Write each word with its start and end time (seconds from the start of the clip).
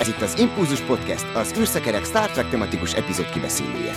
Ez 0.00 0.08
itt 0.08 0.20
az 0.20 0.38
Impulzus 0.38 0.80
Podcast, 0.80 1.34
az 1.34 1.54
űrszekerek 1.58 2.04
Star 2.04 2.30
Trek 2.30 2.48
tematikus 2.48 2.94
epizód 2.94 3.30
kibeszélője. 3.30 3.92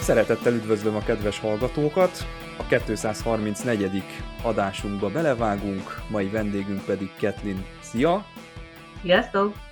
Szeretettel 0.00 0.52
üdvözlöm 0.52 0.96
a 0.96 1.02
kedves 1.02 1.38
hallgatókat! 1.38 2.26
A 2.56 2.62
234. 2.66 4.02
adásunkba 4.42 5.08
belevágunk, 5.08 6.02
mai 6.08 6.28
vendégünk 6.28 6.84
pedig 6.84 7.10
Ketlin. 7.18 7.64
Szia! 7.80 8.24
Sziasztok! 9.02 9.67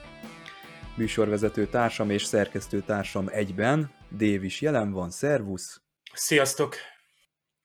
Műsorvezető 0.96 1.66
társam 1.66 2.10
és 2.10 2.24
szerkesztő 2.24 2.80
társam 2.80 3.28
egyben, 3.28 3.90
Dév 4.10 4.44
is 4.44 4.60
jelen 4.60 4.92
van, 4.92 5.10
szervusz! 5.10 5.80
Sziasztok! 6.12 6.74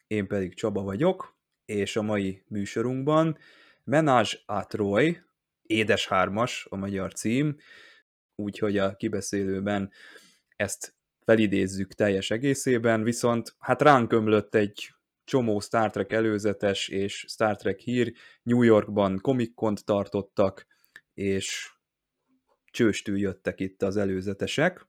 Én 0.08 0.28
pedig 0.28 0.56
Csaba 0.56 0.82
vagyok, 0.82 1.38
és 1.66 1.96
a 1.96 2.02
mai 2.02 2.44
műsorunkban 2.48 3.38
Menage 3.84 4.30
a 4.46 4.66
Troy, 4.66 5.22
Édes 5.62 6.08
Hármas 6.08 6.68
a 6.70 6.76
magyar 6.76 7.14
cím, 7.14 7.58
úgyhogy 8.36 8.78
a 8.78 8.96
kibeszélőben 8.96 9.92
ezt 10.56 10.96
felidézzük 11.26 11.94
teljes 11.94 12.32
egészében, 12.32 13.04
viszont 13.04 13.56
hát 13.60 13.82
ránk 13.82 14.12
ömlött 14.12 14.56
egy 14.56 14.94
csomó 15.24 15.60
Star 15.60 15.90
Trek 15.90 16.12
előzetes 16.12 16.88
és 16.88 17.26
Star 17.28 17.56
Trek 17.56 17.80
hír, 17.80 18.14
New 18.44 18.62
Yorkban 18.62 19.20
comic 19.22 19.84
tartottak, 19.84 20.66
és 21.14 21.72
csőstül 22.72 23.20
jöttek 23.20 23.60
itt 23.60 23.82
az 23.82 23.98
előzetesek. 23.98 24.88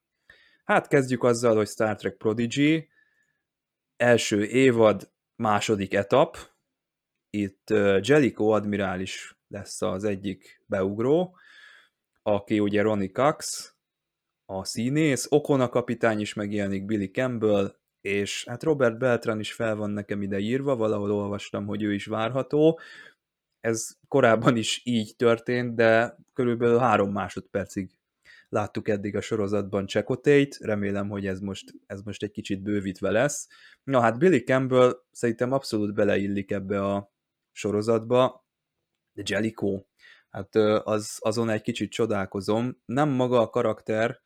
Hát 0.65 0.89
kezdjük 0.89 1.23
azzal, 1.23 1.57
hogy 1.57 1.69
Star 1.69 1.97
Trek 1.97 2.17
Prodigy, 2.17 2.89
első 3.97 4.45
évad, 4.45 5.13
második 5.37 5.95
etap, 5.95 6.37
itt 7.31 7.71
Jellico 8.01 8.49
admirális 8.49 9.39
lesz 9.49 9.83
az 9.83 10.05
egyik 10.05 10.63
beugró, 10.67 11.37
aki 12.23 12.61
ugye 12.61 12.83
Ronnie 12.83 13.11
Cox, 13.11 13.73
a 14.45 14.65
színész, 14.65 15.27
Okona 15.29 15.69
kapitány 15.69 16.21
is 16.21 16.35
megjelenik 16.35 16.85
Billy 16.85 17.11
Campbell, 17.11 17.77
és 18.01 18.45
hát 18.49 18.63
Robert 18.63 18.99
Beltran 18.99 19.41
is 19.41 19.53
fel 19.53 19.77
van 19.77 19.91
nekem 19.91 20.23
ide 20.23 20.39
írva, 20.39 20.77
valahol 20.77 21.11
olvastam, 21.11 21.67
hogy 21.67 21.83
ő 21.83 21.95
is 21.95 22.07
várható. 22.07 22.81
Ez 23.63 23.97
korábban 24.09 24.57
is 24.57 24.81
így 24.85 25.17
történt, 25.17 25.75
de 25.75 26.17
körülbelül 26.33 26.79
három 26.79 27.13
másodpercig 27.13 27.91
láttuk 28.49 28.89
eddig 28.89 29.17
a 29.17 29.21
sorozatban 29.21 29.87
Csekotét, 29.87 30.59
remélem, 30.61 31.09
hogy 31.09 31.27
ez 31.27 31.41
most, 31.41 31.75
ez 31.87 32.03
most 32.03 32.23
egy 32.23 32.31
kicsit 32.31 32.63
bővítve 32.63 33.11
lesz. 33.11 33.49
Na 33.85 34.01
hát 34.01 34.19
Billy 34.19 34.39
Campbell 34.39 35.03
szerintem 35.11 35.53
abszolút 35.53 35.95
beleillik 35.95 36.51
ebbe 36.51 36.85
a 36.87 37.13
sorozatba, 37.53 38.47
de 39.13 39.23
Jellico, 39.27 39.83
hát 40.31 40.55
az, 40.85 41.17
azon 41.21 41.51
egy 41.51 41.63
kicsit 41.63 41.91
csodálkozom. 41.91 42.83
Nem 42.85 43.09
maga 43.09 43.41
a 43.41 43.51
karakter, 43.51 44.21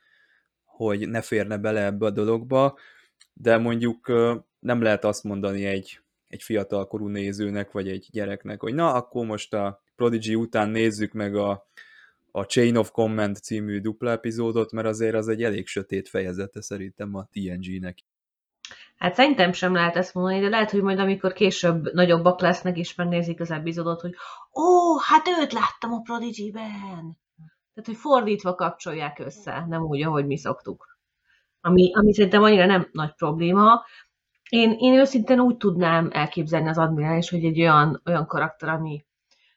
hogy 0.64 1.08
ne 1.08 1.20
férne 1.20 1.58
bele 1.58 1.84
ebbe 1.84 2.06
a 2.06 2.10
dologba, 2.10 2.78
de 3.32 3.56
mondjuk 3.56 4.06
nem 4.58 4.82
lehet 4.82 5.04
azt 5.04 5.24
mondani 5.24 5.64
egy, 5.64 6.00
egy 6.28 6.42
fiatalkorú 6.42 7.08
nézőnek, 7.08 7.72
vagy 7.72 7.88
egy 7.88 8.08
gyereknek, 8.10 8.60
hogy 8.60 8.74
na, 8.74 8.92
akkor 8.92 9.27
most 9.27 9.55
a 9.55 9.82
Prodigy 9.96 10.36
után 10.36 10.69
nézzük 10.69 11.12
meg 11.12 11.36
a, 11.36 11.66
a 12.30 12.44
Chain 12.44 12.77
of 12.77 12.91
Command 12.91 13.36
című 13.36 13.80
dupla 13.80 14.10
epizódot, 14.10 14.72
mert 14.72 14.86
azért 14.86 15.14
az 15.14 15.28
egy 15.28 15.42
elég 15.42 15.66
sötét 15.66 16.09
fejezete 16.09 16.62
szerintem 16.62 17.14
a 17.14 17.28
TNG-nek. 17.32 17.98
Hát 18.97 19.14
szerintem 19.14 19.53
sem 19.53 19.72
lehet 19.75 19.97
ezt 19.97 20.14
mondani, 20.14 20.41
de 20.41 20.48
lehet, 20.48 20.70
hogy 20.70 20.82
majd 20.82 20.98
amikor 20.98 21.32
később 21.32 21.92
nagyobbak 21.92 22.41
lesznek 22.41 22.76
és 22.76 22.94
megnézik 22.94 23.41
az 23.41 23.50
epizódot, 23.50 24.00
hogy 24.00 24.14
ó, 24.54 24.98
hát 24.98 25.28
őt 25.41 25.53
láttam 25.53 25.93
a 25.93 26.00
Prodigy-ben. 26.00 27.19
Tehát, 27.75 27.91
hogy 27.91 27.97
fordítva 27.97 28.54
kapcsolják 28.54 29.19
össze, 29.19 29.64
nem 29.69 29.82
úgy, 29.82 30.03
ahogy 30.03 30.26
mi 30.26 30.37
szoktuk. 30.37 30.98
Ami, 31.60 31.94
ami 31.94 32.14
szerintem 32.14 32.43
annyira 32.43 32.66
nem 32.66 32.88
nagy 32.93 33.14
probléma. 33.14 33.84
Én, 34.48 34.76
én 34.78 34.94
őszintén 34.94 35.40
úgy 35.40 35.56
tudnám 35.56 36.08
elképzelni 36.12 36.68
az 36.68 36.78
admirális, 36.78 37.30
hogy 37.30 37.44
egy 37.44 37.60
olyan, 37.60 38.02
olyan 38.06 38.26
karakter, 38.26 38.68
ami 38.68 39.04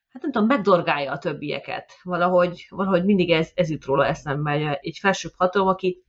hát 0.09 0.22
nem 0.22 0.31
tudom, 0.31 0.47
megdorgálja 0.47 1.11
a 1.11 1.17
többieket. 1.17 1.91
Valahogy, 2.03 2.66
valahogy 2.69 3.05
mindig 3.05 3.31
ez, 3.31 3.51
ez 3.53 3.69
jut 3.69 3.85
róla 3.85 4.05
eszembe, 4.05 4.79
egy 4.81 4.97
felsőbb 4.97 5.33
hatalom, 5.38 5.67
aki 5.67 6.03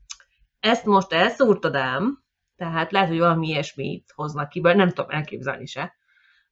ezt 0.60 0.84
most 0.84 1.12
elszúrtad 1.12 1.74
ám, 1.74 2.22
tehát 2.56 2.92
lehet, 2.92 3.08
hogy 3.08 3.18
valami 3.18 3.48
ilyesmit 3.48 4.12
hoznak 4.14 4.48
ki, 4.48 4.60
nem 4.60 4.88
tudom 4.88 5.10
elképzelni 5.10 5.66
se. 5.66 5.94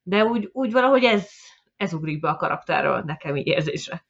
De 0.03 0.23
úgy, 0.23 0.49
úgy 0.51 0.71
valahogy 0.71 1.03
ez, 1.03 1.29
ez 1.75 1.93
ugrik 1.93 2.19
be 2.19 2.29
a 2.29 2.35
karakterről 2.35 3.01
nekem 3.05 3.35
így 3.35 3.47
érzésre. 3.47 4.05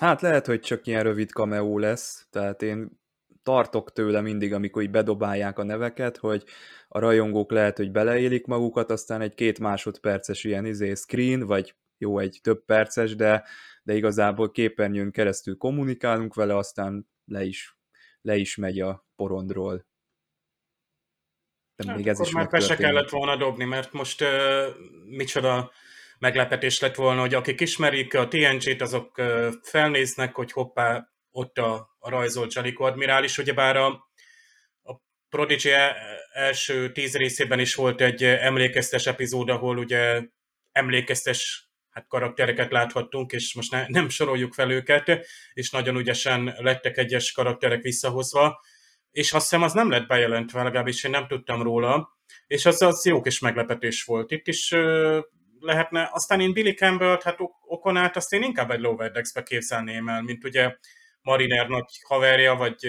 Hát 0.00 0.20
lehet, 0.20 0.46
hogy 0.46 0.60
csak 0.60 0.86
ilyen 0.86 1.02
rövid 1.02 1.30
cameo 1.30 1.78
lesz, 1.78 2.26
tehát 2.30 2.62
én 2.62 3.02
tartok 3.44 3.92
tőle 3.92 4.20
mindig, 4.20 4.52
amikor 4.52 4.82
így 4.82 4.90
bedobálják 4.90 5.58
a 5.58 5.62
neveket, 5.62 6.16
hogy 6.16 6.44
a 6.88 6.98
rajongók 6.98 7.50
lehet, 7.50 7.76
hogy 7.76 7.90
beleélik 7.90 8.46
magukat, 8.46 8.90
aztán 8.90 9.20
egy 9.20 9.34
két 9.34 9.58
másodperces 9.58 10.44
ilyen 10.44 10.66
izé 10.66 10.94
screen, 10.94 11.40
vagy 11.40 11.74
jó, 11.98 12.18
egy 12.18 12.38
több 12.42 12.64
perces, 12.64 13.14
de, 13.14 13.44
de 13.82 13.94
igazából 13.94 14.50
képernyőn 14.50 15.10
keresztül 15.10 15.56
kommunikálunk 15.56 16.34
vele, 16.34 16.56
aztán 16.56 17.08
le 17.24 17.44
is, 17.44 17.76
le 18.20 18.36
is 18.36 18.56
megy 18.56 18.80
a 18.80 19.06
porondról. 19.16 19.86
De 21.76 21.86
hát 21.86 21.96
még 21.96 22.08
ez 22.08 22.20
is 22.20 22.32
már 22.32 22.48
be 22.48 22.60
se 22.60 22.76
kellett 22.76 23.10
volna 23.10 23.36
dobni, 23.36 23.64
mert 23.64 23.92
most 23.92 24.22
uh, 24.22 24.28
micsoda 25.04 25.72
meglepetés 26.18 26.80
lett 26.80 26.94
volna, 26.94 27.20
hogy 27.20 27.34
akik 27.34 27.60
ismerik 27.60 28.14
a 28.14 28.28
TNG-t, 28.28 28.80
azok 28.80 29.22
felnéznek, 29.62 30.34
hogy 30.34 30.52
hoppá, 30.52 31.08
ott 31.34 31.58
a, 31.58 31.96
a 31.98 32.10
rajzolt 32.10 32.54
Jalico 32.54 32.84
admirális, 32.84 33.38
ugyebár 33.38 33.76
a, 33.76 33.86
a 34.82 35.00
Prodigy 35.28 35.68
e, 35.68 35.96
első 36.32 36.92
tíz 36.92 37.16
részében 37.16 37.58
is 37.58 37.74
volt 37.74 38.00
egy 38.00 38.24
emlékeztes 38.24 39.06
epizód, 39.06 39.48
ahol 39.48 39.78
ugye 39.78 40.22
emlékeztes 40.72 41.68
hát 41.90 42.06
karaktereket 42.06 42.70
láthattunk, 42.70 43.32
és 43.32 43.54
most 43.54 43.70
ne, 43.70 43.84
nem 43.88 44.08
soroljuk 44.08 44.54
fel 44.54 44.70
őket, 44.70 45.26
és 45.52 45.70
nagyon 45.70 45.96
ügyesen 45.96 46.54
lettek 46.58 46.96
egyes 46.96 47.32
karakterek 47.32 47.82
visszahozva, 47.82 48.60
és 49.10 49.32
azt 49.32 49.42
hiszem 49.42 49.62
az 49.62 49.72
nem 49.72 49.90
lett 49.90 50.06
bejelentve, 50.06 50.62
legalábbis 50.62 51.04
én 51.04 51.10
nem 51.10 51.26
tudtam 51.26 51.62
róla, 51.62 52.18
és 52.46 52.66
az, 52.66 52.82
az 52.82 53.04
jó 53.04 53.20
kis 53.20 53.38
meglepetés 53.38 54.04
volt. 54.04 54.30
Itt 54.30 54.46
is 54.46 54.74
lehetne. 55.60 56.08
Aztán 56.12 56.40
én 56.40 56.52
Billy 56.52 56.72
Campbell-t, 56.72 57.22
hát 57.22 57.38
Okonát 57.66 58.16
azt 58.16 58.32
én 58.32 58.42
inkább 58.42 58.70
egy 58.70 58.80
Lower 58.80 59.10
Decks-be 59.10 59.42
képzelném 59.42 60.08
el, 60.08 60.22
mint 60.22 60.44
ugye 60.44 60.76
Mariner 61.24 61.68
nagy 61.68 61.88
haverja, 62.06 62.54
vagy 62.54 62.86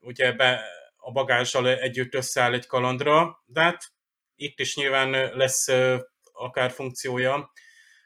ugye 0.00 0.32
be 0.32 0.64
a 0.96 1.10
bagázsal 1.12 1.68
együtt 1.68 2.14
összeáll 2.14 2.52
egy 2.52 2.66
kalandra, 2.66 3.42
de 3.46 3.60
hát 3.60 3.82
itt 4.34 4.60
is 4.60 4.76
nyilván 4.76 5.10
lesz 5.36 5.66
akár 6.32 6.70
funkciója. 6.70 7.52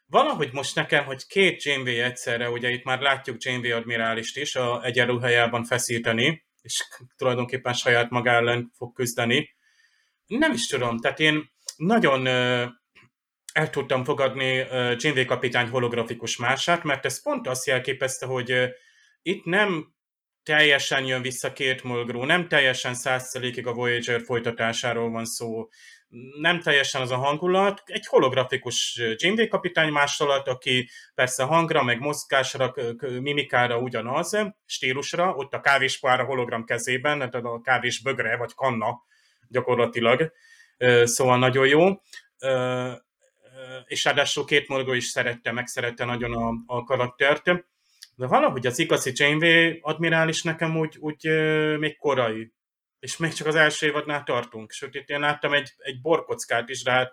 Valahogy 0.07 0.53
most 0.53 0.75
nekem, 0.75 1.05
hogy 1.05 1.27
két 1.27 1.63
Janeway 1.63 2.01
egyszerre, 2.01 2.51
ugye 2.51 2.71
itt 2.71 2.85
már 2.85 3.01
látjuk 3.01 3.43
Janeway 3.43 3.71
admirálist 3.71 4.37
is 4.37 4.57
a 4.57 4.85
egyenruhájában 4.85 5.65
feszíteni, 5.65 6.47
és 6.63 6.85
tulajdonképpen 7.17 7.73
saját 7.73 8.11
maga 8.11 8.31
ellen 8.31 8.71
fog 8.77 8.95
küzdeni. 8.95 9.57
Nem 10.27 10.53
is 10.53 10.67
tudom, 10.67 10.99
tehát 10.99 11.21
én 11.21 11.51
nagyon 11.77 12.27
el 13.53 13.71
tudtam 13.71 14.05
fogadni 14.05 14.55
Janeway 14.97 15.25
kapitány 15.25 15.69
holografikus 15.69 16.37
mását, 16.37 16.83
mert 16.83 17.05
ez 17.05 17.23
pont 17.23 17.47
azt 17.47 17.67
jelképezte, 17.67 18.27
hogy 18.27 18.69
itt 19.29 19.45
nem 19.45 19.95
teljesen 20.43 21.05
jön 21.05 21.23
vissza 21.23 21.53
két 21.53 21.83
Mulgrew, 21.83 22.25
nem 22.25 22.49
teljesen 22.49 22.95
százszerékig 22.95 23.67
a 23.67 23.73
Voyager 23.73 24.21
folytatásáról 24.21 25.11
van 25.11 25.25
szó, 25.25 25.69
nem 26.41 26.61
teljesen 26.61 27.01
az 27.01 27.11
a 27.11 27.17
hangulat, 27.17 27.83
egy 27.85 28.07
holografikus 28.07 29.01
Janeway 29.17 29.49
kapitány 29.49 29.93
másolat, 29.93 30.49
aki 30.49 30.89
persze 31.15 31.43
hangra, 31.43 31.83
meg 31.83 31.99
mozgásra, 31.99 32.75
mimikára 33.21 33.79
ugyanaz, 33.79 34.37
stílusra, 34.65 35.35
ott 35.35 35.55
a 35.55 35.61
kávéspoára 35.61 36.25
hologram 36.25 36.65
kezében, 36.65 37.19
tehát 37.19 37.35
a 37.35 37.61
kávés 37.61 38.03
bögre, 38.03 38.37
vagy 38.37 38.55
kanna 38.55 39.03
gyakorlatilag, 39.49 40.33
szóval 41.03 41.39
nagyon 41.39 41.67
jó. 41.67 42.01
És 43.85 44.05
ráadásul 44.05 44.45
két 44.45 44.69
morgó 44.69 44.93
is 44.93 45.05
szerette, 45.05 45.53
megszerette 45.53 46.05
nagyon 46.05 46.33
a, 46.33 46.53
a 46.67 46.85
karaktert, 46.85 47.67
de 48.19 48.27
valahogy 48.27 48.67
az 48.67 48.79
igazi 48.79 49.13
Janeway 49.15 49.79
admirális 49.81 50.43
nekem 50.43 50.79
úgy, 50.79 50.97
úgy 50.99 51.25
még 51.79 51.97
korai, 51.97 52.53
és 52.99 53.17
még 53.17 53.33
csak 53.33 53.47
az 53.47 53.55
első 53.55 53.87
évadnál 53.87 54.23
tartunk, 54.23 54.73
sőt 54.73 54.95
itt 54.95 55.09
én 55.09 55.21
láttam 55.21 55.53
egy, 55.53 55.73
egy 55.79 56.01
borkockát 56.01 56.69
is, 56.69 56.83
de 56.83 56.91
hát 56.91 57.13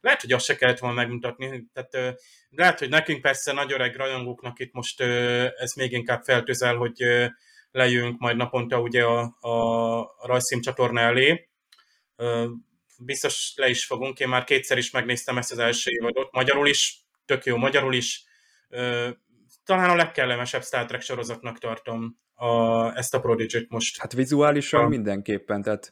lehet, 0.00 0.20
hogy 0.20 0.32
azt 0.32 0.44
se 0.44 0.56
kellett 0.56 0.78
volna 0.78 0.96
megmutatni. 0.96 1.64
Tehát 1.72 2.18
lehet, 2.50 2.78
hogy 2.78 2.88
nekünk 2.88 3.20
persze 3.20 3.52
nagy 3.52 3.72
öreg 3.72 3.96
rajongóknak 3.96 4.58
itt 4.58 4.72
most 4.72 5.00
ez 5.56 5.72
még 5.74 5.92
inkább 5.92 6.22
feltüzel, 6.22 6.76
hogy 6.76 7.04
lejünk 7.70 8.20
majd 8.20 8.36
naponta 8.36 8.80
ugye 8.80 9.04
a, 9.04 9.20
a 9.40 10.26
rajzszín 10.26 10.60
csatorna 10.60 11.00
elé. 11.00 11.48
Biztos 12.98 13.52
le 13.56 13.68
is 13.68 13.84
fogunk, 13.84 14.20
én 14.20 14.28
már 14.28 14.44
kétszer 14.44 14.78
is 14.78 14.90
megnéztem 14.90 15.38
ezt 15.38 15.52
az 15.52 15.58
első 15.58 15.90
évadot, 15.90 16.32
magyarul 16.32 16.68
is, 16.68 17.04
tök 17.24 17.44
jó 17.44 17.56
magyarul 17.56 17.94
is. 17.94 18.24
Talán 19.64 19.90
a 19.90 19.94
legkellemesebb 19.94 20.62
Star 20.62 20.84
Trek 20.84 21.00
sorozatnak 21.00 21.58
tartom 21.58 22.18
a, 22.34 22.96
ezt 22.96 23.14
a 23.14 23.20
prodigy 23.20 23.66
most. 23.68 24.00
Hát 24.00 24.12
vizuálisan 24.12 24.84
a... 24.84 24.88
mindenképpen, 24.88 25.62
tehát 25.62 25.90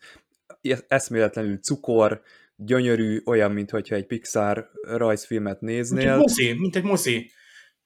eszméletlenül 0.89 1.59
cukor, 1.59 2.23
gyönyörű, 2.57 3.23
olyan, 3.25 3.53
mintha 3.53 3.79
egy 3.95 4.07
Pixar 4.07 4.71
rajzfilmet 4.83 5.61
néznél. 5.61 5.99
Mint 5.99 6.11
egy 6.11 6.21
mozi, 6.21 6.53
mint 6.53 6.77
egy 6.77 6.83
mozi. 6.83 7.31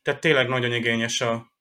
Tehát 0.03 0.21
tényleg 0.21 0.49
nagyon 0.49 0.73
igényes 0.73 1.21
a... 1.21 1.53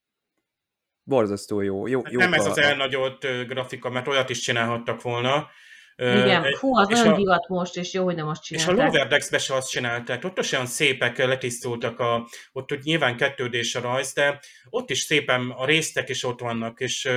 Borzasztó 1.03 1.61
jó. 1.61 1.87
jó, 1.87 2.01
jó 2.09 2.19
nem 2.19 2.33
ez 2.33 2.45
az 2.45 2.57
elnagyolt 2.57 3.47
grafika, 3.47 3.89
mert 3.89 4.07
olyat 4.07 4.29
is 4.29 4.39
csinálhattak 4.39 5.01
volna, 5.01 5.49
igen, 5.95 6.55
hú, 6.59 6.77
az 6.77 6.87
nagyon 6.87 7.13
a, 7.13 7.15
divat 7.15 7.47
most, 7.47 7.77
és 7.77 7.93
jó, 7.93 8.03
hogy 8.03 8.15
nem 8.15 8.25
most 8.25 8.43
csinálták. 8.43 8.75
És 8.75 8.81
a 8.81 8.85
Lower 8.85 9.07
Decks-be 9.07 9.37
se 9.37 9.55
azt 9.55 9.69
csinálták, 9.69 10.23
ott 10.23 10.39
is 10.39 10.51
olyan 10.51 10.65
szépek 10.65 11.17
letisztultak, 11.17 11.99
a, 11.99 12.27
ott 12.51 12.69
hogy 12.69 12.79
nyilván 12.83 13.17
kettődés 13.17 13.75
a 13.75 13.81
rajz, 13.81 14.13
de 14.13 14.39
ott 14.69 14.89
is 14.89 14.99
szépen 14.99 15.49
a 15.49 15.65
résztek 15.65 16.09
is 16.09 16.23
ott 16.23 16.39
vannak, 16.39 16.79
és, 16.79 17.09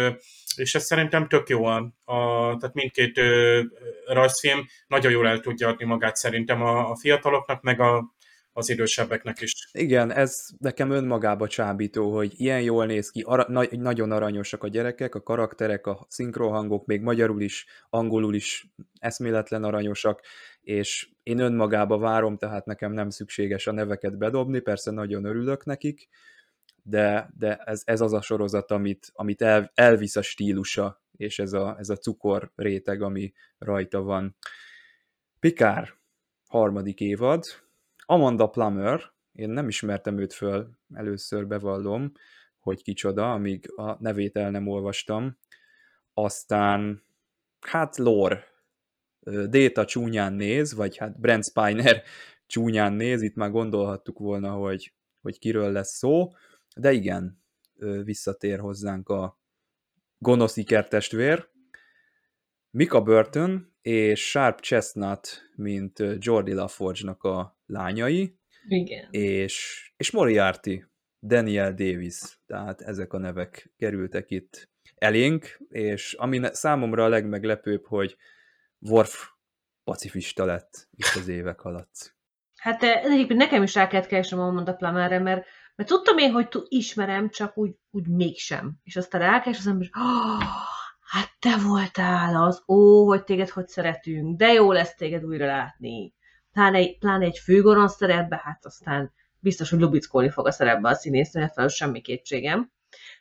és 0.57 0.75
ez 0.75 0.85
szerintem 0.85 1.29
tök 1.29 1.49
jó, 1.49 1.65
a, 1.65 1.77
a, 2.05 2.17
tehát 2.57 2.75
mindkét 2.75 3.21
rajzfilm 4.07 4.67
nagyon 4.87 5.13
jól 5.13 5.29
el 5.29 5.41
tudja 5.41 5.69
adni 5.69 5.85
magát 5.85 6.17
szerintem 6.17 6.63
a, 6.63 6.91
a 6.91 6.97
fiataloknak, 6.97 7.63
meg 7.63 7.81
a, 7.81 8.15
az 8.57 8.69
idősebbeknek 8.69 9.41
is. 9.41 9.69
Igen, 9.73 10.13
ez 10.13 10.47
nekem 10.59 10.91
önmagába 10.91 11.49
csábító, 11.49 12.15
hogy 12.15 12.33
ilyen 12.37 12.63
jól 12.63 12.87
néz 12.87 13.11
ki, 13.11 13.23
ara, 13.27 13.45
na, 13.49 13.65
nagyon 13.71 14.11
aranyosak 14.11 14.63
a 14.63 14.69
gyerekek, 14.69 15.15
a 15.15 15.23
karakterek, 15.23 15.87
a 15.87 16.07
szinkrohangok, 16.09 16.87
még 16.87 17.01
magyarul 17.01 17.41
is, 17.43 17.67
angolul 17.91 18.35
is 18.35 18.67
eszméletlen 18.99 19.65
aranyosak, 19.65 20.21
és 20.61 21.09
én 21.23 21.39
önmagába 21.39 21.99
várom, 21.99 22.37
tehát 22.37 22.67
nekem 22.67 22.93
nem 22.93 23.11
szükséges 23.11 23.67
a 23.67 23.73
neveket 23.73 24.19
bedobni, 24.19 24.61
persze 24.61 24.91
nagyon 24.91 25.25
örülök 25.25 25.65
nekik, 25.65 26.09
de, 26.83 27.31
de 27.39 27.57
ez, 27.57 27.83
ez 27.85 28.01
az 28.01 28.13
a 28.13 28.21
sorozat, 28.21 28.71
amit, 28.71 29.11
amit 29.13 29.43
el, 29.43 29.71
elvisz 29.75 30.17
a 30.17 30.23
stílusa, 30.23 31.03
és 31.17 31.39
ez 31.39 31.53
a, 31.53 31.77
ez 31.79 31.89
a 31.89 31.97
cukor 31.97 32.53
réteg, 32.55 33.03
ami 33.03 33.33
rajta 33.59 34.03
van. 34.03 34.37
Pikár, 35.41 35.95
harmadik 36.49 37.01
évad, 37.01 37.45
Amanda 38.07 38.47
Plummer, 38.47 39.01
én 39.33 39.51
nem 39.51 39.69
ismertem 39.69 40.19
őt 40.19 40.33
föl, 40.33 40.71
először 40.95 41.47
bevallom, 41.47 42.13
hogy 42.59 42.83
kicsoda, 42.83 43.33
amíg 43.33 43.73
a 43.77 44.03
nevét 44.03 44.37
el 44.37 44.51
nem 44.51 44.69
olvastam. 44.69 45.39
Aztán, 46.15 47.03
hát 47.61 47.97
lore, 47.97 48.45
Data 49.49 49.85
csúnyán 49.85 50.33
néz, 50.33 50.75
vagy 50.75 50.97
hát 50.97 51.21
Brent 51.21 51.45
Spiner 51.45 52.03
csúnyán 52.47 52.93
néz, 52.93 53.23
itt 53.23 53.35
már 53.35 53.51
gondolhattuk 53.51 54.19
volna, 54.19 54.51
hogy, 54.51 54.95
hogy 55.21 55.39
kiről 55.39 55.73
lesz 55.73 55.97
szó, 55.97 56.33
de 56.77 56.93
igen, 56.93 57.43
visszatér 58.05 58.59
hozzánk 58.59 59.09
a 59.09 59.41
gonosz 60.19 60.57
ikertestvér. 60.57 61.49
Mika 62.71 63.03
Burton 63.03 63.76
és 63.87 64.29
Sharp 64.29 64.61
Chestnut, 64.61 65.51
mint 65.57 66.03
Jordi 66.19 66.53
LaForge-nak 66.53 67.23
a 67.23 67.59
lányai, 67.67 68.39
Igen. 68.69 69.09
És, 69.11 69.87
és 69.97 70.11
Moriarty, 70.11 70.85
Daniel 71.23 71.75
Davis, 71.75 72.39
tehát 72.47 72.81
ezek 72.81 73.13
a 73.13 73.19
nevek 73.19 73.73
kerültek 73.77 74.31
itt 74.31 74.69
elénk, 74.95 75.59
és 75.69 76.13
ami 76.13 76.41
számomra 76.53 77.05
a 77.05 77.09
legmeglepőbb, 77.09 77.87
hogy 77.87 78.17
Worf 78.79 79.29
pacifista 79.85 80.45
lett 80.45 80.89
itt 80.91 81.15
az 81.15 81.29
évek 81.29 81.65
alatt. 81.65 82.15
Hát 82.57 82.83
eh, 82.83 83.05
egyébként 83.05 83.39
nekem 83.39 83.63
is 83.63 83.75
rá 83.75 83.87
kellett 83.87 84.07
keresnem 84.07 84.41
a 84.41 84.51
Monda 84.51 84.75
Plamára, 84.75 85.19
mert, 85.19 85.47
mert 85.75 85.89
tudtam 85.89 86.19
én, 86.19 86.31
hogy 86.31 86.49
ismerem, 86.69 87.31
csak 87.31 87.59
úgy, 87.59 87.75
úgy 87.91 88.09
mégsem. 88.09 88.75
És 88.83 88.97
aztán 88.97 89.21
rákeres 89.21 89.59
az 89.63 89.67
ember, 89.67 89.91
oh, 89.93 90.76
hát 91.07 91.31
te 91.39 91.57
voltál 91.69 92.43
az, 92.43 92.63
ó, 92.69 93.07
hogy 93.07 93.25
téged 93.25 93.49
hogy 93.49 93.69
szeretünk, 93.69 94.37
de 94.37 94.53
jó 94.53 94.73
lesz 94.73 94.95
téged 94.95 95.25
újra 95.25 95.47
látni. 95.47 96.15
Pláne 96.53 96.77
egy, 96.77 96.99
pláne 96.99 97.25
egy 97.25 97.39
főgonosz 97.39 97.97
szerepbe, 97.97 98.41
hát 98.45 98.65
aztán 98.65 99.13
biztos, 99.39 99.71
hogy 99.71 99.81
lubickolni 99.81 100.31
fog 100.31 100.47
a 100.47 100.51
szerepbe 100.51 100.89
a 100.89 100.95
színésznő, 100.95 101.47
fel 101.55 101.69
semmi 101.69 102.01
kétségem. 102.01 102.71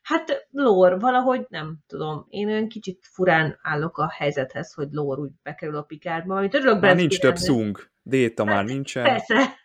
Hát 0.02 0.48
Lór, 0.52 1.00
valahogy 1.00 1.46
nem 1.50 1.78
tudom, 1.88 2.26
én 2.30 2.48
olyan 2.48 2.68
kicsit 2.68 3.08
furán 3.12 3.60
állok 3.62 3.98
a 3.98 4.10
helyzethez, 4.10 4.74
hogy 4.74 4.88
Lór 4.92 5.20
úgy 5.20 5.32
bekerül 5.44 5.76
a 5.76 5.82
pikárba, 5.82 6.36
amit 6.36 6.54
örülök 6.54 6.82
Már 6.82 6.96
nincs 6.96 7.20
több 7.20 7.36
szung, 7.36 7.90
Déta 8.02 8.46
hát, 8.46 8.56
már 8.56 8.66
nincsen. 8.66 9.04
Persze. 9.04 9.56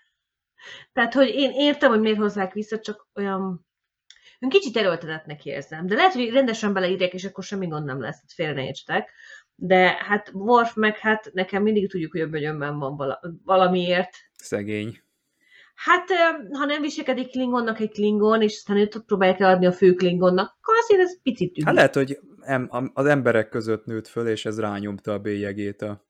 Tehát, 0.93 1.15
hogy 1.15 1.29
én 1.29 1.51
értem, 1.55 1.91
hogy 1.91 2.01
miért 2.01 2.19
hozzák 2.19 2.53
vissza, 2.53 2.79
csak 2.79 3.09
olyan 3.15 3.67
kicsit 4.49 4.77
erőltetetnek 4.77 5.45
érzem. 5.45 5.87
De 5.87 5.95
lehet, 5.95 6.13
hogy 6.13 6.31
rendesen 6.31 6.73
beleírják, 6.73 7.13
és 7.13 7.25
akkor 7.25 7.45
semmi 7.45 7.67
gond 7.67 7.85
nem 7.85 8.01
lesz, 8.01 8.23
félre 8.35 8.53
ne 8.53 8.65
értsetek 8.65 9.11
de 9.63 9.97
hát 9.99 10.31
Worf 10.35 10.75
meg 10.75 10.99
hát 10.99 11.31
nekem 11.33 11.63
mindig 11.63 11.91
tudjuk, 11.91 12.13
hogy 12.13 12.21
a 12.21 12.29
bögyönben 12.29 12.79
van 12.79 12.97
vala, 12.97 13.21
valamiért. 13.45 14.11
Szegény. 14.37 14.99
Hát, 15.75 16.09
ha 16.53 16.65
nem 16.65 16.83
viselkedik 16.83 17.31
Klingonnak 17.31 17.81
egy 17.81 17.91
Klingon, 17.91 18.43
és 18.43 18.55
aztán 18.57 18.77
őt 18.77 19.03
próbálják 19.07 19.39
leadni 19.39 19.67
a 19.67 19.73
fő 19.73 19.95
Klingonnak, 19.95 20.57
akkor 20.61 20.75
azért 20.83 21.01
ez 21.01 21.23
picit 21.23 21.53
tűnik. 21.53 21.65
Hát 21.65 21.75
lehet, 21.75 21.95
hogy 21.95 22.19
az 22.93 23.07
emberek 23.07 23.49
között 23.49 23.85
nőtt 23.85 24.07
föl, 24.07 24.29
és 24.29 24.45
ez 24.45 24.61
rányomta 24.61 25.13
a 25.13 25.19
bélyegét 25.19 25.83
a 25.83 26.09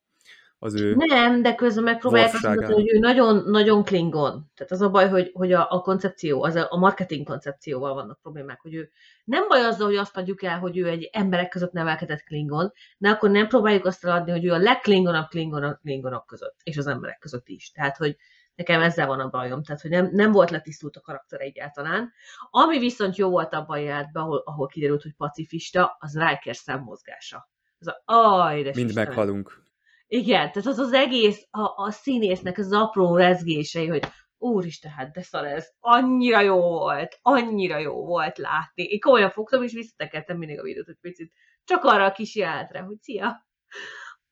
az 0.63 0.75
ő 0.75 0.95
Nem, 0.95 1.43
de 1.43 1.55
közben 1.55 1.85
megpróbálják 1.85 2.35
azt 2.35 2.43
mondani, 2.43 2.73
hogy 2.73 2.93
ő 2.95 2.99
nagyon, 2.99 3.45
nagyon 3.47 3.85
klingon. 3.85 4.51
Tehát 4.55 4.73
az 4.73 4.81
a 4.81 4.91
baj, 4.91 5.09
hogy, 5.09 5.31
hogy 5.35 5.53
a, 5.53 5.67
a 5.71 5.81
koncepció, 5.81 6.43
az 6.43 6.55
a, 6.55 6.67
a 6.71 6.79
marketing 6.79 7.27
koncepcióval 7.27 7.95
vannak 7.95 8.21
problémák, 8.23 8.61
hogy 8.61 8.75
ő 8.75 8.91
nem 9.25 9.49
baj 9.49 9.65
azzal, 9.65 9.87
hogy 9.87 9.97
azt 9.97 10.17
adjuk 10.17 10.43
el, 10.43 10.59
hogy 10.59 10.79
ő 10.79 10.89
egy 10.89 11.09
emberek 11.13 11.49
között 11.49 11.73
nevelkedett 11.73 12.23
klingon, 12.23 12.73
de 12.99 13.09
akkor 13.09 13.31
nem 13.31 13.49
próbáljuk 13.49 13.85
azt 13.85 14.05
eladni, 14.05 14.31
hogy 14.31 14.45
ő 14.45 14.53
a 14.53 14.59
legklingonabb 14.59 15.29
klingon 15.29 15.63
a 15.63 15.75
klingonok 15.75 16.27
között, 16.27 16.57
és 16.63 16.77
az 16.77 16.87
emberek 16.87 17.19
között 17.19 17.49
is. 17.49 17.71
Tehát, 17.71 17.97
hogy 17.97 18.17
nekem 18.55 18.81
ezzel 18.81 19.07
van 19.07 19.21
a 19.21 19.29
bajom, 19.29 19.63
tehát 19.63 19.81
hogy 19.81 19.91
nem, 19.91 20.09
nem 20.13 20.33
volt 20.33 20.51
letisztult 20.51 20.97
a 20.97 21.01
karakter 21.01 21.41
egyáltalán. 21.41 22.13
Ami 22.51 22.79
viszont 22.79 23.17
jó 23.17 23.31
volt 23.31 23.55
abban 23.55 23.81
járt 23.81 24.13
be, 24.13 24.21
ahol, 24.21 24.43
ahol 24.45 24.67
kiderült, 24.67 25.03
hogy 25.03 25.15
pacifista, 25.17 25.97
az 25.99 26.19
Riker 26.19 26.57
szemmozgása. 26.57 27.49
Az 27.79 27.87
a, 27.87 28.03
aj, 28.05 28.63
de 28.63 28.71
Mind 28.75 28.95
meghalunk. 28.95 29.69
Igen, 30.13 30.53
tehát 30.53 30.69
az 30.69 30.79
az 30.79 30.93
egész, 30.93 31.47
a, 31.51 31.83
a 31.83 31.91
színésznek 31.91 32.59
az 32.59 32.73
apró 32.73 33.17
rezgései, 33.17 33.87
hogy 33.87 34.05
úristen, 34.39 34.91
hát 34.91 35.13
de 35.13 35.23
szar 35.23 35.45
ez, 35.45 35.69
annyira 35.81 36.41
jó 36.41 36.61
volt, 36.61 37.19
annyira 37.23 37.79
jó 37.79 38.05
volt 38.05 38.39
látni. 38.39 38.83
Én 38.83 39.01
komolyan 39.01 39.31
fogtam, 39.31 39.63
és 39.63 39.73
visszatekertem 39.73 40.37
mindig 40.37 40.59
a 40.59 40.63
videót 40.63 40.89
egy 40.89 40.99
picit, 41.01 41.33
csak 41.65 41.85
arra 41.85 42.05
a 42.05 42.13
kis 42.13 42.37
jelentre, 42.37 42.81
hogy 42.81 43.01
szia. 43.01 43.47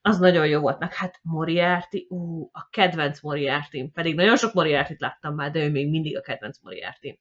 Az 0.00 0.18
nagyon 0.18 0.46
jó 0.46 0.60
volt, 0.60 0.78
meg 0.78 0.94
hát 0.94 1.18
Moriarty, 1.22 2.06
ú, 2.08 2.48
a 2.52 2.68
kedvenc 2.70 3.20
Moriarty, 3.20 3.90
pedig 3.92 4.14
nagyon 4.14 4.36
sok 4.36 4.52
moriarty 4.52 4.94
láttam 4.98 5.34
már, 5.34 5.50
de 5.50 5.64
ő 5.64 5.70
még 5.70 5.90
mindig 5.90 6.16
a 6.16 6.20
kedvenc 6.20 6.58
Moriarty. 6.62 7.20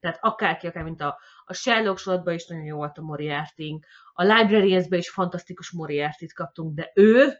Tehát 0.00 0.18
akárki, 0.20 0.66
akár 0.66 0.84
mint 0.84 1.00
a, 1.00 1.18
a 1.44 1.54
Sherlock 1.54 1.98
sorotban 1.98 2.34
is 2.34 2.46
nagyon 2.46 2.64
jó 2.64 2.76
volt 2.76 2.98
a 2.98 3.02
Moriarty, 3.02 3.84
a 4.12 4.22
Librarians-ben 4.22 4.98
is 4.98 5.10
fantasztikus 5.10 5.70
Moriarty-t 5.70 6.34
kaptunk, 6.34 6.74
de 6.74 6.90
ő, 6.94 7.32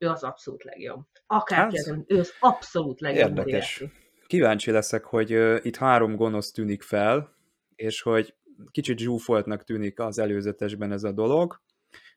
ő 0.00 0.08
az 0.08 0.22
abszolút 0.22 0.64
legjobb. 0.64 1.06
Akár 1.26 1.58
hát, 1.58 2.04
ő 2.06 2.18
az 2.18 2.32
abszolút 2.40 3.00
legjobb. 3.00 3.36
Érdekes. 3.36 3.84
Kíváncsi 4.26 4.70
leszek, 4.70 5.04
hogy 5.04 5.34
uh, 5.34 5.58
itt 5.62 5.76
három 5.76 6.16
gonosz 6.16 6.50
tűnik 6.50 6.82
fel, 6.82 7.36
és 7.74 8.02
hogy 8.02 8.34
kicsit 8.70 8.98
zsúfoltnak 8.98 9.64
tűnik 9.64 10.00
az 10.00 10.18
előzetesben 10.18 10.92
ez 10.92 11.04
a 11.04 11.12
dolog, 11.12 11.60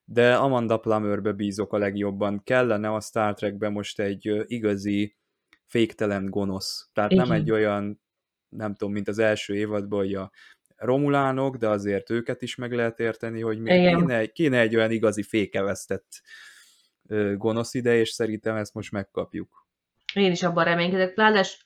de 0.05 0.35
Amanda 0.35 0.77
Plummerbe 0.77 1.31
bízok 1.31 1.73
a 1.73 1.77
legjobban. 1.77 2.41
Kellene 2.43 2.93
a 2.93 3.01
Star 3.01 3.33
Trekben 3.33 3.71
most 3.71 3.99
egy 3.99 4.29
uh, 4.29 4.43
igazi 4.45 5.17
féktelen 5.65 6.29
gonosz. 6.29 6.89
Tehát 6.93 7.11
Igen. 7.11 7.27
nem 7.27 7.37
egy 7.37 7.51
olyan, 7.51 8.01
nem 8.49 8.75
tudom, 8.75 8.93
mint 8.93 9.07
az 9.07 9.19
első 9.19 9.55
évadban, 9.55 9.99
hogy 9.99 10.13
a 10.13 10.31
romulánok, 10.75 11.55
de 11.55 11.69
azért 11.69 12.09
őket 12.09 12.41
is 12.41 12.55
meg 12.55 12.73
lehet 12.73 12.99
érteni, 12.99 13.41
hogy 13.41 13.59
még 13.59 13.95
kéne, 13.95 14.25
kéne 14.25 14.59
egy 14.59 14.75
olyan 14.75 14.91
igazi 14.91 15.23
fékevesztett 15.23 16.21
gonosz 17.37 17.73
ide, 17.73 17.95
és 17.95 18.09
szerintem 18.09 18.55
ezt 18.55 18.73
most 18.73 18.91
megkapjuk. 18.91 19.67
Én 20.13 20.31
is 20.31 20.43
abban 20.43 20.63
reménykedek, 20.63 21.13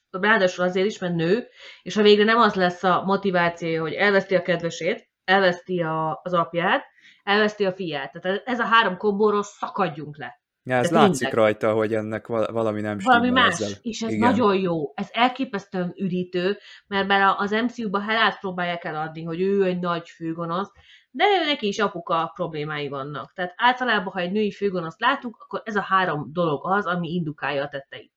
ráadásul 0.09 0.63
azért 0.65 0.85
is, 0.85 0.99
mert 0.99 1.15
nő, 1.15 1.47
és 1.81 1.95
ha 1.95 2.01
végre 2.01 2.23
nem 2.23 2.37
az 2.37 2.53
lesz 2.53 2.83
a 2.83 3.03
motiváció, 3.05 3.81
hogy 3.81 3.93
elveszti 3.93 4.35
a 4.35 4.41
kedvesét, 4.41 5.09
elveszti 5.23 5.81
a, 5.81 6.19
az 6.23 6.33
apját, 6.33 6.85
elveszti 7.23 7.65
a 7.65 7.73
fiát. 7.73 8.11
Tehát 8.11 8.41
ez 8.45 8.59
a 8.59 8.65
három 8.65 8.97
kombóról 8.97 9.43
szakadjunk 9.43 10.17
le. 10.17 10.41
Ja, 10.63 10.75
ez 10.75 10.87
Tehát 10.87 11.05
látszik 11.07 11.27
tényleg. 11.27 11.37
rajta, 11.37 11.73
hogy 11.73 11.93
ennek 11.93 12.27
valami 12.27 12.81
nem 12.81 12.97
Valami 13.03 13.29
más, 13.29 13.53
ezzel. 13.53 13.69
és 13.81 14.01
ez 14.01 14.11
Igen. 14.11 14.29
nagyon 14.29 14.55
jó. 14.55 14.91
Ez 14.95 15.07
elképesztően 15.11 15.93
üdítő, 15.97 16.57
mert 16.87 17.07
bár 17.07 17.35
az 17.37 17.51
MCU-ba 17.51 17.99
Helát 17.99 18.39
próbálják 18.39 18.83
eladni, 18.83 19.23
hogy 19.23 19.41
ő 19.41 19.63
egy 19.63 19.79
nagy 19.79 20.09
főgonosz, 20.09 20.71
de 21.17 21.25
ő 21.41 21.45
neki 21.45 21.67
is 21.67 21.79
apuka 21.79 22.31
problémái 22.35 22.87
vannak. 22.87 23.33
Tehát 23.33 23.53
általában, 23.55 24.13
ha 24.13 24.19
egy 24.19 24.31
női 24.31 24.51
főgonoszt 24.51 24.99
látunk, 24.99 25.37
akkor 25.39 25.61
ez 25.65 25.75
a 25.75 25.81
három 25.81 26.29
dolog 26.33 26.61
az, 26.65 26.85
ami 26.85 27.13
indukálja 27.13 27.63
a 27.63 27.67
tetteit. 27.67 28.11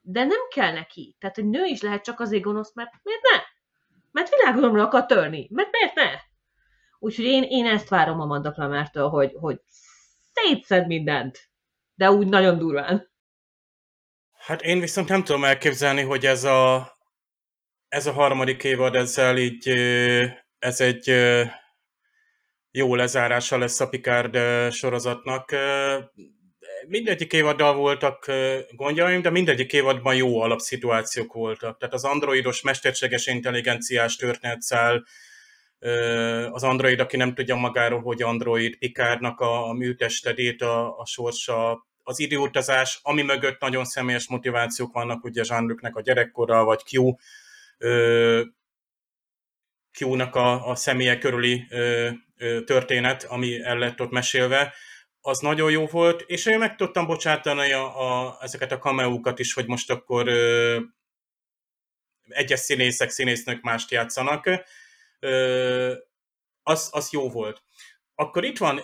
De 0.00 0.24
nem 0.24 0.40
kell 0.54 0.72
neki. 0.72 1.16
Tehát 1.18 1.38
egy 1.38 1.48
nő 1.48 1.64
is 1.64 1.82
lehet 1.82 2.04
csak 2.04 2.20
azért 2.20 2.42
gonosz, 2.42 2.74
mert 2.74 2.90
miért 3.02 3.22
ne? 3.22 3.40
Mert 4.10 4.36
világomra 4.36 4.82
akar 4.82 5.06
törni. 5.06 5.48
Mert 5.50 5.70
miért 5.70 5.94
ne? 5.94 6.10
Úgyhogy 6.98 7.24
én, 7.24 7.42
én 7.42 7.66
ezt 7.66 7.88
várom 7.88 8.20
a 8.20 8.22
Amanda 8.22 9.08
hogy, 9.08 9.32
hogy 9.40 9.60
szétszed 10.32 10.86
mindent. 10.86 11.50
De 11.94 12.10
úgy 12.10 12.26
nagyon 12.26 12.58
durván. 12.58 13.10
Hát 14.32 14.62
én 14.62 14.80
viszont 14.80 15.08
nem 15.08 15.24
tudom 15.24 15.44
elképzelni, 15.44 16.02
hogy 16.02 16.26
ez 16.26 16.44
a, 16.44 16.92
ez 17.88 18.06
a 18.06 18.12
harmadik 18.12 18.64
évad 18.64 18.94
ezzel 18.94 19.36
így, 19.38 19.68
ez 20.58 20.80
egy 20.80 21.10
jó 22.72 22.94
lezárása 22.94 23.58
lesz 23.58 23.80
a 23.80 23.88
Picard 23.88 24.38
sorozatnak. 24.72 25.54
Mindegyik 26.86 27.32
évaddal 27.32 27.74
voltak 27.74 28.30
gondjaim, 28.70 29.22
de 29.22 29.30
mindegyik 29.30 29.72
évadban 29.72 30.14
jó 30.14 30.40
alapszituációk 30.40 31.32
voltak. 31.32 31.78
Tehát 31.78 31.94
az 31.94 32.04
androidos 32.04 32.62
mesterséges 32.62 33.26
intelligenciás 33.26 34.16
történetszál, 34.16 35.04
az 36.50 36.62
android, 36.62 37.00
aki 37.00 37.16
nem 37.16 37.34
tudja 37.34 37.56
magáról, 37.56 38.00
hogy 38.00 38.22
android, 38.22 38.78
Picardnak 38.78 39.40
a, 39.40 39.68
a 39.68 39.72
műtestedét, 39.72 40.62
a, 40.62 40.98
a 40.98 41.06
sorsa, 41.06 41.86
az 42.02 42.18
időutazás, 42.20 43.00
ami 43.02 43.22
mögött 43.22 43.60
nagyon 43.60 43.84
személyes 43.84 44.28
motivációk 44.28 44.92
vannak, 44.92 45.24
ugye 45.24 45.42
Jean-Lucnek 45.46 45.96
a 45.96 46.00
gyerekkora, 46.00 46.64
vagy 46.64 46.82
Q, 46.90 47.16
Q-nak 50.00 50.34
a, 50.34 50.68
a 50.68 50.74
személye 50.74 51.18
körüli 51.18 51.66
történet, 52.64 53.24
ami 53.24 53.62
el 53.62 53.78
lett 53.78 54.00
ott 54.00 54.10
mesélve, 54.10 54.74
az 55.20 55.38
nagyon 55.38 55.70
jó 55.70 55.86
volt, 55.86 56.24
és 56.26 56.46
én 56.46 56.58
meg 56.58 56.76
tudtam 56.76 57.06
bocsátani 57.06 57.72
a, 57.72 58.26
a, 58.26 58.38
ezeket 58.40 58.72
a 58.72 58.78
kameókat 58.78 59.38
is, 59.38 59.52
hogy 59.52 59.66
most 59.66 59.90
akkor 59.90 60.28
ö, 60.28 60.80
egyes 62.28 62.60
színészek, 62.60 63.10
színésznők 63.10 63.62
mást 63.62 63.90
játszanak. 63.90 64.50
Ö, 65.20 65.94
az, 66.62 66.88
az 66.92 67.10
jó 67.10 67.30
volt. 67.30 67.62
Akkor 68.14 68.44
itt 68.44 68.58
van, 68.58 68.80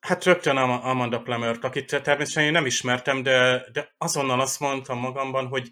hát 0.00 0.24
rögtön 0.24 0.56
Amanda 0.56 1.22
Plemert, 1.22 1.64
akit 1.64 1.86
természetesen 1.86 2.44
én 2.44 2.52
nem 2.52 2.66
ismertem, 2.66 3.22
de, 3.22 3.64
de 3.72 3.94
azonnal 3.98 4.40
azt 4.40 4.60
mondtam 4.60 4.98
magamban, 4.98 5.46
hogy 5.46 5.68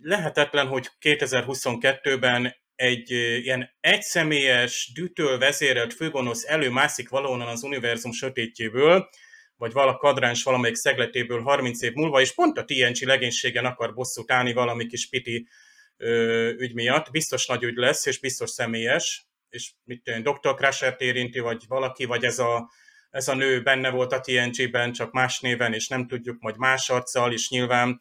lehetetlen, 0.00 0.66
hogy 0.66 0.90
2022-ben 1.00 2.54
egy 2.76 3.10
ilyen 3.10 3.70
egyszemélyes, 3.80 4.90
dűtől 4.94 5.38
vezérelt 5.38 5.94
főgonosz 5.94 6.44
előmászik 6.44 7.08
valahonnan 7.08 7.48
az 7.48 7.62
univerzum 7.62 8.12
sötétjéből, 8.12 9.08
vagy 9.56 9.72
vala 9.72 9.96
kadráns 9.96 10.42
valamelyik 10.42 10.76
szegletéből 10.76 11.42
30 11.42 11.82
év 11.82 11.92
múlva, 11.92 12.20
és 12.20 12.34
pont 12.34 12.58
a 12.58 12.64
TNG 12.64 13.02
legénységen 13.02 13.64
akar 13.64 13.94
bosszút 13.94 14.30
állni 14.30 14.52
valami 14.52 14.86
kis 14.86 15.08
piti 15.08 15.48
ö, 15.96 16.48
ügy 16.48 16.74
miatt. 16.74 17.10
Biztos 17.10 17.46
nagy 17.46 17.62
ügy 17.62 17.76
lesz, 17.76 18.06
és 18.06 18.20
biztos 18.20 18.50
személyes, 18.50 19.26
és 19.48 19.72
mit 19.84 20.02
tudom, 20.02 20.22
Dr. 20.22 20.54
Crusher 20.54 20.94
érinti, 20.98 21.38
vagy 21.38 21.64
valaki, 21.68 22.04
vagy 22.04 22.24
ez 22.24 22.38
a, 22.38 22.70
ez 23.10 23.28
a 23.28 23.34
nő 23.34 23.62
benne 23.62 23.90
volt 23.90 24.12
a 24.12 24.20
TNG-ben, 24.20 24.92
csak 24.92 25.12
más 25.12 25.40
néven, 25.40 25.72
és 25.72 25.88
nem 25.88 26.06
tudjuk, 26.06 26.40
majd 26.40 26.56
más 26.56 26.90
arccal 26.90 27.32
is 27.32 27.48
nyilván. 27.48 27.98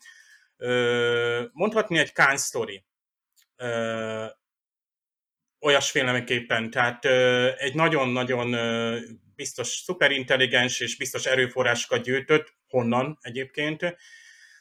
Ö, 0.58 1.46
mondhatni 1.52 1.98
egy 1.98 2.12
Khan 2.12 2.38
story. 2.38 2.86
Olyasféleképpen. 5.66 6.70
Tehát 6.70 7.06
egy 7.60 7.76
nagyon-nagyon 7.76 8.56
biztos 9.36 9.68
szuperintelligens 9.68 10.80
és 10.80 10.98
biztos 10.98 11.26
erőforrásokat 11.26 12.04
gyűjtött, 12.04 12.54
honnan 12.68 13.18
egyébként. 13.22 13.80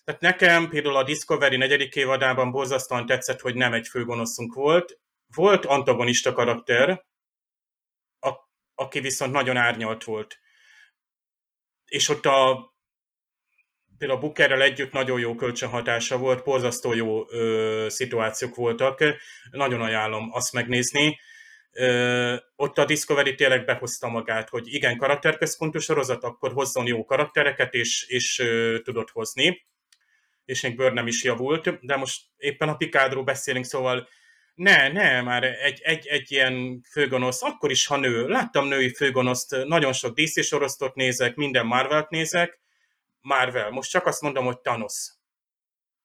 Tehát 0.04 0.20
nekem 0.20 0.68
például 0.68 0.96
a 0.96 1.02
Discovery 1.02 1.56
negyedik 1.56 1.94
évadában 1.94 2.50
borzasztóan 2.50 3.06
tetszett, 3.06 3.40
hogy 3.40 3.54
nem 3.54 3.72
egy 3.72 3.88
főgonoszunk 3.88 4.54
volt. 4.54 5.00
Volt 5.34 5.64
antagonista 5.64 6.32
karakter, 6.32 7.04
a, 8.20 8.32
aki 8.74 9.00
viszont 9.00 9.32
nagyon 9.32 9.56
árnyalt 9.56 10.04
volt. 10.04 10.38
És 11.84 12.08
ott 12.08 12.26
a 12.26 12.73
például 13.98 14.18
a 14.18 14.22
Bookerrel 14.22 14.62
együtt 14.62 14.92
nagyon 14.92 15.20
jó 15.20 15.34
kölcsönhatása 15.34 16.18
volt, 16.18 16.44
borzasztó 16.44 16.92
jó 16.92 17.30
ö, 17.30 17.86
szituációk 17.88 18.54
voltak, 18.54 19.04
nagyon 19.50 19.80
ajánlom 19.80 20.28
azt 20.32 20.52
megnézni. 20.52 21.18
Ö, 21.72 22.36
ott 22.56 22.78
a 22.78 22.84
Discovery 22.84 23.34
tényleg 23.34 23.64
behozta 23.64 24.08
magát, 24.08 24.48
hogy 24.48 24.74
igen, 24.74 24.96
karakterközpontú 24.96 25.78
sorozat, 25.78 26.24
akkor 26.24 26.52
hozzon 26.52 26.86
jó 26.86 27.04
karaktereket, 27.04 27.74
és, 27.74 28.04
és 28.08 28.38
ö, 28.38 28.78
tudott 28.82 29.10
hozni, 29.10 29.66
és 30.44 30.60
még 30.60 30.76
bőr 30.76 30.92
nem 30.92 31.06
is 31.06 31.24
javult, 31.24 31.86
de 31.86 31.96
most 31.96 32.20
éppen 32.36 32.68
a 32.68 32.76
Picardról 32.76 33.24
beszélünk, 33.24 33.64
szóval 33.64 34.08
ne, 34.54 34.88
ne, 34.88 35.22
már 35.22 35.44
egy, 35.44 35.80
egy, 35.82 36.06
egy 36.06 36.32
ilyen 36.32 36.84
főgonosz, 36.90 37.42
akkor 37.42 37.70
is, 37.70 37.86
ha 37.86 37.96
nő. 37.96 38.28
Láttam 38.28 38.66
női 38.66 38.94
főgonoszt, 38.94 39.56
nagyon 39.64 39.92
sok 39.92 40.14
DC 40.14 40.44
sorosztot 40.44 40.94
nézek, 40.94 41.34
minden 41.34 41.66
Marvelt 41.66 42.10
nézek, 42.10 42.60
Marvel. 43.24 43.70
Most 43.70 43.90
csak 43.90 44.06
azt 44.06 44.20
mondom, 44.20 44.44
hogy 44.44 44.58
Thanos. 44.58 45.12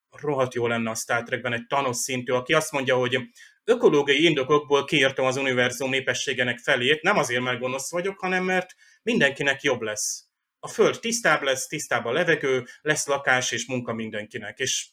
Rohadt 0.10 0.54
jó 0.54 0.68
lenne 0.68 0.90
a 0.90 0.96
Star 0.96 1.24
Trekben 1.24 1.54
egy 1.54 1.66
Thanos 1.68 1.98
szintű, 1.98 2.32
aki 2.32 2.54
azt 2.54 2.72
mondja, 2.72 2.96
hogy 2.96 3.20
ökológiai 3.64 4.24
indokokból 4.24 4.86
kiírtam 4.86 5.26
az 5.26 5.38
univerzum 5.38 5.90
népességenek 5.90 6.58
felét, 6.58 7.02
nem 7.02 7.18
azért, 7.18 7.42
mert 7.42 7.60
gonosz 7.60 7.92
vagyok, 7.92 8.20
hanem 8.20 8.44
mert 8.44 8.76
mindenkinek 9.04 9.62
jobb 9.62 9.82
lesz. 9.82 10.28
A 10.60 10.68
föld 10.68 11.00
tisztább 11.00 11.42
lesz, 11.42 11.68
tisztább 11.68 12.06
a 12.06 12.12
levegő, 12.12 12.66
lesz 12.82 13.08
lakás 13.08 13.52
és 13.52 13.68
munka 13.68 13.94
mindenkinek, 13.94 14.60
és 14.60 14.90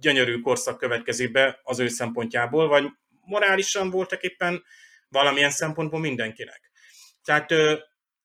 gyönyörű 0.00 0.40
korszak 0.40 0.78
következik 0.78 1.30
be 1.30 1.60
az 1.62 1.78
ő 1.78 1.88
szempontjából, 1.88 2.68
vagy 2.68 2.84
morálisan 3.20 3.90
voltak 3.90 4.22
éppen 4.22 4.64
valamilyen 5.08 5.50
szempontból 5.50 6.00
mindenkinek. 6.00 6.70
Tehát 7.24 7.52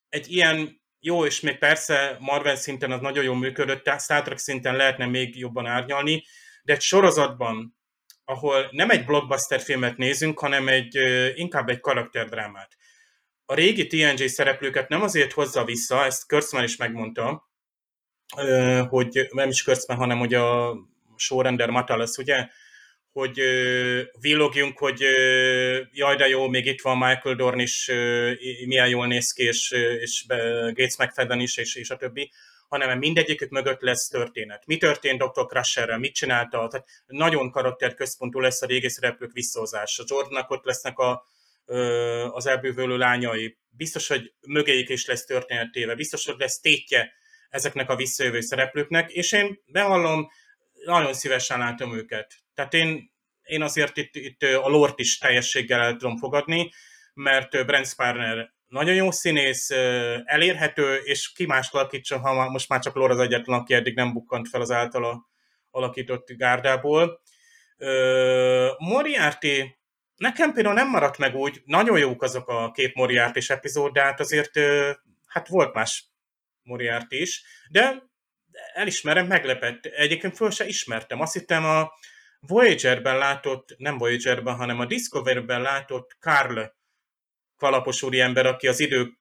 egy 0.10 0.32
ilyen 0.32 0.82
jó, 1.06 1.26
és 1.26 1.40
még 1.40 1.58
persze 1.58 2.18
Marvel 2.20 2.56
szinten 2.56 2.92
az 2.92 3.00
nagyon 3.00 3.24
jól 3.24 3.38
működött, 3.38 4.00
Star 4.00 4.22
Trek 4.22 4.38
szinten 4.38 4.76
lehetne 4.76 5.06
még 5.06 5.38
jobban 5.38 5.66
árnyalni, 5.66 6.24
de 6.64 6.74
egy 6.74 6.82
sorozatban, 6.82 7.78
ahol 8.26 8.68
nem 8.72 8.90
egy 8.90 9.06
blockbuster 9.06 9.62
filmet 9.62 9.98
nézünk, 9.98 10.40
hanem 10.40 10.68
egy, 10.68 10.96
inkább 11.36 11.70
egy 11.70 11.80
karakterdrámát. 11.80 12.78
A 13.46 13.54
régi 13.54 13.88
TNG 13.88 14.28
szereplőket 14.28 14.90
nem 14.90 15.02
azért 15.02 15.32
hozza 15.32 15.66
vissza, 15.66 16.06
ezt 16.06 16.28
Kurtzman 16.28 16.64
is 16.64 16.76
megmondta, 16.76 17.50
hogy 18.90 19.28
nem 19.32 19.50
is 19.50 19.64
Kurtzman, 19.64 19.98
hanem 19.98 20.18
hogy 20.18 20.34
a 20.34 20.76
showrender 21.16 21.70
Matalas, 21.70 22.18
ugye, 22.18 22.48
hogy 23.13 23.41
villogjunk, 24.20 24.77
hogy 24.77 25.00
jaj, 25.91 26.15
de 26.15 26.27
jó, 26.27 26.48
még 26.48 26.65
itt 26.65 26.82
van 26.82 26.98
Michael 26.98 27.36
Dorn 27.36 27.60
is, 27.60 27.91
milyen 28.65 28.88
jól 28.88 29.08
néz 29.08 29.32
ki, 29.32 29.43
és, 29.43 29.72
és 30.00 30.25
Gates 30.74 30.98
McFadden 30.98 31.39
is, 31.39 31.58
és, 31.58 31.75
és 31.75 31.89
a 31.89 31.96
többi, 31.96 32.32
hanem 32.67 32.98
mindegyikük 32.98 33.50
mögött 33.50 33.82
lesz 33.82 34.08
történet. 34.08 34.65
Mi 34.65 34.77
történt 34.77 35.24
Dr. 35.24 35.46
Crusherrel, 35.46 35.98
mit 35.98 36.13
csinálta, 36.13 36.67
tehát 36.67 36.88
nagyon 37.05 37.51
karakterközpontú 37.51 38.39
lesz 38.39 38.62
a 38.62 38.65
régi 38.65 38.89
szereplők 38.89 39.32
visszahozása. 39.32 40.03
Jordannak 40.08 40.50
ott 40.50 40.65
lesznek 40.65 40.98
a, 40.98 41.25
az 42.32 42.46
elbűvölő 42.46 42.98
lányai. 42.98 43.58
Biztos, 43.70 44.08
hogy 44.08 44.34
mögéjük 44.48 44.89
is 44.89 45.05
lesz 45.05 45.25
történetéve, 45.25 45.96
biztos, 45.96 46.25
hogy 46.25 46.36
lesz 46.38 46.60
tétje 46.60 47.13
ezeknek 47.50 47.89
a 47.89 47.96
visszajövő 47.96 48.41
szereplőknek, 48.41 49.12
és 49.12 49.32
én 49.32 49.60
behallom, 49.65 50.27
nagyon 50.86 51.13
szívesen 51.13 51.60
látom 51.60 51.98
őket. 51.98 52.43
Tehát 52.54 52.74
én, 52.74 53.12
én 53.44 53.62
azért 53.62 53.98
itt, 53.98 54.16
itt 54.16 54.44
a 54.44 54.68
lort 54.68 55.00
is 55.00 55.18
teljességgel 55.18 55.82
el 55.82 55.96
tudom 55.96 56.18
fogadni, 56.18 56.72
mert 57.14 57.66
Brent 57.66 57.88
Sparner 57.88 58.54
nagyon 58.68 58.96
jó 58.96 59.12
színész, 59.12 59.70
elérhető, 60.26 60.96
és 60.96 61.32
ki 61.32 61.46
más 61.46 61.72
alakítson, 61.72 62.20
ha 62.20 62.50
most 62.50 62.70
már 62.70 62.80
csak 62.80 62.96
Lor 62.96 63.12
az 63.12 63.20
egyetlen, 63.20 63.60
aki 63.60 63.74
eddig 63.74 63.96
nem 63.96 64.14
bukkant 64.14 64.50
fel 64.50 64.62
az 64.62 64.72
általa 64.72 65.30
alakított 65.72 66.32
gárdából. 66.32 67.22
Moriarty, 68.78 69.78
nekem 70.16 70.54
például 70.54 70.76
nem 70.76 70.90
maradt 70.90 71.18
meg 71.18 71.36
úgy, 71.36 71.62
nagyon 71.66 71.98
jók 71.98 72.22
azok 72.22 72.48
a 72.48 72.72
két 72.72 72.96
moriarty 72.96 73.40
epizód, 73.48 73.94
de 73.94 74.02
hát 74.02 74.20
azért 74.20 74.60
hát 75.28 75.48
volt 75.48 75.74
más 75.74 76.06
Moriarty 76.64 77.16
is, 77.16 77.44
de 77.70 78.04
elismerem, 78.74 79.28
meglepett. 79.28 79.86
Egyébként 79.86 80.36
föl 80.36 80.52
se 80.52 80.66
ismertem. 80.66 81.22
Azt 81.22 81.34
hittem 81.34 81.66
a 81.66 81.92
Voyager-ben 82.48 83.18
látott, 83.18 83.76
nem 83.78 83.98
Voyager-ben, 83.98 84.56
hanem 84.56 84.80
a 84.80 84.86
Discovery-ben 84.86 85.62
látott 85.62 86.18
Carl 86.20 86.62
kalapos 87.56 88.02
ember, 88.02 88.46
aki 88.46 88.68
az 88.68 88.80
idő 88.80 89.12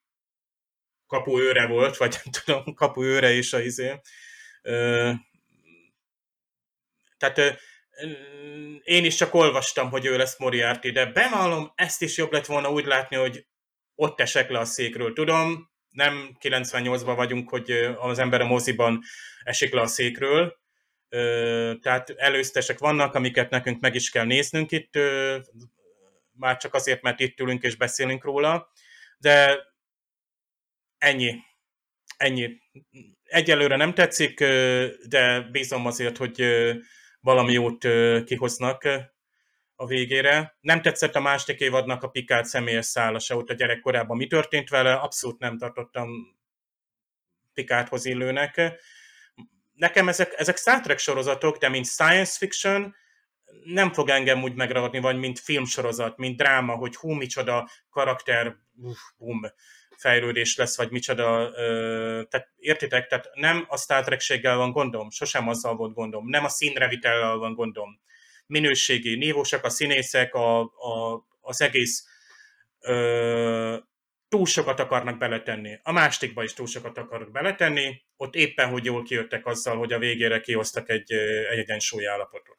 kapuőre 1.07 1.67
volt, 1.67 1.97
vagy 1.97 2.17
nem 2.25 2.33
tudom, 2.33 2.75
kapuőre 2.83 3.33
is 3.33 3.52
a 3.52 3.61
izé. 3.61 4.00
Tehát 7.19 7.61
én 8.83 9.05
is 9.05 9.14
csak 9.14 9.35
olvastam, 9.35 9.91
hogy 9.91 10.07
ő 10.07 10.17
lesz 10.17 10.38
Moriarty, 10.38 10.91
de 10.91 11.07
bevallom, 11.07 11.73
ezt 11.75 12.02
is 12.02 12.17
jobb 12.17 12.33
lett 12.33 12.47
volna 12.47 12.71
úgy 12.71 12.85
látni, 12.85 13.17
hogy 13.17 13.47
ott 13.95 14.21
esek 14.21 14.50
le 14.50 14.59
a 14.59 14.64
székről. 14.64 15.12
Tudom, 15.12 15.71
nem 15.88 16.37
98-ban 16.41 17.12
vagyunk, 17.17 17.50
hogy 17.50 17.71
az 17.99 18.19
ember 18.19 18.41
a 18.41 18.47
moziban 18.47 19.02
esik 19.43 19.73
le 19.73 19.81
a 19.81 19.87
székről, 19.87 20.62
tehát 21.81 22.11
előztesek 22.11 22.78
vannak, 22.78 23.14
amiket 23.14 23.50
nekünk 23.50 23.81
meg 23.81 23.95
is 23.95 24.11
kell 24.11 24.25
néznünk 24.25 24.71
itt, 24.71 24.99
már 26.33 26.57
csak 26.57 26.75
azért, 26.75 27.02
mert 27.02 27.21
itt 27.21 27.40
ülünk 27.40 27.62
és 27.62 27.76
beszélünk 27.76 28.25
róla, 28.25 28.73
de 29.19 29.59
ennyi. 30.99 31.35
Ennyi. 32.16 32.61
Egyelőre 33.25 33.76
nem 33.76 33.95
tetszik, 33.95 34.38
de 35.09 35.40
bízom 35.40 35.87
azért, 35.87 36.16
hogy 36.16 36.45
valami 37.21 37.52
jót 37.52 37.87
kihoznak 38.25 38.88
a 39.75 39.87
végére. 39.87 40.57
Nem 40.61 40.83
tetszett 40.83 41.14
a 41.14 41.21
második 41.21 41.61
évadnak 41.61 42.02
a 42.02 42.09
Pikát 42.09 42.45
személyes 42.45 42.87
szállasa 42.87 43.37
ott 43.37 43.50
a 43.50 43.54
gyerekkorában. 43.54 44.16
Mi 44.16 44.26
történt 44.26 44.69
vele? 44.69 44.95
Abszolút 44.95 45.38
nem 45.38 45.59
tartottam 45.59 46.09
Pikáthoz 47.52 48.04
illőnek. 48.04 48.81
Nekem 49.83 50.09
ezek, 50.09 50.35
ezek 50.37 50.57
Star 50.57 50.81
Trek 50.81 50.99
sorozatok, 50.99 51.57
de 51.57 51.69
mint 51.69 51.87
science 51.87 52.37
fiction 52.39 52.95
nem 53.65 53.93
fog 53.93 54.09
engem 54.09 54.43
úgy 54.43 54.55
megragadni, 54.55 54.99
vagy 55.01 55.17
mint 55.17 55.39
filmsorozat, 55.39 56.17
mint 56.17 56.37
dráma, 56.37 56.75
hogy 56.75 56.97
hú, 56.97 57.12
micsoda 57.12 57.69
karakter, 57.91 58.57
uf, 58.77 58.99
bum, 59.17 59.41
fejlődés 59.97 60.57
lesz, 60.57 60.77
vagy 60.77 60.91
micsoda, 60.91 61.51
ö, 61.55 62.23
tehát 62.29 62.49
értitek, 62.57 63.07
tehát 63.07 63.31
nem 63.35 63.65
a 63.69 63.77
Star 63.77 64.05
Trek-séggel 64.05 64.57
van 64.57 64.73
gondom, 64.73 65.11
sosem 65.11 65.49
azzal 65.49 65.77
volt 65.77 65.95
gondom, 65.95 66.29
nem 66.29 66.45
a 66.45 66.49
színrevitellel 66.49 67.37
van 67.37 67.55
gondom, 67.55 68.01
minőségi, 68.47 69.15
nívósak 69.15 69.65
a 69.65 69.71
színészek, 69.71 70.35
a, 70.35 70.61
a, 70.61 71.27
az 71.41 71.61
egész 71.61 72.07
ö, 72.81 73.77
túl 74.33 74.47
sokat 74.47 74.81
akarnak 74.81 75.19
beletenni. 75.19 75.79
A 75.83 75.93
mástikba 75.93 76.43
is 76.43 76.55
túl 76.55 76.67
sokat 76.67 76.99
akarnak 76.99 77.31
beletenni, 77.31 78.03
ott 78.17 78.35
éppen, 78.35 78.69
hogy 78.69 78.85
jól 78.85 79.03
kijöttek 79.03 79.47
azzal, 79.47 79.77
hogy 79.77 79.93
a 79.93 79.99
végére 79.99 80.41
kihoztak 80.41 80.89
egy, 80.89 81.12
egy 81.12 81.59
egyensúly 81.59 82.07
állapotot. 82.07 82.59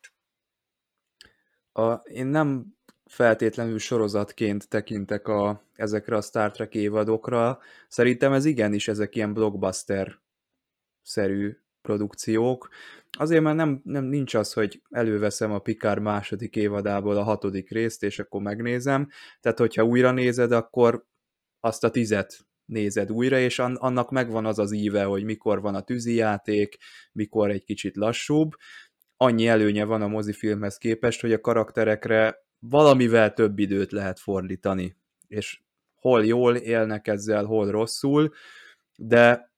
A, 1.72 1.94
én 1.94 2.25
nem 2.25 2.65
feltétlenül 3.06 3.80
sorozatként 3.80 4.70
tekintek 4.70 5.27
a, 5.27 5.63
ezekre 5.75 6.15
a 6.15 6.22
Star 6.22 6.51
Trek 6.51 6.75
évadokra. 6.75 7.60
Szerintem 7.88 8.34
ez 8.34 8.46
igenis 8.46 8.88
ezek 8.88 9.15
ilyen 9.15 9.34
blockbuster-szerű 9.34 11.58
produkciók. 11.82 12.70
Azért 13.18 13.44
mert 13.44 13.56
nem, 13.56 13.82
nem 13.84 14.03
nincs 14.03 14.34
az, 14.34 14.53
hogy 14.53 14.82
előveszem 14.89 15.51
a 15.51 15.60
Picard 15.60 16.01
második 16.01 16.56
évadából 16.56 17.18
a 17.18 17.24
hatodik 17.24 17.70
részt, 17.70 18.03
és 18.03 18.20
akkor 18.20 18.42
megnézem. 18.42 19.10
Tehát, 19.42 19.58
hogyha 19.58 19.84
újra 19.84 20.12
nézed, 20.12 20.51
akkor 20.51 21.12
azt 21.63 21.84
a 21.84 21.89
tizet 21.89 22.46
nézed 22.65 23.12
újra, 23.12 23.39
és 23.39 23.60
annak 23.60 24.12
megvan 24.12 24.46
az 24.46 24.60
az 24.60 24.72
íve, 24.72 25.03
hogy 25.03 25.24
mikor 25.24 25.62
van 25.62 25.75
a 25.75 25.82
tűzijáték, 25.82 26.77
mikor 27.12 27.50
egy 27.50 27.63
kicsit 27.63 27.96
lassúbb. 27.96 28.51
Annyi 29.17 29.48
előnye 29.48 29.86
van 29.86 30.01
a 30.01 30.08
mozifilmhez 30.08 30.77
képest, 30.77 31.22
hogy 31.22 31.34
a 31.34 31.41
karakterekre 31.41 32.46
valamivel 32.60 33.34
több 33.34 33.60
időt 33.60 33.91
lehet 33.91 34.20
fordítani, 34.20 34.98
és 35.27 35.62
hol 35.96 36.25
jól 36.25 36.55
élnek 36.55 37.08
ezzel, 37.08 37.46
hol 37.46 37.72
rosszul, 37.72 38.34
de 38.96 39.51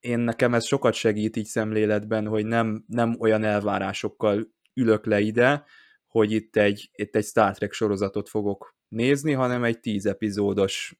én 0.00 0.18
nekem 0.18 0.54
ez 0.54 0.64
sokat 0.64 0.94
segít 0.94 1.36
így 1.36 1.46
szemléletben, 1.46 2.26
hogy 2.26 2.46
nem, 2.46 2.84
nem 2.86 3.16
olyan 3.18 3.44
elvárásokkal 3.44 4.52
ülök 4.74 5.06
le 5.06 5.20
ide, 5.20 5.64
hogy 6.06 6.32
itt 6.32 6.56
egy, 6.56 6.90
itt 6.92 7.16
egy 7.16 7.24
Star 7.24 7.54
Trek 7.54 7.72
sorozatot 7.72 8.28
fogok 8.28 8.76
nézni, 8.88 9.32
hanem 9.32 9.64
egy 9.64 9.80
tíz 9.80 10.06
epizódos 10.06 10.98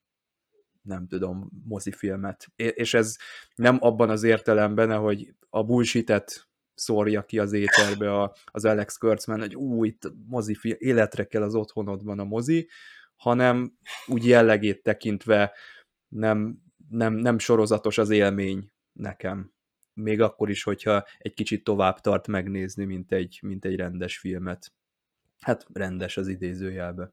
nem 0.89 1.07
tudom, 1.07 1.51
mozifilmet. 1.65 2.47
És 2.57 2.95
ez 2.95 3.17
nem 3.55 3.77
abban 3.81 4.11
az 4.11 4.23
értelemben, 4.23 4.99
hogy 4.99 5.35
a 5.51 5.65
bullshitet 5.65 6.49
szórja 6.75 7.23
ki 7.25 7.39
az 7.39 7.53
éterbe 7.53 8.15
a, 8.15 8.35
az 8.45 8.65
Alex 8.65 8.97
Kurtzman, 8.97 9.41
hogy 9.41 9.57
ú, 9.57 9.85
itt 9.85 10.13
mozi, 10.27 10.57
életre 10.63 11.25
kell 11.25 11.43
az 11.43 11.55
otthonodban 11.55 12.19
a 12.19 12.25
mozi, 12.25 12.69
hanem 13.17 13.79
úgy 14.07 14.27
jellegét 14.27 14.83
tekintve 14.83 15.53
nem, 16.09 16.63
nem, 16.89 17.15
nem 17.15 17.39
sorozatos 17.39 17.99
az 17.99 18.11
élmény 18.11 18.73
nekem. 18.93 19.53
Még 19.95 20.21
akkor 20.21 20.51
is, 20.51 20.63
hogyha 20.63 21.05
egy 21.19 21.35
kicsit 21.35 21.65
tovább 21.65 22.01
tart 22.01 22.27
megnézni, 22.27 22.85
mint 22.85 23.13
egy, 23.13 23.39
mint 23.43 23.65
egy 23.65 23.77
rendes 23.77 24.19
filmet. 24.19 24.73
Hát 25.41 25.67
rendes 25.73 26.17
az 26.17 26.29
idézőjelbe. 26.29 27.13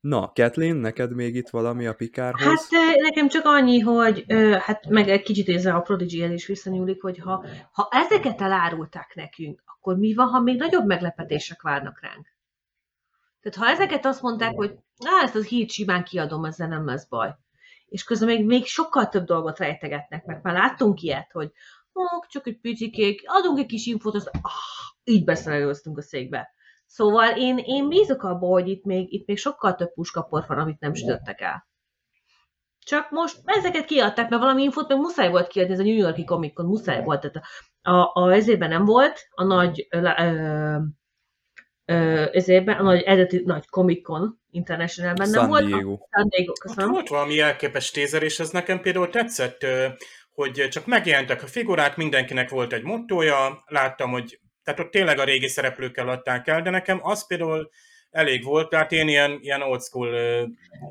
Na, 0.00 0.32
Kathleen, 0.34 0.76
neked 0.76 1.14
még 1.14 1.34
itt 1.34 1.48
valami 1.48 1.86
a 1.86 1.94
Pikárhoz? 1.94 2.42
Hát 2.42 2.68
nekem 3.00 3.28
csak 3.28 3.44
annyi, 3.44 3.78
hogy 3.78 4.24
hát 4.58 4.88
meg 4.88 5.08
egy 5.08 5.22
kicsit 5.22 5.48
ezzel 5.48 5.76
a 5.76 5.80
prodigy 5.80 6.32
is 6.32 6.46
visszanyúlik, 6.46 7.02
hogy 7.02 7.18
ha, 7.18 7.44
ha 7.72 7.88
ezeket 7.90 8.40
elárulták 8.40 9.12
nekünk, 9.14 9.62
akkor 9.64 9.96
mi 9.96 10.14
van, 10.14 10.28
ha 10.28 10.40
még 10.40 10.58
nagyobb 10.58 10.86
meglepetések 10.86 11.62
várnak 11.62 12.00
ránk? 12.00 12.26
Tehát 13.40 13.58
ha 13.58 13.74
ezeket 13.74 14.06
azt 14.06 14.22
mondták, 14.22 14.54
hogy 14.54 14.74
na, 14.96 15.10
ezt 15.22 15.34
az 15.34 15.46
hírt 15.46 15.70
simán 15.70 16.04
kiadom, 16.04 16.44
ezzel 16.44 16.68
nem 16.68 16.86
lesz 16.86 17.06
baj. 17.06 17.34
És 17.86 18.04
közben 18.04 18.28
még, 18.28 18.44
még 18.44 18.66
sokkal 18.66 19.08
több 19.08 19.24
dolgot 19.24 19.58
rejtegetnek, 19.58 20.24
mert 20.24 20.42
már 20.42 20.54
láttunk 20.54 21.02
ilyet, 21.02 21.32
hogy 21.32 21.52
oh, 21.92 22.26
csak 22.28 22.46
egy 22.46 22.60
picikék, 22.60 23.22
adunk 23.24 23.58
egy 23.58 23.66
kis 23.66 23.86
infót, 23.86 24.14
az, 24.14 24.30
ah, 24.32 24.50
így 25.04 25.24
beszélőztünk 25.24 25.98
a 25.98 26.02
székbe. 26.02 26.54
Szóval 26.92 27.36
én, 27.36 27.58
én 27.58 27.88
bízok 27.88 28.22
abban, 28.22 28.50
hogy 28.50 28.68
itt 28.68 28.84
még, 28.84 29.12
itt 29.12 29.26
még 29.26 29.38
sokkal 29.38 29.74
több 29.74 29.92
puskapor 29.92 30.44
van, 30.46 30.58
amit 30.58 30.80
nem 30.80 30.94
sütöttek 30.94 31.40
el. 31.40 31.68
Csak 32.78 33.10
most 33.10 33.40
ezeket 33.44 33.84
kiadták, 33.84 34.28
mert 34.28 34.42
valami 34.42 34.62
infót 34.62 34.88
meg 34.88 34.98
muszáj 34.98 35.30
volt 35.30 35.46
kiadni, 35.46 35.72
ez 35.72 35.78
a 35.78 35.82
New 35.82 35.96
Yorki 35.96 36.24
Comic 36.24 36.54
Con 36.54 36.66
muszáj 36.66 37.04
volt, 37.04 37.20
tehát 37.20 37.46
a, 37.82 37.90
a, 37.90 38.10
a 38.14 38.32
ezében 38.32 38.68
nem 38.68 38.84
volt, 38.84 39.26
a 39.30 39.44
nagy 39.44 39.86
ö, 39.90 40.08
ö, 41.84 42.26
ezében, 42.32 42.76
a 42.76 42.82
nagy 42.82 43.02
eredeti 43.02 43.42
nagy 43.44 43.68
Comic 43.68 44.02
Con 44.02 44.40
Internationalben 44.50 45.30
nem 45.30 45.48
volt. 45.48 45.64
Diego. 45.64 45.98
San 46.10 46.28
Diego, 46.28 46.52
köszönöm. 46.52 46.90
Volt 46.90 47.08
valami 47.08 47.40
elképes 47.40 47.90
tézer, 47.90 48.22
és 48.22 48.40
ez 48.40 48.50
nekem 48.50 48.80
például 48.80 49.08
tetszett, 49.08 49.66
hogy 50.30 50.68
csak 50.70 50.86
megjelentek 50.86 51.42
a 51.42 51.46
figurák, 51.46 51.96
mindenkinek 51.96 52.48
volt 52.48 52.72
egy 52.72 52.82
mottoja, 52.82 53.62
láttam, 53.66 54.10
hogy 54.10 54.40
tehát 54.62 54.80
ott 54.80 54.90
tényleg 54.90 55.18
a 55.18 55.24
régi 55.24 55.48
szereplőkkel 55.48 56.08
adták 56.08 56.46
el, 56.46 56.62
de 56.62 56.70
nekem 56.70 56.98
az 57.02 57.26
például 57.26 57.70
elég 58.10 58.44
volt, 58.44 58.68
tehát 58.68 58.92
én 58.92 59.08
ilyen, 59.08 59.38
ilyen 59.40 59.62
old 59.62 59.82
school 59.82 60.16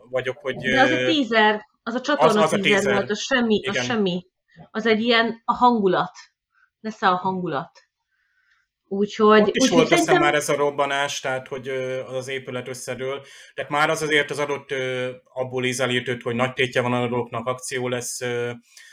vagyok, 0.10 0.38
hogy... 0.38 0.55
De 0.55 0.82
az 0.82 0.91
a 0.91 0.95
teaser, 0.95 1.67
az 1.84 1.93
a 1.93 2.01
csatorna 2.01 2.43
az, 2.43 2.53
az 2.53 2.60
teaser, 2.60 2.71
teaser 2.71 2.93
volt, 2.93 3.10
az 3.10 3.19
semmi, 3.19 3.55
Igen. 3.55 3.75
az 3.75 3.86
semmi. 3.86 4.25
Az 4.71 4.86
egy 4.86 5.01
ilyen 5.01 5.41
a 5.45 5.53
hangulat. 5.53 6.12
Lesz 6.79 7.01
a 7.01 7.15
hangulat. 7.15 7.88
Úgyhogy... 8.91 9.41
Ott 9.41 9.56
is 9.56 9.63
úgy, 9.63 9.69
volt 9.69 9.88
szerintem... 9.88 10.17
már 10.17 10.36
ez 10.36 10.49
a 10.49 10.56
robbanás, 10.56 11.19
tehát 11.19 11.47
hogy 11.47 11.67
az 12.08 12.28
épület 12.28 12.67
összedől. 12.67 13.25
Tehát 13.54 13.71
már 13.71 13.89
az 13.89 14.02
azért 14.02 14.32
az 14.32 14.39
adott 14.39 14.73
abból 15.34 15.65
ízelítőt, 15.65 16.21
hogy 16.21 16.36
nagy 16.36 16.54
tétje 16.54 16.82
van 16.82 16.93
a 16.93 17.08
dolgoknak, 17.08 17.47
akció 17.47 17.88
lesz. 17.88 18.19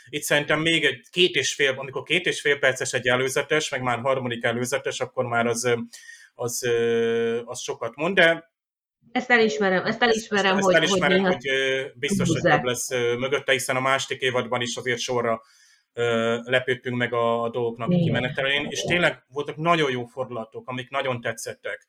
Itt 0.09 0.22
szerintem 0.22 0.61
még 0.61 0.85
egy 0.85 1.00
két 1.11 1.35
és 1.35 1.54
fél, 1.54 1.74
amikor 1.76 2.02
két 2.02 2.26
és 2.26 2.40
fél 2.40 2.59
perces 2.59 2.92
egy 2.92 3.06
előzetes, 3.06 3.70
meg 3.70 3.82
már 3.82 3.98
harmadik 3.98 4.44
előzetes, 4.44 5.00
akkor 5.00 5.24
már 5.24 5.46
az, 5.46 5.74
az, 6.35 6.68
az 7.44 7.61
sokat 7.61 7.96
mond, 7.96 8.14
de 8.14 8.54
ezt 9.12 9.30
elismerem, 9.30 9.85
ezt 9.85 10.02
elismerem, 10.02 10.56
ezt, 10.56 10.64
hogy, 10.64 10.74
ezt 10.74 10.82
elismerem, 10.82 11.22
hogy, 11.22 11.32
hogy 11.32 11.92
biztos, 11.94 12.28
hogy 12.28 12.40
több 12.40 12.64
lesz 12.64 12.90
mögötte, 13.18 13.52
hiszen 13.52 13.76
a 13.76 13.80
második 13.80 14.20
évadban 14.22 14.61
is 14.61 14.76
azért 14.76 14.98
sorra 14.98 15.42
lepődtünk 16.44 16.96
meg 16.96 17.12
a, 17.12 17.48
dolgoknak 17.52 17.90
Igen. 17.90 18.02
kimenetelén, 18.02 18.66
és 18.70 18.82
tényleg 18.82 19.24
voltak 19.28 19.56
nagyon 19.56 19.90
jó 19.90 20.04
fordulatok, 20.04 20.68
amik 20.68 20.90
nagyon 20.90 21.20
tetszettek. 21.20 21.88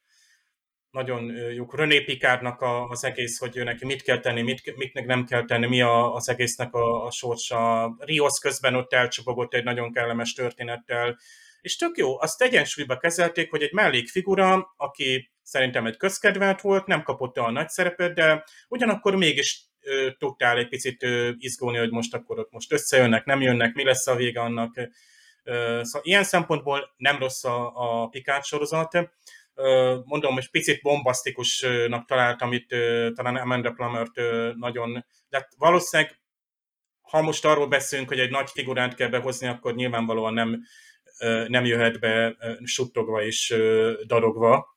Nagyon 0.91 1.31
jók. 1.53 1.75
René 1.75 2.01
Picardnak 2.01 2.61
a, 2.61 2.87
az 2.87 3.03
egész, 3.03 3.37
hogy 3.37 3.61
neki 3.63 3.85
mit 3.85 4.01
kell 4.01 4.19
tenni, 4.19 4.41
mit, 4.41 4.75
mit 4.75 5.05
nem 5.05 5.25
kell 5.25 5.45
tenni, 5.45 5.67
mi 5.67 5.81
a, 5.81 6.13
az 6.13 6.29
egésznek 6.29 6.73
a, 6.73 7.05
a 7.05 7.11
sorsa. 7.11 7.95
Rios 7.99 8.39
közben 8.39 8.75
ott 8.75 8.93
elcsapogott 8.93 9.53
egy 9.53 9.63
nagyon 9.63 9.91
kellemes 9.91 10.33
történettel, 10.33 11.17
és 11.61 11.75
tök 11.75 11.97
jó, 11.97 12.21
azt 12.21 12.41
egyensúlyba 12.41 12.97
kezelték, 12.97 13.49
hogy 13.49 13.61
egy 13.61 13.73
mellékfigura, 13.73 14.73
aki 14.77 15.31
szerintem 15.41 15.85
egy 15.85 15.97
közkedvelt 15.97 16.61
volt, 16.61 16.85
nem 16.85 17.03
kapott 17.03 17.37
a 17.37 17.51
nagy 17.51 17.69
szerepet, 17.69 18.13
de 18.13 18.43
ugyanakkor 18.67 19.15
mégis 19.15 19.61
tudtál 20.17 20.57
egy 20.57 20.67
picit 20.67 21.05
izgulni, 21.37 21.77
hogy 21.77 21.91
most 21.91 22.13
akkor 22.13 22.39
ott 22.39 22.51
most 22.51 22.73
összejönnek, 22.73 23.25
nem 23.25 23.41
jönnek, 23.41 23.73
mi 23.73 23.83
lesz 23.83 24.07
a 24.07 24.15
vége 24.15 24.41
annak. 24.41 24.73
Szóval 25.81 26.01
ilyen 26.01 26.23
szempontból 26.23 26.93
nem 26.97 27.17
rossz 27.17 27.43
a, 27.43 27.71
a 27.75 28.07
Picard 28.07 28.43
sorozat. 28.43 29.11
Mondom, 30.03 30.33
hogy 30.33 30.49
picit 30.49 30.81
bombasztikusnak 30.81 32.05
találtam 32.05 32.53
itt, 32.53 32.69
talán 33.15 33.35
Amanda 33.35 33.71
Plumert 33.71 34.15
nagyon, 34.55 35.05
de 35.29 35.37
hát 35.37 35.49
valószínűleg 35.57 36.19
ha 37.01 37.21
most 37.21 37.45
arról 37.45 37.67
beszélünk, 37.67 38.07
hogy 38.07 38.19
egy 38.19 38.29
nagy 38.29 38.49
figurát 38.49 38.95
kell 38.95 39.09
behozni, 39.09 39.47
akkor 39.47 39.75
nyilvánvalóan 39.75 40.33
nem, 40.33 40.61
nem 41.47 41.65
jöhet 41.65 41.99
be 41.99 42.35
suttogva 42.63 43.23
és 43.23 43.55
darogva. 44.05 44.76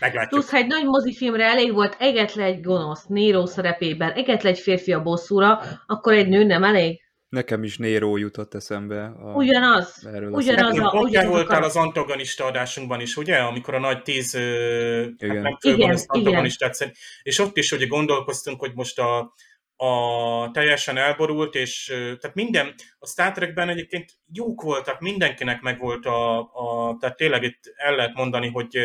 Meglátjuk. 0.00 0.30
Plusz, 0.30 0.50
ha 0.50 0.56
egy 0.56 0.66
nagy 0.66 0.84
mozifilmre 0.84 1.44
elég 1.44 1.72
volt 1.72 1.96
egetle 1.98 2.44
egy 2.44 2.60
gonosz 2.60 3.04
Nero 3.08 3.46
szerepében, 3.46 4.12
egetle 4.12 4.48
egy 4.48 4.58
férfi 4.58 4.92
a 4.92 5.02
bosszúra, 5.02 5.60
akkor 5.86 6.12
egy 6.12 6.28
nő 6.28 6.44
nem 6.44 6.64
elég? 6.64 7.04
Nekem 7.28 7.62
is 7.62 7.76
Nero 7.76 8.16
jutott 8.16 8.54
eszembe. 8.54 9.04
A, 9.04 9.32
ugyanaz. 9.34 10.06
Erről 10.06 10.30
ugyanaz. 10.30 10.78
A, 10.78 11.00
ugyanaz 11.00 11.30
voltál 11.30 11.62
az 11.62 11.76
antagonista 11.76 12.44
adásunkban 12.44 13.00
is, 13.00 13.16
ugye? 13.16 13.36
Amikor 13.36 13.74
a 13.74 13.78
nagy 13.78 14.02
tíz 14.02 14.34
igen. 14.34 15.44
Hát 15.44 15.62
nem 15.62 15.74
igen, 15.74 15.98
antagonistát 16.06 16.74
igen. 16.80 16.92
És 17.22 17.38
ott 17.38 17.56
is 17.56 17.72
ugye 17.72 17.86
gondolkoztunk, 17.86 18.60
hogy 18.60 18.72
most 18.74 18.98
a, 18.98 19.34
a 19.76 20.50
teljesen 20.50 20.96
elborult, 20.96 21.54
és 21.54 21.84
tehát 21.94 22.34
minden, 22.34 22.74
a 22.98 23.06
Star 23.06 23.32
Trekben 23.32 23.68
egyébként 23.68 24.12
jók 24.32 24.62
voltak, 24.62 25.00
mindenkinek 25.00 25.60
megvolt 25.60 26.06
a, 26.06 26.38
a 26.38 26.96
tehát 27.00 27.16
tényleg 27.16 27.42
itt 27.42 27.60
el 27.76 27.94
lehet 27.96 28.14
mondani, 28.14 28.48
hogy, 28.48 28.78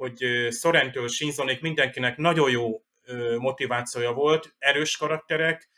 hogy 0.00 0.48
Sorrentől 0.50 1.08
Shinzonék 1.08 1.60
mindenkinek 1.60 2.16
nagyon 2.16 2.50
jó 2.50 2.82
motivációja 3.38 4.12
volt, 4.12 4.54
erős 4.58 4.96
karakterek, 4.96 5.68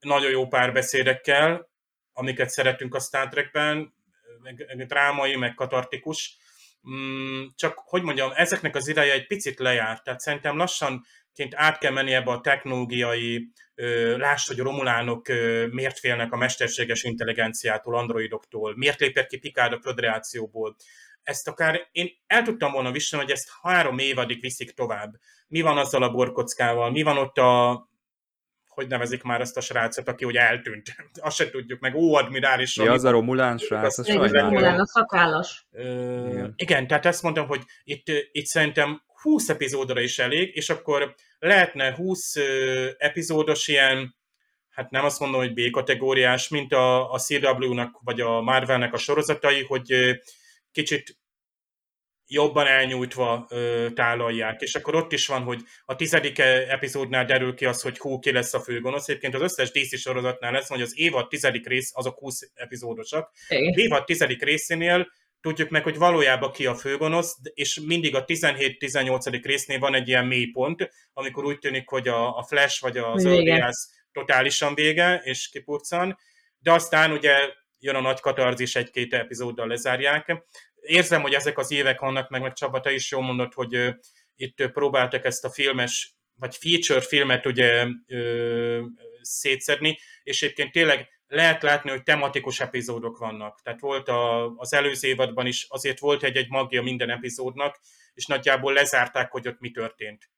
nagyon 0.00 0.30
jó 0.30 0.46
párbeszédekkel, 0.46 1.70
amiket 2.12 2.48
szeretünk 2.50 2.94
a 2.94 3.00
Star 3.00 3.28
Trekben, 3.28 3.94
meg 4.42 4.86
drámai, 4.86 5.36
meg 5.36 5.54
katartikus. 5.54 6.36
Mm, 6.90 7.44
csak, 7.54 7.78
hogy 7.78 8.02
mondjam, 8.02 8.30
ezeknek 8.34 8.76
az 8.76 8.88
ideje 8.88 9.12
egy 9.12 9.26
picit 9.26 9.58
lejárt, 9.58 10.04
tehát 10.04 10.20
szerintem 10.20 10.56
lassan 10.56 11.04
át 11.50 11.78
kell 11.78 11.92
menni 11.92 12.14
ebbe 12.14 12.30
a 12.30 12.40
technológiai, 12.40 13.52
láss, 14.16 14.46
hogy 14.46 14.60
a 14.60 14.64
romulánok 14.64 15.28
miért 15.70 15.98
félnek 15.98 16.32
a 16.32 16.36
mesterséges 16.36 17.02
intelligenciától, 17.02 17.96
androidoktól, 17.96 18.76
miért 18.76 19.00
lépett 19.00 19.26
ki 19.26 19.38
Picard 19.38 19.72
a 19.72 19.80
föderációból. 19.80 20.76
Ezt 21.22 21.48
akár 21.48 21.88
én 21.92 22.08
el 22.26 22.42
tudtam 22.42 22.72
volna 22.72 22.90
viselni, 22.90 23.24
hogy 23.24 23.34
ezt 23.34 23.50
három 23.62 23.98
évadig 23.98 24.40
viszik 24.40 24.70
tovább. 24.70 25.14
Mi 25.48 25.60
van 25.60 25.78
azzal 25.78 26.02
a 26.02 26.10
borkockával, 26.10 26.90
mi 26.90 27.02
van 27.02 27.18
ott 27.18 27.38
a 27.38 27.86
hogy 28.78 28.88
nevezik 28.88 29.22
már 29.22 29.40
ezt 29.40 29.56
a 29.56 29.60
srácot, 29.60 30.08
aki 30.08 30.24
ugye 30.24 30.40
eltűnt. 30.40 30.96
Azt 31.20 31.36
se 31.36 31.50
tudjuk, 31.50 31.80
meg 31.80 31.94
ó, 31.94 32.14
admirális. 32.14 32.76
Mi 32.76 32.86
az 32.86 33.04
a 33.04 33.10
Romulán 33.10 33.58
srác? 33.58 33.98
Az 33.98 34.08
Romulán, 34.08 34.80
a 34.80 34.86
szakállas. 34.86 35.66
igen. 35.72 36.52
igen, 36.56 36.86
tehát 36.86 37.06
ezt 37.06 37.22
mondom, 37.22 37.46
hogy 37.46 37.62
itt, 37.84 38.04
itt 38.32 38.46
szerintem 38.46 39.02
20 39.22 39.48
epizódra 39.48 40.00
is 40.00 40.18
elég, 40.18 40.56
és 40.56 40.70
akkor 40.70 41.14
lehetne 41.38 41.94
20 41.94 42.34
epizódos 42.98 43.68
ilyen, 43.68 44.16
hát 44.68 44.90
nem 44.90 45.04
azt 45.04 45.20
mondom, 45.20 45.40
hogy 45.40 45.54
B-kategóriás, 45.54 46.48
mint 46.48 46.72
a, 46.72 47.12
a 47.12 47.18
CW-nak 47.18 48.00
vagy 48.04 48.20
a 48.20 48.40
Marvelnek 48.40 48.92
a 48.92 48.98
sorozatai, 48.98 49.62
hogy 49.62 50.18
kicsit 50.72 51.18
jobban 52.28 52.66
elnyújtva 52.66 53.46
ö, 53.50 53.86
tálalják. 53.94 54.60
És 54.60 54.74
akkor 54.74 54.94
ott 54.94 55.12
is 55.12 55.26
van, 55.26 55.42
hogy 55.42 55.60
a 55.84 55.96
tizedik 55.96 56.38
epizódnál 56.38 57.24
derül 57.24 57.54
ki 57.54 57.64
az, 57.64 57.82
hogy 57.82 57.98
hú, 57.98 58.18
ki 58.18 58.32
lesz 58.32 58.54
a 58.54 58.60
főgonosz. 58.60 59.08
Egyébként 59.08 59.34
az 59.34 59.40
összes 59.40 59.70
DC 59.70 59.98
sorozatnál 59.98 60.52
lesz, 60.52 60.68
hogy 60.68 60.82
az 60.82 60.98
évad 60.98 61.28
tizedik 61.28 61.66
rész, 61.66 61.90
azok 61.94 62.18
20 62.18 62.50
epizódosak. 62.54 63.30
Igen. 63.48 63.72
Évad 63.76 64.04
tizedik 64.04 64.42
részénél 64.42 65.08
tudjuk 65.40 65.68
meg, 65.68 65.82
hogy 65.82 65.96
valójában 65.96 66.52
ki 66.52 66.66
a 66.66 66.74
főgonosz, 66.74 67.36
és 67.54 67.80
mindig 67.80 68.14
a 68.14 68.24
17-18. 68.24 69.40
résznél 69.42 69.78
van 69.78 69.94
egy 69.94 70.08
ilyen 70.08 70.26
mélypont, 70.26 70.90
amikor 71.12 71.44
úgy 71.44 71.58
tűnik, 71.58 71.88
hogy 71.88 72.08
a, 72.08 72.36
a 72.36 72.42
Flash 72.42 72.82
vagy 72.82 72.96
az 72.96 73.24
Öldiász 73.24 73.90
totálisan 74.12 74.74
vége, 74.74 75.20
és 75.24 75.48
kipurcan, 75.48 76.18
de 76.58 76.72
aztán 76.72 77.12
ugye 77.12 77.36
jön 77.78 77.94
a 77.94 78.00
nagy 78.00 78.20
katarzis, 78.20 78.76
egy-két 78.76 79.14
epizóddal 79.14 79.66
lezárják, 79.66 80.42
érzem, 80.80 81.22
hogy 81.22 81.34
ezek 81.34 81.58
az 81.58 81.70
évek 81.70 82.00
vannak, 82.00 82.28
meg, 82.28 82.42
meg 82.42 82.52
Csaba, 82.52 82.80
te 82.80 82.92
is 82.92 83.10
jól 83.10 83.22
mondod, 83.22 83.54
hogy 83.54 83.94
itt 84.36 84.70
próbáltak 84.72 85.24
ezt 85.24 85.44
a 85.44 85.50
filmes, 85.50 86.12
vagy 86.34 86.56
feature 86.56 87.00
filmet 87.00 87.46
ugye 87.46 87.84
uh, 88.08 88.80
szétszedni, 89.20 89.98
és 90.22 90.42
egyébként 90.42 90.72
tényleg 90.72 91.08
lehet 91.28 91.62
látni, 91.62 91.90
hogy 91.90 92.02
tematikus 92.02 92.60
epizódok 92.60 93.18
vannak. 93.18 93.60
Tehát 93.62 93.80
volt 93.80 94.08
a, 94.08 94.46
az 94.56 94.72
előző 94.72 95.08
évadban 95.08 95.46
is, 95.46 95.66
azért 95.68 95.98
volt 95.98 96.22
egy-egy 96.22 96.50
magja 96.50 96.82
minden 96.82 97.10
epizódnak, 97.10 97.80
és 98.14 98.26
nagyjából 98.26 98.72
lezárták, 98.72 99.30
hogy 99.30 99.48
ott 99.48 99.60
mi 99.60 99.70
történt. 99.70 100.30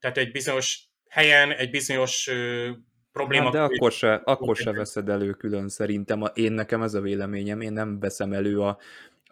Tehát 0.00 0.16
egy 0.16 0.32
bizonyos 0.32 0.88
helyen, 1.08 1.52
egy 1.52 1.70
bizonyos 1.70 2.26
uh, 2.26 2.68
probléma. 3.12 3.44
Hát 3.44 3.52
de 3.52 3.60
akkor 3.60 3.92
se, 3.92 4.14
akkor 4.14 4.56
se 4.56 4.72
veszed 4.72 5.08
elő 5.08 5.32
külön 5.32 5.68
szerintem. 5.68 6.22
Én 6.34 6.52
nekem 6.52 6.82
ez 6.82 6.94
a 6.94 7.00
véleményem, 7.00 7.60
én 7.60 7.72
nem 7.72 8.00
veszem 8.00 8.32
elő 8.32 8.60
a 8.60 8.78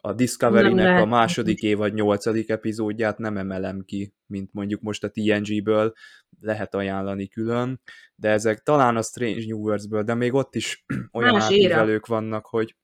a 0.06 0.12
Discovery-nek 0.12 1.00
a 1.00 1.04
második 1.04 1.62
évad 1.62 1.94
nyolcadik 1.94 2.48
epizódját 2.48 3.18
nem 3.18 3.36
emelem 3.36 3.80
ki, 3.80 4.14
mint 4.26 4.52
mondjuk 4.52 4.80
most 4.80 5.04
a 5.04 5.10
TNG-ből, 5.10 5.92
lehet 6.40 6.74
ajánlani 6.74 7.28
külön, 7.28 7.80
de 8.14 8.28
ezek 8.28 8.62
talán 8.62 8.96
a 8.96 9.02
Strange 9.02 9.44
New 9.46 9.58
Worlds-ből, 9.58 10.02
de 10.02 10.14
még 10.14 10.34
ott 10.34 10.54
is 10.54 10.84
olyan 11.12 11.40
átívelők 11.40 12.06
vannak, 12.06 12.46
hogy 12.46 12.76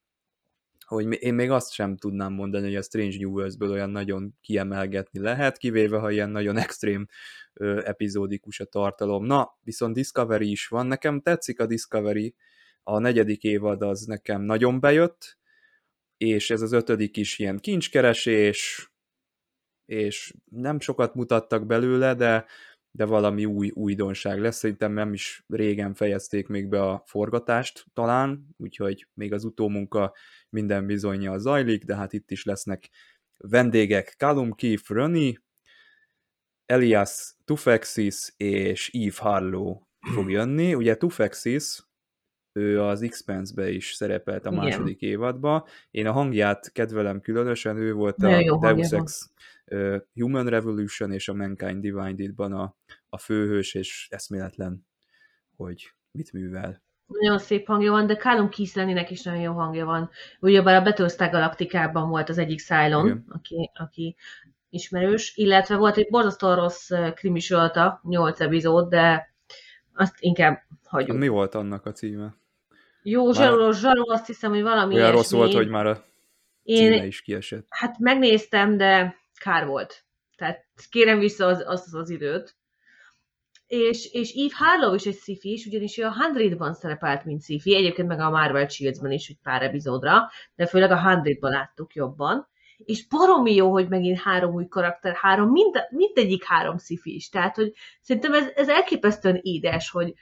hogy 0.86 1.22
én 1.22 1.34
még 1.34 1.50
azt 1.50 1.72
sem 1.72 1.96
tudnám 1.96 2.32
mondani, 2.32 2.64
hogy 2.64 2.76
a 2.76 2.82
Strange 2.82 3.16
New 3.18 3.30
Worlds-ből 3.30 3.70
olyan 3.70 3.90
nagyon 3.90 4.34
kiemelgetni 4.40 5.20
lehet, 5.20 5.58
kivéve, 5.58 5.98
ha 5.98 6.10
ilyen 6.10 6.30
nagyon 6.30 6.56
extrém 6.56 7.06
ö, 7.52 7.80
epizódikus 7.84 8.60
a 8.60 8.64
tartalom. 8.64 9.24
Na, 9.24 9.58
viszont 9.62 9.94
Discovery 9.94 10.50
is 10.50 10.66
van, 10.66 10.86
nekem 10.86 11.20
tetszik 11.20 11.60
a 11.60 11.66
Discovery, 11.66 12.34
a 12.82 12.98
negyedik 12.98 13.42
évad 13.42 13.82
az 13.82 14.00
nekem 14.04 14.42
nagyon 14.42 14.80
bejött, 14.80 15.38
és 16.24 16.50
ez 16.50 16.62
az 16.62 16.72
ötödik 16.72 17.16
is 17.16 17.38
ilyen 17.38 17.58
kincskeresés, 17.58 18.90
és 19.84 20.34
nem 20.50 20.80
sokat 20.80 21.14
mutattak 21.14 21.66
belőle, 21.66 22.14
de, 22.14 22.46
de 22.90 23.04
valami 23.04 23.44
új 23.44 23.70
újdonság 23.74 24.40
lesz. 24.40 24.56
Szerintem 24.56 24.92
nem 24.92 25.12
is 25.12 25.44
régen 25.48 25.94
fejezték 25.94 26.46
még 26.46 26.68
be 26.68 26.82
a 26.82 27.02
forgatást 27.06 27.84
talán, 27.92 28.46
úgyhogy 28.56 29.06
még 29.14 29.32
az 29.32 29.44
utómunka 29.44 30.14
minden 30.48 30.86
bizonyja 30.86 31.38
zajlik, 31.38 31.84
de 31.84 31.96
hát 31.96 32.12
itt 32.12 32.30
is 32.30 32.44
lesznek 32.44 32.90
vendégek 33.36 34.14
Callum 34.18 34.52
Keith 34.52 34.90
Ronnie, 34.90 35.42
Elias 36.66 37.34
Tufexis 37.44 38.32
és 38.36 38.90
Eve 38.92 39.16
Harlow 39.16 39.80
fog 40.14 40.30
jönni. 40.30 40.74
Ugye 40.74 40.96
Tufexis 40.96 41.89
ő 42.52 42.82
az 42.82 43.02
Expanse-be 43.02 43.70
is 43.70 43.92
szerepelt 43.92 44.46
a 44.46 44.50
második 44.50 45.02
Igen. 45.02 45.14
évadban. 45.14 45.64
Én 45.90 46.06
a 46.06 46.12
hangját 46.12 46.72
kedvelem 46.72 47.20
különösen, 47.20 47.76
ő 47.76 47.92
volt 47.92 48.16
Nagyon 48.16 48.48
a 48.48 48.72
Deus 48.72 48.90
Ex 48.90 49.30
Human 50.14 50.46
Revolution 50.46 51.12
és 51.12 51.28
a 51.28 51.34
Mankind 51.34 51.80
Divided-ban 51.80 52.52
a, 52.52 52.74
a 53.08 53.18
főhős, 53.18 53.74
és 53.74 54.08
eszméletlen, 54.10 54.86
hogy 55.56 55.92
mit 56.10 56.32
művel. 56.32 56.82
Nagyon 57.06 57.38
szép 57.38 57.66
hangja 57.66 57.90
van, 57.90 58.06
de 58.06 58.16
Callum 58.16 58.48
Kislenének 58.48 59.10
is 59.10 59.22
nagyon 59.22 59.40
jó 59.40 59.52
hangja 59.52 59.84
van. 59.84 60.10
Ugyebár 60.40 60.74
a 60.76 60.82
Battlestar 60.82 61.30
Galaktikában 61.30 62.08
volt 62.08 62.28
az 62.28 62.38
egyik 62.38 62.60
Cylon, 62.60 63.24
aki, 63.28 63.70
aki 63.74 64.16
ismerős, 64.68 65.36
illetve 65.36 65.76
volt 65.76 65.96
egy 65.96 66.08
borzasztó 66.10 66.54
rossz 66.54 66.90
krimisolta, 67.14 68.00
8 68.02 68.40
epizód, 68.40 68.88
de 68.88 69.34
azt 69.94 70.14
inkább 70.18 70.62
hagyjuk. 70.90 71.16
Mi 71.16 71.28
volt 71.28 71.54
annak 71.54 71.86
a 71.86 71.92
címe? 71.92 72.34
Jó, 73.02 73.32
zsaró, 73.32 73.70
zsaró, 73.70 74.08
azt 74.08 74.26
hiszem, 74.26 74.50
hogy 74.50 74.62
valami 74.62 74.94
Olyan 74.94 75.12
rossz 75.12 75.30
volt, 75.32 75.52
hogy 75.52 75.68
már 75.68 75.86
a 75.86 76.04
címe 76.64 76.94
Én, 76.94 77.04
is 77.04 77.22
kiesett. 77.22 77.66
Hát 77.68 77.98
megnéztem, 77.98 78.76
de 78.76 79.16
kár 79.40 79.66
volt. 79.66 80.04
Tehát 80.36 80.64
kérem 80.90 81.18
vissza 81.18 81.46
az, 81.46 81.64
az, 81.66 81.94
az 81.94 82.10
időt. 82.10 82.56
És, 83.66 84.12
és 84.12 84.32
Eve 84.32 84.54
Harlow 84.56 84.94
is 84.94 85.06
egy 85.06 85.16
sci 85.16 85.38
is, 85.42 85.66
ugyanis 85.66 85.98
ő 85.98 86.04
a 86.04 86.14
100-ban 86.34 86.72
szerepelt, 86.72 87.24
mint 87.24 87.42
sci 87.42 87.60
egyébként 87.64 88.08
meg 88.08 88.20
a 88.20 88.30
Marvel 88.30 88.68
Shields-ben 88.68 89.10
is, 89.10 89.28
egy 89.28 89.38
pár 89.42 89.62
epizódra, 89.62 90.30
de 90.54 90.66
főleg 90.66 90.90
a 90.90 90.96
100-ban 90.96 91.50
láttuk 91.50 91.94
jobban. 91.94 92.48
És 92.84 93.06
baromi 93.06 93.54
jó, 93.54 93.70
hogy 93.70 93.88
megint 93.88 94.20
három 94.20 94.54
új 94.54 94.68
karakter, 94.68 95.14
három, 95.14 95.50
mind, 95.50 95.74
mindegyik 95.90 96.44
három 96.44 96.78
sci 96.78 97.00
is. 97.02 97.28
Tehát, 97.28 97.56
hogy 97.56 97.72
szerintem 98.00 98.32
ez, 98.32 98.46
ez 98.54 98.68
elképesztően 98.68 99.38
édes, 99.42 99.90
hogy, 99.90 100.14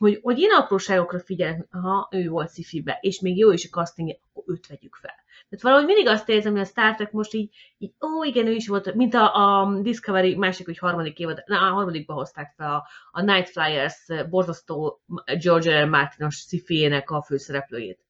hogy, 0.00 0.18
hogy 0.22 0.38
én 0.38 0.50
apróságokra 0.52 1.20
figyelek, 1.20 1.66
ha 1.70 2.08
ő 2.10 2.28
volt 2.28 2.52
sci 2.52 2.84
és 3.00 3.20
még 3.20 3.38
jó 3.38 3.52
is 3.52 3.64
a 3.64 3.68
casting, 3.68 4.16
akkor 4.22 4.44
őt 4.46 4.66
vegyük 4.66 4.94
fel. 4.94 5.14
Tehát 5.48 5.64
valahogy 5.64 5.84
mindig 5.84 6.06
azt 6.06 6.28
érzem, 6.28 6.52
hogy 6.52 6.60
a 6.60 6.64
Star 6.64 6.94
Trek 6.94 7.12
most 7.12 7.32
így, 7.32 7.56
így 7.78 7.92
ó, 8.00 8.24
igen, 8.24 8.46
ő 8.46 8.52
is 8.52 8.68
volt, 8.68 8.94
mint 8.94 9.14
a, 9.14 9.34
a 9.34 9.80
Discovery 9.80 10.36
másik, 10.36 10.66
hogy 10.66 10.78
harmadik 10.78 11.18
évad, 11.18 11.42
na, 11.46 11.56
a 11.56 11.72
harmadikba 11.72 12.14
hozták 12.14 12.52
fel 12.56 12.74
a, 12.74 12.86
a 13.10 13.22
Night 13.22 13.48
Flyers 13.48 14.06
borzasztó 14.30 15.02
George 15.40 15.84
R. 15.84 15.88
Martinos 15.88 16.36
sci 16.36 17.02
a 17.04 17.22
főszereplőjét. 17.22 18.04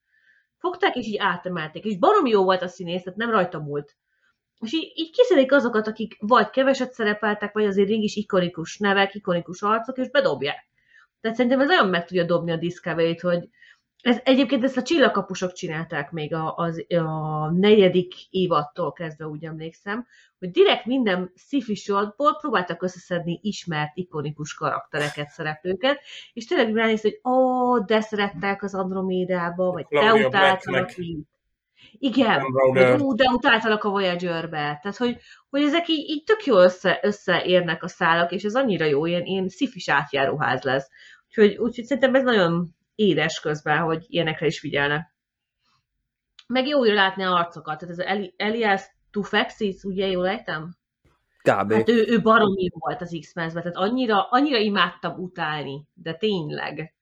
Fogták 0.59 0.97
és 0.97 1.07
így 1.07 1.19
átemelték, 1.19 1.85
és 1.85 1.99
barom 1.99 2.27
jó 2.27 2.45
volt 2.45 2.63
a 2.63 2.69
színész, 2.69 3.03
tehát 3.03 3.19
nem 3.19 3.31
rajta 3.31 3.59
múlt. 3.59 3.97
És 4.61 4.73
így, 4.73 4.93
így 4.95 5.11
kiszedik 5.11 5.53
azokat, 5.53 5.87
akik 5.87 6.17
vagy 6.21 6.51
keveset 6.51 6.93
szerepeltek, 6.93 7.53
vagy 7.53 7.65
azért 7.65 7.89
is 7.89 8.17
ikonikus 8.17 8.79
nevek, 8.79 9.15
ikonikus 9.15 9.63
arcok, 9.63 9.99
és 9.99 10.11
bedobják 10.11 10.70
Tehát 11.21 11.37
szerintem 11.37 11.61
ez 11.61 11.67
nagyon 11.69 11.89
meg 11.89 12.05
tudja 12.05 12.25
dobni 12.25 12.53
a 12.53 12.57
discovery 12.57 13.19
hogy 13.19 13.49
ez, 14.03 14.19
egyébként 14.25 14.65
ezt 14.65 14.77
a 14.77 14.83
csillagkapusok 14.83 15.53
csinálták 15.53 16.11
még 16.11 16.35
a, 16.35 16.55
az, 16.57 16.85
a 16.89 17.51
negyedik 17.51 18.15
évattól 18.31 18.93
kezdve, 18.93 19.27
úgy 19.27 19.45
emlékszem, 19.45 20.07
hogy 20.39 20.51
direkt 20.51 20.85
minden 20.85 21.33
sci 21.35 21.75
sortból 21.75 22.37
próbáltak 22.37 22.83
összeszedni 22.83 23.39
ismert, 23.43 23.91
ikonikus 23.95 24.55
karaktereket, 24.55 25.29
szereplőket, 25.29 26.01
és 26.33 26.47
tényleg 26.47 26.75
ránéz, 26.75 27.01
hogy 27.01 27.21
ó, 27.25 27.79
de 27.79 28.01
szerettek 28.01 28.63
az 28.63 28.75
Andromédába, 28.75 29.71
vagy 29.71 29.87
te 29.87 30.13
utáltalak 30.13 30.97
így. 30.97 31.25
Igen, 31.99 33.01
ú, 33.01 33.15
de 33.15 33.25
utáltalak 33.25 33.85
a 33.85 33.91
Voyager-be. 33.91 34.79
Tehát, 34.83 34.97
hogy, 34.97 35.17
hogy 35.51 35.63
ezek 35.63 35.89
így, 35.89 36.09
így 36.09 36.25
tök 36.25 36.45
jó 36.45 36.59
össze, 36.59 36.99
összeérnek 37.03 37.83
a 37.83 37.89
szálak, 37.89 38.33
és 38.33 38.43
ez 38.43 38.55
annyira 38.55 38.85
jó, 38.85 39.07
ilyen, 39.07 39.25
ilyen 39.25 39.49
szifis 39.49 39.89
átjáróház 39.89 40.63
lesz. 40.63 40.89
Úgyhogy, 41.29 41.57
úgyhogy 41.57 41.85
szerintem 41.85 42.15
ez 42.15 42.23
nagyon 42.23 42.75
édes 42.95 43.41
közben, 43.41 43.79
hogy 43.79 44.05
ilyenekre 44.07 44.47
is 44.47 44.59
figyelnek. 44.59 45.15
Meg 46.47 46.67
jó 46.67 46.79
újra 46.79 46.95
látni 46.95 47.23
a 47.23 47.35
arcokat. 47.35 47.79
Tehát 47.79 47.99
ez 47.99 48.05
Eli- 48.07 48.35
Elias 48.37 48.83
Tufexis, 49.11 49.83
ugye 49.83 50.07
jól 50.07 50.29
ejtem? 50.29 50.75
Kb. 51.43 51.73
Hát 51.73 51.89
ő, 51.89 52.05
ő 52.09 52.21
baromi 52.21 52.71
volt 52.73 53.01
az 53.01 53.17
x 53.21 53.35
men 53.35 53.49
tehát 53.49 53.77
annyira, 53.77 54.29
annyira 54.31 54.59
imádtam 54.59 55.19
utálni, 55.19 55.87
de 55.95 56.15
tényleg. 56.15 56.95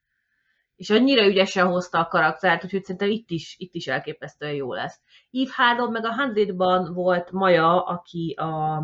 És 0.79 0.91
annyira 0.91 1.27
ügyesen 1.27 1.67
hozta 1.67 1.99
a 1.99 2.07
karaktert, 2.07 2.65
úgyhogy 2.65 2.83
szerintem 2.83 3.11
itt 3.11 3.31
is, 3.31 3.55
itt 3.59 3.75
is 3.75 3.87
elképesztően 3.87 4.53
jó 4.53 4.73
lesz. 4.73 5.01
Eve 5.33 5.51
Hardon 5.55 5.93
meg 5.93 6.05
a 6.05 6.15
Hundredban 6.15 6.95
volt 6.95 7.31
Maja, 7.33 7.85
aki 7.85 8.35
a 8.37 8.83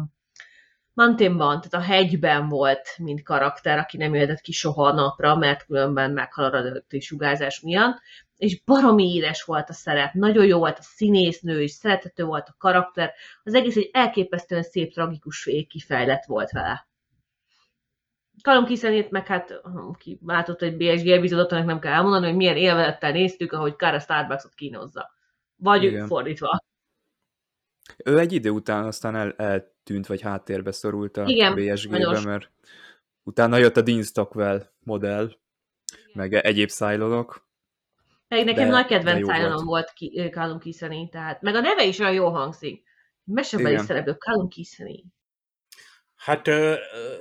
Mountainban, 0.93 1.61
tehát 1.61 1.87
a 1.87 1.93
hegyben 1.93 2.49
volt, 2.49 2.89
mint 2.99 3.23
karakter, 3.23 3.79
aki 3.79 3.97
nem 3.97 4.15
jöhetett 4.15 4.41
ki 4.41 4.53
soha 4.53 4.87
a 4.87 4.93
napra, 4.93 5.37
mert 5.37 5.67
különben 5.67 6.11
meghal 6.11 6.45
a 6.45 6.51
radioaktív 6.51 7.03
sugárzás 7.03 7.61
miatt, 7.61 8.01
és 8.37 8.63
baromi 8.65 9.15
édes 9.15 9.43
volt 9.43 9.69
a 9.69 9.73
szerep, 9.73 10.13
nagyon 10.13 10.47
jó 10.47 10.59
volt 10.59 10.79
a 10.79 10.83
színésznő, 10.83 11.63
és 11.63 11.71
szerethető 11.71 12.25
volt 12.25 12.49
a 12.49 12.55
karakter, 12.59 13.13
az 13.43 13.55
egész 13.55 13.77
egy 13.77 13.91
elképesztően 13.93 14.63
szép, 14.63 14.93
tragikus 14.93 15.51
kifejlett 15.69 16.25
volt 16.25 16.51
vele. 16.51 16.89
Callum 18.45 18.65
Kiszenét 18.65 19.11
meg 19.11 19.27
hát 19.27 19.61
ki 19.99 20.19
látott 20.27 20.63
egy 20.63 20.77
BSG 20.77 21.09
epizódot, 21.09 21.51
nem 21.51 21.79
kell 21.81 21.93
elmondani, 21.93 22.27
hogy 22.27 22.37
milyen 22.37 22.57
élvezettel 22.57 23.13
néztük, 23.13 23.53
ahogy 23.53 23.77
Kara 23.77 23.99
Starbucksot 23.99 24.55
kínozza. 24.55 25.11
Vagy 25.57 25.83
Igen. 25.83 26.07
fordítva. 26.07 26.65
Ő 28.05 28.19
egy 28.19 28.33
idő 28.33 28.51
után 28.51 28.85
aztán 28.85 29.17
el, 29.17 29.33
eltűnt, 29.33 30.07
vagy 30.07 30.21
háttérbe 30.21 30.73
szorult 30.73 31.17
a 31.17 31.25
Igen, 31.27 31.55
BSG-be, 31.55 32.21
mert 32.25 32.51
utána 33.23 33.57
jött 33.57 33.77
a 33.77 33.83
Dean 33.83 34.03
Stockwell 34.03 34.63
modell, 34.79 35.25
Igen. 35.25 35.39
meg 36.13 36.35
egyéb 36.35 36.69
szájlonok. 36.69 37.49
Meg 38.29 38.45
nekem 38.45 38.65
de, 38.65 38.71
nagy 38.71 38.87
kedvenc 38.87 39.27
szájlonom 39.27 39.65
volt 39.65 39.93
ki, 39.93 40.31
Callum 40.33 40.59
Kiseni, 40.59 41.09
tehát 41.09 41.43
meg 41.43 41.55
a 41.55 41.61
neve 41.61 41.85
is 41.85 41.99
olyan 41.99 42.13
jó 42.13 42.29
hangzik. 42.29 42.83
Mesebeli 43.25 43.79
szereplő, 43.79 44.13
Callum 44.13 44.49
Kiseni. 44.49 45.05
Hát 46.25 46.49
uh, 46.49 46.75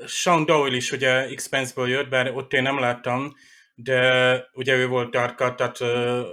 Sean 0.07 0.45
Doyle 0.45 0.75
is 0.75 0.91
ugye 0.91 1.11
Expense-ből 1.11 1.89
jött, 1.89 2.09
bár 2.09 2.31
ott 2.31 2.53
én 2.53 2.61
nem 2.61 2.79
láttam, 2.79 3.35
de 3.75 4.49
ugye 4.53 4.75
ő 4.75 4.87
volt 4.87 5.11
Darka, 5.11 5.55
tehát 5.55 5.79
uh, 5.79 6.25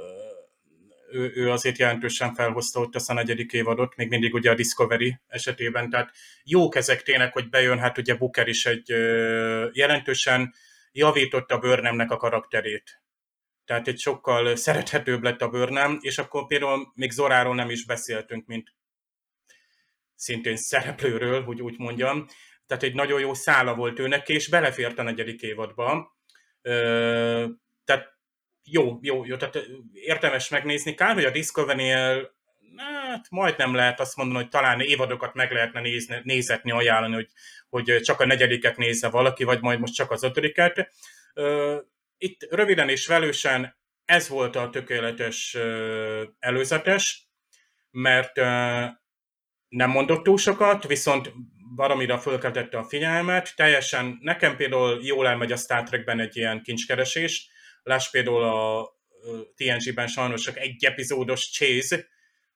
ő, 1.11 1.33
ő 1.35 1.51
azért 1.51 1.79
jelentősen 1.79 2.35
felhozta 2.35 2.81
ott 2.81 2.95
a 2.95 3.13
negyedik 3.13 3.53
évadot, 3.53 3.97
még 3.97 4.09
mindig 4.09 4.35
ugye 4.35 4.51
a 4.51 4.55
Discovery 4.55 5.21
esetében, 5.27 5.91
tehát 5.91 6.11
jó 6.45 6.73
ezek 6.73 7.03
tényleg, 7.03 7.33
hogy 7.33 7.49
bejön, 7.49 7.79
hát 7.79 7.99
ugye 7.99 8.15
Booker 8.15 8.49
is 8.49 8.67
egy 8.67 8.89
jelentősen 9.73 10.55
javította 10.93 11.59
Burnhamnek 11.59 12.11
a 12.11 12.17
karakterét. 12.17 13.03
Tehát 13.65 13.89
egy 13.89 13.99
sokkal 13.99 14.57
szerethetőbb 14.57 15.23
lett 15.23 15.43
a 15.43 15.49
Burnham, 15.49 15.99
és 16.01 16.19
akkor 16.19 16.47
például 16.47 16.93
még 16.95 17.11
Zoráról 17.11 17.55
nem 17.55 17.71
is 17.71 17.85
beszéltünk, 17.85 18.47
mint 18.47 18.75
szintén 20.15 20.57
szereplőről, 20.57 21.45
hogy 21.45 21.63
úgy 21.63 21.79
mondjam. 21.79 22.27
Tehát 22.71 22.85
egy 22.85 22.95
nagyon 22.95 23.21
jó 23.21 23.35
szála 23.35 23.75
volt 23.75 23.99
őnek, 23.99 24.29
és 24.29 24.49
belefért 24.49 24.99
a 24.99 25.03
negyedik 25.03 25.43
évadba. 25.43 26.17
Tehát 27.85 28.19
jó, 28.65 28.99
jó, 29.01 29.25
jó, 29.25 29.37
tehát 29.37 29.67
érdemes 29.93 30.49
megnézni. 30.49 30.95
Kár, 30.95 31.15
hogy 31.15 31.25
a 31.25 31.31
Discovery-nél 31.31 32.35
hát 32.77 33.27
majdnem 33.31 33.75
lehet 33.75 34.01
azt 34.01 34.17
mondani, 34.17 34.39
hogy 34.39 34.49
talán 34.49 34.81
évadokat 34.81 35.35
meg 35.35 35.53
lehetne 35.53 35.81
nézni, 35.81 36.21
nézetni, 36.23 36.71
ajánlani, 36.71 37.15
hogy, 37.15 37.29
hogy 37.69 38.01
csak 38.01 38.21
a 38.21 38.27
negyediket 38.27 38.77
nézze 38.77 39.09
valaki, 39.09 39.45
vagy 39.45 39.61
majd 39.61 39.81
most 39.81 39.95
csak 39.95 40.11
az 40.11 40.23
ötödiket. 40.23 40.91
Itt 42.19 42.47
röviden 42.51 42.89
és 42.89 43.07
velősen 43.07 43.77
ez 44.05 44.29
volt 44.29 44.57
a 44.57 44.71
tökéletes 44.71 45.57
előzetes, 46.39 47.29
mert 47.91 48.37
nem 49.69 49.91
mondott 49.91 50.25
túl 50.25 50.39
sokat, 50.39 50.87
viszont 50.87 51.33
baromira 51.75 52.19
fölkeltette 52.19 52.79
a 52.79 52.85
figyelmet. 52.85 53.53
Teljesen, 53.57 54.19
nekem 54.23 54.57
például 54.57 55.01
jól 55.03 55.27
elmegy 55.27 55.53
a 55.53 55.57
Star 55.57 55.83
Trekben 55.83 56.21
egy 56.21 56.37
ilyen 56.37 56.63
kincskeresés, 56.63 57.51
Láss 57.83 58.11
például 58.11 58.43
a 58.43 58.89
TNG-ben 59.55 60.07
sajnos 60.07 60.43
csak 60.43 60.59
egy 60.59 60.85
epizódos 60.85 61.51
Chase, 61.51 62.09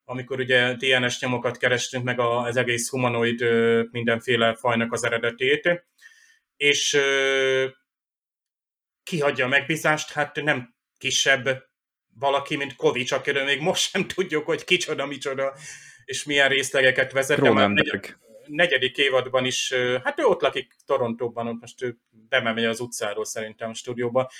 amikor 0.04 0.40
ugye 0.40 0.74
DNS 0.74 1.20
nyomokat 1.20 1.56
kerestünk 1.56 2.04
meg 2.04 2.20
az 2.20 2.56
egész 2.56 2.90
humanoid 2.90 3.40
mindenféle 3.90 4.54
fajnak 4.54 4.92
az 4.92 5.04
eredetét, 5.04 5.86
és 6.56 6.98
kihagyja 9.02 9.44
a 9.44 9.48
megbízást, 9.48 10.12
hát 10.12 10.42
nem 10.42 10.74
kisebb 10.98 11.64
valaki, 12.18 12.56
mint 12.56 12.76
Kovics, 12.76 13.12
akiről 13.12 13.44
még 13.44 13.60
most 13.60 13.90
sem 13.90 14.06
tudjuk, 14.06 14.44
hogy 14.44 14.64
kicsoda, 14.64 15.06
micsoda, 15.06 15.54
és 16.04 16.24
milyen 16.24 16.48
részlegeket 16.48 17.12
vezet. 17.12 17.38
Cronenberg 17.38 18.16
negyedik 18.46 18.96
évadban 18.96 19.44
is, 19.44 19.74
hát 20.02 20.20
ő 20.20 20.24
ott 20.24 20.40
lakik 20.40 20.74
Torontóban, 20.86 21.46
ott 21.46 21.60
most 21.60 21.82
ő 21.82 21.98
bemegy 22.28 22.64
az 22.64 22.80
utcáról 22.80 23.24
szerintem 23.24 23.70
a 23.70 23.74
stúdióba, 23.74 24.30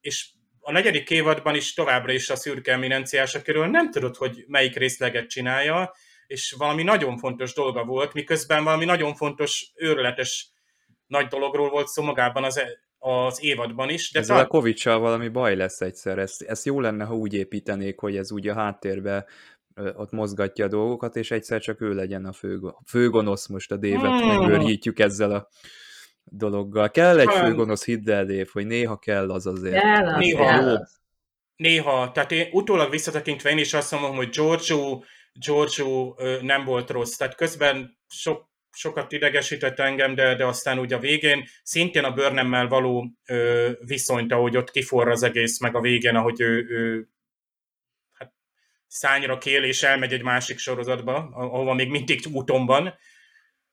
és 0.00 0.28
a 0.60 0.72
negyedik 0.72 1.10
évadban 1.10 1.54
is 1.54 1.74
továbbra 1.74 2.12
is 2.12 2.30
a 2.30 2.36
szürke 2.36 2.72
eminenciás, 2.72 3.34
akiről 3.34 3.66
nem 3.66 3.90
tudod, 3.90 4.16
hogy 4.16 4.44
melyik 4.46 4.76
részleget 4.76 5.28
csinálja, 5.28 5.92
és 6.26 6.54
valami 6.58 6.82
nagyon 6.82 7.18
fontos 7.18 7.54
dolga 7.54 7.84
volt, 7.84 8.12
miközben 8.12 8.64
valami 8.64 8.84
nagyon 8.84 9.14
fontos, 9.14 9.72
őrületes 9.74 10.52
nagy 11.06 11.26
dologról 11.26 11.70
volt 11.70 11.86
szó 11.86 12.02
magában 12.02 12.44
az, 12.44 12.58
e, 12.58 12.66
az 12.98 13.42
évadban 13.42 13.88
is. 13.88 14.10
De 14.10 14.18
Ezzel 14.18 14.46
tal- 14.46 14.86
a 14.86 14.98
valami 14.98 15.28
baj 15.28 15.56
lesz 15.56 15.80
egyszer. 15.80 16.18
Ez, 16.18 16.36
ez 16.46 16.64
jó 16.64 16.80
lenne, 16.80 17.04
ha 17.04 17.14
úgy 17.14 17.34
építenék, 17.34 17.98
hogy 17.98 18.16
ez 18.16 18.32
úgy 18.32 18.48
a 18.48 18.54
háttérbe 18.54 19.26
ott 19.96 20.10
mozgatja 20.10 20.64
a 20.64 20.68
dolgokat, 20.68 21.16
és 21.16 21.30
egyszer 21.30 21.60
csak 21.60 21.80
ő 21.80 21.94
legyen 21.94 22.24
a 22.24 22.32
fő, 22.32 22.60
főgonosz 22.86 23.46
most 23.46 23.72
a 23.72 23.76
dévet, 23.76 24.20
hmm. 24.20 24.26
megőrjítjük 24.26 24.98
ezzel 24.98 25.30
a 25.30 25.48
dologgal. 26.24 26.90
Kell 26.90 27.18
egy 27.18 27.32
főgonosz, 27.32 27.84
hidd 27.84 28.10
el, 28.10 28.24
Dév, 28.24 28.48
hogy 28.52 28.66
néha 28.66 28.98
kell 28.98 29.30
az 29.30 29.46
azért. 29.46 29.80
Kell, 29.80 30.16
néha, 30.16 30.44
kell. 30.44 30.86
néha, 31.56 32.12
tehát 32.12 32.32
én 32.32 32.48
utólag 32.52 32.90
visszatekintve 32.90 33.50
én 33.50 33.58
is 33.58 33.74
azt 33.74 33.92
mondom, 33.92 34.16
hogy 34.16 34.28
Giorgio, 34.28 35.02
Giorgio 35.32 36.14
nem 36.42 36.64
volt 36.64 36.90
rossz, 36.90 37.16
tehát 37.16 37.34
közben 37.34 37.98
sok, 38.06 38.48
sokat 38.70 39.12
idegesített 39.12 39.78
engem, 39.78 40.14
de, 40.14 40.36
de 40.36 40.46
aztán 40.46 40.78
úgy 40.78 40.92
a 40.92 40.98
végén 40.98 41.44
szintén 41.62 42.04
a 42.04 42.12
bőrnemmel 42.12 42.68
való 42.68 43.10
ö, 43.28 43.70
viszonyt, 43.80 44.32
ahogy 44.32 44.56
ott 44.56 44.70
kiforra 44.70 45.10
az 45.10 45.22
egész, 45.22 45.60
meg 45.60 45.76
a 45.76 45.80
végén, 45.80 46.14
ahogy 46.14 46.40
ő, 46.40 46.66
ő 46.68 47.08
szányra 48.88 49.38
kél, 49.38 49.64
és 49.64 49.82
elmegy 49.82 50.12
egy 50.12 50.22
másik 50.22 50.58
sorozatba, 50.58 51.28
ahova 51.32 51.74
még 51.74 51.90
mindig 51.90 52.20
úton 52.32 52.66
van. 52.66 52.94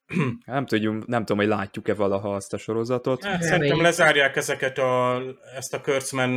Nem 0.45 0.65
tudjuk, 0.65 1.07
nem 1.07 1.19
tudom, 1.19 1.37
hogy 1.37 1.47
látjuk-e 1.57 1.93
valaha 1.93 2.35
azt 2.35 2.53
a 2.53 2.57
sorozatot. 2.57 3.23
Hát, 3.23 3.41
szerintem 3.41 3.81
lezárják 3.81 4.35
ezeket 4.35 4.77
a, 4.77 5.21
ezt 5.55 5.73
a 5.73 5.81
Kurtzman 5.81 6.31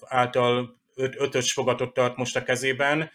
által 0.00 0.80
öt, 0.94 1.14
ötös 1.18 1.52
fogatot 1.52 1.94
tart 1.94 2.16
most 2.16 2.36
a 2.36 2.42
kezében. 2.42 3.10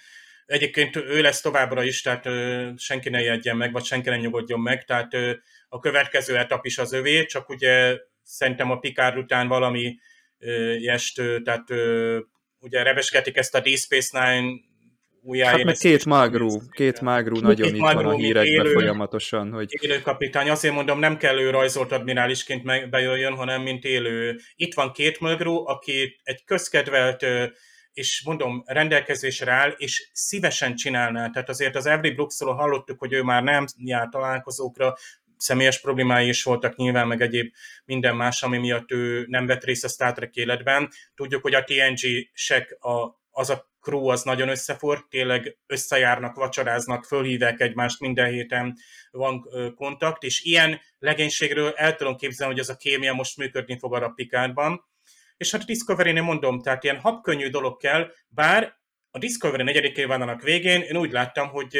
Egyébként 0.45 0.95
ő 0.95 1.21
lesz 1.21 1.41
továbbra 1.41 1.83
is, 1.83 2.01
tehát 2.01 2.25
ö, 2.25 2.69
senki 2.77 3.09
ne 3.09 3.21
jegyen 3.21 3.57
meg, 3.57 3.71
vagy 3.71 3.83
senki 3.83 4.09
ne 4.09 4.17
nyugodjon 4.17 4.59
meg, 4.59 4.83
tehát 4.83 5.13
ö, 5.13 5.31
a 5.69 5.79
következő 5.79 6.37
etap 6.37 6.65
is 6.65 6.77
az 6.77 6.93
övé, 6.93 7.25
csak 7.25 7.49
ugye 7.49 7.97
szerintem 8.23 8.71
a 8.71 8.79
Picard 8.79 9.17
után 9.17 9.47
valami 9.47 9.97
ö, 10.37 10.73
jest, 10.73 11.21
tehát 11.43 11.69
ö, 11.69 12.19
ugye 12.65 12.83
rebesketik 12.83 13.37
ezt 13.37 13.55
a 13.55 13.59
Deep 13.59 13.77
Space 13.77 14.19
Nine 14.19 14.51
újjáért. 15.21 15.55
Hát 15.55 15.65
meg 15.65 15.75
két 15.75 16.05
mágrú, 16.05 16.61
két 16.71 17.01
mágrú 17.01 17.39
nagyon 17.39 17.67
két 17.67 17.75
itt 17.75 17.81
van 17.81 18.05
a 18.05 18.15
hírekben 18.15 18.65
élő, 18.65 18.73
folyamatosan. 18.73 19.51
Hogy... 19.51 19.77
Élő 19.81 20.01
kapitány, 20.01 20.49
azért 20.49 20.73
mondom, 20.73 20.99
nem 20.99 21.17
kell 21.17 21.39
ő 21.39 21.49
rajzolt 21.49 21.91
admirálisként 21.91 22.89
bejöjjön, 22.89 23.35
hanem 23.35 23.61
mint 23.61 23.83
élő. 23.83 24.39
Itt 24.55 24.73
van 24.73 24.91
két 24.91 25.19
mágrú, 25.19 25.67
aki 25.67 26.19
egy 26.23 26.43
közkedvelt 26.43 27.25
és 27.93 28.21
mondom, 28.25 28.63
rendelkezésre 28.65 29.51
áll, 29.51 29.69
és 29.77 30.09
szívesen 30.13 30.75
csinálná. 30.75 31.29
Tehát 31.29 31.49
azért 31.49 31.75
az 31.75 31.85
Every 31.85 32.11
Brooksról 32.11 32.53
hallottuk, 32.53 32.99
hogy 32.99 33.13
ő 33.13 33.21
már 33.21 33.43
nem 33.43 33.65
jár 33.77 34.07
találkozókra, 34.09 34.95
személyes 35.37 35.81
problémái 35.81 36.27
is 36.27 36.43
voltak 36.43 36.75
nyilván, 36.75 37.07
meg 37.07 37.21
egyéb 37.21 37.53
minden 37.85 38.15
más, 38.15 38.43
ami 38.43 38.57
miatt 38.57 38.91
ő 38.91 39.25
nem 39.27 39.45
vett 39.45 39.63
részt 39.63 39.83
a 39.83 39.87
Star 39.87 40.13
Trek 40.13 40.35
életben. 40.35 40.89
Tudjuk, 41.15 41.41
hogy 41.41 41.53
a 41.53 41.63
TNG-sek 41.63 42.77
a, 42.79 43.21
az 43.31 43.49
a 43.49 43.69
crew 43.85 44.07
az 44.07 44.23
nagyon 44.23 44.49
összefort, 44.49 45.09
tényleg 45.09 45.57
összejárnak, 45.67 46.35
vacsoráznak, 46.35 47.05
fölhívják 47.05 47.61
egymást 47.61 47.99
minden 47.99 48.31
héten, 48.31 48.77
van 49.11 49.49
kontakt, 49.75 50.23
és 50.23 50.41
ilyen 50.41 50.81
legénységről 50.99 51.73
el 51.75 51.95
tudom 51.95 52.15
képzelni, 52.15 52.53
hogy 52.53 52.61
ez 52.61 52.69
a 52.69 52.75
kémia 52.75 53.13
most 53.13 53.37
működni 53.37 53.77
fog 53.79 53.95
a 53.95 53.99
Rapikádban. 53.99 54.85
És 55.37 55.51
hát 55.51 55.61
a 55.61 55.65
Discovery-nél 55.65 56.21
mondom, 56.21 56.61
tehát 56.61 56.83
ilyen 56.83 56.99
habkönnyű 56.99 57.49
dolog 57.49 57.77
kell, 57.77 58.11
bár 58.27 58.77
a 59.11 59.17
Discovery 59.17 59.63
negyedik 59.63 59.97
évadának 59.97 60.41
végén 60.41 60.81
én 60.81 60.97
úgy 60.97 61.11
láttam, 61.11 61.47
hogy 61.47 61.77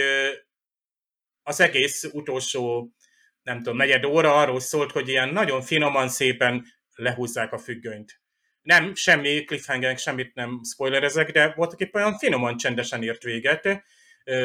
az 1.43 1.59
egész 1.59 2.03
utolsó, 2.03 2.91
nem 3.45 3.57
tudom, 3.57 3.77
negyed 3.77 4.05
óra 4.05 4.35
arról 4.35 4.59
szólt, 4.59 4.91
hogy 4.91 5.09
ilyen 5.09 5.29
nagyon 5.29 5.61
finoman, 5.61 6.07
szépen 6.07 6.65
lehúzzák 6.95 7.53
a 7.53 7.57
függönyt. 7.57 8.19
Nem, 8.61 8.95
semmi 8.95 9.43
cliffhanger, 9.43 9.97
semmit 9.97 10.33
nem 10.33 10.61
spoilerezek, 10.63 11.31
de 11.31 11.53
voltak 11.55 11.79
éppen 11.79 12.01
olyan 12.01 12.17
finoman, 12.17 12.57
csendesen 12.57 13.03
ért 13.03 13.23
véget, 13.23 13.83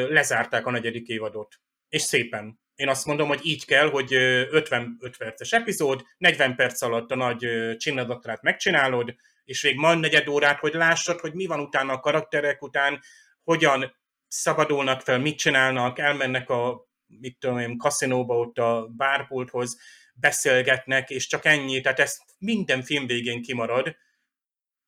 lezárták 0.09 0.65
a 0.65 0.71
negyedik 0.71 1.07
évadot. 1.07 1.59
És 1.89 2.01
szépen. 2.01 2.59
Én 2.75 2.89
azt 2.89 3.05
mondom, 3.05 3.27
hogy 3.27 3.39
így 3.43 3.65
kell, 3.65 3.89
hogy 3.89 4.13
55 4.13 5.17
perces 5.17 5.51
epizód, 5.51 6.03
40 6.17 6.55
perc 6.55 6.81
alatt 6.81 7.11
a 7.11 7.15
nagy 7.15 7.47
csinadatrát 7.77 8.41
megcsinálod, 8.41 9.15
és 9.43 9.63
még 9.63 9.75
majd 9.75 9.99
negyed 9.99 10.27
órát, 10.27 10.59
hogy 10.59 10.73
lássad, 10.73 11.19
hogy 11.19 11.33
mi 11.33 11.45
van 11.45 11.59
utána 11.59 11.93
a 11.93 11.99
karakterek 11.99 12.61
után, 12.61 12.99
hogyan 13.43 13.95
szabadulnak 14.27 15.01
fel, 15.01 15.19
mit 15.19 15.37
csinálnak, 15.37 15.99
elmennek 15.99 16.49
a 16.49 16.89
mit 17.19 17.37
tudom 17.39 17.59
én, 17.59 17.77
kaszinóba 17.77 18.37
ott 18.37 18.57
a 18.57 18.87
bárpulthoz, 18.97 19.77
beszélgetnek, 20.13 21.09
és 21.09 21.27
csak 21.27 21.45
ennyi, 21.45 21.81
tehát 21.81 21.99
ez 21.99 22.17
minden 22.37 22.81
film 22.81 23.07
végén 23.07 23.41
kimarad, 23.41 23.95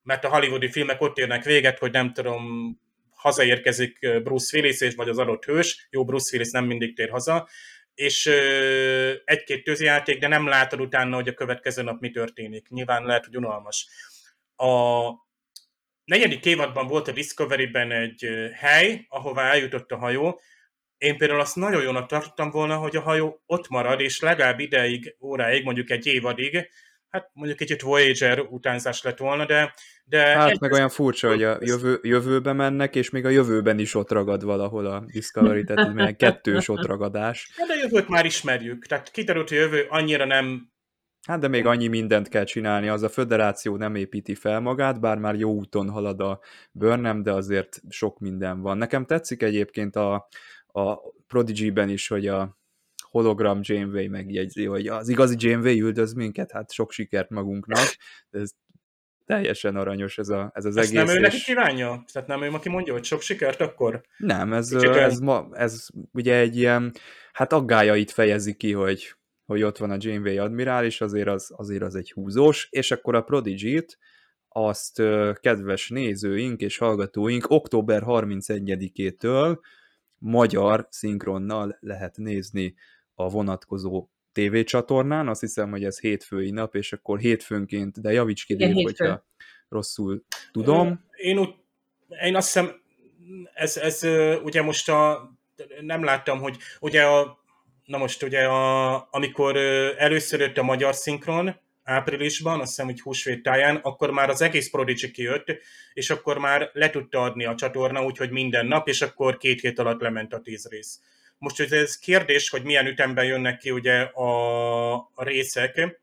mert 0.02 0.24
a 0.24 0.30
hollywoodi 0.30 0.72
filmek 0.72 1.02
ott 1.02 1.18
érnek 1.18 1.44
véget, 1.44 1.80
hogy 1.80 1.92
nem 1.92 2.14
tudom, 2.14 2.72
hazaérkezik 3.10 4.00
Bruce 4.24 4.58
Willis, 4.58 4.82
és 4.82 4.96
vagy 4.96 5.10
az 5.10 5.18
adott 5.18 5.46
hős, 5.46 5.88
jó, 5.90 6.06
Bruce 6.06 6.36
Willis 6.36 6.52
nem 6.52 6.66
mindig 6.66 6.96
tér 6.96 7.10
haza, 7.10 7.50
és 7.94 8.26
egy-két 9.26 9.64
tőzijáték, 9.64 10.20
de 10.20 10.28
nem 10.28 10.48
látod 10.48 10.82
utána, 10.82 11.16
hogy 11.16 11.28
a 11.28 11.34
következő 11.34 11.82
nap 11.82 12.00
mi 12.00 12.12
történik. 12.12 12.70
Nyilván 12.70 13.06
lehet, 13.06 13.26
hogy 13.26 13.38
unalmas. 13.38 13.88
A 14.56 15.10
negyedik 16.04 16.46
évadban 16.46 16.88
volt 16.88 17.08
a 17.08 17.12
Discovery-ben 17.12 17.92
egy 17.92 18.28
hely, 18.54 19.06
ahová 19.10 19.52
eljutott 19.52 19.92
a 19.92 19.98
hajó. 19.98 20.42
Én 21.04 21.18
például 21.18 21.40
azt 21.40 21.56
nagyon 21.56 21.84
jónak 21.84 22.08
tartottam 22.08 22.50
volna, 22.50 22.76
hogy 22.76 22.96
a 22.96 23.02
hajó 23.02 23.42
ott 23.46 23.68
marad, 23.68 24.00
és 24.00 24.20
legalább 24.20 24.60
ideig, 24.60 25.16
óráig, 25.22 25.64
mondjuk 25.64 25.92
egy 25.92 26.06
évadig, 26.06 26.70
hát 27.10 27.30
mondjuk 27.34 27.58
kicsit 27.58 27.82
Voyager 27.82 28.40
utánzás 28.40 29.02
lett 29.02 29.18
volna, 29.18 29.46
de... 29.46 29.74
de 30.04 30.20
hát 30.26 30.60
meg 30.60 30.72
olyan 30.72 30.90
furcsa, 30.90 31.28
hogy 31.28 31.44
a 31.44 31.58
jövő, 31.62 32.00
jövőbe 32.02 32.54
mennek, 32.54 32.96
és 32.96 33.10
még 33.10 33.26
a 33.26 33.30
jövőben 33.30 33.80
is 33.80 33.96
ott 33.96 34.12
ragad 34.12 34.44
valahol 34.44 34.86
a 34.86 35.04
Discovery, 35.06 35.64
tehát 35.64 35.88
ez 35.88 35.94
milyen 35.94 36.16
kettős 36.16 36.68
ott 36.68 36.86
ragadás. 36.86 37.52
De 37.68 37.74
a 37.74 37.78
jövőt 37.82 38.08
már 38.08 38.26
ismerjük, 38.26 38.86
tehát 38.86 39.12
kiderült, 39.12 39.50
hogy 39.50 39.58
a 39.58 39.62
jövő 39.62 39.86
annyira 39.90 40.26
nem 40.26 40.72
Hát 41.28 41.40
de 41.40 41.48
még 41.48 41.66
annyi 41.66 41.88
mindent 41.88 42.28
kell 42.28 42.44
csinálni, 42.44 42.88
az 42.88 43.04
a 43.04 43.10
föderáció 43.10 43.78
nem 43.78 43.96
építi 43.96 44.36
fel 44.36 44.60
magát, 44.60 45.00
bár 45.00 45.18
már 45.18 45.36
jó 45.36 45.52
úton 45.52 45.90
halad 45.90 46.20
a 46.22 46.40
Burnham, 46.72 47.24
de 47.24 47.32
azért 47.32 47.82
sok 47.90 48.20
minden 48.20 48.62
van. 48.62 48.78
Nekem 48.78 49.06
tetszik 49.06 49.44
egyébként 49.44 49.96
a, 49.96 50.28
a 50.74 50.98
Prodigy-ben 51.28 51.90
is, 51.90 52.08
hogy 52.08 52.28
a 52.28 52.58
hologram 53.10 53.60
Janeway 53.62 54.10
megjegyzi, 54.10 54.66
hogy 54.66 54.88
az 54.88 55.10
igazi 55.10 55.36
Janeway 55.40 55.80
üldöz 55.80 56.14
minket, 56.14 56.52
hát 56.52 56.72
sok 56.72 56.92
sikert 56.92 57.30
magunknak. 57.30 57.96
Ez 58.32 58.52
teljesen 59.26 59.76
aranyos 59.76 60.18
ez, 60.18 60.30
a, 60.30 60.52
ez 60.54 60.66
az 60.66 60.78
Ezt 60.78 60.92
egész. 60.92 61.06
nem 61.06 61.16
ő 61.16 61.20
neki 61.20 61.38
kívánja? 61.38 62.04
Tehát 62.12 62.28
nem 62.28 62.44
ő, 62.44 62.50
aki 62.50 62.70
mondja, 62.70 62.94
hogy 62.94 63.04
sok 63.04 63.22
sikert 63.22 63.62
akkor? 63.62 64.02
Nem, 64.18 64.54
ez, 64.54 64.72
ez, 64.74 65.20
ma, 65.20 65.48
ez 65.52 65.88
ugye 66.12 66.36
egy 66.36 66.58
ilyen, 66.58 66.92
hát 67.34 67.54
aggájait 67.54 68.12
fejezi 68.12 68.56
ki, 68.56 68.72
hogy 68.72 69.16
hogy 69.46 69.64
ott 69.64 69.78
van 69.78 69.92
a 69.92 69.98
Janeway 70.00 70.38
admirális, 70.38 71.02
azért 71.02 71.28
az, 71.28 71.54
azért 71.56 71.82
az 71.82 71.96
egy 71.96 72.12
húzós, 72.12 72.68
és 72.72 72.92
akkor 72.92 73.16
a 73.16 73.22
Prodigy-t 73.22 73.98
azt 74.50 75.02
kedves 75.40 75.90
nézőink 75.90 76.62
és 76.62 76.78
hallgatóink 76.78 77.50
október 77.50 78.04
31-től 78.06 79.58
magyar 80.24 80.88
szinkronnal 80.90 81.78
lehet 81.80 82.18
nézni 82.18 82.76
a 83.16 83.30
vonatkozó 83.30 84.08
tévécsatornán, 84.32 85.28
azt 85.28 85.42
hiszem, 85.42 85.70
hogy 85.70 85.84
ez 85.84 86.00
hétfői 86.00 86.52
nap, 86.52 86.76
és 86.76 86.94
akkor 86.94 87.20
hétfőnként, 87.20 88.02
de 88.02 88.12
javíts 88.12 88.46
ki, 88.46 88.56
Dév, 88.56 88.74
hogyha 88.74 89.26
rosszul 89.70 90.24
tudom. 90.52 91.06
Én, 91.16 91.38
úgy, 91.38 91.54
én 92.24 92.36
azt 92.36 92.54
hiszem, 92.54 92.82
ez, 93.54 93.78
ez 93.78 94.04
ugye 94.44 94.62
most 94.62 94.90
a, 94.90 95.32
nem 95.82 96.04
láttam, 96.04 96.40
hogy 96.40 96.58
ugye 96.80 97.04
a 97.04 97.42
Na 97.86 97.98
most 97.98 98.24
ugye, 98.24 98.44
a, 98.46 99.08
amikor 99.12 99.58
először 99.98 100.40
jött 100.40 100.58
a 100.58 100.64
magyar 100.64 100.96
szinkron, 100.96 101.56
áprilisban, 101.84 102.60
azt 102.60 102.70
hiszem, 102.70 102.86
hogy 102.86 103.02
húsvét 103.02 103.44
táján, 103.44 103.76
akkor 103.76 104.12
már 104.12 104.30
az 104.30 104.42
egész 104.42 104.70
Prodigy 104.70 105.12
kijött, 105.12 105.46
és 105.94 106.10
akkor 106.10 106.38
már 106.38 106.70
le 106.74 106.90
tudta 106.90 107.22
adni 107.22 107.46
a 107.46 107.56
csatorna, 107.56 108.04
úgyhogy 108.04 108.30
minden 108.30 108.66
nap, 108.66 108.88
és 108.88 109.02
akkor 109.02 109.38
két 109.38 109.62
hét 109.62 109.80
alatt 109.80 110.02
lement 110.02 110.34
a 110.34 110.42
tíz 110.42 110.68
rész. 110.70 111.00
Most 111.38 111.60
ugye 111.60 111.78
ez 111.78 111.98
kérdés, 111.98 112.50
hogy 112.50 112.64
milyen 112.64 112.88
ütemben 112.88 113.26
jönnek 113.26 113.58
ki 113.58 113.72
ugye 113.72 114.02
a, 114.02 115.10
részek, 115.16 116.00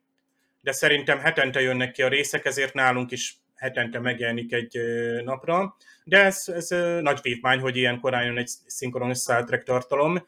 de 0.61 0.73
szerintem 0.73 1.19
hetente 1.19 1.61
jönnek 1.61 1.93
ki 1.93 2.03
a 2.03 2.09
részek, 2.09 2.45
ezért 2.45 2.75
nálunk 2.75 3.11
is 3.11 3.37
hetente 3.57 3.99
megjelenik 3.99 4.53
egy 4.53 4.79
napra, 5.25 5.77
de 6.05 6.25
ez, 6.25 6.45
ez 6.47 6.69
nagy 7.01 7.19
vívmány, 7.23 7.61
hogy 7.61 7.77
ilyen 7.77 8.01
korán 8.01 8.25
jön 8.25 8.39
egy 8.39 8.51
szinkronos 8.67 9.23
Trek 9.23 9.63
tartalom, 9.63 10.27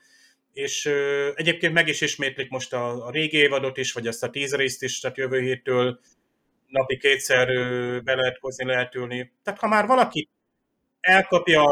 és 0.53 0.85
ö, 0.85 1.31
egyébként 1.35 1.73
meg 1.73 1.89
is 1.89 2.01
ismétlik 2.01 2.51
most 2.51 2.73
a, 2.73 3.07
a 3.07 3.11
régi 3.11 3.37
évadot 3.37 3.77
is, 3.77 3.93
vagy 3.93 4.07
azt 4.07 4.23
a 4.23 4.31
tíz 4.31 4.55
részt 4.55 4.83
is, 4.83 5.01
tehát 5.01 5.17
jövő 5.17 5.41
héttől 5.41 6.01
napi 6.67 6.97
kétszer 6.97 7.49
ö, 7.49 7.99
be 8.01 8.15
lehet 8.15 8.39
hozni, 8.41 8.65
lehet 8.65 8.95
ülni. 8.95 9.33
Tehát 9.43 9.61
ha 9.61 9.69
már 9.69 9.87
valaki 9.87 10.29
elkapja, 11.01 11.65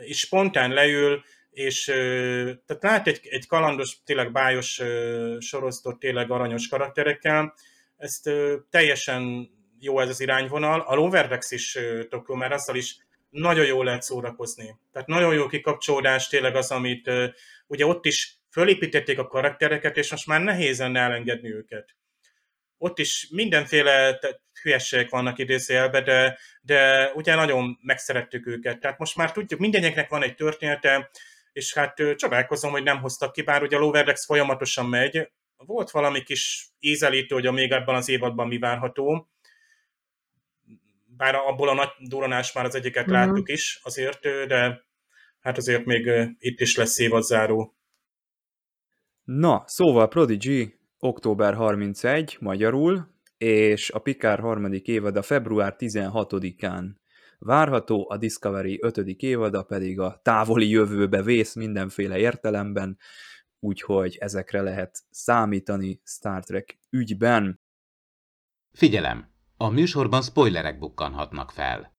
és 0.00 0.18
spontán 0.18 0.70
leül, 0.70 1.22
és 1.50 1.88
ö, 1.88 2.52
tehát 2.66 2.82
lát 2.82 3.06
egy, 3.06 3.20
egy 3.22 3.46
kalandos, 3.46 3.96
tényleg 4.04 4.32
bájos 4.32 4.78
ö, 4.78 5.36
sorosztott, 5.40 6.00
tényleg 6.00 6.30
aranyos 6.30 6.68
karakterekkel, 6.68 7.54
ezt 7.96 8.26
ö, 8.26 8.56
teljesen 8.70 9.50
jó 9.82 10.00
ez 10.00 10.08
az 10.08 10.20
irányvonal. 10.20 10.80
A 10.80 10.94
Loverdex 10.94 11.50
is 11.50 11.78
jó, 12.26 12.34
mert 12.34 12.52
azzal 12.52 12.76
is 12.76 12.96
nagyon 13.30 13.66
jól 13.66 13.84
lehet 13.84 14.02
szórakozni. 14.02 14.76
Tehát 14.92 15.08
nagyon 15.08 15.34
jó 15.34 15.46
kikapcsolódás 15.46 16.28
tényleg 16.28 16.56
az, 16.56 16.70
amit 16.70 17.10
ugye 17.72 17.86
ott 17.86 18.06
is 18.06 18.38
fölépítették 18.50 19.18
a 19.18 19.26
karaktereket, 19.26 19.96
és 19.96 20.10
most 20.10 20.26
már 20.26 20.40
nehéz 20.40 20.78
lenne 20.78 21.00
elengedni 21.00 21.52
őket. 21.52 21.96
Ott 22.78 22.98
is 22.98 23.28
mindenféle 23.30 24.18
hülyességek 24.62 25.10
vannak 25.10 25.38
idézőjelbe, 25.38 26.00
de, 26.00 26.38
de 26.60 27.10
ugye 27.14 27.34
nagyon 27.34 27.78
megszerettük 27.82 28.46
őket. 28.46 28.80
Tehát 28.80 28.98
most 28.98 29.16
már 29.16 29.32
tudjuk, 29.32 29.60
mindeneknek 29.60 30.08
van 30.08 30.22
egy 30.22 30.34
története, 30.34 31.10
és 31.52 31.74
hát 31.74 32.02
csodálkozom, 32.16 32.70
hogy 32.70 32.82
nem 32.82 33.00
hoztak 33.00 33.32
ki, 33.32 33.42
bár 33.42 33.62
ugye 33.62 33.76
a 33.76 33.80
Loverdex 33.80 34.24
folyamatosan 34.24 34.86
megy. 34.86 35.28
Volt 35.56 35.90
valami 35.90 36.22
kis 36.22 36.66
ízelítő, 36.78 37.34
hogy 37.34 37.46
a 37.46 37.52
még 37.52 37.70
ebben 37.70 37.94
az 37.94 38.08
évadban 38.08 38.48
mi 38.48 38.58
várható, 38.58 39.30
bár 41.16 41.34
abból 41.34 41.68
a 41.68 41.74
nagy 41.74 41.90
duranás 41.98 42.52
már 42.52 42.64
az 42.64 42.74
egyiket 42.74 43.06
mm-hmm. 43.06 43.12
láttuk 43.12 43.48
is 43.48 43.80
azért, 43.82 44.20
de 44.46 44.84
hát 45.42 45.56
azért 45.56 45.84
még 45.84 46.34
itt 46.38 46.60
is 46.60 46.76
lesz 46.76 46.98
évadzáró. 46.98 47.76
Na, 49.24 49.64
szóval 49.66 50.08
Prodigy 50.08 50.74
október 50.98 51.54
31 51.54 52.36
magyarul, 52.40 53.10
és 53.36 53.90
a 53.90 53.98
Picard 53.98 54.40
harmadik 54.40 54.86
évada 54.86 55.22
február 55.22 55.76
16-án 55.78 56.84
várható, 57.38 58.10
a 58.10 58.16
Discovery 58.16 58.78
5. 58.82 58.96
évada 58.98 59.62
pedig 59.62 60.00
a 60.00 60.20
távoli 60.22 60.68
jövőbe 60.68 61.22
vész 61.22 61.54
mindenféle 61.54 62.18
értelemben, 62.18 62.98
úgyhogy 63.58 64.16
ezekre 64.20 64.60
lehet 64.60 64.98
számítani 65.10 66.00
Star 66.04 66.44
Trek 66.44 66.78
ügyben. 66.90 67.60
Figyelem! 68.72 69.30
A 69.56 69.68
műsorban 69.68 70.22
spoilerek 70.22 70.78
bukkanhatnak 70.78 71.50
fel. 71.50 71.96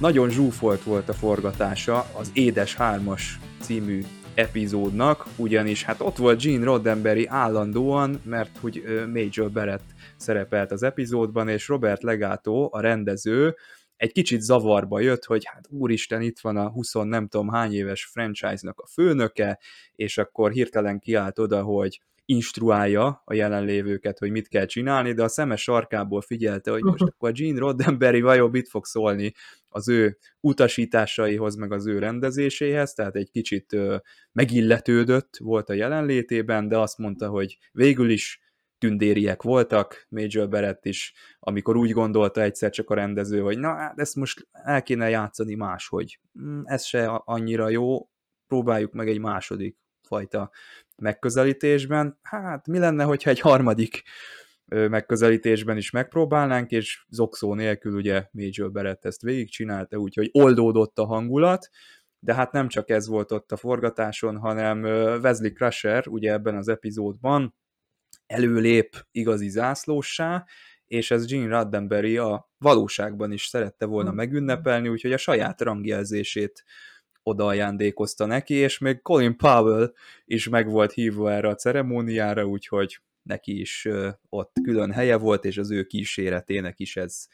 Nagyon 0.00 0.30
zsúfolt 0.30 0.82
volt 0.82 1.08
a 1.08 1.12
forgatása 1.12 2.06
az 2.16 2.30
Édes 2.34 2.74
Hármas 2.74 3.38
című 3.60 4.02
epizódnak, 4.34 5.26
ugyanis 5.36 5.84
hát 5.84 6.00
ott 6.00 6.16
volt 6.16 6.42
Gene 6.42 6.64
Roddenberry 6.64 7.26
állandóan, 7.26 8.20
mert 8.24 8.58
hogy 8.58 8.82
Major 9.12 9.50
Barrett 9.50 9.84
szerepelt 10.16 10.72
az 10.72 10.82
epizódban, 10.82 11.48
és 11.48 11.68
Robert 11.68 12.02
Legato, 12.02 12.68
a 12.70 12.80
rendező, 12.80 13.56
egy 13.96 14.12
kicsit 14.12 14.40
zavarba 14.40 15.00
jött, 15.00 15.24
hogy 15.24 15.44
hát 15.44 15.66
úristen, 15.70 16.22
itt 16.22 16.38
van 16.40 16.56
a 16.56 16.70
20 16.70 16.92
nem 16.92 17.28
tudom 17.28 17.48
hány 17.48 17.72
éves 17.72 18.04
franchise-nak 18.04 18.80
a 18.80 18.86
főnöke, 18.86 19.58
és 19.94 20.18
akkor 20.18 20.50
hirtelen 20.50 20.98
kiállt 20.98 21.38
oda, 21.38 21.62
hogy 21.62 22.00
instruálja 22.30 23.22
a 23.24 23.34
jelenlévőket, 23.34 24.18
hogy 24.18 24.30
mit 24.30 24.48
kell 24.48 24.66
csinálni, 24.66 25.12
de 25.12 25.22
a 25.22 25.28
szeme 25.28 25.56
sarkából 25.56 26.20
figyelte, 26.20 26.70
hogy 26.70 26.82
most 26.82 27.02
akkor 27.02 27.32
Gene 27.32 27.58
Roddenberry 27.58 28.20
vajon 28.20 28.50
mit 28.50 28.68
fog 28.68 28.84
szólni 28.84 29.32
az 29.68 29.88
ő 29.88 30.18
utasításaihoz, 30.40 31.54
meg 31.54 31.72
az 31.72 31.86
ő 31.86 31.98
rendezéséhez, 31.98 32.92
tehát 32.92 33.16
egy 33.16 33.30
kicsit 33.30 33.76
megilletődött 34.32 35.36
volt 35.38 35.68
a 35.68 35.72
jelenlétében, 35.72 36.68
de 36.68 36.78
azt 36.78 36.98
mondta, 36.98 37.28
hogy 37.28 37.58
végül 37.72 38.10
is 38.10 38.40
tündériek 38.78 39.42
voltak, 39.42 40.06
Major 40.08 40.48
Barrett 40.48 40.84
is, 40.84 41.14
amikor 41.38 41.76
úgy 41.76 41.90
gondolta 41.90 42.42
egyszer 42.42 42.70
csak 42.70 42.90
a 42.90 42.94
rendező, 42.94 43.40
hogy 43.40 43.58
na, 43.58 43.74
hát 43.74 43.98
ezt 43.98 44.16
most 44.16 44.48
el 44.50 44.82
kéne 44.82 45.08
játszani 45.08 45.54
máshogy. 45.54 46.20
Hmm, 46.32 46.62
ez 46.64 46.84
se 46.84 47.06
annyira 47.06 47.68
jó, 47.68 48.10
próbáljuk 48.46 48.92
meg 48.92 49.08
egy 49.08 49.18
második 49.18 49.76
fajta 50.10 50.50
megközelítésben. 51.00 52.18
Hát 52.22 52.66
mi 52.66 52.78
lenne, 52.78 53.04
hogyha 53.04 53.30
egy 53.30 53.40
harmadik 53.40 54.02
megközelítésben 54.66 55.76
is 55.76 55.90
megpróbálnánk, 55.90 56.70
és 56.70 57.04
zokszó 57.08 57.54
nélkül 57.54 57.94
ugye 57.94 58.26
Major 58.32 58.72
Barrett 58.72 59.04
ezt 59.04 59.22
végigcsinálta, 59.22 59.96
úgyhogy 59.96 60.28
oldódott 60.32 60.98
a 60.98 61.06
hangulat, 61.06 61.68
de 62.18 62.34
hát 62.34 62.52
nem 62.52 62.68
csak 62.68 62.90
ez 62.90 63.06
volt 63.06 63.32
ott 63.32 63.52
a 63.52 63.56
forgatáson, 63.56 64.36
hanem 64.36 64.82
Wesley 65.22 65.52
Crusher 65.52 66.08
ugye 66.08 66.32
ebben 66.32 66.56
az 66.56 66.68
epizódban 66.68 67.54
előlép 68.26 69.06
igazi 69.10 69.48
zászlóssá, 69.48 70.44
és 70.86 71.10
ez 71.10 71.26
Gene 71.26 71.48
Roddenberry 71.48 72.16
a 72.16 72.50
valóságban 72.58 73.32
is 73.32 73.44
szerette 73.46 73.86
volna 73.86 74.10
hm. 74.10 74.16
megünnepelni, 74.16 74.88
úgyhogy 74.88 75.12
a 75.12 75.16
saját 75.16 75.60
rangjelzését 75.60 76.64
oda 77.22 77.46
ajándékozta 77.46 78.26
neki, 78.26 78.54
és 78.54 78.78
még 78.78 79.02
Colin 79.02 79.36
Powell 79.36 79.92
is 80.24 80.48
meg 80.48 80.70
volt 80.70 80.92
hívva 80.92 81.32
erre 81.32 81.48
a 81.48 81.54
ceremóniára, 81.54 82.44
úgyhogy 82.44 83.00
neki 83.22 83.60
is 83.60 83.88
ott 84.28 84.52
külön 84.62 84.92
helye 84.92 85.16
volt, 85.16 85.44
és 85.44 85.58
az 85.58 85.70
ő 85.70 85.84
kíséretének 85.84 86.78
is 86.80 86.96
ez 86.96 87.26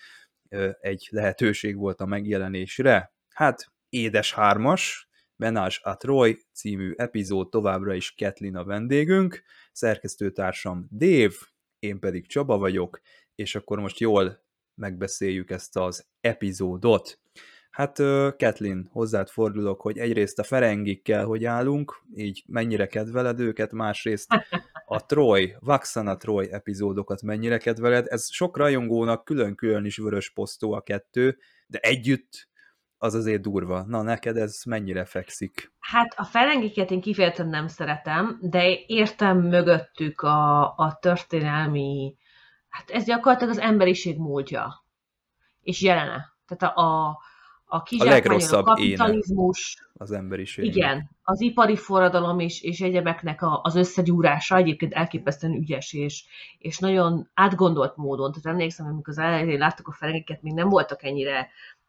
egy 0.81 1.09
lehetőség 1.11 1.77
volt 1.77 2.01
a 2.01 2.07
megjelenésre. 2.07 3.15
Hát, 3.29 3.73
édes 3.89 4.35
hármas, 4.35 5.09
Menage 5.37 5.77
a 5.83 5.97
Troy 5.97 6.39
című 6.53 6.93
epizód 6.97 7.49
továbbra 7.49 7.95
is 7.95 8.15
Kathleen 8.17 8.57
a 8.57 8.65
vendégünk, 8.65 9.43
szerkesztőtársam 9.73 10.89
Dave, 10.91 11.35
én 11.79 11.99
pedig 11.99 12.27
Csaba 12.27 12.59
vagyok, 12.59 13.01
és 13.35 13.55
akkor 13.55 13.79
most 13.79 13.99
jól 13.99 14.45
megbeszéljük 14.75 15.51
ezt 15.51 15.77
az 15.77 16.07
epizódot. 16.21 17.21
Hát 17.77 17.97
Kathleen, 18.39 18.89
hozzád 18.93 19.29
fordulok, 19.29 19.81
hogy 19.81 19.99
egyrészt 19.99 20.39
a 20.39 20.43
Ferengikkel 20.43 21.25
hogy 21.25 21.45
állunk, 21.45 22.03
így 22.15 22.45
mennyire 22.47 22.87
kedveled 22.87 23.41
őket, 23.41 23.73
másrészt 23.73 24.29
a 24.87 25.07
Troy, 25.07 25.57
Vaxana 25.61 26.17
Troy 26.17 26.53
epizódokat 26.53 27.23
mennyire 27.23 27.59
kedveled. 27.59 28.07
Ez 28.09 28.33
sok 28.33 28.57
rajongónak 28.57 29.25
külön-külön 29.25 29.85
is 29.85 29.97
vörös 29.97 30.31
posztó 30.31 30.73
a 30.73 30.81
kettő, 30.81 31.39
de 31.67 31.79
együtt 31.79 32.49
az 32.99 33.15
azért 33.15 33.43
durva. 33.43 33.85
Na, 33.87 34.03
neked 34.03 34.37
ez 34.37 34.63
mennyire 34.67 35.05
fekszik? 35.05 35.73
Hát 35.79 36.15
a 36.17 36.25
felengiket 36.25 36.91
én 36.91 37.01
kifejezetten 37.01 37.49
nem 37.49 37.69
szeretem, 37.69 38.39
de 38.41 38.79
értem 38.87 39.39
mögöttük 39.39 40.21
a, 40.21 40.63
a 40.77 40.99
történelmi, 41.01 42.17
hát 42.69 42.91
ez 42.91 43.05
gyakorlatilag 43.05 43.53
az 43.53 43.61
emberiség 43.61 44.19
múltja 44.19 44.85
és 45.63 45.83
jelene. 45.83 46.35
Tehát 46.47 46.77
a, 46.77 46.83
a, 46.83 47.19
a 47.69 47.83
kizsákmányoló 47.83 48.63
kapitalizmus, 48.63 49.89
az 49.93 50.13
emberiség. 50.13 50.65
Igen, 50.65 51.11
az 51.23 51.41
ipari 51.41 51.77
forradalom 51.77 52.39
és, 52.39 52.63
és 52.63 52.81
egyebeknek 52.81 53.43
a, 53.43 53.61
az 53.63 53.75
összegyúrása 53.75 54.57
egyébként 54.57 54.93
elképesztően 54.93 55.53
ügyes 55.55 55.93
és, 55.93 56.25
és 56.59 56.79
nagyon 56.79 57.31
átgondolt 57.35 57.97
módon. 57.97 58.33
Tehát 58.33 58.47
emlékszem, 58.47 58.87
amikor 58.87 59.09
az 59.09 59.19
elején 59.19 59.59
láttuk 59.59 59.89
a 59.89 59.93
felengiket, 59.93 60.43
még 60.43 60.55
nem 60.55 60.69
voltak 60.69 61.03
ennyire 61.03 61.49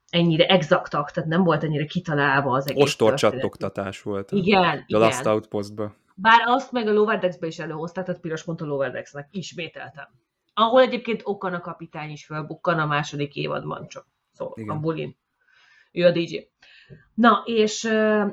ennyire 0.09 0.45
exaktak, 0.45 1.11
tehát 1.11 1.29
nem 1.29 1.43
volt 1.43 1.63
ennyire 1.63 1.85
kitalálva 1.85 2.51
az 2.51 2.69
egész 2.69 2.83
Ostorcsattogtatás 2.83 4.01
volt. 4.01 4.31
Igen, 4.31 4.63
a 4.63 4.83
igen. 4.85 5.01
Last 5.01 5.25
Outpostba. 5.25 5.95
Bár 6.15 6.39
azt 6.45 6.71
meg 6.71 6.87
a 6.87 6.93
Loverdexbe 6.93 7.47
is 7.47 7.59
előhozták, 7.59 8.05
tehát 8.05 8.21
piros 8.21 8.43
pont 8.43 8.61
a 8.61 8.65
Loverdexnek 8.65 9.27
ismételtem. 9.31 10.07
Ahol 10.53 10.81
egyébként 10.81 11.21
Okan 11.23 11.53
a 11.53 11.59
kapitány 11.59 12.11
is 12.11 12.25
fölbukkan 12.25 12.79
a 12.79 12.85
második 12.85 13.35
évadban 13.35 13.87
csak. 13.87 14.05
Szóval 14.31 14.53
igen. 14.57 14.75
a 14.75 14.79
bulin. 14.79 15.17
Ő 15.97 16.05
a 16.05 16.11
DJ. 16.11 16.47
Na, 17.13 17.43
és, 17.45 17.89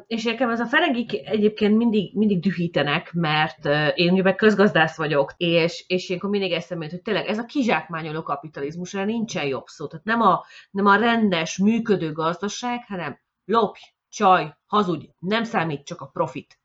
és 0.07 0.25
nekem 0.25 0.51
ez 0.51 0.61
a 0.61 0.67
ferengik 0.67 1.29
egyébként 1.29 1.77
mindig, 1.77 2.17
mindig 2.17 2.41
dühítenek, 2.41 3.13
mert 3.13 3.69
én 3.95 4.13
ugye 4.13 4.35
közgazdász 4.35 4.97
vagyok, 4.97 5.35
és, 5.37 5.85
és 5.87 6.09
ilyenkor 6.09 6.31
mindig 6.31 6.53
eszembe 6.53 6.87
hogy 6.91 7.03
tényleg 7.03 7.27
ez 7.27 7.39
a 7.39 7.45
kizsákmányoló 7.45 8.23
kapitalizmusra 8.23 9.05
nincsen 9.05 9.47
jobb 9.47 9.67
szó. 9.67 9.87
Tehát 9.87 10.05
nem 10.05 10.21
a, 10.21 10.45
nem 10.71 10.87
a 10.87 10.97
rendes, 10.97 11.59
működő 11.59 12.13
gazdaság, 12.13 12.85
hanem 12.87 13.19
lopj, 13.45 13.81
csaj, 14.09 14.57
hazudj, 14.67 15.07
nem 15.19 15.45
számít 15.45 15.85
csak 15.85 16.01
a 16.01 16.11
profit. 16.13 16.59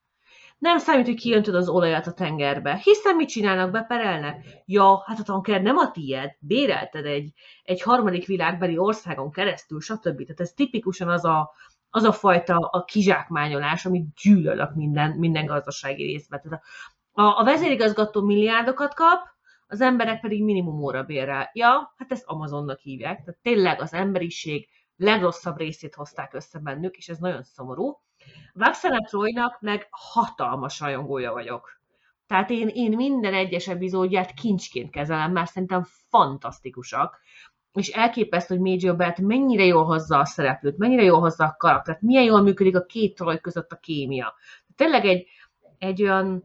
Nem 0.59 0.77
számít, 0.77 1.05
hogy 1.05 1.15
kijöntöd 1.15 1.55
az 1.55 1.69
olajat 1.69 2.07
a 2.07 2.13
tengerbe. 2.13 2.81
Hiszen 2.83 3.15
mit 3.15 3.29
csinálnak, 3.29 3.71
beperelnek? 3.71 4.45
Ja, 4.65 5.03
hát 5.05 5.19
a 5.19 5.23
tanker 5.23 5.61
nem 5.61 5.77
a 5.77 5.91
tied, 5.91 6.35
bérelted 6.39 7.05
egy, 7.05 7.33
egy 7.63 7.81
harmadik 7.81 8.25
világbeli 8.25 8.77
országon 8.77 9.31
keresztül, 9.31 9.79
stb. 9.79 10.21
Tehát 10.21 10.39
ez 10.39 10.51
tipikusan 10.51 11.09
az 11.09 11.25
a, 11.25 11.51
az 11.89 12.03
a 12.03 12.11
fajta 12.11 12.57
a 12.57 12.83
kizsákmányolás, 12.83 13.85
amit 13.85 14.13
gyűlölök 14.21 14.75
minden, 14.75 15.11
minden 15.11 15.45
gazdasági 15.45 16.03
részben. 16.03 16.41
Tehát 16.41 16.61
a, 17.11 17.39
a 17.39 17.43
vezérigazgató 17.43 18.21
milliárdokat 18.21 18.93
kap, 18.93 19.19
az 19.67 19.81
emberek 19.81 20.21
pedig 20.21 20.43
minimum 20.43 20.81
óra 20.81 21.03
bérel. 21.03 21.49
Ja, 21.53 21.93
hát 21.97 22.11
ezt 22.11 22.25
Amazonnak 22.25 22.79
hívják. 22.79 23.23
Tehát 23.23 23.39
tényleg 23.41 23.81
az 23.81 23.93
emberiség 23.93 24.67
legrosszabb 24.95 25.57
részét 25.57 25.95
hozták 25.95 26.33
össze 26.33 26.59
bennük, 26.59 26.97
és 26.97 27.09
ez 27.09 27.17
nagyon 27.17 27.43
szomorú. 27.43 27.97
Vaxana 28.53 28.99
Troynak 28.99 29.61
meg 29.61 29.87
hatalmas 29.89 30.79
rajongója 30.79 31.31
vagyok. 31.31 31.77
Tehát 32.27 32.49
én, 32.49 32.67
én 32.67 32.95
minden 32.95 33.33
egyes 33.33 33.67
epizódját 33.67 34.33
kincsként 34.33 34.91
kezelem, 34.91 35.31
mert 35.31 35.51
szerintem 35.51 35.83
fantasztikusak 36.09 37.19
és 37.73 37.89
elképesztő, 37.89 38.55
hogy 38.57 38.63
Major 38.63 38.95
Belt 38.95 39.17
mennyire 39.17 39.65
jól 39.65 39.85
hozza 39.85 40.19
a 40.19 40.25
szereplőt, 40.25 40.77
mennyire 40.77 41.03
jól 41.03 41.19
hozza 41.19 41.43
a 41.45 41.55
karaktert, 41.57 42.01
milyen 42.01 42.23
jól 42.23 42.41
működik 42.41 42.75
a 42.75 42.85
két 42.85 43.15
troj 43.15 43.39
között 43.39 43.71
a 43.71 43.79
kémia. 43.79 44.33
Tényleg 44.75 45.05
egy, 45.05 45.27
egy 45.77 46.03
olyan 46.03 46.43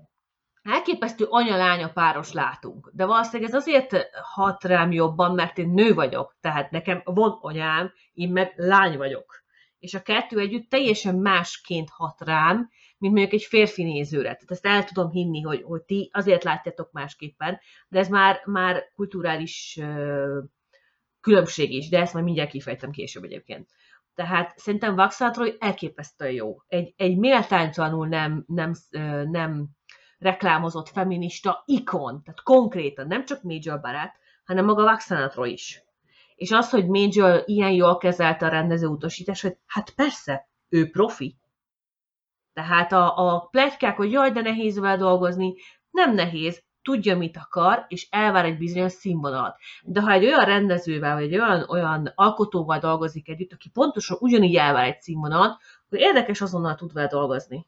elképesztő 0.62 1.26
anya-lánya 1.28 1.92
páros 1.92 2.32
látunk. 2.32 2.90
De 2.92 3.06
valószínűleg 3.06 3.52
ez 3.52 3.56
azért 3.56 4.10
hat 4.34 4.64
rám 4.64 4.92
jobban, 4.92 5.34
mert 5.34 5.58
én 5.58 5.68
nő 5.68 5.94
vagyok, 5.94 6.36
tehát 6.40 6.70
nekem 6.70 7.00
van 7.04 7.38
anyám, 7.40 7.92
én 8.12 8.32
meg 8.32 8.52
lány 8.56 8.96
vagyok. 8.96 9.43
És 9.84 9.94
a 9.94 10.02
kettő 10.02 10.38
együtt 10.38 10.70
teljesen 10.70 11.14
másként 11.14 11.90
hat 11.90 12.20
rám, 12.20 12.70
mint 12.98 13.14
mondjuk 13.14 13.32
egy 13.32 13.42
férfi 13.42 13.82
nézőre. 13.82 14.22
Tehát 14.22 14.50
ezt 14.50 14.66
el 14.66 14.84
tudom 14.84 15.10
hinni, 15.10 15.40
hogy, 15.40 15.62
hogy 15.62 15.82
ti 15.82 16.10
azért 16.12 16.44
látjátok 16.44 16.92
másképpen, 16.92 17.60
de 17.88 17.98
ez 17.98 18.08
már, 18.08 18.42
már 18.44 18.82
kulturális 18.94 19.80
különbség 21.20 21.72
is, 21.72 21.88
de 21.88 22.00
ezt 22.00 22.12
majd 22.12 22.24
mindjárt 22.24 22.50
kifejtem 22.50 22.90
később 22.90 23.24
egyébként. 23.24 23.70
Tehát 24.14 24.58
szerintem 24.58 24.94
Vaxatról 24.94 25.54
elképesztően 25.58 26.32
jó. 26.32 26.56
Egy, 26.66 26.94
egy 26.96 27.18
méltánytalanul 27.18 28.08
nem, 28.08 28.44
nem, 28.46 28.72
nem 29.30 29.68
reklámozott 30.18 30.88
feminista 30.88 31.62
ikon, 31.66 32.22
tehát 32.22 32.42
konkrétan 32.42 33.06
nem 33.06 33.24
csak 33.24 33.42
Major 33.42 33.80
Barrett, 33.80 34.14
hanem 34.44 34.64
maga 34.64 34.82
Vaxanatról 34.82 35.46
is. 35.46 35.83
És 36.34 36.50
az, 36.50 36.70
hogy 36.70 36.86
Major 36.86 37.42
ilyen 37.46 37.72
jól 37.72 37.96
kezelte 37.96 38.46
a 38.46 38.48
rendező 38.48 38.86
utasítás, 38.86 39.42
hogy 39.42 39.56
hát 39.66 39.90
persze, 39.90 40.48
ő 40.68 40.90
profi. 40.90 41.36
Tehát 42.52 42.92
a, 42.92 43.34
a 43.34 43.48
pletykák, 43.50 43.96
hogy 43.96 44.12
jaj, 44.12 44.30
de 44.30 44.40
nehéz 44.40 44.78
vele 44.78 44.96
dolgozni, 44.96 45.54
nem 45.90 46.14
nehéz, 46.14 46.62
tudja, 46.82 47.16
mit 47.16 47.36
akar, 47.36 47.84
és 47.88 48.06
elvár 48.10 48.44
egy 48.44 48.58
bizonyos 48.58 48.92
színvonalat. 48.92 49.56
De 49.82 50.00
ha 50.00 50.12
egy 50.12 50.24
olyan 50.24 50.44
rendezővel, 50.44 51.14
vagy 51.14 51.22
egy 51.22 51.34
olyan, 51.34 51.68
olyan 51.68 52.12
alkotóval 52.14 52.78
dolgozik 52.78 53.28
együtt, 53.28 53.52
aki 53.52 53.70
pontosan 53.70 54.16
ugyanígy 54.20 54.56
elvár 54.56 54.84
egy 54.84 55.00
színvonalat, 55.00 55.60
hogy 55.88 55.98
érdekes 56.00 56.40
azonnal 56.40 56.74
tud 56.74 56.92
vele 56.92 57.06
dolgozni. 57.06 57.66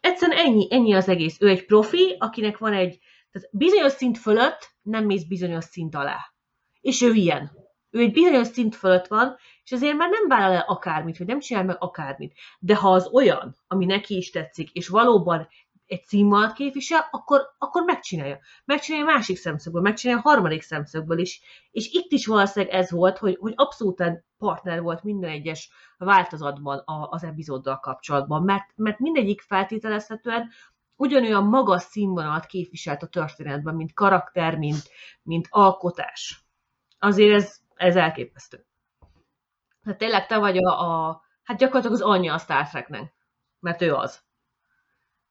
Egyszerűen 0.00 0.38
ennyi, 0.38 0.66
ennyi 0.70 0.94
az 0.94 1.08
egész. 1.08 1.40
Ő 1.40 1.48
egy 1.48 1.66
profi, 1.66 2.16
akinek 2.18 2.58
van 2.58 2.72
egy, 2.72 2.98
tehát 3.30 3.48
bizonyos 3.52 3.92
szint 3.92 4.18
fölött 4.18 4.74
nem 4.82 5.04
mész 5.04 5.24
bizonyos 5.24 5.64
szint 5.64 5.94
alá. 5.94 6.31
És 6.82 7.02
ő 7.02 7.12
ilyen. 7.12 7.50
Ő 7.90 8.00
egy 8.00 8.12
bizonyos 8.12 8.46
szint 8.46 8.76
fölött 8.76 9.06
van, 9.06 9.36
és 9.64 9.70
ezért 9.70 9.96
már 9.96 10.10
nem 10.10 10.28
vállal 10.28 10.56
el 10.56 10.64
akármit, 10.66 11.18
vagy 11.18 11.26
nem 11.26 11.40
csinál 11.40 11.64
meg 11.64 11.76
akármit. 11.78 12.34
De 12.58 12.76
ha 12.76 12.92
az 12.92 13.08
olyan, 13.12 13.56
ami 13.66 13.84
neki 13.84 14.16
is 14.16 14.30
tetszik, 14.30 14.70
és 14.70 14.88
valóban 14.88 15.48
egy 15.86 16.04
színvonalat 16.04 16.52
képvisel, 16.52 17.08
akkor, 17.10 17.40
akkor 17.58 17.82
megcsinálja. 17.82 18.38
Megcsinálja 18.64 19.06
másik 19.06 19.36
szemszögből, 19.36 19.82
megcsinálja 19.82 20.22
a 20.24 20.28
harmadik 20.28 20.62
szemszögből 20.62 21.18
is. 21.18 21.40
És 21.70 21.88
itt 21.92 22.12
is 22.12 22.26
valószínűleg 22.26 22.74
ez 22.74 22.90
volt, 22.90 23.18
hogy, 23.18 23.36
hogy 23.40 23.52
abszolút 23.56 24.02
partner 24.38 24.80
volt 24.80 25.02
minden 25.02 25.30
egyes 25.30 25.70
változatban 25.96 26.78
a, 26.78 27.08
az 27.10 27.24
epizóddal 27.24 27.78
kapcsolatban, 27.78 28.42
mert, 28.42 28.66
mert 28.76 28.98
mindegyik 28.98 29.40
feltételezhetően 29.40 30.50
ugyanolyan 30.96 31.44
magas 31.44 31.82
színvonalat 31.82 32.46
képviselt 32.46 33.02
a 33.02 33.06
történetben, 33.06 33.74
mint 33.74 33.94
karakter, 33.94 34.56
mint, 34.56 34.82
mint 35.22 35.46
alkotás. 35.50 36.44
Azért 37.02 37.34
ez, 37.34 37.56
ez 37.74 37.96
elképesztő. 37.96 38.66
Hát 39.84 39.98
tényleg 39.98 40.26
te 40.26 40.38
vagy 40.38 40.56
a, 40.56 40.70
a 40.70 41.22
hát 41.42 41.58
gyakorlatilag 41.58 41.96
az 41.96 42.02
anyja 42.02 42.34
a 42.34 42.38
Star 42.38 42.68
Treknek, 42.68 43.14
mert 43.60 43.82
ő 43.82 43.94
az. 43.94 44.20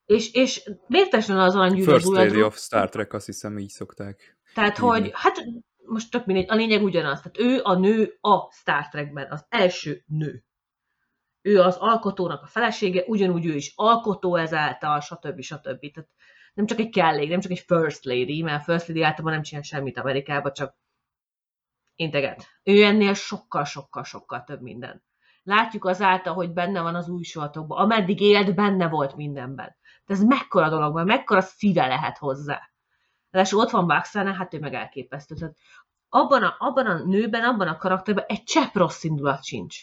És, 0.06 0.32
és 0.34 0.70
vértesen 0.88 1.40
az 1.40 1.56
aranygyűrű 1.56 1.92
First 1.92 2.06
Lady 2.06 2.42
of 2.42 2.58
Star 2.58 2.90
Trek, 2.90 3.14
azt 3.14 3.26
hiszem 3.26 3.58
így 3.58 3.70
szokták. 3.70 4.38
Tehát, 4.54 4.78
hívni. 4.78 4.90
hogy 4.90 5.12
hát 5.14 5.44
most 5.86 6.12
tök 6.12 6.26
mindegy, 6.26 6.50
a 6.50 6.56
lényeg 6.56 6.84
ugyanaz. 6.84 7.22
Tehát 7.22 7.52
ő 7.52 7.62
a 7.64 7.74
nő 7.74 8.18
a 8.22 8.52
Star 8.52 8.88
Trekben, 8.88 9.32
az 9.32 9.46
első 9.50 10.04
nő. 10.08 10.44
Ő 11.42 11.60
az 11.62 11.76
alkotónak 11.76 12.42
a 12.42 12.48
felesége, 12.48 13.04
ugyanúgy 13.08 13.46
ő 13.46 13.56
is 13.56 13.74
alkotó 13.76 14.36
ezáltal, 14.36 15.00
stb. 15.00 15.42
stb. 15.42 15.92
Tehát 15.92 16.10
nem 16.54 16.66
csak 16.66 16.80
egy 16.80 16.90
kellék, 16.90 17.30
nem 17.30 17.40
csak 17.40 17.52
egy 17.52 17.64
First 17.68 18.06
Lady, 18.06 18.42
mert 18.42 18.64
First 18.64 18.88
Lady 18.88 19.02
általában 19.02 19.34
nem 19.34 19.42
csinál 19.42 19.64
semmit 19.64 19.98
Amerikában, 19.98 20.54
csak 20.54 20.80
integet. 21.96 22.48
Ő 22.64 22.84
ennél 22.84 23.14
sokkal-sokkal-sokkal 23.14 24.44
több 24.44 24.62
minden. 24.62 25.04
Látjuk 25.44 25.86
azáltal, 25.86 26.34
hogy 26.34 26.54
benne 26.54 26.82
van 26.82 26.96
az 26.96 27.10
új 27.10 27.24
sortokban, 27.24 27.78
ameddig 27.78 28.22
élt, 28.22 28.56
benne 28.56 28.90
volt 28.90 29.16
mindenben. 29.16 29.76
De 30.06 30.14
ez 30.14 30.24
mekkora 30.24 30.70
dolog, 30.70 30.94
mert 30.96 31.08
mekkora 31.08 31.42
szíve 31.42 31.88
lehet 31.88 32.18
hozzá. 32.18 32.62
Ráadásul 33.30 33.60
ott 33.60 33.70
van 33.70 33.88
Baxana, 33.88 34.34
hát 34.34 34.54
ő 34.54 34.60
meg 34.60 34.74
elképesztő. 34.74 35.36
Tehát 35.36 35.56
abban 36.10 36.44
a, 36.44 36.56
abban 36.60 36.86
a 36.86 37.04
nőben, 37.04 37.44
abban 37.44 37.68
a 37.68 37.78
karakterben 37.78 38.26
egy 38.28 38.44
csepp 38.44 38.76
rossz 38.76 39.04
indulat 39.04 39.44
sincs. 39.44 39.78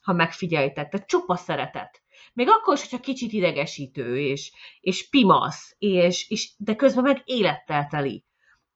Ha 0.00 0.12
megfigyelitek, 0.12 0.88
tehát 0.88 1.06
csupa 1.06 1.36
szeretet. 1.36 2.02
Még 2.32 2.48
akkor 2.48 2.74
is, 2.74 2.80
hogyha 2.80 3.00
kicsit 3.00 3.32
idegesítő, 3.32 4.18
és, 4.18 4.52
és 4.80 5.08
pimasz, 5.08 5.74
és, 5.78 6.30
és, 6.30 6.52
de 6.56 6.74
közben 6.74 7.02
meg 7.04 7.22
élettel 7.24 7.86
teli. 7.86 8.24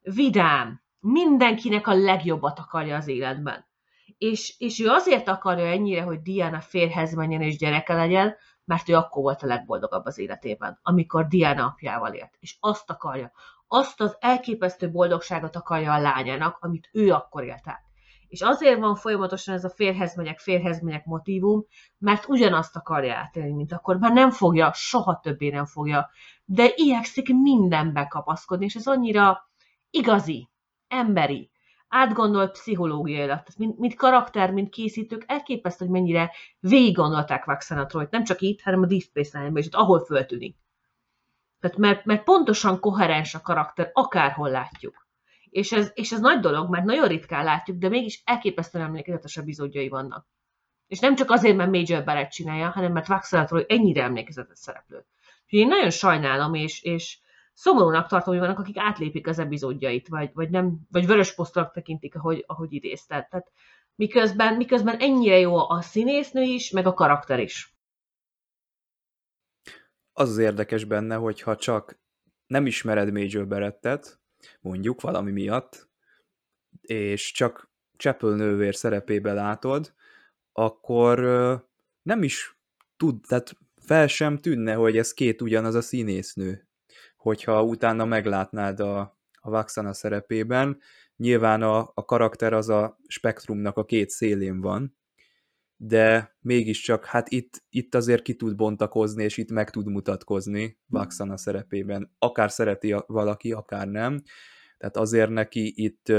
Vidám, 0.00 0.81
mindenkinek 1.02 1.86
a 1.86 1.94
legjobbat 1.94 2.58
akarja 2.58 2.96
az 2.96 3.08
életben. 3.08 3.66
És, 4.18 4.54
és 4.58 4.80
ő 4.80 4.88
azért 4.88 5.28
akarja 5.28 5.66
ennyire, 5.66 6.02
hogy 6.02 6.22
Diana 6.22 6.60
férhez 6.60 7.14
menjen 7.14 7.42
és 7.42 7.56
gyereke 7.56 7.94
legyen, 7.94 8.36
mert 8.64 8.88
ő 8.88 8.94
akkor 8.96 9.22
volt 9.22 9.42
a 9.42 9.46
legboldogabb 9.46 10.04
az 10.04 10.18
életében, 10.18 10.78
amikor 10.82 11.26
Diana 11.26 11.64
apjával 11.64 12.12
élt. 12.12 12.36
És 12.40 12.56
azt 12.60 12.90
akarja, 12.90 13.32
azt 13.68 14.00
az 14.00 14.16
elképesztő 14.20 14.90
boldogságot 14.90 15.56
akarja 15.56 15.92
a 15.92 16.00
lányának, 16.00 16.56
amit 16.60 16.88
ő 16.92 17.12
akkor 17.12 17.44
élt 17.44 17.68
át. 17.68 17.82
És 18.28 18.40
azért 18.40 18.78
van 18.78 18.94
folyamatosan 18.94 19.54
ez 19.54 19.64
a 19.64 19.70
férhez 19.70 20.16
megyek, 20.16 20.38
férhez 20.38 20.80
megyek 20.80 21.04
motivum, 21.04 21.66
mert 21.98 22.28
ugyanazt 22.28 22.76
akarja 22.76 23.14
átélni, 23.14 23.52
mint 23.52 23.72
akkor, 23.72 23.98
mert 23.98 24.14
nem 24.14 24.30
fogja, 24.30 24.72
soha 24.74 25.20
többé 25.22 25.48
nem 25.48 25.64
fogja, 25.66 26.10
de 26.44 26.70
igyekszik 26.74 27.28
mindenbe 27.28 28.06
kapaszkodni, 28.06 28.64
és 28.64 28.74
ez 28.74 28.86
annyira 28.86 29.50
igazi, 29.90 30.50
emberi, 30.92 31.50
átgondolt 31.88 32.52
pszichológiailag, 32.52 33.36
tehát 33.36 33.56
mint, 33.56 33.78
mint 33.78 33.94
karakter, 33.94 34.50
mint 34.50 34.70
készítők, 34.70 35.24
elképesztő, 35.26 35.84
hogy 35.84 35.94
mennyire 35.94 36.30
végig 36.60 36.94
gondolták 36.94 37.44
Vaxana 37.44 37.86
Troyt, 37.86 38.10
nem 38.10 38.24
csak 38.24 38.40
itt, 38.40 38.60
hanem 38.62 38.82
a 38.82 38.86
Deep 38.86 39.02
Space 39.02 39.38
Nine-ben 39.38 39.62
is, 39.62 39.68
ahol 39.70 40.04
föltűnik. 40.04 40.56
Tehát 41.60 41.76
mert, 41.76 42.04
mert 42.04 42.24
pontosan 42.24 42.80
koherens 42.80 43.34
a 43.34 43.40
karakter, 43.40 43.90
akárhol 43.92 44.50
látjuk. 44.50 45.06
És 45.50 45.72
ez, 45.72 45.90
és 45.94 46.12
ez 46.12 46.20
nagy 46.20 46.40
dolog, 46.40 46.70
mert 46.70 46.84
nagyon 46.84 47.08
ritkán 47.08 47.44
látjuk, 47.44 47.78
de 47.78 47.88
mégis 47.88 48.22
elképesztően 48.24 48.84
emlékezetes 48.84 49.36
epizódjai 49.36 49.88
vannak. 49.88 50.26
És 50.86 50.98
nem 50.98 51.14
csak 51.14 51.30
azért, 51.30 51.56
mert 51.56 51.70
Major 51.70 52.04
Barrett 52.04 52.30
csinálja, 52.30 52.70
hanem 52.70 52.92
mert 52.92 53.06
Vaxana 53.06 53.44
Troy 53.44 53.64
ennyire 53.68 54.02
emlékezetes 54.02 54.58
szereplő. 54.58 54.96
Úgyhogy 55.44 55.58
én 55.58 55.66
nagyon 55.66 55.90
sajnálom, 55.90 56.54
és, 56.54 56.82
és 56.82 57.18
szomorúnak 57.52 58.08
tartom, 58.08 58.34
hogy 58.34 58.42
vannak, 58.42 58.58
akik 58.58 58.76
átlépik 58.78 59.26
az 59.26 59.38
epizódjait, 59.38 60.08
vagy, 60.08 60.30
vagy, 60.34 60.50
nem, 60.50 60.78
vagy 60.90 61.06
vörös 61.06 61.34
posztolak 61.34 61.72
tekintik, 61.72 62.14
ahogy, 62.14 62.44
ahogy 62.46 62.72
idézted. 62.72 63.28
Tehát 63.28 63.52
miközben, 63.94 64.54
miközben 64.54 64.98
ennyire 64.98 65.38
jó 65.38 65.70
a 65.70 65.80
színésznő 65.80 66.42
is, 66.42 66.70
meg 66.70 66.86
a 66.86 66.94
karakter 66.94 67.40
is. 67.40 67.76
Az 70.12 70.28
az 70.28 70.38
érdekes 70.38 70.84
benne, 70.84 71.14
hogyha 71.14 71.56
csak 71.56 72.00
nem 72.46 72.66
ismered 72.66 73.12
Major 73.12 73.46
Berettet, 73.46 74.20
mondjuk 74.60 75.00
valami 75.00 75.30
miatt, 75.30 75.88
és 76.80 77.32
csak 77.32 77.70
Chapel 77.96 78.34
nővér 78.34 78.74
szerepébe 78.74 79.32
látod, 79.32 79.94
akkor 80.52 81.18
nem 82.02 82.22
is 82.22 82.58
tud, 82.96 83.20
tehát 83.28 83.56
fel 83.76 84.06
sem 84.06 84.38
tűnne, 84.38 84.74
hogy 84.74 84.96
ez 84.96 85.14
két 85.14 85.42
ugyanaz 85.42 85.74
a 85.74 85.80
színésznő 85.80 86.68
hogyha 87.22 87.62
utána 87.62 88.04
meglátnád 88.04 88.80
a, 88.80 89.00
a 89.40 89.50
Vaxana 89.50 89.92
szerepében. 89.92 90.78
Nyilván 91.16 91.62
a, 91.62 91.90
a 91.94 92.04
karakter 92.04 92.52
az 92.52 92.68
a 92.68 92.98
spektrumnak 93.06 93.76
a 93.76 93.84
két 93.84 94.10
szélén 94.10 94.60
van, 94.60 94.96
de 95.76 96.36
mégiscsak 96.40 97.04
hát 97.04 97.28
itt, 97.30 97.64
itt 97.68 97.94
azért 97.94 98.22
ki 98.22 98.34
tud 98.34 98.56
bontakozni, 98.56 99.24
és 99.24 99.36
itt 99.36 99.50
meg 99.50 99.70
tud 99.70 99.86
mutatkozni 99.86 100.78
Vaxana 100.86 101.36
szerepében. 101.36 102.14
Akár 102.18 102.50
szereti 102.50 102.96
valaki, 103.06 103.52
akár 103.52 103.88
nem. 103.88 104.22
Tehát 104.78 104.96
azért 104.96 105.30
neki 105.30 105.72
itt, 105.76 106.12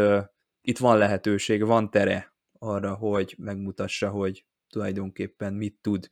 itt 0.62 0.78
van 0.78 0.98
lehetőség, 0.98 1.66
van 1.66 1.90
tere 1.90 2.36
arra, 2.60 2.94
hogy 2.94 3.36
megmutassa, 3.38 4.10
hogy 4.10 4.46
tulajdonképpen 4.70 5.54
mit 5.54 5.78
tud. 5.82 6.12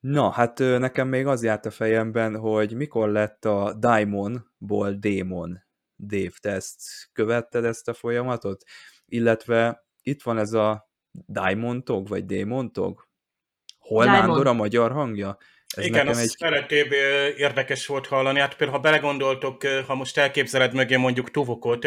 Na, 0.00 0.30
hát 0.30 0.58
nekem 0.58 1.08
még 1.08 1.26
az 1.26 1.42
járt 1.42 1.66
a 1.66 1.70
fejemben, 1.70 2.36
hogy 2.36 2.74
mikor 2.74 3.08
lett 3.08 3.44
a 3.44 3.74
Daimon-ból 3.78 4.92
Démon. 4.92 5.64
Dave, 5.96 6.32
te 6.40 6.50
ezt 6.50 6.80
követted 7.12 7.64
ezt 7.64 7.88
a 7.88 7.94
folyamatot? 7.94 8.64
Illetve 9.06 9.86
itt 10.02 10.22
van 10.22 10.38
ez 10.38 10.52
a 10.52 10.90
Daimon-tog, 11.28 12.08
vagy 12.08 12.24
Démon-tog? 12.24 13.08
Hol 13.78 14.04
Nándor 14.04 14.46
a 14.46 14.52
magyar 14.52 14.92
hangja? 14.92 15.38
Ez 15.76 15.84
Igen, 15.84 16.08
az 16.08 16.18
egy... 16.18 16.28
szeretébb 16.28 16.92
érdekes 17.36 17.86
volt 17.86 18.06
hallani. 18.06 18.38
Hát 18.38 18.56
például, 18.56 18.78
ha 18.78 18.82
belegondoltok, 18.82 19.62
ha 19.86 19.94
most 19.94 20.18
elképzeled 20.18 20.74
mögé 20.74 20.96
mondjuk 20.96 21.30
Tuvokot, 21.30 21.86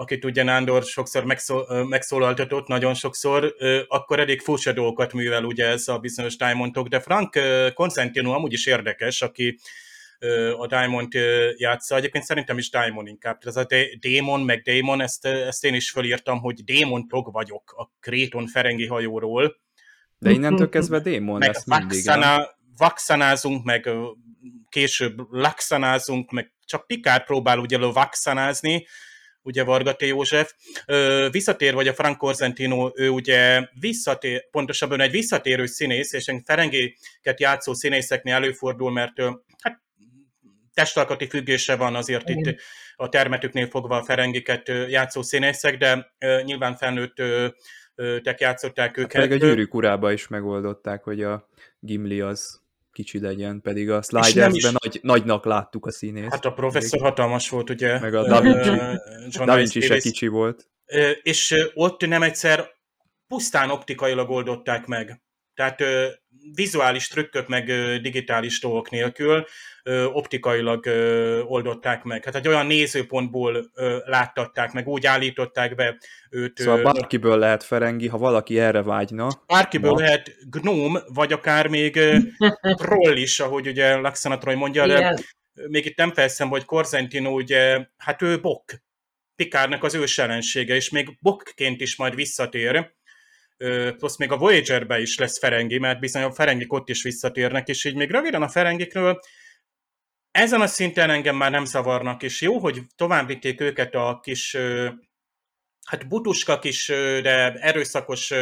akit 0.00 0.24
ugye 0.24 0.42
Nándor 0.42 0.82
sokszor 0.82 1.24
megszól, 1.24 1.84
megszólaltatott, 1.84 2.66
nagyon 2.66 2.94
sokszor, 2.94 3.54
akkor 3.88 4.20
elég 4.20 4.40
furcsa 4.40 4.72
dolgokat 4.72 5.12
művel 5.12 5.44
ugye 5.44 5.66
ez 5.66 5.88
a 5.88 5.98
bizonyos 5.98 6.36
Diamondok, 6.36 6.88
de 6.88 7.00
Frank 7.00 7.38
Constantino 7.74 8.32
amúgy 8.32 8.52
is 8.52 8.66
érdekes, 8.66 9.22
aki 9.22 9.58
a 10.58 10.66
Diamond 10.66 11.12
játsza. 11.56 11.96
Egyébként 11.96 12.24
szerintem 12.24 12.58
is 12.58 12.70
Diamond 12.70 13.06
inkább. 13.08 13.38
Ez 13.44 13.56
a 13.56 13.66
Démon, 14.00 14.40
meg 14.40 14.62
Démon, 14.62 15.00
ezt, 15.00 15.26
ezt 15.26 15.64
én 15.64 15.74
is 15.74 15.90
felírtam, 15.90 16.40
hogy 16.40 16.64
Démon 16.64 17.08
tog 17.08 17.32
vagyok 17.32 17.72
a 17.76 17.90
Kréton 18.00 18.46
Ferengi 18.46 18.86
hajóról. 18.86 19.56
De 20.18 20.30
innentől 20.30 20.68
kezdve 20.68 21.00
Démon 21.00 21.38
meg 21.38 21.48
lesz 21.48 21.64
mindig. 21.64 21.88
Vaxana, 21.88 22.48
vaxanázunk, 22.76 23.64
meg 23.64 23.90
később 24.68 25.18
laxanázunk, 25.30 26.30
meg 26.30 26.52
csak 26.64 26.86
Pikár 26.86 27.24
próbál 27.24 27.58
ugye 27.58 27.78
vaxanázni, 27.78 28.86
ugye 29.42 29.64
Varga 29.64 29.92
T. 29.92 30.02
József. 30.02 30.52
Visszatér, 31.30 31.74
vagy 31.74 31.88
a 31.88 31.94
Frank 31.94 32.16
Corzentino, 32.16 32.90
ő 32.94 33.08
ugye 33.08 33.68
visszatér, 33.80 34.50
pontosabban 34.50 35.00
egy 35.00 35.10
visszatérő 35.10 35.66
színész, 35.66 36.12
és 36.12 36.32
Ferengéket 36.44 37.40
játszó 37.40 37.74
színészeknél 37.74 38.34
előfordul, 38.34 38.92
mert 38.92 39.20
hát 39.62 39.82
testalkati 40.74 41.28
függése 41.28 41.76
van 41.76 41.94
azért 41.94 42.28
Igen. 42.28 42.48
itt 42.48 42.60
a 42.96 43.08
termetüknél 43.08 43.66
fogva 43.66 43.96
a 43.96 44.04
Ferengiket 44.04 44.68
játszó 44.88 45.22
színészek, 45.22 45.76
de 45.76 46.14
nyilván 46.44 46.76
felnőtt 46.76 47.14
tek 48.22 48.40
játszották 48.40 48.96
őket. 48.96 49.22
Hát 49.22 49.32
a 49.32 49.36
gyűrűk 49.36 49.74
urába 49.74 50.12
is 50.12 50.28
megoldották, 50.28 51.02
hogy 51.02 51.22
a 51.22 51.48
Gimli 51.78 52.20
az 52.20 52.59
kicsi 52.92 53.20
legyen, 53.20 53.60
pedig 53.60 53.90
a 53.90 54.02
Slidersben 54.02 54.52
is... 54.54 54.62
nagy, 54.62 54.98
nagynak 55.02 55.44
láttuk 55.44 55.86
a 55.86 55.90
színészt. 55.90 56.30
Hát 56.30 56.44
a 56.44 56.52
professzor 56.52 57.00
hatalmas 57.00 57.48
volt, 57.48 57.70
ugye. 57.70 58.00
Meg 58.00 58.14
a 58.14 58.22
Da 58.22 58.40
Vinci, 58.40 59.44
da 59.44 59.56
Vinci 59.56 59.80
se 59.80 59.98
kicsi 59.98 60.26
volt. 60.26 60.70
És 61.22 61.54
ott 61.74 62.06
nem 62.06 62.22
egyszer 62.22 62.68
pusztán 63.26 63.70
optikailag 63.70 64.30
oldották 64.30 64.86
meg. 64.86 65.22
Tehát 65.54 65.82
vizuális 66.54 67.08
trükkök 67.08 67.48
meg 67.48 67.64
digitális 68.00 68.60
dolgok 68.60 68.90
nélkül 68.90 69.46
optikailag 70.12 70.86
oldották 71.46 72.02
meg. 72.02 72.24
Hát 72.24 72.34
egy 72.34 72.48
olyan 72.48 72.66
nézőpontból 72.66 73.70
láttatták 74.04 74.72
meg, 74.72 74.88
úgy 74.88 75.06
állították 75.06 75.74
be 75.74 75.98
őt. 76.30 76.58
Szóval 76.58 76.82
bárkiből 76.82 77.38
lehet 77.38 77.62
Ferengi, 77.62 78.08
ha 78.08 78.18
valaki 78.18 78.58
erre 78.58 78.82
vágyna. 78.82 79.28
Bárkiből 79.46 79.90
ma. 79.90 79.98
lehet 79.98 80.36
gnóm, 80.50 80.98
vagy 81.06 81.32
akár 81.32 81.66
még 81.66 81.98
troll 82.82 83.16
is, 83.16 83.40
ahogy 83.40 83.66
ugye 83.66 84.00
Troy 84.38 84.54
mondja, 84.54 84.86
de 84.86 85.18
még 85.68 85.86
itt 85.86 85.96
nem 85.96 86.12
fejeztem, 86.12 86.48
hogy 86.48 86.64
Corzentino 86.64 87.30
ugye, 87.30 87.86
hát 87.96 88.22
ő 88.22 88.40
bok, 88.40 88.64
Pikárnak 89.36 89.84
az 89.84 89.94
ős 89.94 90.18
ellensége, 90.18 90.74
és 90.74 90.90
még 90.90 91.18
bokként 91.20 91.80
is 91.80 91.96
majd 91.96 92.14
visszatér, 92.14 92.94
plusz 93.96 94.16
még 94.16 94.32
a 94.32 94.36
Voyager-be 94.36 95.00
is 95.00 95.18
lesz 95.18 95.38
Ferengi, 95.38 95.78
mert 95.78 96.00
bizony 96.00 96.22
a 96.22 96.32
Ferengik 96.32 96.72
ott 96.72 96.88
is 96.88 97.02
visszatérnek, 97.02 97.68
és 97.68 97.84
így 97.84 97.94
még 97.94 98.10
röviden 98.10 98.42
a 98.42 98.48
Ferengikről, 98.48 99.20
ezen 100.30 100.60
a 100.60 100.66
szinten 100.66 101.10
engem 101.10 101.36
már 101.36 101.50
nem 101.50 101.64
zavarnak, 101.64 102.22
és 102.22 102.40
jó, 102.40 102.58
hogy 102.58 102.82
tovább 102.96 103.26
vitték 103.26 103.60
őket 103.60 103.94
a 103.94 104.20
kis 104.22 104.56
hát 105.84 106.08
butuska 106.08 106.58
kis, 106.58 106.86
de 107.22 107.52
erőszakos 107.52 108.32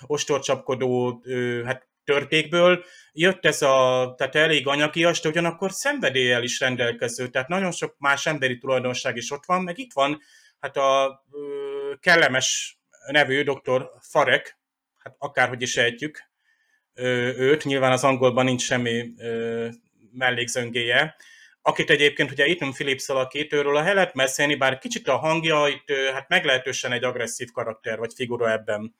ostorcsapkodó 0.00 1.22
hát 1.64 1.88
törtékből, 2.04 2.84
jött 3.12 3.44
ez 3.44 3.62
a, 3.62 4.14
tehát 4.16 4.34
elég 4.34 4.66
anyagias, 4.66 5.20
de 5.20 5.28
ugyanakkor 5.28 5.72
szenvedéllyel 5.72 6.42
is 6.42 6.60
rendelkező, 6.60 7.28
tehát 7.28 7.48
nagyon 7.48 7.72
sok 7.72 7.94
más 7.98 8.26
emberi 8.26 8.58
tulajdonság 8.58 9.16
is 9.16 9.30
ott 9.30 9.44
van, 9.46 9.62
meg 9.62 9.78
itt 9.78 9.92
van 9.92 10.20
hát 10.60 10.76
a 10.76 11.22
kellemes 12.00 12.78
nevű 13.06 13.42
doktor 13.42 13.92
Farek, 14.00 14.58
hát 15.06 15.16
akárhogy 15.18 15.62
is 15.62 15.76
ejtjük 15.76 16.30
őt, 16.94 17.64
nyilván 17.64 17.92
az 17.92 18.04
angolban 18.04 18.44
nincs 18.44 18.62
semmi 18.62 19.14
mellékzöngéje, 20.12 21.16
akit 21.62 21.90
egyébként 21.90 22.30
ugye 22.30 22.44
Ethan 22.44 22.72
Phillips 22.72 23.08
alakít, 23.08 23.52
őről 23.52 23.76
a 23.76 23.82
lehet 23.82 24.14
beszélni, 24.14 24.54
bár 24.54 24.78
kicsit 24.78 25.08
a 25.08 25.16
hangja 25.16 25.68
itt 25.68 25.96
hát 26.12 26.28
meglehetősen 26.28 26.92
egy 26.92 27.04
agresszív 27.04 27.50
karakter 27.50 27.98
vagy 27.98 28.12
figura 28.14 28.50
ebben, 28.50 28.94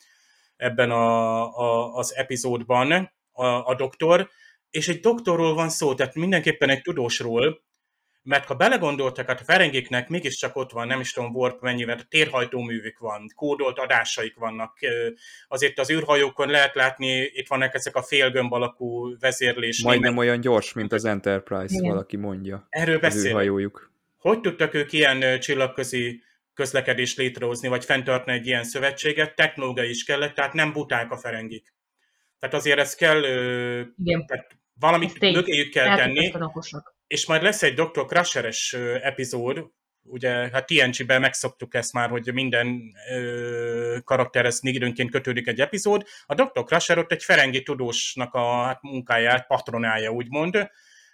ebben 0.57 0.91
a, 0.91 1.41
a, 1.59 1.95
az 1.95 2.15
epizódban 2.15 3.11
a, 3.33 3.47
a 3.47 3.75
doktor, 3.75 4.31
és 4.71 4.89
egy 4.89 5.01
doktorról 5.01 5.55
van 5.55 5.69
szó, 5.69 5.95
tehát 5.95 6.15
mindenképpen 6.15 6.69
egy 6.69 6.83
tudósról, 6.83 7.65
mert 8.27 8.45
ha 8.45 8.55
belegondoltak, 8.55 9.27
hát 9.27 9.41
a 9.41 9.45
Ferengéknek 9.45 10.09
mégiscsak 10.09 10.57
ott 10.57 10.73
van, 10.73 10.87
nem 10.87 11.01
is 11.01 11.13
tudom, 11.13 11.35
Warp 11.35 11.61
mennyivel, 11.61 12.01
térhajtóművük 12.09 12.99
van, 12.99 13.31
kódolt 13.35 13.79
adásaik 13.79 14.37
vannak, 14.37 14.79
azért 15.49 15.79
az 15.79 15.91
űrhajókon 15.91 16.49
lehet 16.49 16.75
látni, 16.75 17.31
itt 17.35 17.49
vannak 17.49 17.75
ezek 17.75 17.97
a 17.97 18.03
félgömb 18.03 18.53
alakú 18.53 19.19
vezérlés. 19.19 19.83
Majdnem 19.83 20.11
német. 20.11 20.27
olyan 20.27 20.41
gyors, 20.41 20.73
mint 20.73 20.93
az 20.93 21.05
Enterprise, 21.05 21.75
Igen. 21.75 21.91
valaki 21.91 22.17
mondja. 22.17 22.67
Erről 22.69 22.99
beszélünk. 22.99 23.91
Hogy 24.19 24.41
tudtak 24.41 24.75
ők 24.75 24.93
ilyen 24.93 25.41
csillagközi 25.41 26.23
közlekedést 26.55 27.17
létrehozni, 27.17 27.69
vagy 27.69 27.85
fenntartani 27.85 28.39
egy 28.39 28.47
ilyen 28.47 28.65
szövetséget? 28.65 29.35
Technológia 29.35 29.85
is 29.85 30.05
kellett, 30.05 30.35
tehát 30.35 30.53
nem 30.53 30.73
buták 30.73 31.11
a 31.11 31.17
ferengik. 31.17 31.75
Tehát 32.39 32.55
azért 32.55 32.79
ez 32.79 32.95
kell, 32.95 33.19
Igen. 33.97 34.27
tehát 34.27 34.57
valamit 34.79 35.21
mögéjük 35.21 35.71
kell 35.71 35.97
tenni. 35.97 36.33
És 37.07 37.27
majd 37.27 37.43
lesz 37.43 37.63
egy 37.63 37.75
Dr. 37.75 38.07
Crusher-es 38.07 38.73
epizód, 39.03 39.71
ugye 40.03 40.31
hát 40.31 40.67
TNG-ben 40.67 41.21
megszoktuk 41.21 41.75
ezt 41.75 41.93
már, 41.93 42.09
hogy 42.09 42.33
minden 42.33 42.95
ö, 43.11 43.99
karakterhez 44.05 44.59
időnként 44.63 45.11
kötődik 45.11 45.47
egy 45.47 45.61
epizód. 45.61 46.07
A 46.27 46.35
Dr. 46.35 46.65
Crusher 46.65 46.99
ott 46.99 47.13
egy 47.13 47.25
ferengi 47.25 47.63
tudósnak 47.63 48.35
a 48.35 48.63
hát, 48.63 48.83
munkáját 48.83 49.47
patronálja, 49.47 50.11
úgymond, 50.11 50.71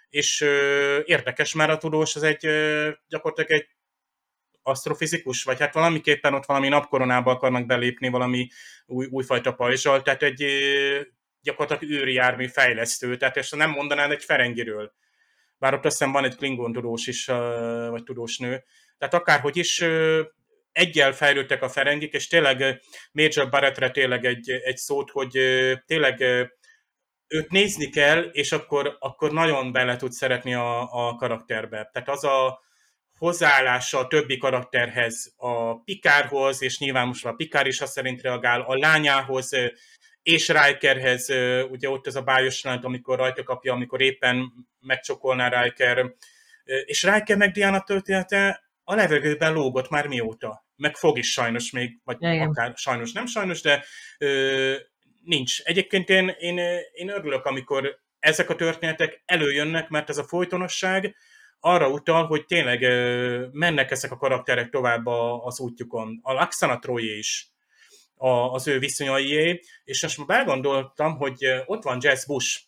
és 0.09 0.41
ö, 0.41 0.99
érdekes, 1.05 1.53
mert 1.53 1.71
a 1.71 1.77
tudós 1.77 2.15
az 2.15 2.23
egy 2.23 2.45
ö, 2.45 2.89
gyakorlatilag 3.07 3.51
egy 3.61 3.67
asztrofizikus, 4.61 5.43
vagy 5.43 5.59
hát 5.59 5.73
valamiképpen 5.73 6.33
ott 6.33 6.45
valami 6.45 6.67
napkoronába 6.67 7.31
akarnak 7.31 7.65
belépni, 7.65 8.09
valami 8.09 8.47
új, 8.85 9.07
újfajta 9.09 9.53
pajzsal, 9.53 10.01
tehát 10.01 10.23
egy 10.23 10.45
gyakorlatilag 11.41 11.93
űri 11.93 12.13
jármű 12.13 12.47
fejlesztő, 12.47 13.17
tehát 13.17 13.37
ezt 13.37 13.55
nem 13.55 13.69
mondanád 13.69 14.11
egy 14.11 14.23
ferengiről 14.23 14.93
bár 15.63 15.73
ott 15.73 15.85
azt 15.85 15.99
van 15.99 16.23
egy 16.23 16.35
Klingon 16.35 16.73
tudós 16.73 17.07
is, 17.07 17.25
vagy 17.89 18.03
tudós 18.03 18.37
nő. 18.37 18.63
Tehát 18.97 19.13
akárhogy 19.13 19.57
is 19.57 19.83
egyel 20.71 21.13
fejlődtek 21.13 21.61
a 21.61 21.69
ferengik, 21.69 22.13
és 22.13 22.27
tényleg 22.27 22.81
Major 23.11 23.49
Barrettre 23.49 23.89
tényleg 23.89 24.25
egy, 24.25 24.49
egy 24.49 24.77
szót, 24.77 25.09
hogy 25.09 25.31
tényleg 25.85 26.21
őt 27.27 27.49
nézni 27.49 27.89
kell, 27.89 28.21
és 28.21 28.51
akkor, 28.51 28.97
akkor 28.99 29.31
nagyon 29.31 29.71
bele 29.71 29.95
tud 29.95 30.11
szeretni 30.11 30.53
a, 30.53 30.81
a 31.07 31.15
karakterbe. 31.15 31.89
Tehát 31.93 32.09
az 32.09 32.23
a 32.23 32.59
hozzáállása 33.17 33.99
a 33.99 34.07
többi 34.07 34.37
karakterhez, 34.37 35.33
a 35.37 35.81
Pikárhoz, 35.83 36.61
és 36.61 36.79
nyilván 36.79 37.07
most 37.07 37.25
a 37.25 37.33
Pikár 37.33 37.67
is 37.67 37.81
azt 37.81 37.93
szerint 37.93 38.21
reagál, 38.21 38.61
a 38.61 38.75
lányához, 38.75 39.49
és 40.23 40.49
Rikerhez, 40.49 41.29
ugye 41.69 41.89
ott 41.89 42.07
ez 42.07 42.15
a 42.15 42.21
bájos 42.21 42.63
jelent, 42.63 42.85
amikor 42.85 43.17
rajta 43.17 43.43
kapja, 43.43 43.73
amikor 43.73 44.01
éppen 44.01 44.51
megcsokolná 44.79 45.63
Riker, 45.63 46.13
és 46.85 47.03
Riker 47.03 47.37
meg 47.37 47.51
Diana 47.51 47.81
története 47.81 48.63
a 48.83 48.95
levegőben 48.95 49.53
lógott 49.53 49.89
már 49.89 50.07
mióta, 50.07 50.65
meg 50.75 50.95
fog 50.95 51.17
is 51.17 51.31
sajnos 51.31 51.71
még, 51.71 51.99
vagy 52.03 52.17
Igen. 52.19 52.47
akár 52.47 52.73
sajnos 52.75 53.11
nem 53.11 53.25
sajnos, 53.25 53.61
de 53.61 53.83
ö, 54.17 54.75
nincs. 55.23 55.61
Egyébként 55.61 56.09
én, 56.09 56.35
én, 56.39 56.57
én 56.93 57.09
örülök, 57.09 57.45
amikor 57.45 57.99
ezek 58.19 58.49
a 58.49 58.55
történetek 58.55 59.21
előjönnek, 59.25 59.89
mert 59.89 60.09
ez 60.09 60.17
a 60.17 60.23
folytonosság 60.23 61.15
arra 61.59 61.89
utal, 61.89 62.25
hogy 62.25 62.45
tényleg 62.45 62.81
ö, 62.81 63.45
mennek 63.51 63.91
ezek 63.91 64.11
a 64.11 64.17
karakterek 64.17 64.69
tovább 64.69 65.05
a, 65.05 65.45
az 65.45 65.59
útjukon. 65.59 66.19
A 66.21 66.33
Laxana 66.33 66.79
Troye 66.79 67.17
is 67.17 67.52
a, 68.23 68.53
az 68.53 68.67
ő 68.67 68.79
viszonyaié, 68.79 69.61
és 69.83 70.01
most 70.01 70.17
már 70.17 70.27
belgondoltam, 70.27 71.17
hogy 71.17 71.45
ott 71.65 71.83
van 71.83 71.97
Jess 72.01 72.25
Bush, 72.25 72.61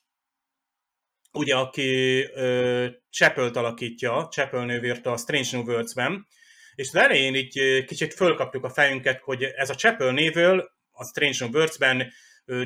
ugye, 1.31 1.55
aki 1.55 2.19
uh, 2.21 2.87
Chapel-t 3.09 3.55
alakítja, 3.55 4.27
Chapel 4.27 4.65
nővért 4.65 5.05
a 5.05 5.17
Strange 5.17 5.47
New 5.51 5.63
Worlds-ben, 5.63 6.27
és 6.75 6.87
az 6.87 6.95
elején 6.95 7.35
így 7.35 7.83
kicsit 7.85 8.13
fölkaptuk 8.13 8.63
a 8.63 8.69
fejünket, 8.69 9.21
hogy 9.21 9.43
ez 9.43 9.69
a 9.69 9.75
Chapel 9.75 10.11
névől 10.11 10.71
a 10.91 11.05
Strange 11.05 11.37
New 11.39 11.49
Worlds-ben 11.49 12.11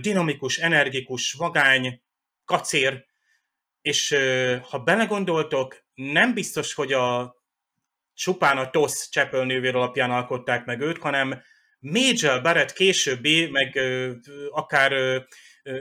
dinamikus, 0.02 0.58
energikus, 0.58 1.34
vagány, 1.34 2.02
kacér, 2.46 3.06
és 3.82 4.16
ha 4.62 4.80
belegondoltok, 4.80 5.84
nem 5.94 6.34
biztos, 6.34 6.74
hogy 6.74 6.94
a 6.94 7.36
csupán 8.14 8.58
a 8.58 8.70
TOS 8.70 9.10
Chapel 9.10 9.46
névér 9.46 9.76
alapján 9.76 10.12
alkották 10.12 10.66
meg 10.66 10.82
őt, 10.82 10.98
hanem 10.98 11.42
Major 11.80 12.42
Barrett 12.42 12.74
későbbi, 12.74 13.48
meg 13.48 13.80
akár 14.52 15.22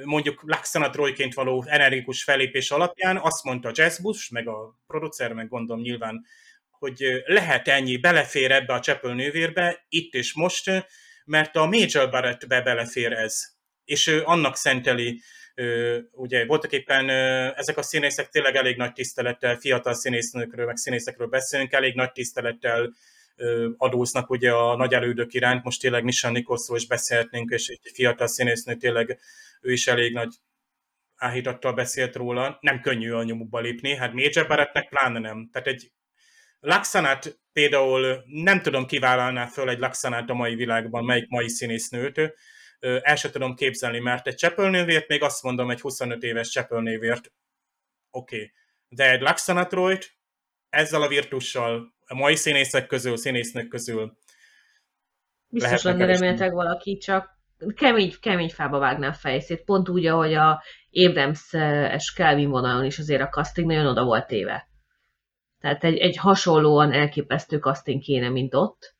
mondjuk 0.04 0.42
Laxana 0.46 0.90
Troyként 0.90 1.34
való 1.34 1.64
energikus 1.66 2.22
felépés 2.22 2.70
alapján 2.70 3.16
azt 3.16 3.44
mondta 3.44 3.70
Jazz 3.74 3.98
Bush, 3.98 4.32
meg 4.32 4.48
a 4.48 4.78
producer, 4.86 5.32
meg 5.32 5.48
gondolom 5.48 5.82
nyilván, 5.82 6.24
hogy 6.70 7.22
lehet 7.24 7.68
ennyi, 7.68 7.96
belefér 7.96 8.50
ebbe 8.50 8.72
a 8.72 8.80
Chapel 8.80 9.14
nővérbe, 9.14 9.84
itt 9.88 10.14
és 10.14 10.34
most, 10.34 10.70
mert 11.24 11.56
a 11.56 11.66
Major 11.66 12.10
Barrettbe 12.10 12.62
belefér 12.62 13.12
ez. 13.12 13.56
És 13.84 14.06
ő 14.06 14.22
annak 14.24 14.56
szenteli, 14.56 15.20
ugye 16.10 16.46
voltak 16.46 16.72
éppen 16.72 17.08
ezek 17.54 17.76
a 17.76 17.82
színészek 17.82 18.28
tényleg 18.28 18.56
elég 18.56 18.76
nagy 18.76 18.92
tisztelettel, 18.92 19.56
fiatal 19.56 19.94
színésznőkről, 19.94 20.66
meg 20.66 20.76
színészekről 20.76 21.26
beszélünk, 21.26 21.72
elég 21.72 21.94
nagy 21.94 22.12
tisztelettel 22.12 22.94
adóznak 23.76 24.30
ugye 24.30 24.52
a 24.52 24.76
nagy 24.76 24.94
elődök 24.94 25.34
iránt, 25.34 25.64
most 25.64 25.80
tényleg 25.80 26.04
Nishan 26.04 26.32
Nicholsról 26.32 26.76
is 26.78 26.86
beszélhetnénk, 26.86 27.50
és 27.50 27.68
egy 27.68 27.90
fiatal 27.94 28.26
színésznő 28.26 28.74
tényleg 28.74 29.18
ő 29.60 29.72
is 29.72 29.86
elég 29.86 30.12
nagy 30.12 30.34
áhítattal 31.16 31.72
beszélt 31.72 32.16
róla, 32.16 32.58
nem 32.60 32.80
könnyű 32.80 33.12
a 33.12 33.22
nyomukba 33.22 33.60
lépni, 33.60 33.96
hát 33.96 34.12
Major 34.12 34.46
Barrettnek 34.46 34.88
pláne 34.88 35.18
nem. 35.18 35.48
Tehát 35.52 35.68
egy 35.68 35.92
Laxanát 36.60 37.40
például 37.52 38.24
nem 38.26 38.62
tudom 38.62 38.86
kivállalná 38.86 39.46
föl 39.46 39.68
egy 39.68 39.78
Laxanát 39.78 40.30
a 40.30 40.34
mai 40.34 40.54
világban, 40.54 41.04
melyik 41.04 41.28
mai 41.28 41.48
színésznőt, 41.48 42.20
el 42.80 43.16
sem 43.16 43.30
tudom 43.30 43.54
képzelni, 43.54 43.98
mert 43.98 44.26
egy 44.26 44.34
csepölnővért, 44.34 45.08
még 45.08 45.22
azt 45.22 45.42
mondom, 45.42 45.70
egy 45.70 45.80
25 45.80 46.22
éves 46.22 46.48
csepölnővért, 46.48 47.32
oké. 48.10 48.36
Okay. 48.36 48.52
De 48.88 49.10
egy 49.10 49.20
Laxanatroit 49.20 50.16
ezzel 50.68 51.02
a 51.02 51.08
virtussal 51.08 51.94
a 52.08 52.14
mai 52.14 52.34
színészek 52.34 52.86
közül, 52.86 53.16
színésznők 53.16 53.68
közül 53.68 54.16
Biztos 55.48 55.82
lenne 55.82 56.06
remélhetőleg 56.06 56.52
valaki, 56.52 56.96
csak 56.96 57.38
kemény, 57.74 58.14
kemény 58.20 58.50
fába 58.50 58.78
vágná 58.78 59.08
a 59.08 59.12
fejszét, 59.12 59.64
pont 59.64 59.88
úgy, 59.88 60.06
ahogy 60.06 60.34
a 60.34 60.62
Abrams-es 60.92 62.12
Kelvin 62.12 62.48
vonalon 62.48 62.84
is 62.84 62.98
azért 62.98 63.22
a 63.22 63.28
casting 63.28 63.66
nagyon 63.66 63.86
oda 63.86 64.04
volt 64.04 64.26
téve. 64.26 64.68
Tehát 65.60 65.84
egy, 65.84 65.96
egy 65.96 66.16
hasonlóan 66.16 66.92
elképesztő 66.92 67.58
casting 67.58 68.02
kéne, 68.02 68.28
mint 68.28 68.54
ott. 68.54 68.96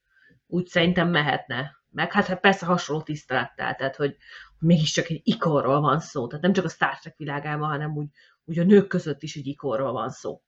Úgy 0.47 0.67
szerintem 0.67 1.09
mehetne. 1.09 1.77
Meg 1.91 2.13
hát, 2.13 2.27
hát 2.27 2.41
persze 2.41 2.67
hasonló 2.67 3.03
tisztelettel, 3.03 3.75
tehát 3.75 3.97
hogy, 3.97 4.17
mégiscsak 4.59 5.09
egy 5.09 5.21
ikonról 5.25 5.81
van 5.81 6.01
szó. 6.01 6.27
Tehát 6.27 6.43
nem 6.43 6.53
csak 6.53 6.65
a 6.65 6.69
Star 6.69 6.99
Trek 6.99 7.17
világában, 7.17 7.69
hanem 7.69 7.97
úgy, 7.97 8.09
úgy 8.45 8.59
a 8.59 8.65
nők 8.65 8.89
között 8.89 9.23
is 9.23 9.37
egy 9.37 9.47
ikonról 9.47 9.93
van 9.93 10.11
szó. 10.11 10.43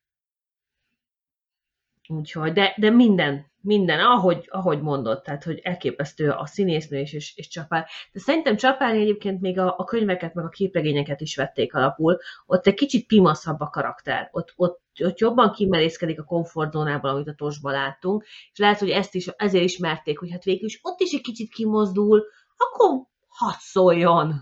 Úgyhogy, 2.10 2.52
de, 2.52 2.74
de 2.76 2.90
minden, 2.90 3.46
minden, 3.60 4.00
ahogy, 4.00 4.46
ahogy 4.48 4.80
mondott, 4.80 5.24
tehát, 5.24 5.44
hogy 5.44 5.58
elképesztő 5.58 6.30
a 6.30 6.46
színésznő 6.46 6.98
és, 6.98 7.12
és, 7.12 7.36
és 7.36 7.48
Csapár. 7.48 7.86
De 8.12 8.20
szerintem 8.20 8.56
Csapár 8.56 8.94
egyébként 8.94 9.40
még 9.40 9.58
a, 9.58 9.74
a 9.78 9.84
könyveket, 9.84 10.34
meg 10.34 10.44
a 10.44 10.48
képregényeket 10.48 11.20
is 11.20 11.36
vették 11.36 11.74
alapul. 11.74 12.18
Ott 12.46 12.66
egy 12.66 12.74
kicsit 12.74 13.06
pimaszabb 13.06 13.60
a 13.60 13.68
karakter. 13.68 14.28
Ott, 14.32 14.52
ott, 14.56 14.80
ott 15.04 15.18
jobban 15.18 15.52
kimerészkedik 15.52 16.20
a 16.20 16.24
komfortzónából, 16.24 17.10
amit 17.10 17.28
a 17.28 17.34
tosban 17.34 17.72
láttunk, 17.72 18.24
és 18.52 18.58
lehet, 18.58 18.78
hogy 18.78 18.90
ezt 18.90 19.14
is 19.14 19.26
ezért 19.26 19.64
ismerték, 19.64 20.18
hogy 20.18 20.30
hát 20.30 20.44
végül 20.44 20.66
is 20.66 20.78
ott 20.82 21.00
is 21.00 21.12
egy 21.12 21.20
kicsit 21.20 21.52
kimozdul, 21.52 22.24
akkor 22.56 23.06
hadd 23.28 23.56
szóljon. 23.58 24.34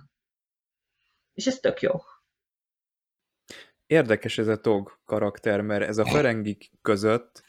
És 1.35 1.47
ez 1.47 1.59
tök 1.59 1.81
jó. 1.81 1.93
Érdekes 3.87 4.39
ez 4.39 4.49
a 4.49 4.61
Tog 4.61 4.99
karakter, 5.05 5.61
mert 5.61 5.83
ez 5.83 5.99
a 5.99 6.05
Ferengik 6.05 6.71
között 6.83 7.47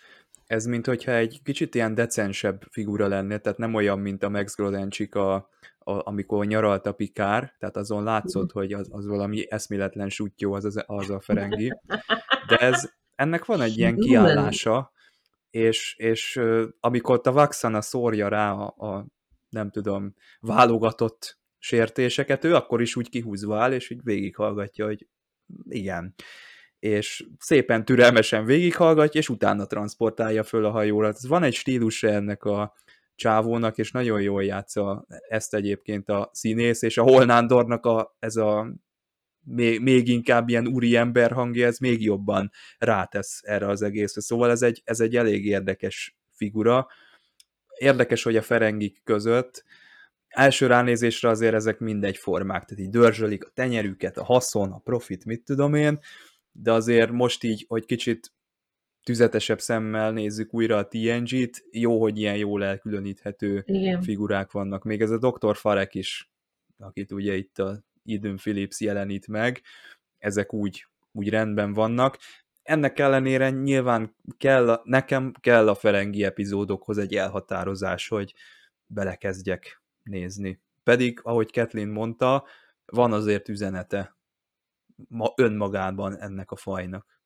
ez 0.50 0.66
mint 0.66 0.86
hogyha 0.86 1.12
egy 1.12 1.42
kicsit 1.44 1.76
ilyen 1.76 1.96
decensebb 1.96 2.64
figura 2.70 3.08
lenne, 3.08 3.38
tehát 3.38 3.58
nem 3.58 3.74
olyan, 3.74 4.00
mint 4.00 4.24
a 4.24 4.30
Max 4.30 4.56
Grodencsik, 4.56 5.16
a, 5.16 5.34
a, 5.34 6.08
amikor 6.08 6.46
nyaralt 6.46 6.86
a 6.86 6.92
Pikár, 6.92 7.56
tehát 7.60 7.78
azon 7.78 8.04
látszott, 8.04 8.52
hogy 8.52 8.74
az, 8.74 8.88
az 8.92 9.08
valami 9.08 9.52
eszméletlen 9.52 10.10
sutyó 10.10 10.54
az, 10.54 10.66
az, 10.66 10.84
az 10.86 11.10
a 11.10 11.20
Ferengi, 11.20 11.80
de 12.48 12.58
ez, 12.58 12.92
ennek 13.16 13.46
van 13.46 13.62
egy 13.62 13.78
ilyen 13.78 13.96
kiállása, 13.96 14.92
és, 15.50 15.96
és 15.98 16.42
amikor 16.80 17.22
a 17.24 17.32
Vaxana 17.32 17.82
szórja 17.82 18.28
rá 18.28 18.52
a, 18.52 18.96
a 18.96 19.06
nem 19.50 19.72
tudom, 19.72 20.16
válogatott 20.40 21.40
sértéseket, 21.58 22.44
ő 22.44 22.56
akkor 22.56 22.82
is 22.82 22.96
úgy 22.96 23.10
kihúzva 23.10 23.60
áll, 23.60 23.74
és 23.74 23.92
úgy 23.92 24.04
végighallgatja, 24.04 24.86
hogy 24.86 25.08
igen 25.68 26.16
és 26.80 27.26
szépen 27.38 27.86
türelmesen 27.86 28.46
végighallgatja, 28.46 29.20
és 29.20 29.30
utána 29.30 29.66
transportálja 29.66 30.44
föl 30.44 30.66
a 30.66 30.70
hajóra. 30.70 31.08
Ez 31.08 31.28
van 31.28 31.44
egy 31.44 31.54
stílus 31.54 32.04
ennek 32.04 32.44
a 32.44 32.74
csávónak, 33.16 33.78
és 33.78 33.92
nagyon 33.92 34.22
jól 34.22 34.44
játsza 34.44 35.06
ezt 35.30 35.54
egyébként 35.54 36.10
a 36.10 36.30
színész, 36.34 36.82
és 36.82 36.98
a 36.98 37.04
Holnándornak 37.04 37.86
a, 37.86 38.16
ez 38.20 38.36
a 38.36 38.74
még, 39.44 39.82
még 39.82 40.08
inkább 40.08 40.50
ilyen 40.50 40.68
úri 40.68 40.96
ember 40.96 41.32
hangja, 41.32 41.68
ez 41.68 41.78
még 41.78 42.04
jobban 42.04 42.52
rátesz 42.78 43.40
erre 43.44 43.68
az 43.68 43.82
egészre. 43.82 44.22
Szóval 44.22 44.52
ez 44.52 44.62
egy, 44.62 44.82
ez 44.84 45.00
egy 45.00 45.16
elég 45.16 45.46
érdekes 45.46 46.18
figura. 46.32 46.88
Érdekes, 47.78 48.24
hogy 48.24 48.36
a 48.36 48.42
Ferengik 48.42 49.02
között 49.04 49.64
első 50.28 50.68
ránézésre 50.68 51.30
azért 51.30 51.54
ezek 51.54 51.80
mindegy 51.80 52.18
formák, 52.18 52.66
tehát 52.66 52.84
így 52.84 52.90
dörzsölik 52.90 53.46
a 53.46 53.50
tenyerüket, 53.54 54.18
a 54.18 54.24
haszon, 54.24 54.72
a 54.72 54.78
profit, 54.78 55.26
mit 55.26 55.44
tudom 55.44 55.74
én, 55.74 56.00
de 56.62 56.72
azért 56.72 57.12
most 57.12 57.44
így, 57.44 57.66
hogy 57.68 57.86
kicsit 57.86 58.34
tüzetesebb 59.04 59.60
szemmel 59.60 60.12
nézzük 60.12 60.54
újra 60.54 60.78
a 60.78 60.88
TNG-t, 60.88 61.64
jó, 61.72 62.02
hogy 62.02 62.20
ilyen 62.20 62.38
jól 62.38 62.64
elkülöníthető 62.64 63.64
Igen. 63.66 64.02
figurák 64.02 64.52
vannak. 64.52 64.84
Még 64.84 65.02
ez 65.02 65.12
a 65.12 65.18
Dr. 65.18 65.56
Farek 65.56 65.96
is, 65.96 66.32
akit 66.78 67.12
ugye 67.12 67.36
itt 67.36 67.60
a 67.60 67.84
Eden 68.06 68.36
Phillips 68.36 68.80
jelenít 68.80 69.28
meg, 69.28 69.62
ezek 70.18 70.54
úgy, 70.54 70.86
úgy 71.12 71.30
rendben 71.30 71.74
vannak. 71.74 72.18
Ennek 72.64 73.00
ellenére 73.00 73.50
nyilván 73.50 74.16
kell, 74.38 74.82
nekem 74.84 75.34
kell 75.40 75.68
a 75.68 75.76
Ferengi 75.76 76.24
epizódokhoz 76.24 76.98
egy 76.98 77.16
elhatározás, 77.16 78.08
hogy 78.08 78.34
belekezdjek 78.86 79.82
nézni. 80.04 80.60
Pedig, 80.84 81.20
ahogy 81.24 81.52
Kathleen 81.52 81.88
mondta, 81.88 82.46
van 82.86 83.14
azért 83.14 83.50
üzenete 83.50 84.19
ma 85.08 85.34
önmagában 85.36 86.18
ennek 86.18 86.52
a 86.52 86.56
fajnak. 86.56 87.20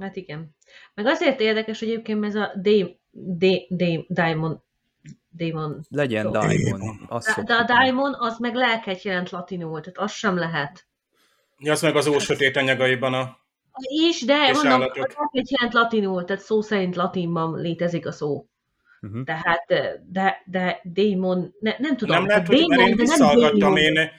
Hát 0.00 0.16
igen. 0.16 0.56
Meg 0.94 1.06
azért 1.06 1.40
érdekes, 1.40 1.78
hogy 1.78 1.88
egyébként 1.88 2.24
ez 2.24 2.34
a 2.34 2.52
Dame, 2.56 2.90
Dame, 3.10 3.64
Dame, 3.68 4.04
Diamond 4.08 4.58
Daemon. 5.36 5.80
Legyen 5.88 6.30
Daemon. 6.30 7.08
de, 7.08 7.42
de 7.42 7.54
a 7.54 7.64
Daemon 7.64 8.14
az 8.18 8.38
meg 8.38 8.54
lelket 8.54 9.02
jelent 9.02 9.30
latinul, 9.30 9.80
tehát 9.80 9.98
az 9.98 10.12
sem 10.12 10.36
lehet. 10.36 10.86
Ja, 11.58 11.72
az 11.72 11.82
meg 11.82 11.96
az 11.96 12.06
ósötét 12.06 12.56
anyagaiban 12.56 13.14
a 13.14 13.40
is, 14.08 14.24
de 14.24 14.52
mondom, 14.52 14.80
lelket 14.80 15.50
jelent 15.50 15.74
latinul, 15.74 16.24
tehát 16.24 16.42
szó 16.42 16.60
szerint 16.60 16.96
latinban 16.96 17.60
létezik 17.60 18.06
a 18.06 18.12
szó. 18.12 18.46
Uh-huh. 19.00 19.24
Tehát, 19.24 19.64
de, 20.08 20.42
de 20.46 20.80
Daemon, 20.84 21.54
ne, 21.60 21.74
nem 21.78 21.96
tudom. 21.96 22.16
Nem 22.16 22.26
lehet, 22.26 22.46
hogy 22.46 22.56
Daemon, 22.56 22.88
én 22.88 22.96
visszahallgattam, 22.96 23.76
én 23.76 24.10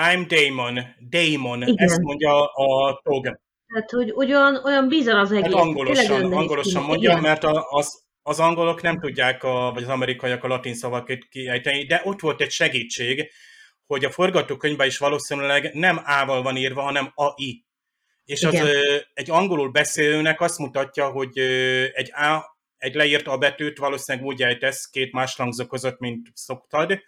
I'm 0.00 0.26
Damon, 0.28 0.80
Damon, 1.08 1.62
Igen. 1.62 1.74
ezt 1.76 2.00
mondja 2.00 2.44
a 2.46 3.00
Tog. 3.02 3.40
Tehát, 3.66 3.90
hogy 3.90 4.12
olyan, 4.12 4.60
olyan 4.64 4.88
bizarr 4.88 5.18
az 5.18 5.32
egész. 5.32 5.52
Hát 5.52 5.62
angolosan, 5.62 6.32
angolosan 6.32 6.82
mondja, 6.82 7.10
Igen. 7.10 7.22
mert 7.22 7.44
a, 7.44 7.66
az, 7.70 8.02
az 8.22 8.40
angolok 8.40 8.82
nem 8.82 9.00
tudják, 9.00 9.42
a, 9.42 9.70
vagy 9.74 9.82
az 9.82 9.88
amerikaiak 9.88 10.44
a 10.44 10.48
latin 10.48 10.74
szavakat 10.74 11.24
kiejteni, 11.28 11.84
de 11.84 12.00
ott 12.04 12.20
volt 12.20 12.40
egy 12.40 12.50
segítség, 12.50 13.30
hogy 13.86 14.04
a 14.04 14.10
forgatókönyvben 14.10 14.86
is 14.86 14.98
valószínűleg 14.98 15.74
nem 15.74 16.00
A-val 16.04 16.42
van 16.42 16.56
írva, 16.56 16.82
hanem 16.82 17.12
AI. 17.14 17.64
És 18.24 18.42
Igen. 18.42 18.66
az 18.66 18.70
egy 19.14 19.30
angolul 19.30 19.70
beszélőnek 19.70 20.40
azt 20.40 20.58
mutatja, 20.58 21.10
hogy 21.10 21.38
egy 21.92 22.12
A, 22.12 22.56
egy 22.76 22.94
leírt 22.94 23.26
A 23.26 23.38
betűt 23.38 23.78
valószínűleg 23.78 24.26
úgy 24.26 24.42
ejtesz 24.42 24.86
két 24.90 25.12
más 25.12 25.36
hangzó 25.36 25.66
között, 25.66 25.98
mint 25.98 26.28
szoktad, 26.34 27.00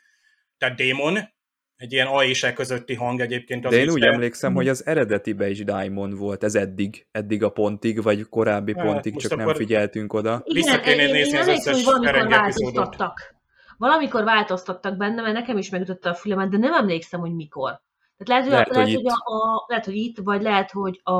tehát 0.59 0.77
démon, 0.77 1.35
egy 1.77 1.93
ilyen 1.93 2.07
A 2.07 2.25
és 2.25 2.43
E 2.43 2.53
közötti 2.53 2.95
hang 2.95 3.21
egyébként. 3.21 3.65
Az 3.65 3.73
De 3.73 3.81
én 3.81 3.91
úgy 3.91 4.03
emlékszem, 4.03 4.55
hogy 4.55 4.69
az 4.69 4.87
eredetibe 4.87 5.49
is 5.49 5.65
Diamond 5.65 6.17
volt, 6.17 6.45
ez 6.45 6.55
eddig, 6.55 7.07
eddig 7.11 7.43
a 7.43 7.51
pontig, 7.51 8.03
vagy 8.03 8.29
korábbi 8.29 8.75
hát, 8.77 8.87
pontig, 8.87 9.17
csak 9.17 9.37
nem 9.37 9.55
figyeltünk 9.55 10.13
oda. 10.13 10.43
Igen, 10.45 10.63
Vissza 10.63 10.81
kéne 10.81 11.07
nézni 11.07 11.39
az 11.39 11.47
összes 11.47 11.85
valamikor 11.85 12.29
változtattak. 12.29 13.35
Valamikor 13.79 14.25
változtattak 14.25 14.97
benne, 14.97 15.23
mert 15.23 15.35
nekem 15.35 15.59
is 15.59 15.71
megütötte 15.71 16.09
a 16.09 16.15
fülemet, 16.15 16.49
de 16.49 16.57
nem 16.57 16.73
emlékszem, 16.73 17.21
hogy 17.21 17.35
mikor. 17.35 17.83
Tehát 18.17 18.45
lehet, 18.45 18.45
hogy, 18.45 18.53
lehet, 18.53 18.69
lehet, 18.69 18.89
hogy, 18.89 18.95
hogy 18.95 19.13
a, 19.25 19.33
a, 19.33 19.65
lehet, 19.69 19.85
hogy 19.85 19.97
itt, 19.97 20.19
vagy 20.19 20.43
lehet, 20.43 20.71
hogy 20.71 21.01
a 21.05 21.13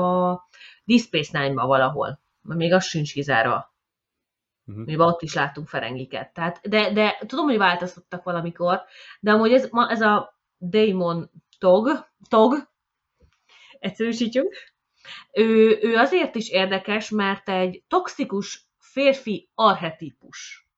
Deep 0.83 1.01
Space 1.01 1.39
Nine-ban 1.39 1.67
valahol. 1.67 2.19
Mert 2.41 2.59
még 2.59 2.73
az 2.73 2.85
sincs 2.85 3.13
kizárva. 3.13 3.75
Uh-huh. 4.65 4.85
Mi 4.85 4.97
ott 4.97 5.21
is 5.21 5.33
láttunk 5.33 5.67
ferengiket. 5.67 6.33
Tehát, 6.33 6.59
de, 6.69 6.93
de 6.93 7.17
tudom, 7.25 7.45
hogy 7.45 7.57
változtattak 7.57 8.23
valamikor, 8.23 8.81
de 9.19 9.31
amúgy 9.31 9.51
ez, 9.51 9.69
ez 9.89 10.01
a 10.01 10.36
Damon 10.57 11.31
Tog, 11.59 12.07
Tog, 12.29 12.69
egyszerűsítjük, 13.79 14.55
ő, 15.33 15.79
ő 15.81 15.95
azért 15.95 16.35
is 16.35 16.49
érdekes, 16.49 17.09
mert 17.09 17.49
egy 17.49 17.83
toxikus 17.87 18.69
férfi 18.77 19.49
arhetípus. 19.55 20.69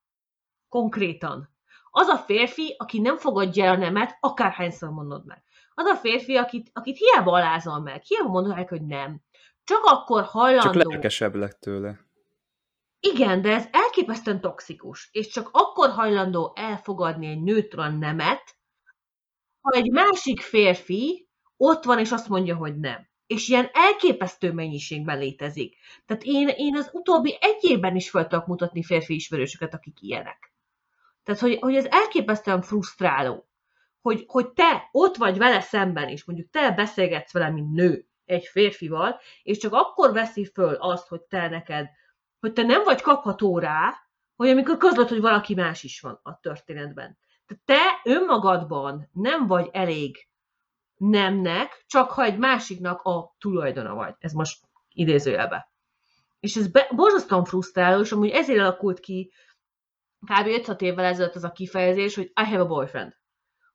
Konkrétan. 0.69 1.49
Az 1.91 2.07
a 2.07 2.17
férfi, 2.17 2.75
aki 2.77 2.99
nem 2.99 3.17
fogadja 3.17 3.65
el 3.65 3.73
a 3.73 3.77
nemet, 3.77 4.17
akárhányszor 4.19 4.89
mondod 4.89 5.25
meg. 5.25 5.43
Az 5.73 5.85
a 5.85 5.95
férfi, 5.95 6.35
akit, 6.35 6.69
akit 6.73 6.97
hiába 6.97 7.31
alázol 7.31 7.79
meg, 7.79 8.01
hiába 8.01 8.29
mondod 8.29 8.55
meg, 8.55 8.69
hogy 8.69 8.85
nem. 8.85 9.21
Csak 9.63 9.83
akkor 9.83 10.23
hajlandó... 10.23 10.71
Csak 10.71 10.89
lelkesebb 10.89 11.35
lett 11.35 11.59
tőle. 11.59 11.99
Igen, 12.99 13.41
de 13.41 13.53
ez 13.53 13.67
elképesztően 13.71 14.41
toxikus, 14.41 15.09
és 15.11 15.27
csak 15.27 15.49
akkor 15.51 15.89
hajlandó 15.89 16.53
elfogadni 16.55 17.27
egy 17.27 17.41
nőtől 17.41 17.81
a 17.81 17.89
nemet, 17.89 18.58
ha 19.69 19.77
egy 19.77 19.91
másik 19.91 20.41
férfi 20.41 21.27
ott 21.57 21.83
van, 21.83 21.99
és 21.99 22.11
azt 22.11 22.29
mondja, 22.29 22.55
hogy 22.55 22.79
nem. 22.79 23.07
És 23.27 23.47
ilyen 23.47 23.69
elképesztő 23.73 24.51
mennyiségben 24.51 25.17
létezik. 25.17 25.75
Tehát 26.05 26.23
én, 26.23 26.47
én 26.47 26.75
az 26.75 26.89
utóbbi 26.93 27.37
egy 27.41 27.57
évben 27.61 27.95
is 27.95 28.09
fel 28.09 28.27
tudok 28.27 28.47
mutatni 28.47 28.83
férfi 28.83 29.13
ismerősöket, 29.13 29.73
akik 29.73 30.01
ilyenek. 30.01 30.53
Tehát, 31.23 31.41
hogy, 31.41 31.57
hogy 31.59 31.75
ez 31.75 31.85
elképesztően 31.85 32.61
frusztráló, 32.61 33.49
hogy, 34.01 34.23
hogy 34.27 34.51
te 34.51 34.89
ott 34.91 35.15
vagy 35.15 35.37
vele 35.37 35.61
szemben 35.61 36.09
is, 36.09 36.25
mondjuk 36.25 36.49
te 36.49 36.71
beszélgetsz 36.71 37.33
vele, 37.33 37.49
mint 37.49 37.73
nő, 37.73 38.07
egy 38.25 38.45
férfival, 38.45 39.19
és 39.43 39.57
csak 39.57 39.73
akkor 39.73 40.13
veszi 40.13 40.45
föl 40.45 40.73
azt, 40.73 41.07
hogy 41.07 41.21
te 41.21 41.49
neked, 41.49 41.87
hogy 42.39 42.53
te 42.53 42.63
nem 42.63 42.83
vagy 42.83 43.01
kapható 43.01 43.59
rá, 43.59 43.93
hogy 44.35 44.49
amikor 44.49 44.77
közlöd, 44.77 45.09
hogy 45.09 45.21
valaki 45.21 45.53
más 45.53 45.83
is 45.83 45.99
van 45.99 46.19
a 46.23 46.39
történetben 46.39 47.17
te 47.65 48.01
önmagadban 48.03 49.09
nem 49.13 49.47
vagy 49.47 49.69
elég 49.71 50.27
nemnek, 50.95 51.83
csak 51.87 52.11
ha 52.11 52.23
egy 52.23 52.37
másiknak 52.37 53.01
a 53.01 53.35
tulajdona 53.37 53.93
vagy. 53.93 54.15
Ez 54.19 54.31
most 54.33 54.59
idézőjelbe. 54.89 55.71
És 56.39 56.55
ez 56.55 56.71
be, 56.71 56.87
borzasztóan 56.95 57.45
frusztráló, 57.45 58.01
és 58.01 58.11
amúgy 58.11 58.29
ezért 58.29 58.59
alakult 58.59 58.99
ki 58.99 59.31
kb. 60.19 60.47
5 60.67 60.81
évvel 60.81 61.05
ezelőtt 61.05 61.35
az 61.35 61.43
a 61.43 61.51
kifejezés, 61.51 62.15
hogy 62.15 62.25
I 62.25 62.43
have 62.43 62.59
a 62.59 62.67
boyfriend. 62.67 63.17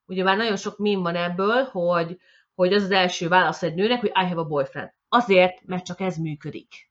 Ugye 0.07 0.23
már 0.23 0.37
nagyon 0.37 0.57
sok 0.57 0.79
mém 0.79 1.03
van 1.03 1.17
ebből, 1.17 1.65
hogy, 1.65 2.19
hogy 2.55 2.73
az 2.73 2.83
az 2.83 2.91
első 2.91 3.29
válasz 3.29 3.63
egy 3.63 3.75
nőnek, 3.75 4.01
hogy 4.01 4.13
I 4.15 4.27
have 4.27 4.41
a 4.41 4.45
boyfriend. 4.45 4.95
Azért, 5.09 5.65
mert 5.65 5.85
csak 5.85 6.01
ez 6.01 6.17
működik. 6.17 6.91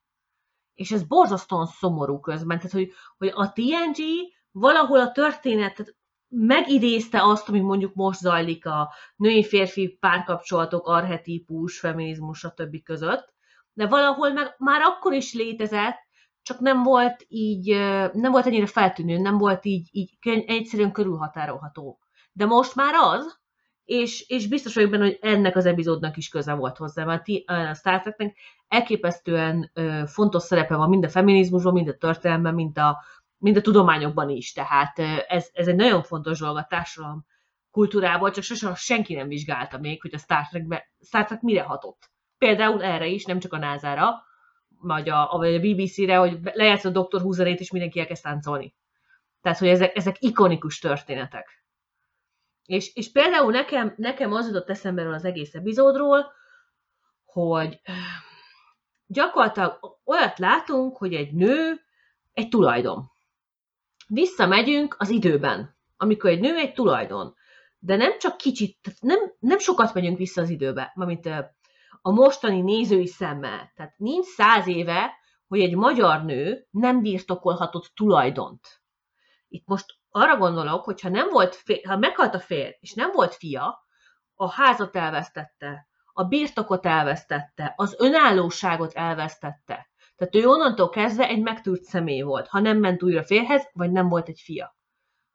És 0.73 0.91
ez 0.91 1.03
borzasztóan 1.03 1.65
szomorú 1.65 2.19
közben. 2.19 2.57
Tehát, 2.57 2.71
hogy, 2.71 2.91
hogy 3.17 3.31
a 3.33 3.51
TNG 3.51 4.03
valahol 4.51 4.99
a 4.99 5.11
történetet 5.11 5.95
megidézte 6.35 7.23
azt, 7.23 7.49
ami 7.49 7.59
mondjuk 7.59 7.93
most 7.93 8.19
zajlik 8.19 8.65
a 8.65 8.93
női-férfi 9.15 9.97
párkapcsolatok, 9.99 10.87
arhetípus, 10.87 11.79
feminizmus, 11.79 12.37
stb. 12.39 12.83
között, 12.83 13.33
de 13.73 13.87
valahol 13.87 14.33
meg 14.33 14.55
már 14.57 14.81
akkor 14.81 15.13
is 15.13 15.33
létezett, 15.33 15.97
csak 16.41 16.59
nem 16.59 16.83
volt 16.83 17.25
így, 17.27 17.69
nem 18.13 18.31
volt 18.31 18.45
ennyire 18.45 18.65
feltűnő, 18.65 19.17
nem 19.17 19.37
volt 19.37 19.65
így, 19.65 19.89
így 19.91 20.17
egyszerűen 20.45 20.91
körülhatárolható. 20.91 21.99
De 22.31 22.45
most 22.45 22.75
már 22.75 22.93
az, 22.93 23.41
és, 23.83 24.25
és 24.27 24.47
biztos 24.47 24.75
vagyok 24.75 24.89
benne, 24.89 25.03
hogy 25.03 25.17
ennek 25.21 25.55
az 25.55 25.65
epizódnak 25.65 26.17
is 26.17 26.29
köze 26.29 26.53
volt 26.53 26.77
hozzá, 26.77 27.03
mert 27.03 27.25
a 27.45 27.73
Star 27.73 28.01
Treknek 28.01 28.37
elképesztően 28.67 29.71
fontos 30.05 30.43
szerepe 30.43 30.75
van 30.75 30.89
mind 30.89 31.03
a 31.03 31.09
feminizmusban, 31.09 31.73
mind 31.73 31.87
a 31.87 31.97
történelemben, 31.97 32.53
mind 32.53 32.77
a, 32.77 33.03
mind 33.43 33.57
a 33.57 33.61
tudományokban 33.61 34.29
is. 34.29 34.51
Tehát 34.51 34.99
ez, 35.27 35.49
ez 35.53 35.67
egy 35.67 35.75
nagyon 35.75 36.03
fontos 36.03 36.39
dolog 36.39 36.57
a 36.57 36.65
társadalom 36.69 37.25
kultúrából, 37.71 38.31
csak 38.31 38.43
sosem 38.43 38.75
senki 38.75 39.13
nem 39.13 39.27
vizsgálta 39.27 39.77
még, 39.77 40.01
hogy 40.01 40.13
a 40.13 40.17
Star, 40.17 40.47
Trekbe, 40.47 40.91
Star 41.05 41.25
Trek 41.25 41.41
mire 41.41 41.61
hatott. 41.61 42.11
Például 42.37 42.83
erre 42.83 43.07
is, 43.07 43.25
nem 43.25 43.39
csak 43.39 43.53
a 43.53 43.57
NASA-ra, 43.57 44.23
vagy 44.79 45.09
a, 45.09 45.37
vagy 45.37 45.55
a 45.55 45.59
BBC-re, 45.59 46.15
hogy 46.15 46.37
lejátszott 46.41 46.95
a 46.95 47.01
Dr. 47.01 47.21
Húzerét, 47.21 47.59
és 47.59 47.71
mindenki 47.71 47.99
elkezd 47.99 48.23
táncolni. 48.23 48.75
Tehát, 49.41 49.59
hogy 49.59 49.67
ezek, 49.67 49.95
ezek 49.95 50.15
ikonikus 50.19 50.79
történetek. 50.79 51.63
És, 52.65 52.95
és 52.95 53.11
például 53.11 53.51
nekem, 53.51 53.93
nekem 53.97 54.33
az 54.33 54.47
jutott 54.47 54.69
eszembe 54.69 55.09
az 55.09 55.25
egész 55.25 55.53
epizódról, 55.53 56.31
hogy 57.25 57.81
gyakorlatilag 59.05 59.99
olyat 60.05 60.39
látunk, 60.39 60.97
hogy 60.97 61.13
egy 61.13 61.33
nő 61.33 61.81
egy 62.33 62.49
tulajdon. 62.49 63.12
Visszamegyünk 64.13 64.95
az 64.99 65.09
időben, 65.09 65.77
amikor 65.97 66.29
egy 66.29 66.39
nő 66.39 66.57
egy 66.57 66.73
tulajdon. 66.73 67.35
De 67.79 67.95
nem 67.95 68.19
csak 68.19 68.37
kicsit, 68.37 68.77
nem, 68.99 69.19
nem 69.39 69.59
sokat 69.59 69.93
megyünk 69.93 70.17
vissza 70.17 70.41
az 70.41 70.49
időbe, 70.49 70.91
mint 70.95 71.25
a 72.01 72.11
mostani 72.11 72.61
nézői 72.61 73.07
szemmel. 73.07 73.71
Tehát 73.75 73.97
nincs 73.97 74.25
száz 74.25 74.67
éve, 74.67 75.13
hogy 75.47 75.59
egy 75.59 75.75
magyar 75.75 76.23
nő 76.23 76.67
nem 76.71 77.01
birtokolhatott 77.01 77.91
tulajdont. 77.95 78.81
Itt 79.47 79.65
most 79.65 79.85
arra 80.09 80.37
gondolok, 80.37 80.83
hogy 80.83 81.01
ha 81.01 81.09
nem 81.09 81.29
volt 81.29 81.55
fél, 81.55 81.81
ha 81.87 81.97
meghalt 81.97 82.35
a 82.35 82.39
férj, 82.39 82.77
és 82.79 82.93
nem 82.93 83.11
volt 83.11 83.33
fia, 83.33 83.85
a 84.35 84.51
házat 84.51 84.95
elvesztette, 84.95 85.87
a 86.13 86.23
birtokot 86.23 86.85
elvesztette, 86.85 87.73
az 87.75 87.95
önállóságot 87.99 88.93
elvesztette. 88.93 89.87
Tehát 90.15 90.35
ő 90.35 90.47
onnantól 90.47 90.89
kezdve 90.89 91.27
egy 91.27 91.41
megtűrt 91.41 91.83
személy 91.83 92.21
volt, 92.21 92.47
ha 92.47 92.59
nem 92.59 92.77
ment 92.77 93.03
újra 93.03 93.23
férhez, 93.23 93.69
vagy 93.73 93.91
nem 93.91 94.09
volt 94.09 94.27
egy 94.27 94.39
fia. 94.43 94.77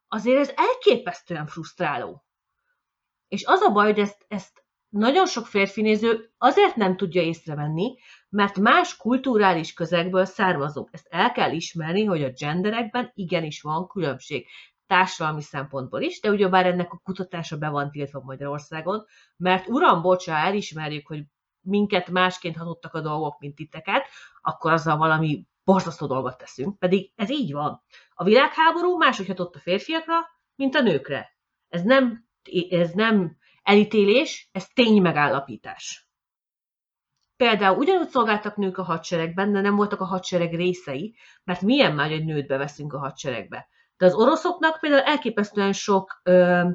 Azért 0.08 0.38
ez 0.38 0.52
elképesztően 0.56 1.46
frusztráló. 1.46 2.24
És 3.28 3.44
az 3.44 3.60
a 3.60 3.72
baj, 3.72 3.86
hogy 3.86 3.98
ezt, 3.98 4.24
ezt 4.28 4.66
nagyon 4.88 5.26
sok 5.26 5.46
férfi 5.46 5.82
néző 5.82 6.30
azért 6.38 6.76
nem 6.76 6.96
tudja 6.96 7.22
észrevenni, 7.22 7.96
mert 8.28 8.58
más 8.58 8.96
kulturális 8.96 9.72
közegből 9.72 10.24
származunk. 10.24 10.88
Ezt 10.92 11.06
el 11.10 11.32
kell 11.32 11.52
ismerni, 11.52 12.04
hogy 12.04 12.22
a 12.22 12.30
genderekben 12.30 13.10
igenis 13.14 13.60
van 13.60 13.86
különbség 13.86 14.46
társadalmi 14.86 15.42
szempontból 15.42 16.00
is, 16.00 16.20
de 16.20 16.30
ugyebár 16.30 16.66
ennek 16.66 16.92
a 16.92 17.00
kutatása 17.04 17.56
be 17.56 17.68
van 17.68 17.90
tiltva 17.90 18.20
Magyarországon, 18.24 19.04
mert 19.36 19.68
uram, 19.68 20.02
bocsa, 20.02 20.32
elismerjük, 20.32 21.06
hogy 21.06 21.24
minket 21.68 22.10
másként 22.10 22.56
hatottak 22.56 22.94
a 22.94 23.00
dolgok, 23.00 23.38
mint 23.38 23.54
titeket, 23.54 24.06
akkor 24.40 24.72
azzal 24.72 24.96
valami 24.96 25.46
borzasztó 25.64 26.06
dolgot 26.06 26.38
teszünk. 26.38 26.78
Pedig 26.78 27.12
ez 27.14 27.30
így 27.30 27.52
van. 27.52 27.82
A 28.14 28.24
világháború 28.24 28.96
máshogy 28.96 29.26
hatott 29.26 29.54
a 29.54 29.60
férfiakra, 29.60 30.14
mint 30.54 30.74
a 30.74 30.80
nőkre. 30.80 31.36
Ez 31.68 31.82
nem, 31.82 32.28
ez 32.70 32.90
nem 32.92 33.36
elítélés, 33.62 34.48
ez 34.52 34.68
ténymegállapítás. 34.68 36.08
Például 37.36 37.78
ugyanúgy 37.78 38.08
szolgáltak 38.08 38.56
nők 38.56 38.78
a 38.78 38.82
hadseregben, 38.82 39.52
de 39.52 39.60
nem 39.60 39.76
voltak 39.76 40.00
a 40.00 40.04
hadsereg 40.04 40.54
részei, 40.54 41.16
mert 41.44 41.60
milyen 41.60 41.94
már 41.94 42.10
egy 42.10 42.24
nőt 42.24 42.46
beveszünk 42.46 42.92
a 42.92 42.98
hadseregbe. 42.98 43.68
De 43.96 44.06
az 44.06 44.14
oroszoknak 44.14 44.80
például 44.80 45.02
elképesztően 45.02 45.72
sok 45.72 46.20
ö, 46.22 46.68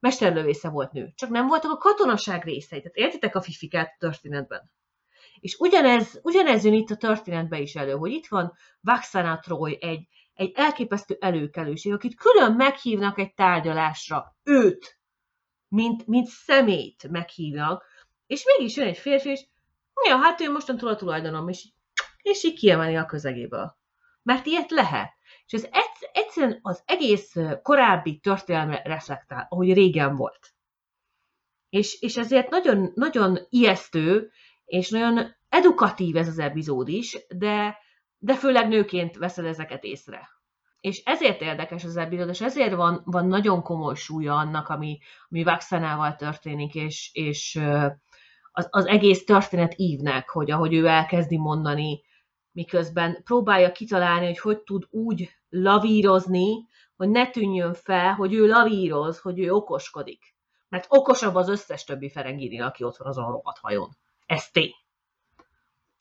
mesterlövésze 0.00 0.68
volt 0.68 0.92
nő, 0.92 1.12
csak 1.14 1.30
nem 1.30 1.46
voltak 1.46 1.70
a 1.70 1.76
katonaság 1.76 2.44
részei. 2.44 2.78
Tehát 2.78 2.96
értitek 2.96 3.34
a 3.34 3.42
fifikát 3.42 3.86
a 3.86 3.96
történetben. 3.98 4.70
És 5.40 5.56
ugyanez, 5.58 6.20
ugyanez 6.22 6.64
jön 6.64 6.74
itt 6.74 6.90
a 6.90 6.96
történetben 6.96 7.60
is 7.60 7.74
elő, 7.74 7.92
hogy 7.92 8.10
itt 8.10 8.26
van 8.26 8.52
Vaxana 8.80 9.38
Troy, 9.38 9.78
egy, 9.80 10.08
egy 10.34 10.52
elképesztő 10.54 11.16
előkelőség, 11.20 11.92
akit 11.92 12.16
külön 12.16 12.52
meghívnak 12.52 13.18
egy 13.18 13.34
tárgyalásra. 13.34 14.36
Őt, 14.42 14.98
mint, 15.68 16.06
mint 16.06 16.26
szemét 16.26 17.08
meghívnak, 17.10 17.84
és 18.26 18.44
mégis 18.44 18.76
jön 18.76 18.86
egy 18.86 18.98
férfi, 18.98 19.28
és 19.28 19.46
ja, 20.08 20.16
hát 20.16 20.40
ő 20.40 20.50
mostantól 20.50 20.88
a 20.88 20.96
tulajdonom, 20.96 21.48
és, 21.48 21.68
és 22.22 22.44
így 22.44 22.58
kiemeli 22.58 22.96
a 22.96 23.06
közegéből. 23.06 23.76
Mert 24.22 24.46
ilyet 24.46 24.70
lehet. 24.70 25.12
És 25.52 25.62
ez 25.62 25.68
egyszerűen 26.12 26.58
az 26.62 26.82
egész 26.86 27.34
korábbi 27.62 28.18
történelme 28.18 28.82
reflektál, 28.84 29.46
ahogy 29.48 29.72
régen 29.72 30.16
volt. 30.16 30.54
És, 31.68 32.00
és 32.00 32.16
ezért 32.16 32.50
nagyon, 32.50 32.92
nagyon 32.94 33.38
ijesztő, 33.48 34.30
és 34.64 34.90
nagyon 34.90 35.34
edukatív 35.48 36.16
ez 36.16 36.28
az 36.28 36.38
epizód 36.38 36.88
is, 36.88 37.26
de, 37.28 37.78
de 38.18 38.34
főleg 38.34 38.68
nőként 38.68 39.16
veszed 39.16 39.44
ezeket 39.44 39.84
észre. 39.84 40.28
És 40.80 41.02
ezért 41.04 41.40
érdekes 41.40 41.84
az 41.84 41.96
epizód, 41.96 42.28
és 42.28 42.40
ezért 42.40 42.74
van, 42.74 43.02
van 43.04 43.26
nagyon 43.26 43.62
komoly 43.62 43.94
súlya 43.94 44.34
annak, 44.34 44.68
ami, 44.68 44.98
ami 45.28 45.42
Vaxanával 45.42 46.16
történik, 46.16 46.74
és, 46.74 47.10
és 47.12 47.60
az, 48.52 48.66
az 48.70 48.86
egész 48.86 49.24
történet 49.24 49.74
ívnek, 49.76 50.28
hogy 50.28 50.50
ahogy 50.50 50.74
ő 50.74 50.86
elkezdi 50.86 51.38
mondani, 51.38 52.02
miközben 52.52 53.22
próbálja 53.24 53.72
kitalálni, 53.72 54.26
hogy 54.26 54.38
hogy 54.38 54.62
tud 54.62 54.86
úgy 54.90 55.39
lavírozni, 55.50 56.68
hogy 56.96 57.08
ne 57.08 57.30
tűnjön 57.30 57.74
fel, 57.74 58.14
hogy 58.14 58.34
ő 58.34 58.46
lavíroz, 58.46 59.20
hogy 59.20 59.38
ő 59.38 59.50
okoskodik. 59.52 60.34
Mert 60.68 60.86
okosabb 60.88 61.34
az 61.34 61.48
összes 61.48 61.84
többi 61.84 62.10
Ferengini, 62.10 62.60
aki 62.60 62.84
ott 62.84 62.96
van 62.96 63.08
azon 63.08 63.24
a 63.24 63.30
rohadt 63.30 63.58
hajón. 63.58 63.96
Ez 64.26 64.50
tény. 64.50 64.72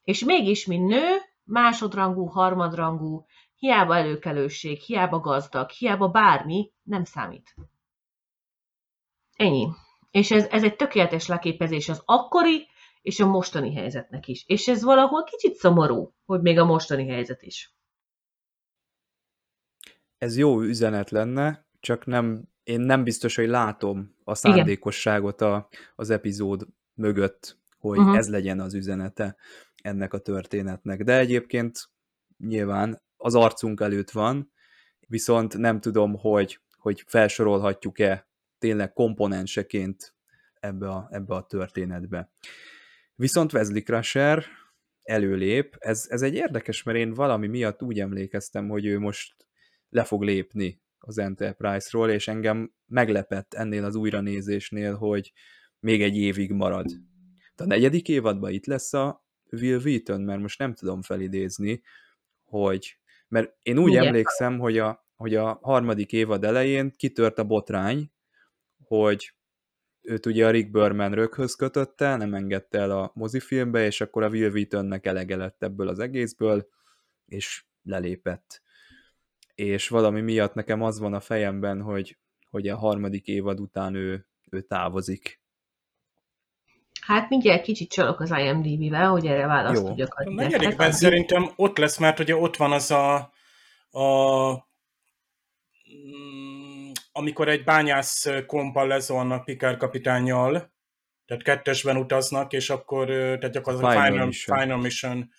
És 0.03 0.23
mégis, 0.23 0.65
mint 0.65 0.87
nő, 0.87 1.17
másodrangú, 1.43 2.25
harmadrangú, 2.25 3.25
hiába 3.55 3.95
előkelőség, 3.95 4.79
hiába 4.79 5.19
gazdag, 5.19 5.69
hiába 5.69 6.07
bármi, 6.07 6.71
nem 6.83 7.03
számít. 7.03 7.55
Ennyi. 9.35 9.67
És 10.11 10.31
ez, 10.31 10.45
ez 10.45 10.63
egy 10.63 10.75
tökéletes 10.75 11.27
leképezés 11.27 11.89
az 11.89 12.01
akkori 12.05 12.67
és 13.01 13.19
a 13.19 13.27
mostani 13.27 13.73
helyzetnek 13.73 14.27
is. 14.27 14.43
És 14.47 14.67
ez 14.67 14.83
valahol 14.83 15.23
kicsit 15.23 15.55
szomorú, 15.55 16.13
hogy 16.25 16.41
még 16.41 16.59
a 16.59 16.65
mostani 16.65 17.07
helyzet 17.07 17.41
is. 17.41 17.73
Ez 20.20 20.38
jó 20.38 20.61
üzenet 20.61 21.09
lenne, 21.09 21.65
csak 21.80 22.05
nem, 22.05 22.47
én 22.63 22.80
nem 22.80 23.03
biztos, 23.03 23.36
hogy 23.36 23.47
látom 23.47 24.15
a 24.24 24.36
szándékosságot 24.36 25.41
a, 25.41 25.70
az 25.95 26.09
epizód 26.09 26.67
mögött, 26.93 27.57
hogy 27.78 27.97
uh-huh. 27.97 28.17
ez 28.17 28.30
legyen 28.30 28.59
az 28.59 28.74
üzenete 28.74 29.36
ennek 29.82 30.13
a 30.13 30.17
történetnek. 30.17 31.03
De 31.03 31.17
egyébként 31.17 31.89
nyilván 32.38 33.01
az 33.17 33.36
arcunk 33.36 33.82
előtt 33.82 34.11
van, 34.11 34.51
viszont 34.99 35.57
nem 35.57 35.80
tudom, 35.80 36.15
hogy, 36.15 36.59
hogy 36.78 37.03
felsorolhatjuk-e 37.07 38.28
tényleg 38.57 38.93
komponenseként 38.93 40.15
ebbe 40.59 40.89
a, 40.89 41.07
ebbe 41.11 41.36
a 41.36 41.45
történetbe. 41.45 42.32
Viszont 43.15 43.53
Wesley 43.53 43.82
Crusher 43.82 44.45
előlép, 45.03 45.76
ez, 45.80 46.05
ez 46.09 46.22
egy 46.22 46.34
érdekes, 46.34 46.84
mert 46.84 46.97
én 46.97 47.13
valami 47.13 47.47
miatt 47.47 47.82
úgy 47.82 47.99
emlékeztem, 47.99 48.67
hogy 48.70 48.86
ő 48.86 48.99
most 48.99 49.36
le 49.89 50.03
fog 50.03 50.23
lépni 50.23 50.81
az 50.99 51.17
Enterprise-ról, 51.17 52.09
és 52.09 52.27
engem 52.27 52.73
meglepett 52.85 53.53
ennél 53.53 53.83
az 53.83 53.95
újranézésnél, 53.95 54.95
hogy 54.95 55.33
még 55.79 56.01
egy 56.01 56.17
évig 56.17 56.51
marad. 56.51 56.85
De 57.55 57.63
a 57.63 57.67
negyedik 57.67 58.07
évadban 58.07 58.51
itt 58.51 58.65
lesz 58.65 58.93
a 58.93 59.25
Will 59.51 59.79
Wheaton, 59.79 60.21
mert 60.21 60.41
most 60.41 60.59
nem 60.59 60.73
tudom 60.73 61.01
felidézni, 61.01 61.81
hogy 62.43 62.97
mert 63.27 63.55
én 63.61 63.77
úgy 63.77 63.91
Igen. 63.91 64.05
emlékszem, 64.05 64.59
hogy 64.59 64.77
a, 64.77 65.07
hogy 65.15 65.35
a 65.35 65.59
harmadik 65.61 66.11
évad 66.11 66.43
elején 66.43 66.93
kitört 66.95 67.39
a 67.39 67.43
botrány, 67.43 68.11
hogy 68.83 69.33
őt 70.01 70.25
ugye 70.25 70.47
a 70.47 70.49
Rick 70.49 70.71
Berman 70.71 71.13
röghöz 71.13 71.55
kötötte, 71.55 72.15
nem 72.15 72.33
engedte 72.33 72.77
el 72.79 72.91
a 72.91 73.11
mozifilmbe, 73.15 73.85
és 73.85 74.01
akkor 74.01 74.23
a 74.23 74.29
Will 74.29 74.51
Wheatonnek 74.51 75.05
elege 75.05 75.35
lett 75.35 75.63
ebből 75.63 75.87
az 75.87 75.99
egészből, 75.99 76.67
és 77.25 77.65
lelépett. 77.83 78.61
És 79.60 79.88
valami 79.88 80.22
miatt 80.22 80.53
nekem 80.53 80.82
az 80.82 80.99
van 80.99 81.14
a 81.14 81.20
fejemben, 81.20 81.82
hogy, 81.82 82.18
hogy 82.49 82.68
a 82.68 82.78
harmadik 82.78 83.28
évad 83.28 83.60
után 83.60 83.95
ő, 83.95 84.28
ő 84.49 84.62
távozik. 84.62 85.41
Hát 87.01 87.30
mindjárt 87.30 87.62
kicsit 87.64 87.91
csalok 87.91 88.20
az 88.20 88.32
IMDb-vel, 88.38 89.10
hogy 89.10 89.26
erre 89.26 89.45
választ 89.45 89.82
Jó. 89.82 89.88
tudjak 89.88 90.14
adni. 90.14 90.32
A 90.32 90.36
negyedikben 90.36 90.91
szerintem 90.91 91.51
ott 91.55 91.78
lesz, 91.78 91.97
mert 91.97 92.20
ugye 92.20 92.36
ott 92.36 92.57
van 92.57 92.72
az 92.72 92.91
a, 92.91 93.16
a 93.99 94.68
amikor 97.12 97.47
egy 97.47 97.64
bányász 97.64 98.28
kompal 98.45 98.88
lezolnak 98.88 99.45
Pikár 99.45 99.78
kapitányjal, 99.78 100.74
tehát 101.26 101.43
kettesben 101.43 101.97
utaznak, 101.97 102.53
és 102.53 102.70
akkor 102.70 103.07
tehát 103.07 103.51
gyakorlatilag 103.51 103.91
Final, 103.91 104.10
Final, 104.12 104.26
Mission. 104.26 104.60
Final 104.60 104.78
Mission 104.78 105.30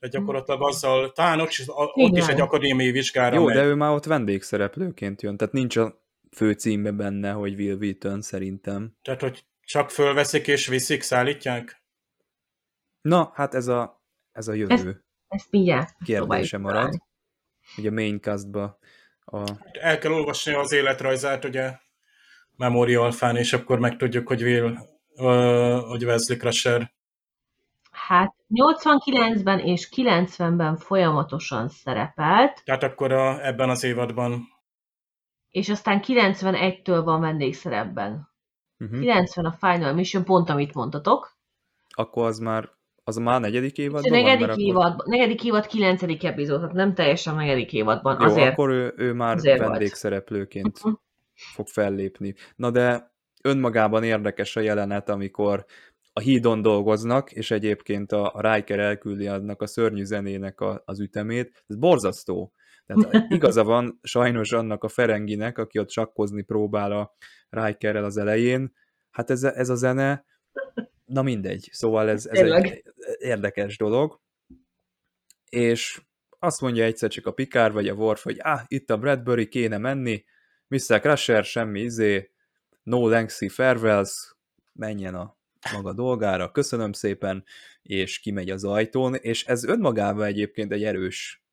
tehát 0.00 0.14
gyakorlatilag 0.14 0.62
azzal, 0.62 1.12
talán 1.12 1.40
ott 1.40 1.48
is, 1.48 1.62
ott 1.94 2.16
is 2.16 2.26
egy 2.26 2.40
akadémiai 2.40 2.90
vizsgára 2.90 3.34
Jó, 3.34 3.44
megy. 3.44 3.56
de 3.56 3.64
ő 3.64 3.74
már 3.74 3.90
ott 3.90 4.04
vendégszereplőként 4.04 5.22
jön, 5.22 5.36
tehát 5.36 5.52
nincs 5.52 5.76
a 5.76 6.04
fő 6.36 6.52
címbe 6.52 6.90
benne, 6.90 7.30
hogy 7.30 7.54
Will 7.54 7.76
Wheaton 7.76 8.20
szerintem. 8.20 8.96
Tehát, 9.02 9.20
hogy 9.20 9.44
csak 9.62 9.90
fölveszik 9.90 10.46
és 10.46 10.66
viszik, 10.66 11.02
szállítják? 11.02 11.82
Na, 13.00 13.30
hát 13.34 13.54
ez 13.54 13.66
a, 13.66 14.04
ez 14.32 14.48
a 14.48 14.52
jövő. 14.52 14.74
Ezt, 14.74 15.04
ezt 15.28 15.50
mindjárt 15.50 15.96
Kérdése 16.04 16.58
marad. 16.58 17.02
Ugye 17.76 17.88
a 17.88 17.92
maincastba 17.92 18.78
a... 19.24 19.38
Hát 19.38 19.76
el 19.80 19.98
kell 19.98 20.12
olvasni 20.12 20.54
az 20.54 20.72
életrajzát, 20.72 21.44
ugye 21.44 21.72
Memorial 22.56 23.12
fan, 23.12 23.36
és 23.36 23.52
akkor 23.52 23.78
megtudjuk, 23.78 24.28
hogy 24.28 24.42
Will, 24.42 24.78
uh, 25.16 25.88
hogy 25.88 26.04
Wesley 26.04 26.38
Crusher. 26.38 26.92
Hát 28.10 28.34
89-ben 28.54 29.58
és 29.58 29.88
90-ben 29.96 30.76
folyamatosan 30.76 31.68
szerepelt. 31.68 32.62
Tehát 32.64 32.82
akkor 32.82 33.12
a, 33.12 33.46
ebben 33.46 33.68
az 33.68 33.84
évadban. 33.84 34.42
És 35.50 35.68
aztán 35.68 36.00
91-től 36.06 37.00
van 37.04 37.20
vendégszerepben. 37.20 38.28
Uh-huh. 38.78 39.00
90 39.00 39.44
a 39.44 39.52
Final 39.52 39.92
Mission, 39.92 40.24
pont 40.24 40.48
amit 40.48 40.74
mondtatok. 40.74 41.36
Akkor 41.88 42.26
az 42.26 42.38
már 42.38 42.70
az 43.04 43.16
már 43.16 43.40
negyedik 43.40 43.78
évadban 43.78 44.12
a 44.12 44.16
negyedik 44.16 44.46
van? 44.46 44.58
Évad, 44.58 44.92
akkor... 44.92 45.06
negyedik 45.06 45.44
évad, 45.44 45.66
kilencedik 45.66 46.24
epizód, 46.24 46.60
tehát 46.60 46.74
nem 46.74 46.94
teljesen 46.94 47.34
a 47.34 47.36
negyedik 47.36 47.72
évadban. 47.72 48.16
Jó, 48.20 48.26
azért, 48.26 48.52
akkor 48.52 48.70
ő, 48.70 48.94
ő 48.96 49.12
már 49.12 49.38
vendégszereplőként 49.40 50.76
uh-huh. 50.76 50.92
fog 51.34 51.66
fellépni. 51.66 52.34
Na 52.56 52.70
de 52.70 53.12
önmagában 53.42 54.04
érdekes 54.04 54.56
a 54.56 54.60
jelenet, 54.60 55.08
amikor 55.08 55.64
a 56.12 56.20
hídon 56.20 56.62
dolgoznak, 56.62 57.32
és 57.32 57.50
egyébként 57.50 58.12
a, 58.12 58.34
a 58.34 58.54
Riker 58.54 58.78
elküldi 58.78 59.26
annak 59.26 59.62
a 59.62 59.66
szörnyű 59.66 60.04
zenének 60.04 60.60
a, 60.60 60.82
az 60.84 61.00
ütemét. 61.00 61.64
Ez 61.66 61.76
borzasztó. 61.76 62.52
Tehát 62.86 63.12
igaza 63.32 63.64
van 63.64 63.98
sajnos 64.02 64.52
annak 64.52 64.84
a 64.84 64.88
Ferenginek, 64.88 65.58
aki 65.58 65.78
ott 65.78 65.90
sakkozni 65.90 66.42
próbál 66.42 66.92
a 66.92 67.14
Rikerrel 67.48 68.04
az 68.04 68.16
elején. 68.16 68.72
Hát 69.10 69.30
ez, 69.30 69.42
ez 69.42 69.68
a 69.68 69.74
zene, 69.74 70.24
na 71.04 71.22
mindegy. 71.22 71.68
Szóval 71.72 72.08
ez, 72.08 72.26
ez 72.26 72.52
egy 72.52 72.82
érdekes 73.18 73.76
dolog. 73.76 74.20
És 75.48 76.00
azt 76.38 76.60
mondja 76.60 76.84
egyszer 76.84 77.10
csak 77.10 77.26
a 77.26 77.32
Pikár 77.32 77.72
vagy 77.72 77.88
a 77.88 77.94
Worf, 77.94 78.22
hogy 78.22 78.38
ah, 78.42 78.60
itt 78.66 78.90
a 78.90 78.98
Bradbury, 78.98 79.48
kéne 79.48 79.78
menni, 79.78 80.24
Mr. 80.68 81.00
Crusher, 81.00 81.44
semmi 81.44 81.80
izé, 81.80 82.30
no 82.82 83.08
lengthy 83.08 83.48
farewells, 83.48 84.34
menjen 84.72 85.14
a 85.14 85.39
maga 85.72 85.92
dolgára, 85.92 86.50
köszönöm 86.50 86.92
szépen, 86.92 87.44
és 87.82 88.18
kimegy 88.18 88.50
az 88.50 88.64
ajtón, 88.64 89.14
és 89.14 89.44
ez 89.44 89.64
önmagában 89.64 90.24
egyébként 90.24 90.72
egy 90.72 90.84
erős 90.84 91.44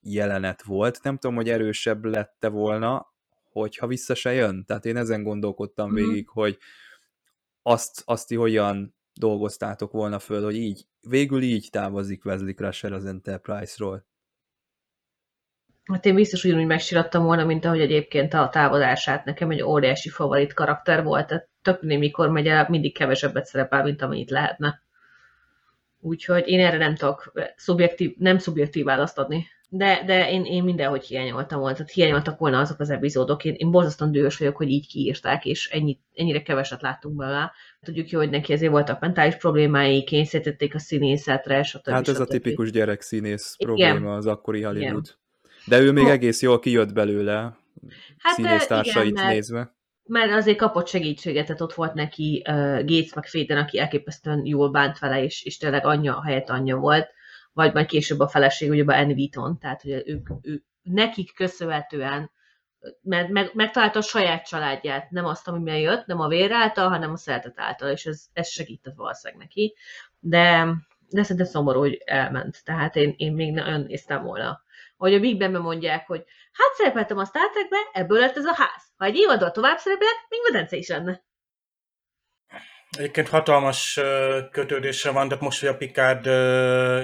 jelenet 0.00 0.62
volt. 0.62 1.02
Nem 1.02 1.18
tudom, 1.18 1.36
hogy 1.36 1.48
erősebb 1.48 2.04
lette 2.04 2.48
volna, 2.48 3.06
hogyha 3.50 3.86
vissza 3.86 4.14
se 4.14 4.32
jön. 4.32 4.64
Tehát 4.64 4.84
én 4.84 4.96
ezen 4.96 5.22
gondolkodtam 5.22 5.90
mm-hmm. 5.90 6.04
végig, 6.04 6.28
hogy 6.28 6.58
azt, 7.62 8.02
azt 8.04 8.34
hogyan 8.34 8.96
dolgoztátok 9.12 9.92
volna 9.92 10.18
föl, 10.18 10.44
hogy 10.44 10.56
így, 10.56 10.86
végül 11.00 11.42
így 11.42 11.68
távozik 11.70 12.24
Wesley 12.24 12.54
Crusher 12.54 12.92
az 12.92 13.04
Enterprise-ról. 13.04 14.06
Hát 15.92 16.04
én 16.04 16.14
biztos 16.14 16.44
ugyanúgy 16.44 16.66
megsirattam 16.66 17.24
volna, 17.24 17.44
mint 17.44 17.64
ahogy 17.64 17.80
egyébként 17.80 18.34
a 18.34 18.48
távozását 18.48 19.24
nekem 19.24 19.50
egy 19.50 19.62
óriási 19.62 20.08
favorit 20.08 20.52
karakter 20.52 21.02
volt, 21.02 21.26
tehát 21.26 21.48
tök 21.68 21.82
mikor 21.82 22.28
megy 22.28 22.46
el, 22.46 22.66
mindig 22.68 22.96
kevesebbet 22.96 23.44
szerepel, 23.44 23.82
mint 23.82 24.02
amennyit 24.02 24.30
lehetne. 24.30 24.82
Úgyhogy 26.00 26.48
én 26.48 26.60
erre 26.60 26.76
nem 26.76 26.94
tudok 26.94 27.32
szubjektív, 27.56 28.14
nem 28.18 28.38
szubjektív 28.38 28.84
választ 28.84 29.18
adni. 29.18 29.46
De, 29.70 30.02
de 30.06 30.30
én, 30.30 30.44
én 30.44 30.64
mindenhogy 30.64 31.04
hiányoltam 31.04 31.58
volna, 31.58 31.74
tehát 31.74 31.92
hiányoltak 31.92 32.38
volna 32.38 32.58
azok 32.58 32.80
az 32.80 32.90
epizódok. 32.90 33.44
Én, 33.44 33.54
én 33.56 33.70
borzasztóan 33.70 34.12
dühös 34.12 34.38
vagyok, 34.38 34.56
hogy 34.56 34.70
így 34.70 34.86
kiírták, 34.86 35.44
és 35.44 35.68
ennyi, 35.68 35.98
ennyire 36.14 36.42
keveset 36.42 36.82
láttunk 36.82 37.16
belőle. 37.16 37.52
Tudjuk 37.82 38.10
jó, 38.10 38.18
hogy 38.18 38.30
neki 38.30 38.52
ezért 38.52 38.70
voltak 38.70 39.00
mentális 39.00 39.36
problémái, 39.36 40.04
kényszerítették 40.04 40.74
a 40.74 40.78
színészetre, 40.78 41.62
stb. 41.62 41.88
Hát 41.88 42.08
ez 42.08 42.14
stb. 42.14 42.22
a 42.22 42.26
tipikus 42.26 42.70
gyerek 42.70 43.00
színész 43.00 43.56
probléma 43.58 44.14
az 44.14 44.26
akkori 44.26 44.62
Hollywood. 44.62 44.86
Igen. 44.86 45.04
De 45.66 45.80
ő 45.80 45.92
még 45.92 46.04
oh. 46.04 46.10
egész 46.10 46.42
jól 46.42 46.58
kijött 46.58 46.92
belőle, 46.92 47.56
hát, 48.18 48.34
színésztársait 48.34 49.10
igen, 49.10 49.26
nézve 49.26 49.77
mert 50.08 50.32
azért 50.32 50.58
kapott 50.58 50.86
segítséget, 50.86 51.46
tehát 51.46 51.60
ott 51.60 51.74
volt 51.74 51.94
neki 51.94 52.44
uh, 52.48 52.84
Gates 52.84 53.14
meg 53.14 53.26
Féden, 53.26 53.58
aki 53.58 53.78
elképesztően 53.78 54.46
jól 54.46 54.70
bánt 54.70 54.98
vele, 54.98 55.22
és, 55.22 55.42
és 55.42 55.56
tényleg 55.56 55.86
anyja 55.86 56.22
helyett 56.24 56.48
anyja 56.48 56.76
volt, 56.76 57.08
vagy 57.52 57.72
majd 57.72 57.86
később 57.86 58.20
a 58.20 58.28
feleség, 58.28 58.70
ugye 58.70 58.84
a 58.86 58.96
Anne 58.96 59.12
Wheaton, 59.12 59.58
tehát 59.58 59.82
hogy 59.82 60.02
ők, 60.06 60.28
ők, 60.42 60.64
nekik 60.82 61.34
köszönhetően 61.34 62.30
mert 63.02 63.28
meg, 63.28 63.50
megtalálta 63.54 63.98
a 63.98 64.02
saját 64.02 64.46
családját, 64.46 65.10
nem 65.10 65.24
azt, 65.24 65.48
amiben 65.48 65.78
jött, 65.78 66.06
nem 66.06 66.20
a 66.20 66.28
vér 66.28 66.52
által, 66.52 66.88
hanem 66.88 67.12
a 67.12 67.16
szeretet 67.16 67.60
által, 67.60 67.90
és 67.90 68.06
ez, 68.06 68.24
ez 68.32 68.48
segített 68.48 68.94
valószínűleg 68.94 69.42
neki. 69.42 69.74
De, 70.18 70.66
de 71.08 71.22
szerintem 71.22 71.46
szomorú, 71.46 71.78
hogy 71.78 72.02
elment. 72.04 72.64
Tehát 72.64 72.96
én, 72.96 73.14
én 73.16 73.32
még 73.32 73.52
nagyon 73.52 73.80
néztem 73.80 74.22
volna 74.22 74.62
ahogy 74.98 75.14
a 75.14 75.20
Big 75.20 75.38
ben 75.38 75.50
mondják, 75.50 76.06
hogy 76.06 76.24
hát 76.58 76.74
szerepeltem 76.76 77.18
a 77.18 77.24
Star 77.24 77.50
Trekbe, 77.50 77.76
ebből 77.92 78.18
lett 78.18 78.36
ez 78.36 78.44
a 78.44 78.54
ház. 78.54 78.82
Ha 78.96 79.04
egy 79.04 79.16
évadot 79.16 79.52
tovább 79.52 79.78
szerepelek, 79.78 80.26
még 80.28 80.40
medence 80.50 80.76
is 80.76 80.88
lenne. 80.88 81.26
Egyébként 82.90 83.28
hatalmas 83.28 84.00
kötődése 84.50 85.10
van, 85.10 85.28
de 85.28 85.36
most, 85.40 85.60
hogy 85.60 85.68
a 85.68 85.76
Picard 85.76 86.26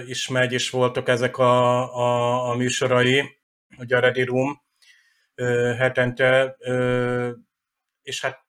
is 0.08 0.28
megy, 0.28 0.52
és 0.52 0.70
voltak 0.70 1.08
ezek 1.08 1.38
a, 1.38 1.94
a, 1.94 2.48
a 2.50 2.56
műsorai, 2.56 3.38
ugye 3.78 3.96
a 3.96 4.00
Ready 4.00 4.22
Room 4.22 4.62
hetente, 5.78 6.56
és 8.02 8.20
hát 8.20 8.44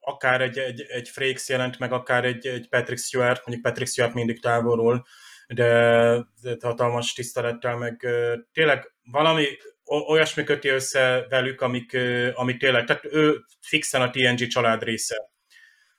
akár 0.00 0.40
egy, 0.40 0.58
egy, 0.58 0.80
egy 0.80 1.08
Frakes 1.08 1.48
jelent 1.48 1.78
meg, 1.78 1.92
akár 1.92 2.24
egy, 2.24 2.46
egy 2.46 2.68
Patrick 2.68 3.00
Stewart, 3.00 3.46
mondjuk 3.46 3.66
Patrick 3.66 3.90
Stewart 3.90 4.14
mindig 4.14 4.40
távolról 4.40 5.06
de, 5.46 6.26
de 6.42 6.56
hatalmas 6.60 7.12
tisztelettel, 7.12 7.76
meg 7.76 8.06
tényleg 8.52 8.92
valami 9.02 9.46
olyasmi 9.86 10.44
köti 10.44 10.68
össze 10.68 11.26
velük, 11.28 11.60
amik, 11.60 11.96
amik 12.34 12.58
tényleg, 12.58 12.84
tehát 12.84 13.04
ő 13.04 13.44
fixen 13.60 14.02
a 14.02 14.10
TNG 14.10 14.46
család 14.46 14.82
része. 14.82 15.30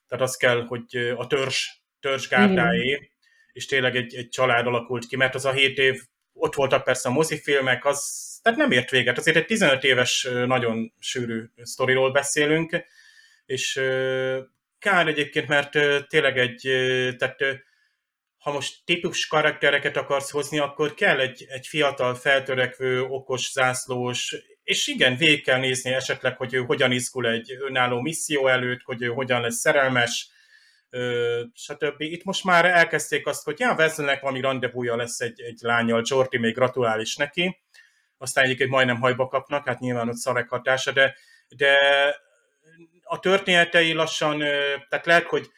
Tehát 0.07 0.23
az 0.23 0.35
kell, 0.35 0.65
hogy 0.65 1.13
a 1.17 1.27
törzs, 1.27 1.67
törzs 1.99 2.27
gárdáé, 2.27 3.11
és 3.51 3.65
tényleg 3.65 3.95
egy, 3.95 4.15
egy 4.15 4.29
család 4.29 4.67
alakult 4.67 5.05
ki, 5.05 5.15
mert 5.15 5.35
az 5.35 5.45
a 5.45 5.51
hét 5.51 5.77
év, 5.77 6.01
ott 6.33 6.55
voltak 6.55 6.83
persze 6.83 7.09
a 7.09 7.11
mozifilmek, 7.11 7.85
az 7.85 8.25
tehát 8.41 8.57
nem 8.59 8.71
ért 8.71 8.89
véget. 8.89 9.17
Azért 9.17 9.37
egy 9.37 9.45
15 9.45 9.83
éves, 9.83 10.27
nagyon 10.45 10.93
sűrű 10.99 11.43
sztoriról 11.61 12.11
beszélünk, 12.11 12.85
és 13.45 13.81
kár 14.79 15.07
egyébként, 15.07 15.47
mert 15.47 15.71
tényleg 16.07 16.37
egy, 16.37 16.61
tehát 17.17 17.37
ha 18.37 18.51
most 18.51 18.75
típus 18.85 19.27
karaktereket 19.27 19.97
akarsz 19.97 20.31
hozni, 20.31 20.59
akkor 20.59 20.93
kell 20.93 21.19
egy, 21.19 21.45
egy 21.49 21.67
fiatal, 21.67 22.15
feltörekvő, 22.15 23.01
okos, 23.01 23.51
zászlós, 23.51 24.35
és 24.63 24.87
igen, 24.87 25.15
végig 25.15 25.43
kell 25.43 25.59
nézni 25.59 25.93
esetleg, 25.93 26.37
hogy 26.37 26.53
ő 26.53 26.59
hogyan 26.59 26.91
izgul 26.91 27.27
egy 27.27 27.57
önálló 27.59 28.01
misszió 28.01 28.47
előtt, 28.47 28.81
hogy 28.83 29.01
ő 29.01 29.07
hogyan 29.07 29.41
lesz 29.41 29.59
szerelmes, 29.59 30.29
stb. 31.53 32.01
Itt 32.01 32.23
most 32.23 32.43
már 32.43 32.65
elkezdték 32.65 33.27
azt, 33.27 33.43
hogy 33.43 33.59
ja, 33.59 33.75
Wesleynek 33.77 34.21
valami 34.21 34.41
rendezvúja 34.41 34.95
lesz 34.95 35.19
egy, 35.19 35.41
egy 35.41 35.59
lányjal, 35.61 36.01
Jordi 36.05 36.37
még 36.37 36.53
gratulál 36.53 36.99
is 37.01 37.15
neki, 37.15 37.59
aztán 38.17 38.43
egyébként 38.43 38.69
majdnem 38.69 38.99
hajba 38.99 39.27
kapnak, 39.27 39.67
hát 39.67 39.79
nyilván 39.79 40.09
ott 40.09 40.15
szarek 40.15 40.49
hatása, 40.49 40.91
de, 40.91 41.15
de 41.47 41.77
a 43.03 43.19
történetei 43.19 43.93
lassan, 43.93 44.39
tehát 44.89 45.05
lehet, 45.05 45.27
hogy 45.27 45.49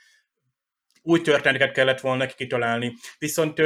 új 1.01 1.21
történeteket 1.21 1.73
kellett 1.73 1.99
volna 1.99 2.17
neki 2.17 2.33
kitalálni. 2.35 2.93
Viszont 3.17 3.61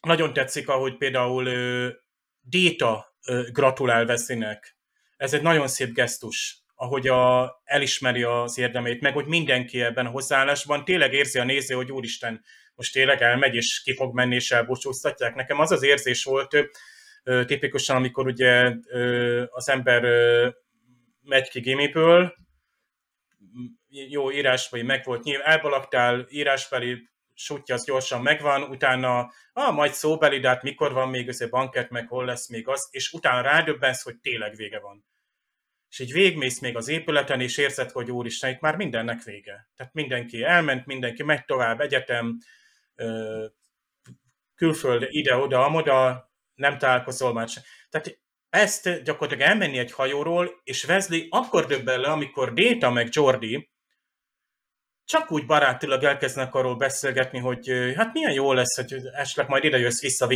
nagyon 0.00 0.32
tetszik, 0.32 0.68
ahogy 0.68 0.96
például 0.96 1.48
Déta 2.40 3.16
gratulál 3.52 4.06
Veszinek. 4.06 4.76
Ez 5.16 5.34
egy 5.34 5.42
nagyon 5.42 5.68
szép 5.68 5.92
gesztus, 5.92 6.58
ahogy 6.74 7.08
a, 7.08 7.54
elismeri 7.64 8.22
az 8.22 8.58
érdemét, 8.58 9.00
meg 9.00 9.12
hogy 9.12 9.26
mindenki 9.26 9.82
ebben 9.82 10.06
a 10.06 10.10
hozzáállásban 10.10 10.84
tényleg 10.84 11.12
érzi 11.12 11.38
a 11.38 11.44
néző, 11.44 11.74
hogy 11.74 11.92
úristen, 11.92 12.44
most 12.74 12.92
tényleg 12.92 13.22
elmegy, 13.22 13.54
és 13.54 13.82
ki 13.82 13.94
fog 13.94 14.14
menni, 14.14 14.34
és 14.34 14.50
elbúcsúztatják. 14.50 15.34
Nekem 15.34 15.58
az 15.58 15.70
az 15.70 15.82
érzés 15.82 16.24
volt, 16.24 16.56
tipikusan, 17.46 17.96
amikor 17.96 18.26
ugye 18.26 18.74
az 19.50 19.68
ember 19.68 20.02
megy 21.22 21.48
ki 21.48 21.60
gimiből, 21.60 22.34
jó 23.90 24.32
írásbeli 24.32 24.82
meg 24.82 25.04
volt 25.04 25.22
nyilván, 25.22 25.46
elbalagtál, 25.46 26.26
írásbeli 26.28 27.08
sutja 27.34 27.74
az 27.74 27.84
gyorsan 27.84 28.22
megvan, 28.22 28.62
utána 28.62 29.32
ah, 29.52 29.74
majd 29.74 29.92
szóbeli, 29.92 30.38
de 30.38 30.48
hát 30.48 30.62
mikor 30.62 30.92
van 30.92 31.08
még 31.08 31.28
ez 31.28 31.40
a 31.40 31.48
banket, 31.48 31.90
meg 31.90 32.08
hol 32.08 32.24
lesz 32.24 32.48
még 32.48 32.68
az, 32.68 32.88
és 32.90 33.12
utána 33.12 33.40
rádöbbensz, 33.40 34.02
hogy 34.02 34.16
tényleg 34.16 34.56
vége 34.56 34.80
van. 34.80 35.04
és 35.90 35.98
így 35.98 36.12
végmész 36.12 36.58
még 36.58 36.76
az 36.76 36.88
épületen, 36.88 37.40
és 37.40 37.56
érzed, 37.58 37.90
hogy 37.90 38.10
úristen, 38.10 38.50
itt 38.50 38.60
már 38.60 38.76
mindennek 38.76 39.22
vége. 39.22 39.68
Tehát 39.76 39.92
mindenki 39.94 40.42
elment, 40.42 40.86
mindenki 40.86 41.22
megy 41.22 41.44
tovább, 41.44 41.80
egyetem, 41.80 42.38
külföld, 44.54 45.06
ide-oda, 45.08 45.64
amoda, 45.64 46.30
nem 46.54 46.78
találkozol 46.78 47.32
már 47.32 47.48
sem. 47.48 47.62
Tehát 47.88 48.18
ezt 48.48 49.02
gyakorlatilag 49.02 49.48
elmenni 49.50 49.78
egy 49.78 49.92
hajóról, 49.92 50.60
és 50.64 50.84
Wesley 50.84 51.26
akkor 51.30 51.66
döbben 51.66 52.00
le, 52.00 52.08
amikor 52.08 52.52
Déta 52.52 52.90
meg 52.90 53.08
Jordi 53.10 53.69
csak 55.10 55.32
úgy 55.32 55.46
barátilag 55.46 56.02
elkezdenek 56.02 56.54
arról 56.54 56.76
beszélgetni, 56.76 57.38
hogy 57.38 57.70
hát 57.96 58.12
milyen 58.12 58.32
jó 58.32 58.52
lesz, 58.52 58.76
hogy 58.76 58.94
esetleg 59.12 59.48
majd 59.48 59.64
ide 59.64 59.78
jössz 59.78 60.00
vissza, 60.00 60.26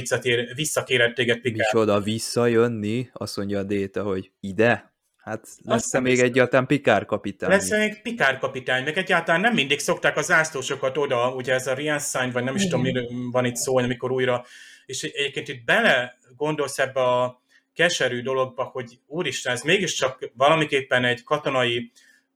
visszakéred 0.54 1.12
téged 1.12 1.40
Picard. 1.40 1.76
oda 1.76 2.00
visszajönni, 2.00 3.10
azt 3.12 3.36
mondja 3.36 3.58
a 3.58 3.62
Déta, 3.62 4.02
hogy 4.02 4.30
ide? 4.40 4.92
Hát 5.16 5.46
lesz-e 5.64 6.00
még 6.00 6.20
egyáltalán 6.20 6.66
Pikár 6.66 7.04
kapitány? 7.04 7.50
Lesz 7.50 7.70
még 7.70 8.02
Pikár 8.02 8.38
kapitány, 8.38 8.84
meg 8.84 8.98
egyáltalán 8.98 9.40
nem 9.40 9.54
mindig 9.54 9.78
szokták 9.78 10.16
az 10.16 10.26
zászlósokat 10.26 10.96
oda, 10.96 11.34
ugye 11.34 11.52
ez 11.52 11.66
a 11.66 11.74
Riensign, 11.74 12.30
vagy 12.30 12.44
nem 12.44 12.54
is 12.54 12.62
tudom, 12.62 12.80
mi 12.80 12.92
van 13.30 13.44
itt 13.44 13.56
szó, 13.56 13.78
amikor 13.78 14.10
újra, 14.10 14.44
és 14.86 15.02
egyébként 15.02 15.48
itt 15.48 15.64
bele 15.64 16.18
gondolsz 16.36 16.78
ebbe 16.78 17.00
a 17.00 17.42
keserű 17.74 18.22
dologba, 18.22 18.64
hogy 18.64 18.98
úristen, 19.06 19.52
ez 19.52 19.62
mégiscsak 19.62 20.30
valamiképpen 20.36 21.04
egy 21.04 21.24
katonai 21.24 21.92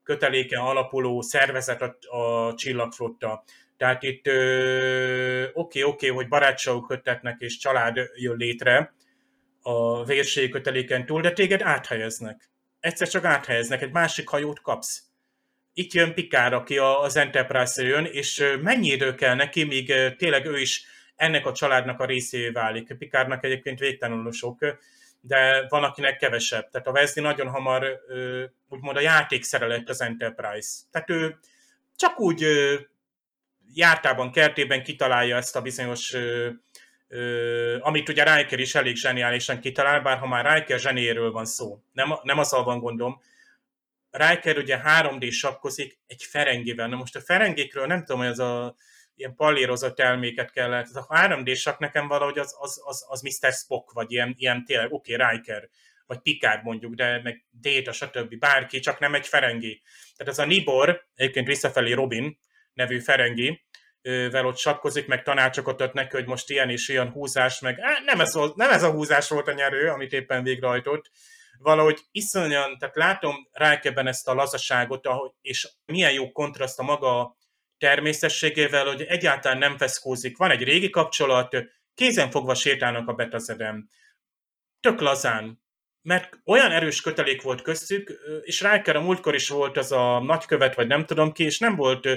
köteléken 0.08 0.60
alapuló 0.60 1.20
szervezet 1.20 1.82
a, 1.82 2.16
a 2.18 2.54
csillagflotta. 2.54 3.44
Tehát 3.76 4.02
itt 4.02 4.26
oké, 4.26 5.52
oké, 5.52 5.82
okay, 5.82 6.08
hogy 6.08 6.28
barátságok 6.28 6.86
kötetnek 6.86 7.40
és 7.40 7.56
család 7.56 7.96
jön 8.14 8.36
létre 8.36 8.94
a 9.62 10.04
vérségi 10.04 10.48
köteléken 10.48 11.06
túl, 11.06 11.20
de 11.20 11.32
téged 11.32 11.62
áthelyeznek 11.62 12.48
egyszer 12.80 13.08
csak 13.08 13.24
áthelyeznek, 13.24 13.82
egy 13.82 13.92
másik 13.92 14.28
hajót 14.28 14.60
kapsz. 14.60 15.02
Itt 15.72 15.92
jön 15.92 16.14
Pikár, 16.14 16.52
aki 16.52 16.78
az 16.78 17.16
Enterprise-ra 17.16 17.88
jön, 17.88 18.04
és 18.04 18.56
mennyi 18.62 18.88
idő 18.88 19.14
kell 19.14 19.34
neki, 19.34 19.64
míg 19.64 19.92
tényleg 20.16 20.46
ő 20.46 20.60
is 20.60 20.84
ennek 21.16 21.46
a 21.46 21.52
családnak 21.52 22.00
a 22.00 22.04
részévé 22.04 22.48
válik. 22.48 22.96
Pikárnak 22.98 23.44
egyébként 23.44 23.78
végtelenül 23.78 24.32
sok, 24.32 24.58
de 25.20 25.66
van, 25.68 25.84
akinek 25.84 26.16
kevesebb. 26.16 26.70
Tehát 26.70 26.86
a 26.86 26.90
Wesley 26.90 27.24
nagyon 27.24 27.48
hamar 27.48 28.00
úgymond 28.68 28.96
a 28.96 29.00
játékszere 29.00 29.66
lett 29.66 29.88
az 29.88 30.00
Enterprise. 30.00 30.78
Tehát 30.90 31.10
ő 31.10 31.38
csak 31.96 32.20
úgy 32.20 32.46
jártában, 33.74 34.32
kertében 34.32 34.82
kitalálja 34.82 35.36
ezt 35.36 35.56
a 35.56 35.62
bizonyos 35.62 36.16
amit 37.80 38.08
ugye 38.08 38.36
Riker 38.36 38.58
is 38.58 38.74
elég 38.74 38.96
zseniálisan 38.96 39.60
kitalál, 39.60 40.00
bár 40.00 40.18
ha 40.18 40.26
már 40.26 40.54
Riker 40.54 40.78
zseniéről 40.78 41.32
van 41.32 41.44
szó, 41.44 41.82
nem, 41.92 42.08
nem 42.22 42.38
azzal 42.38 42.64
van 42.64 42.78
gondom, 42.78 43.20
Riker 44.10 44.58
ugye 44.58 44.80
3D 44.84 45.32
sakkozik 45.32 45.98
egy 46.06 46.22
ferengivel. 46.22 46.88
Na 46.88 46.96
most 46.96 47.16
a 47.16 47.20
ferengékről 47.20 47.86
nem 47.86 48.04
tudom, 48.04 48.20
hogy 48.20 48.30
az 48.30 48.38
a 48.38 48.76
ilyen 49.18 49.34
pallírozott 49.34 50.00
elméket 50.00 50.50
kellett. 50.50 50.84
Ez 50.84 50.96
a 50.96 51.06
3D 51.10 51.56
sak 51.56 51.78
nekem 51.78 52.08
valahogy 52.08 52.38
az, 52.38 52.56
az, 52.58 52.82
az, 52.84 53.04
az 53.08 53.20
Mr. 53.20 53.52
Spock, 53.52 53.92
vagy 53.92 54.12
ilyen, 54.12 54.34
ilyen 54.36 54.64
tényleg, 54.64 54.92
oké, 54.92 55.14
okay, 55.14 55.30
Riker, 55.30 55.68
vagy 56.06 56.18
Picard 56.18 56.62
mondjuk, 56.62 56.94
de 56.94 57.20
meg 57.22 57.46
Data, 57.50 57.92
stb. 57.92 58.38
Bárki, 58.38 58.80
csak 58.80 58.98
nem 58.98 59.14
egy 59.14 59.26
ferengi. 59.26 59.82
Tehát 60.16 60.32
ez 60.32 60.38
a 60.38 60.46
Nibor, 60.46 61.06
egyébként 61.14 61.46
visszafelé 61.46 61.92
Robin 61.92 62.38
nevű 62.72 63.00
ferengi, 63.00 63.66
vel 64.02 64.46
ott 64.46 64.56
sakkozik, 64.56 65.06
meg 65.06 65.22
tanácsokat 65.22 65.80
ad 65.80 65.94
neki, 65.94 66.16
hogy 66.16 66.26
most 66.26 66.50
ilyen 66.50 66.70
és 66.70 66.88
ilyen 66.88 67.10
húzás, 67.10 67.60
meg 67.60 67.78
nem, 68.04 68.20
ez, 68.20 68.34
nem 68.54 68.70
ez 68.70 68.82
a 68.82 68.90
húzás 68.90 69.28
volt 69.28 69.48
a 69.48 69.52
nyerő, 69.52 69.88
amit 69.88 70.12
éppen 70.12 70.42
végrehajtott. 70.42 71.10
Valahogy 71.58 72.00
iszonyan, 72.10 72.78
tehát 72.78 72.96
látom 72.96 73.48
Rákeben 73.52 74.06
ezt 74.06 74.28
a 74.28 74.34
lazaságot, 74.34 75.08
és 75.40 75.68
milyen 75.84 76.12
jó 76.12 76.32
kontraszt 76.32 76.78
a 76.78 76.82
maga 76.82 77.36
természetségével, 77.78 78.86
hogy 78.86 79.02
egyáltalán 79.02 79.58
nem 79.58 79.76
feszkózik. 79.76 80.36
Van 80.36 80.50
egy 80.50 80.62
régi 80.62 80.90
kapcsolat, 80.90 81.56
kézen 81.94 82.30
fogva 82.30 82.54
sétálnak 82.54 83.08
a 83.08 83.12
betazedem. 83.12 83.88
Tök 84.80 85.00
lazán, 85.00 85.62
mert 86.02 86.38
olyan 86.44 86.70
erős 86.70 87.00
kötelék 87.00 87.42
volt 87.42 87.62
köztük, 87.62 88.12
és 88.42 88.60
Riker 88.60 88.96
a 88.96 89.00
múltkor 89.00 89.34
is 89.34 89.48
volt 89.48 89.76
az 89.76 89.92
a 89.92 90.20
nagykövet, 90.20 90.74
vagy 90.74 90.86
nem 90.86 91.06
tudom 91.06 91.32
ki, 91.32 91.44
és 91.44 91.58
nem 91.58 91.76
volt 91.76 92.08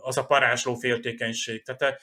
az 0.00 0.16
a 0.16 0.26
parázsló 0.26 0.74
féltékenység. 0.74 1.62
Tehát 1.64 2.02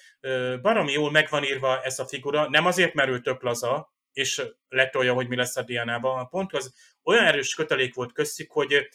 baromi 0.61 0.91
jól 0.91 1.11
megvan 1.11 1.43
írva 1.43 1.81
ez 1.83 1.99
a 1.99 2.07
figura, 2.07 2.49
nem 2.49 2.65
azért, 2.65 2.93
mert 2.93 3.09
ő 3.09 3.19
tök 3.19 3.41
laza, 3.41 3.93
és 4.13 4.41
letolja, 4.69 5.13
hogy 5.13 5.27
mi 5.27 5.35
lesz 5.35 5.55
a 5.55 5.63
Dianában, 5.63 6.29
pont 6.29 6.53
az 6.53 6.73
olyan 7.03 7.25
erős 7.25 7.55
kötelék 7.55 7.93
volt 7.93 8.11
köztük, 8.11 8.51
hogy, 8.51 8.89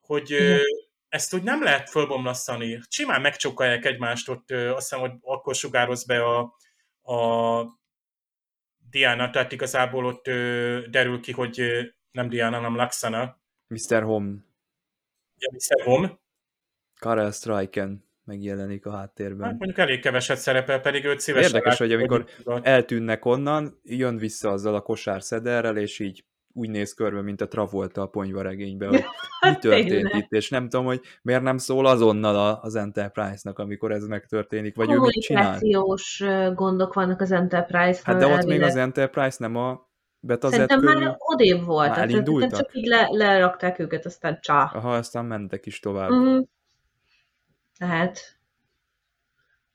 hogy 0.00 0.36
mm. 0.42 0.56
Ezt 1.12 1.34
úgy 1.34 1.42
nem 1.42 1.62
lehet 1.62 1.90
fölbomlasztani. 1.90 2.80
Simán 2.88 3.20
megcsokalják 3.20 3.84
egymást, 3.84 4.28
ott 4.28 4.50
azt 4.50 4.90
hiszem, 4.90 5.00
hogy 5.00 5.12
akkor 5.20 5.54
sugároz 5.54 6.04
be 6.04 6.24
a, 6.24 6.40
a 7.14 7.66
Diana, 8.90 9.30
tehát 9.30 9.52
igazából 9.52 10.04
ott 10.04 10.24
derül 10.90 11.20
ki, 11.20 11.32
hogy 11.32 11.62
nem 12.10 12.28
Diana, 12.28 12.56
hanem 12.56 12.76
Laxana. 12.76 13.40
Mr. 13.66 14.02
Home. 14.02 14.34
Ja, 15.36 15.50
Mr. 15.52 15.84
Home. 15.84 16.18
Karel 16.98 17.30
Striken 17.30 18.04
megjelenik 18.24 18.86
a 18.86 18.96
háttérben. 18.96 19.48
Hát 19.48 19.58
mondjuk 19.58 19.78
elég 19.78 20.00
keveset 20.00 20.38
szerepel, 20.38 20.80
pedig 20.80 21.04
őt 21.04 21.20
szívesen 21.20 21.50
Érdekes, 21.50 21.78
lát, 21.78 21.88
hogy 21.88 21.92
amikor 21.92 22.26
hogy 22.44 22.60
eltűnnek 22.64 23.24
onnan, 23.24 23.80
jön 23.82 24.16
vissza 24.16 24.50
azzal 24.50 24.74
a 24.74 24.80
kosár 24.80 25.22
szederrel, 25.22 25.76
és 25.76 25.98
így 25.98 26.24
úgy 26.54 26.70
néz 26.70 26.92
körbe, 26.92 27.22
mint 27.22 27.40
a 27.40 27.48
Travolta 27.48 28.02
a 28.02 28.06
ponyvaregényben, 28.06 28.88
hogy 28.88 29.04
mi 29.40 29.56
történt 29.60 30.14
itt, 30.14 30.32
és 30.32 30.50
nem 30.50 30.68
tudom, 30.68 30.86
hogy 30.86 31.00
miért 31.22 31.42
nem 31.42 31.58
szól 31.58 31.86
azonnal 31.86 32.58
az 32.62 32.74
Enterprise-nak, 32.74 33.58
amikor 33.58 33.92
ez 33.92 34.06
megtörténik, 34.06 34.76
vagy 34.76 34.92
ő 34.92 34.98
mit 34.98 35.22
csinál. 35.22 35.58
gondok 36.54 36.94
vannak 36.94 37.20
az 37.20 37.32
Enterprise-nál. 37.32 38.02
Hát 38.02 38.18
de 38.18 38.26
ott 38.26 38.44
még 38.44 38.62
az 38.62 38.76
Enterprise 38.76 39.36
nem 39.38 39.56
a 39.56 39.90
betazett 40.20 40.68
Szerintem 40.68 40.80
körül... 40.80 41.04
már 41.04 41.16
odébb 41.18 41.64
volt. 41.64 41.88
Már 41.88 42.08
tehát 42.08 42.56
csak 42.56 42.74
így 42.74 42.86
le, 42.86 43.08
lerakták 43.10 43.78
őket, 43.78 44.06
aztán 44.06 44.38
csá. 44.40 44.70
Aha, 44.74 44.94
aztán 44.94 45.24
mentek 45.24 45.66
is 45.66 45.80
tovább. 45.80 46.10
Uh-huh. 46.10 46.46
Tehát, 47.78 48.41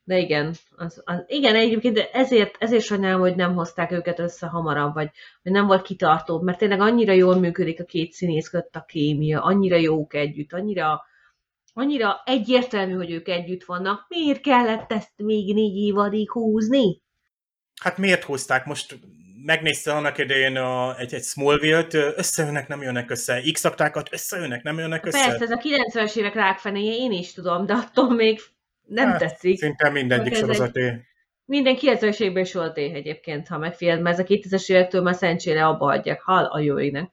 de 0.08 0.18
igen, 0.18 0.54
az, 0.76 1.02
az, 1.04 1.24
igen, 1.26 1.54
egyébként 1.54 1.94
de 1.94 2.10
ezért, 2.10 2.56
ezért 2.58 2.84
sajnálom, 2.84 3.20
hogy 3.20 3.34
nem 3.34 3.54
hozták 3.54 3.90
őket 3.90 4.18
össze 4.18 4.46
hamarabb, 4.46 4.94
vagy 4.94 5.10
hogy 5.42 5.52
nem 5.52 5.66
volt 5.66 5.82
kitartóbb, 5.82 6.42
mert 6.42 6.58
tényleg 6.58 6.80
annyira 6.80 7.12
jól 7.12 7.38
működik 7.38 7.80
a 7.80 7.84
két 7.84 8.12
színész 8.12 8.48
között 8.48 8.76
a 8.76 8.84
kémia, 8.84 9.42
annyira 9.42 9.76
jók 9.76 10.14
együtt, 10.14 10.52
annyira, 10.52 11.02
annyira 11.72 12.22
egyértelmű, 12.24 12.92
hogy 12.92 13.10
ők 13.10 13.28
együtt 13.28 13.64
vannak. 13.64 14.06
Miért 14.08 14.40
kellett 14.40 14.92
ezt 14.92 15.12
még 15.16 15.54
négy 15.54 15.76
évadig 15.76 16.30
húzni? 16.30 17.02
Hát 17.80 17.98
miért 17.98 18.24
húzták? 18.24 18.64
Most 18.64 18.98
megnézte 19.44 19.92
annak 19.92 20.18
idején 20.18 20.56
a, 20.56 20.98
egy, 20.98 21.14
egy 21.14 21.24
Smallville-t, 21.24 21.94
összejönnek, 21.94 22.68
nem 22.68 22.82
jönnek 22.82 23.10
össze. 23.10 23.42
x 23.52 23.64
összejönnek, 24.10 24.62
nem 24.62 24.78
jönnek 24.78 25.06
össze. 25.06 25.26
Persze, 25.26 25.44
ez 25.44 25.50
a 25.50 25.60
90-es 25.92 26.16
évek 26.16 26.34
rákfenéje, 26.34 26.94
én 26.94 27.12
is 27.12 27.32
tudom, 27.32 27.66
de 27.66 27.72
attól 27.72 28.14
még 28.14 28.40
nem 28.88 29.08
hát, 29.08 29.18
tetszik. 29.18 29.58
Szinte 29.58 29.90
mindegyik 29.90 30.34
sorozaté. 30.34 31.02
Minden 31.44 31.76
90-es 31.80 32.20
évben 32.20 32.74
éh 32.74 32.94
egyébként, 32.94 33.48
ha 33.48 33.58
megfigyeld, 33.58 34.00
mert 34.00 34.18
ez 34.18 34.24
a 34.24 34.28
2000-es 34.28 34.70
évektől 34.70 35.02
már 35.02 35.14
szentsére 35.14 35.66
abba 35.66 35.86
adják, 35.86 36.22
hal 36.22 36.44
a 36.44 36.58
jó 36.58 36.80
égnek. 36.80 37.10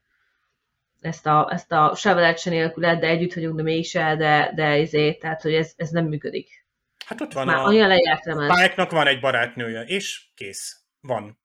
Ezt 1.02 1.26
a, 1.26 1.50
ezt 1.52 1.72
a 1.72 1.96
sevelet 1.96 2.40
se 2.40 2.50
nélkül, 2.50 2.84
de 2.84 3.08
együtt 3.08 3.34
vagyunk, 3.34 3.56
de 3.56 3.64
mégse, 3.64 4.16
de, 4.16 4.52
de 4.56 4.78
izé, 4.78 5.14
tehát, 5.14 5.42
hogy 5.42 5.54
ez, 5.54 5.74
ez 5.76 5.90
nem 5.90 6.06
működik. 6.06 6.66
Hát 7.06 7.22
ott 7.22 7.34
van 7.34 7.46
Már 7.46 7.56
a... 7.56 7.68
Olyan 7.68 7.92
Pike-nak 8.24 8.92
van 8.92 9.08
egy 9.08 9.20
barátnője, 9.20 9.82
és 9.82 10.26
kész. 10.36 10.78
Van. 11.02 11.40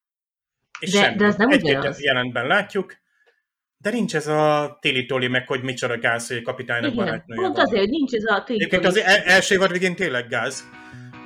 És 0.79 0.91
de, 0.91 1.15
de 1.17 1.25
ez 1.25 1.37
nem 1.37 1.51
egy 1.51 1.63
ugyanaz. 1.63 2.03
jelenetben 2.03 2.47
látjuk, 2.47 3.00
de 3.83 3.91
nincs 3.91 4.15
ez 4.15 4.27
a 4.27 4.79
téli 4.81 5.29
meg 5.29 5.47
hogy 5.47 5.63
micsoda 5.63 5.99
gáz, 5.99 6.29
hogy 6.29 6.37
a 6.37 6.43
kapitánynak 6.43 6.93
Igen, 6.93 7.05
barátnője 7.05 7.41
pont 7.41 7.57
van. 7.57 7.65
azért, 7.67 7.81
hogy 7.81 7.91
nincs 7.91 8.13
ez 8.13 8.25
a 8.25 8.43
téli 8.43 8.59
Egyébként 8.59 8.85
az 8.85 8.97
el- 8.99 9.23
első 9.23 9.55
évad 9.55 9.73
végén 9.73 9.95
tényleg 9.95 10.29
gáz 10.29 10.65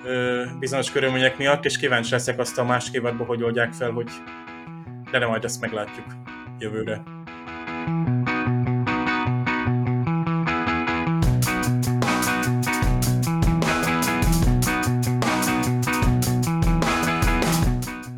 ö, 0.04 0.44
bizonyos 0.58 0.90
körülmények 0.90 1.38
miatt, 1.38 1.64
és 1.64 1.78
kíváncsi 1.78 2.10
leszek 2.10 2.38
azt 2.38 2.58
a 2.58 2.64
másik 2.64 2.94
évadban, 2.94 3.26
hogy 3.26 3.42
oldják 3.42 3.72
fel, 3.72 3.90
hogy 3.90 4.08
de 5.10 5.18
nem 5.18 5.28
majd 5.28 5.44
ezt 5.44 5.60
meglátjuk 5.60 6.06
jövőre. 6.58 7.02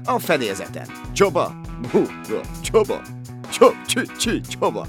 a 0.04 0.18
fedélzeten. 0.18 0.86
Csoba! 1.12 1.52
Bú, 1.92 2.02
csoba! 2.62 3.00
Csoba! 3.56 4.86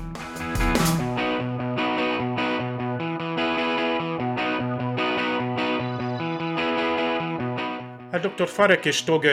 Hát 8.11 8.33
dr. 8.35 8.47
Farek 8.47 8.85
és 8.85 9.03
Tog 9.03 9.25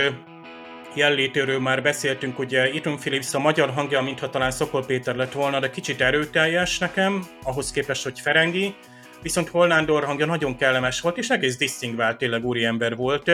jellétéről 0.94 1.60
már 1.60 1.82
beszéltünk, 1.82 2.38
ugye 2.38 2.62
Ethan 2.62 2.96
Phillips 2.96 3.34
a 3.34 3.38
magyar 3.38 3.70
hangja, 3.70 4.00
mintha 4.02 4.30
talán 4.30 4.50
Szokol 4.50 4.84
Péter 4.84 5.16
lett 5.16 5.32
volna, 5.32 5.60
de 5.60 5.70
kicsit 5.70 6.00
erőteljes 6.00 6.78
nekem, 6.78 7.26
ahhoz 7.42 7.70
képest, 7.70 8.02
hogy 8.02 8.20
Ferengi, 8.20 8.74
viszont 9.22 9.48
Holnándor 9.48 10.04
hangja 10.04 10.26
nagyon 10.26 10.56
kellemes 10.56 11.00
volt, 11.00 11.18
és 11.18 11.28
egész 11.28 11.56
disztingvált, 11.56 12.18
tényleg 12.18 12.44
úriember 12.44 12.96
volt. 12.96 13.30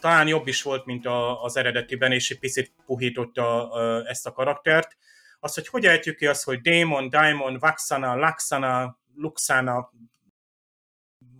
Talán 0.00 0.26
jobb 0.26 0.46
is 0.46 0.62
volt, 0.62 0.84
mint 0.84 1.06
az 1.42 1.56
eredetiben, 1.56 2.12
és 2.12 2.30
egy 2.30 2.38
picit 2.38 2.72
puhította 2.86 3.70
ezt 4.06 4.26
a 4.26 4.32
karaktert. 4.32 4.96
Az, 5.40 5.54
hogy 5.54 5.68
hogy 5.68 5.86
ejtjük 5.86 6.16
ki 6.16 6.26
azt, 6.26 6.44
hogy 6.44 6.60
Démon, 6.60 7.08
Daimon, 7.08 7.58
Vaxana, 7.58 8.14
Laxana, 8.14 8.98
Luxana, 9.14 9.92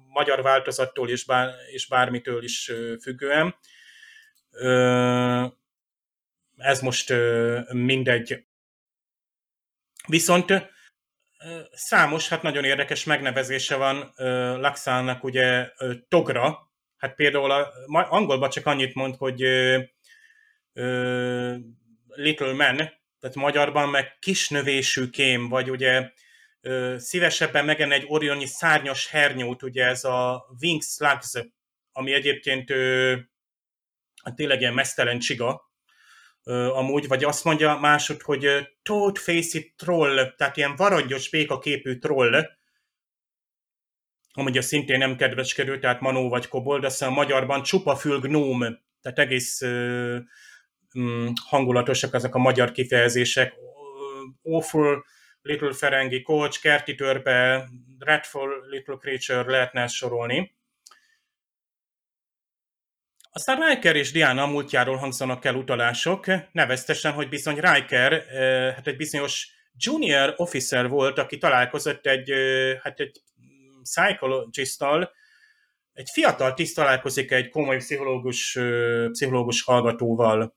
magyar 0.06 0.42
változattól 0.42 1.08
és, 1.08 1.24
bár, 1.24 1.54
és 1.72 1.88
bármitől 1.88 2.44
is 2.44 2.72
függően. 3.00 3.54
Ez 6.56 6.80
most 6.80 7.12
mindegy. 7.72 8.46
Viszont 10.06 10.70
számos, 11.72 12.28
hát 12.28 12.42
nagyon 12.42 12.64
érdekes 12.64 13.04
megnevezése 13.04 13.76
van 13.76 14.12
Laxának 14.60 15.24
ugye 15.24 15.70
Togra, 16.08 16.69
hát 17.00 17.14
például 17.14 17.50
a, 17.50 17.72
angolban 17.86 18.50
csak 18.50 18.66
annyit 18.66 18.94
mond, 18.94 19.16
hogy 19.16 19.40
Little 22.06 22.52
Man, 22.52 22.76
tehát 23.20 23.34
magyarban 23.34 23.88
meg 23.88 24.18
kisnövésű 24.18 25.08
kém, 25.08 25.48
vagy 25.48 25.70
ugye 25.70 26.10
szívesebben 26.96 27.64
megen 27.64 27.92
egy 27.92 28.04
orioni 28.06 28.46
szárnyas 28.46 29.08
hernyót, 29.08 29.62
ugye 29.62 29.84
ez 29.84 30.04
a 30.04 30.46
Wing 30.60 30.82
Slugs, 30.82 31.32
ami 31.92 32.12
egyébként 32.12 32.72
hát 34.22 34.34
tényleg 34.34 34.60
ilyen 34.60 34.74
mesztelen 34.74 35.18
csiga, 35.18 35.72
amúgy, 36.72 37.08
vagy 37.08 37.24
azt 37.24 37.44
mondja 37.44 37.78
másod, 37.78 38.22
hogy 38.22 38.48
Toad 38.82 39.18
Faced 39.18 39.64
Troll, 39.76 40.34
tehát 40.36 40.56
ilyen 40.56 40.76
varangyos 40.76 41.30
békaképű 41.30 41.98
troll, 41.98 42.58
amúgy 44.32 44.58
a 44.58 44.62
szintén 44.62 44.98
nem 44.98 45.16
kedveskedő, 45.16 45.78
tehát 45.78 46.00
manó 46.00 46.28
vagy 46.28 46.48
kobold, 46.48 46.84
azt 46.84 47.02
a 47.02 47.10
magyarban 47.10 47.62
csupa 47.62 47.96
fül 47.96 48.20
gnóm, 48.20 48.58
tehát 49.02 49.18
egész 49.18 49.60
um, 49.60 51.32
hangulatosak 51.48 52.14
ezek 52.14 52.34
a 52.34 52.38
magyar 52.38 52.72
kifejezések. 52.72 53.54
Awful 54.42 55.04
Little 55.42 55.72
Ferengi 55.72 56.22
Coach, 56.22 56.60
Kerti 56.60 56.94
Törpe, 56.94 57.68
Dreadful 57.98 58.66
Little 58.68 58.96
Creature 58.96 59.50
lehetne 59.50 59.82
ezt 59.82 59.94
sorolni. 59.94 60.58
Aztán 63.32 63.68
Riker 63.68 63.96
és 63.96 64.12
Diana 64.12 64.46
múltjáról 64.46 64.96
hangzanak 64.96 65.44
el 65.44 65.54
utalások, 65.54 66.26
neveztesen, 66.52 67.12
hogy 67.12 67.28
bizony 67.28 67.60
Riker 67.60 68.24
hát 68.74 68.86
egy 68.86 68.96
bizonyos 68.96 69.48
junior 69.76 70.34
officer 70.36 70.88
volt, 70.88 71.18
aki 71.18 71.38
találkozott 71.38 72.06
egy, 72.06 72.32
hát 72.82 73.00
egy 73.00 73.22
psychologisttal, 73.82 75.10
egy 75.92 76.08
fiatal 76.12 76.54
tiszt 76.54 76.74
találkozik 76.74 77.30
egy 77.30 77.48
komoly 77.48 77.76
pszichológus, 77.76 78.58
pszichológus 79.10 79.62
hallgatóval. 79.62 80.56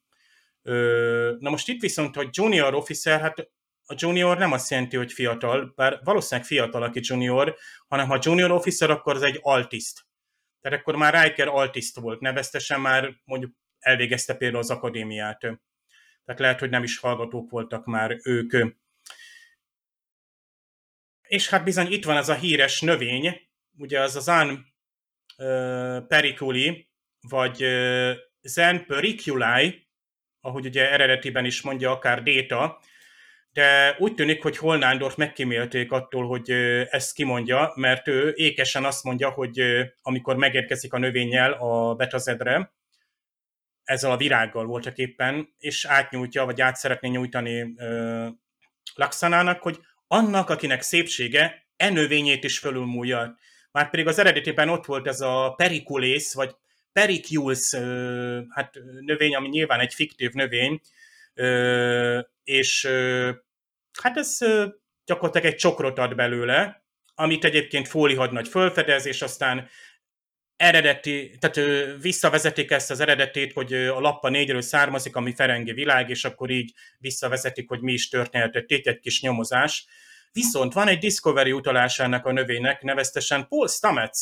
Na 1.39 1.49
most 1.49 1.67
itt 1.67 1.81
viszont, 1.81 2.15
hogy 2.15 2.27
junior 2.31 2.73
officer, 2.73 3.19
hát 3.19 3.49
a 3.85 3.95
junior 3.97 4.37
nem 4.37 4.51
azt 4.51 4.71
jelenti, 4.71 4.97
hogy 4.97 5.11
fiatal, 5.11 5.73
bár 5.75 5.99
valószínűleg 6.03 6.47
fiatal, 6.47 6.83
aki 6.83 6.99
junior, 7.03 7.55
hanem 7.87 8.07
ha 8.07 8.19
junior 8.21 8.51
officer, 8.51 8.89
akkor 8.89 9.15
az 9.15 9.21
egy 9.21 9.39
altiszt. 9.41 10.01
Tehát 10.61 10.79
akkor 10.79 10.95
már 10.95 11.23
Riker 11.23 11.47
altiszt 11.47 11.99
volt, 11.99 12.19
neveztesen 12.19 12.81
már 12.81 13.13
mondjuk 13.23 13.51
elvégezte 13.79 14.35
például 14.35 14.61
az 14.61 14.69
akadémiát. 14.69 15.39
Tehát 16.25 16.39
lehet, 16.39 16.59
hogy 16.59 16.69
nem 16.69 16.83
is 16.83 16.99
hallgatók 16.99 17.49
voltak 17.49 17.85
már 17.85 18.19
ők. 18.23 18.51
És 21.33 21.49
hát 21.49 21.63
bizony 21.63 21.91
itt 21.91 22.05
van 22.05 22.17
ez 22.17 22.29
a 22.29 22.33
híres 22.33 22.81
növény, 22.81 23.41
ugye 23.77 23.99
az 23.99 24.15
az 24.15 24.27
An 24.27 24.73
periculi, 26.07 26.89
vagy 27.21 27.65
Zen 28.41 28.85
periculi, 28.85 29.87
ahogy 30.41 30.65
ugye 30.65 30.91
eredetiben 30.91 31.45
is 31.45 31.61
mondja 31.61 31.91
akár 31.91 32.23
Déta, 32.23 32.79
de 33.51 33.95
úgy 33.99 34.13
tűnik, 34.13 34.41
hogy 34.41 34.57
Holnándort 34.57 35.17
megkímélték 35.17 35.91
attól, 35.91 36.27
hogy 36.27 36.51
ezt 36.89 37.13
kimondja, 37.13 37.73
mert 37.75 38.07
ő 38.07 38.33
ékesen 38.35 38.85
azt 38.85 39.03
mondja, 39.03 39.29
hogy 39.29 39.61
amikor 40.01 40.35
megérkezik 40.35 40.93
a 40.93 40.97
növényel 40.97 41.53
a 41.53 41.95
betazedre, 41.95 42.73
ezzel 43.83 44.11
a 44.11 44.17
virággal 44.17 44.65
voltak 44.65 44.97
éppen, 44.97 45.53
és 45.57 45.85
átnyújtja, 45.85 46.45
vagy 46.45 46.61
át 46.61 46.75
szeretné 46.75 47.09
nyújtani 47.09 47.73
ö, 47.77 48.27
Laxanának, 48.95 49.61
hogy 49.61 49.79
annak, 50.13 50.49
akinek 50.49 50.81
szépsége, 50.81 51.65
e 51.77 51.89
növényét 51.89 52.43
is 52.43 52.59
fölülmúlja. 52.59 53.37
Már 53.71 53.89
pedig 53.89 54.07
az 54.07 54.19
eredetiben 54.19 54.69
ott 54.69 54.85
volt 54.85 55.07
ez 55.07 55.21
a 55.21 55.53
perikulész, 55.57 56.33
vagy 56.33 56.55
pericules 56.91 57.73
hát 58.49 58.77
növény, 58.99 59.35
ami 59.35 59.47
nyilván 59.47 59.79
egy 59.79 59.93
fiktív 59.93 60.31
növény, 60.31 60.81
és 62.43 62.85
hát 64.01 64.17
ez 64.17 64.37
gyakorlatilag 65.05 65.45
egy 65.45 65.55
csokrot 65.55 65.97
ad 65.99 66.15
belőle, 66.15 66.83
amit 67.15 67.45
egyébként 67.45 67.87
fólihadnagy 67.87 68.47
fölfedez, 68.47 69.05
és 69.05 69.21
aztán 69.21 69.69
eredeti, 70.55 71.37
tehát 71.39 71.69
visszavezetik 72.01 72.71
ezt 72.71 72.91
az 72.91 72.99
eredetét, 72.99 73.53
hogy 73.53 73.73
a 73.73 73.99
lappa 73.99 74.29
négyről 74.29 74.61
származik, 74.61 75.15
ami 75.15 75.33
Ferengi 75.35 75.71
világ, 75.71 76.09
és 76.09 76.25
akkor 76.25 76.49
így 76.49 76.73
visszavezetik, 76.97 77.69
hogy 77.69 77.81
mi 77.81 77.93
is 77.93 78.09
történhetett, 78.09 78.71
itt 78.71 78.87
egy 78.87 78.99
kis 78.99 79.21
nyomozás. 79.21 79.85
Viszont 80.33 80.73
van 80.73 80.87
egy 80.87 80.99
Discovery 80.99 81.51
utalásának 81.51 82.25
a 82.25 82.31
növénynek, 82.31 82.81
neveztesen 82.81 83.47
Paul 83.47 83.67
Stamets, 83.67 84.19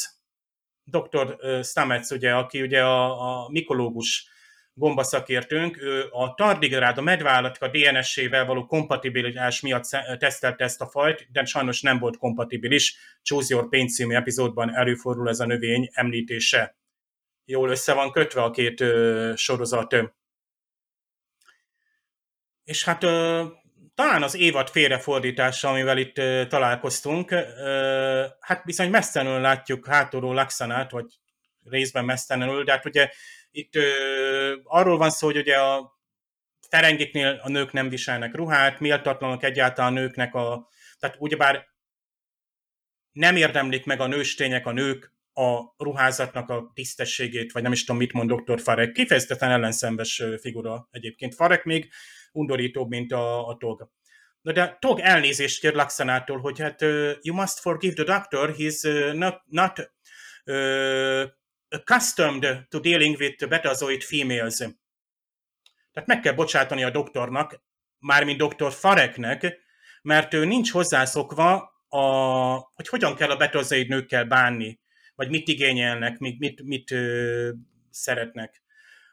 dr. 0.84 1.38
Stamets, 1.64 2.10
ugye, 2.10 2.36
aki 2.36 2.62
ugye 2.62 2.84
a, 2.84 3.44
a 3.44 3.50
mikológus 3.50 4.30
gombaszakértőnk, 4.74 5.82
ő 5.82 6.08
a 6.12 6.34
tardigrád, 6.34 6.98
a 6.98 7.02
medvállatka 7.02 7.68
DNS-ével 7.68 8.46
való 8.46 8.66
kompatibilitás 8.66 9.62
miatt 9.62 9.84
tesztelte 10.18 10.64
ezt 10.64 10.82
a 10.82 10.88
fajt, 10.88 11.28
de 11.32 11.46
sajnos 11.46 11.82
nem 11.82 12.00
volt 12.00 12.18
kompatibilis. 12.18 12.98
Choose 13.22 13.54
Your 13.54 13.70
Pain 13.70 13.88
című 13.88 14.16
epizódban 14.16 14.76
előfordul 14.76 15.30
ez 15.30 15.40
a 15.40 15.46
növény 15.46 15.90
említése. 15.94 16.76
Jól 17.46 17.70
össze 17.70 17.94
van 17.94 18.12
kötve 18.12 18.44
a 18.44 18.52
két 18.52 18.82
ö, 18.82 19.34
sorozat. 19.36 19.96
És 22.64 22.84
hát 22.84 23.04
ö, 23.04 23.46
talán 23.96 24.24
az 24.24 24.36
évad 24.36 24.70
félrefordítása, 24.70 25.70
amivel 25.70 25.98
itt 25.98 26.18
ö, 26.18 26.44
találkoztunk, 26.48 27.32
ö, 27.32 28.26
hát 28.40 28.66
bizony 28.66 28.90
mesztelenül 28.90 29.40
látjuk 29.40 29.88
hátulról 29.88 30.34
Laxanát, 30.34 30.92
vagy 30.92 31.06
részben 31.64 32.06
mesztelenül, 32.06 32.64
de 32.64 32.72
hát 32.72 32.86
ugye 32.86 33.10
itt 33.52 33.76
ö, 33.76 34.56
arról 34.64 34.98
van 34.98 35.10
szó, 35.10 35.28
hogy 35.28 35.38
ugye 35.38 35.58
a 35.58 36.00
Ferengiknél 36.70 37.40
a 37.44 37.50
nők 37.50 37.72
nem 37.72 37.90
viselnek 37.90 38.36
ruhát, 38.36 38.80
méltatlanok 38.80 39.44
egyáltalán 39.44 39.92
a 39.92 40.00
nőknek 40.00 40.34
a... 40.36 40.70
Tehát 41.00 41.16
ugyebár 41.20 41.68
nem 43.12 43.36
érdemlik 43.36 43.86
meg 43.86 44.00
a 44.00 44.08
nőstények, 44.08 44.66
a 44.66 44.72
nők 44.72 45.14
a 45.34 45.74
ruházatnak 45.78 46.50
a 46.50 46.72
tisztességét, 46.74 47.52
vagy 47.52 47.64
nem 47.64 47.72
is 47.72 47.84
tudom, 47.84 47.98
mit 47.98 48.14
mond 48.14 48.32
dr. 48.32 48.62
Farek. 48.62 48.92
Kifejezetten 48.92 49.52
ellenszembes 49.52 50.24
figura 50.42 50.88
egyébként. 50.92 51.36
Farek 51.36 51.64
még 51.64 51.92
undorítóbb, 52.32 52.90
mint 52.90 53.12
a, 53.12 53.48
a 53.48 53.58
Tog. 53.58 53.90
Na 54.42 54.52
de 54.52 54.78
Tog 54.80 55.00
elnézést 55.00 55.60
kér 55.60 55.74
Laxanától, 55.74 56.40
hogy 56.40 56.60
hát 56.60 56.82
uh, 56.82 57.12
you 57.22 57.36
must 57.36 57.60
forgive 57.60 57.94
the 57.94 58.04
doctor, 58.04 58.56
he's 58.58 58.84
uh, 58.84 59.14
not, 59.14 59.42
not 59.46 59.92
uh, 60.46 61.24
accustomed 61.70 62.66
to 62.70 62.80
dealing 62.80 63.18
with 63.20 63.48
betazoid 63.48 64.02
females. 64.04 64.58
Tehát 65.94 66.08
meg 66.08 66.20
kell 66.20 66.34
bocsátani 66.34 66.84
a 66.84 66.90
doktornak, 66.90 67.62
mármint 68.00 68.38
doktor 68.38 68.74
Fareknek, 68.74 69.60
mert 70.02 70.34
ő 70.34 70.46
nincs 70.46 70.72
hozzászokva, 70.72 71.72
a, 71.88 72.02
hogy 72.74 72.88
hogyan 72.88 73.16
kell 73.16 73.30
a 73.30 73.38
betazoid 73.38 73.88
nőkkel 73.88 74.26
bánni, 74.26 74.80
vagy 75.16 75.30
mit 75.30 75.48
igényelnek, 75.48 76.18
mit, 76.18 76.40
mit, 76.40 76.64
mit 76.64 76.92
ö, 76.92 77.50
szeretnek. 77.90 78.62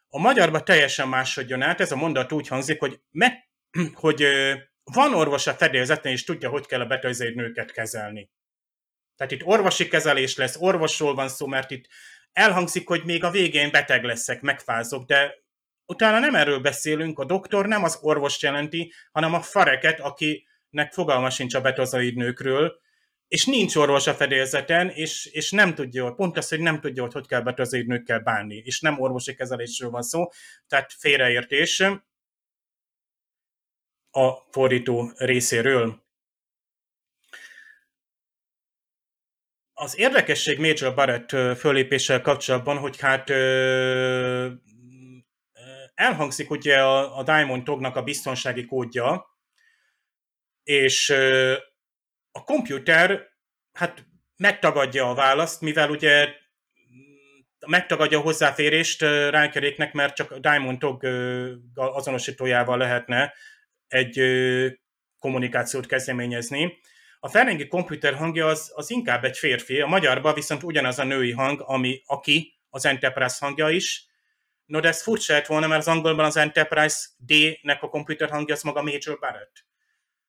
A 0.09 0.19
magyarban 0.19 0.65
teljesen 0.65 1.09
máshogy 1.09 1.49
jön 1.49 1.63
át, 1.63 1.81
ez 1.81 1.93
a 1.93 1.97
mondat 1.97 2.33
úgy 2.33 2.49
hangzik, 2.49 2.81
hogy, 2.81 3.01
me, 3.11 3.49
hogy 3.95 4.27
van 4.85 5.15
orvos 5.15 5.47
a 5.47 5.55
fedélzeten, 5.55 6.13
és 6.13 6.25
tudja, 6.25 6.49
hogy 6.49 6.67
kell 6.67 6.81
a 6.81 6.87
betazoid 6.87 7.35
nőket 7.35 7.73
kezelni. 7.73 8.31
Tehát 9.17 9.33
itt 9.33 9.45
orvosi 9.45 9.89
kezelés 9.89 10.37
lesz, 10.37 10.57
orvosról 10.57 11.15
van 11.15 11.29
szó, 11.29 11.47
mert 11.47 11.71
itt 11.71 11.87
elhangzik, 12.33 12.89
hogy 12.89 13.05
még 13.05 13.25
a 13.25 13.31
végén 13.31 13.71
beteg 13.71 14.05
leszek, 14.05 14.41
megfázok, 14.41 15.05
de 15.05 15.35
utána 15.87 16.19
nem 16.19 16.35
erről 16.35 16.59
beszélünk, 16.59 17.19
a 17.19 17.25
doktor 17.25 17.67
nem 17.67 17.85
az 17.85 17.99
orvos 18.01 18.43
jelenti, 18.43 18.93
hanem 19.13 19.35
a 19.35 19.41
fareket, 19.41 20.01
akinek 20.01 20.93
fogalma 20.93 21.31
sincs 21.31 21.55
a 21.55 21.61
betazoid 21.61 22.17
nőkről, 22.17 22.81
és 23.29 23.45
nincs 23.45 23.77
orvos 23.77 24.07
a 24.07 24.15
fedélzeten, 24.15 24.89
és, 24.89 25.27
és 25.27 25.51
nem 25.51 25.75
tudja, 25.75 26.13
pont 26.13 26.37
az, 26.37 26.49
hogy 26.49 26.61
nem 26.61 26.81
tudja, 26.81 27.03
hogy 27.03 27.13
hogy 27.13 27.27
kell 27.27 27.43
nőkkel 27.87 28.21
bánni, 28.21 28.57
és 28.57 28.81
nem 28.81 29.01
orvosi 29.01 29.35
kezelésről 29.35 29.91
van 29.91 30.03
szó, 30.03 30.29
tehát 30.67 30.93
félreértés 30.93 31.81
a 34.11 34.31
fordító 34.51 35.13
részéről. 35.17 36.07
Az 39.73 39.99
érdekesség 39.99 40.59
Major 40.59 40.95
Barrett 40.95 41.59
fölépéssel 41.59 42.21
kapcsolatban, 42.21 42.79
hogy 42.79 43.01
hát 43.01 43.31
elhangzik 45.95 46.51
ugye 46.51 46.83
a, 46.83 47.19
a 47.19 47.23
Diamond 47.23 47.65
Tognak 47.65 47.97
a 47.97 48.03
biztonsági 48.03 48.67
kódja, 48.67 49.37
és 50.63 51.15
a 52.39 52.45
komputer 52.45 53.29
hát 53.73 54.07
megtagadja 54.37 55.11
a 55.11 55.15
választ, 55.15 55.61
mivel 55.61 55.91
ugye 55.91 56.29
megtagadja 57.67 58.19
a 58.19 58.23
hozzáférést 58.23 59.03
rákeréknek, 59.31 59.93
mert 59.93 60.15
csak 60.15 60.35
Diamond 60.35 60.79
Tog 60.79 61.05
azonosítójával 61.75 62.79
lehetne 62.79 63.35
egy 63.89 64.21
kommunikációt 65.19 65.87
kezdeményezni. 65.87 66.79
A 67.21 67.29
Ferengi 67.29 67.67
komputer 67.67 68.15
hangja 68.15 68.47
az, 68.47 68.73
az 68.75 68.91
inkább 68.91 69.25
egy 69.25 69.39
férfi, 69.39 69.81
a 69.81 69.87
magyarban 69.87 70.35
viszont 70.35 70.63
ugyanaz 70.63 70.99
a 70.99 71.05
női 71.05 71.33
hang, 71.33 71.61
ami 71.61 72.03
aki 72.07 72.59
az 72.71 72.87
Enterprise 72.87 73.37
hangja 73.41 73.69
is. 73.69 74.07
No, 74.65 74.81
de 74.81 74.89
ez 74.89 75.03
furcsa 75.03 75.33
lett 75.33 75.47
volna, 75.47 75.67
mert 75.67 75.81
az 75.81 75.89
angolban 75.89 76.25
az 76.25 76.37
Enterprise 76.37 76.99
D-nek 77.17 77.83
a 77.83 77.89
komputer 77.89 78.31
hangja 78.31 78.55
az 78.55 78.63
maga 78.63 78.83
Major 78.83 79.19
Barrett. 79.21 79.67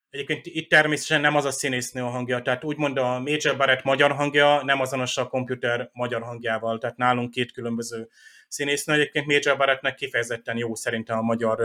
Egyébként 0.10 0.46
itt 0.46 0.70
természetesen 0.70 1.22
nem 1.22 1.36
az 1.36 1.46
a 1.46 1.52
színésznő 1.52 2.02
a 2.02 2.10
hangja, 2.10 2.42
tehát 2.42 2.64
úgymond 2.64 2.98
a 2.98 3.20
Major 3.20 3.58
Barrett 3.58 3.84
magyar 3.84 4.12
hangja 4.12 4.64
nem 4.64 4.82
azonos 4.82 5.18
a 5.18 5.28
komputer 5.28 5.90
magyar 5.94 6.22
hangjával, 6.22 6.78
tehát 6.78 6.98
nálunk 6.98 7.32
két 7.32 7.52
különböző 7.52 8.10
színésznő. 8.48 8.94
Egyébként 8.94 9.26
Major 9.26 9.58
Barrettnek 9.58 9.96
kifejezetten 9.96 10.58
jó 10.58 10.76
szerintem 10.76 11.18
a 11.18 11.22
magyar 11.22 11.60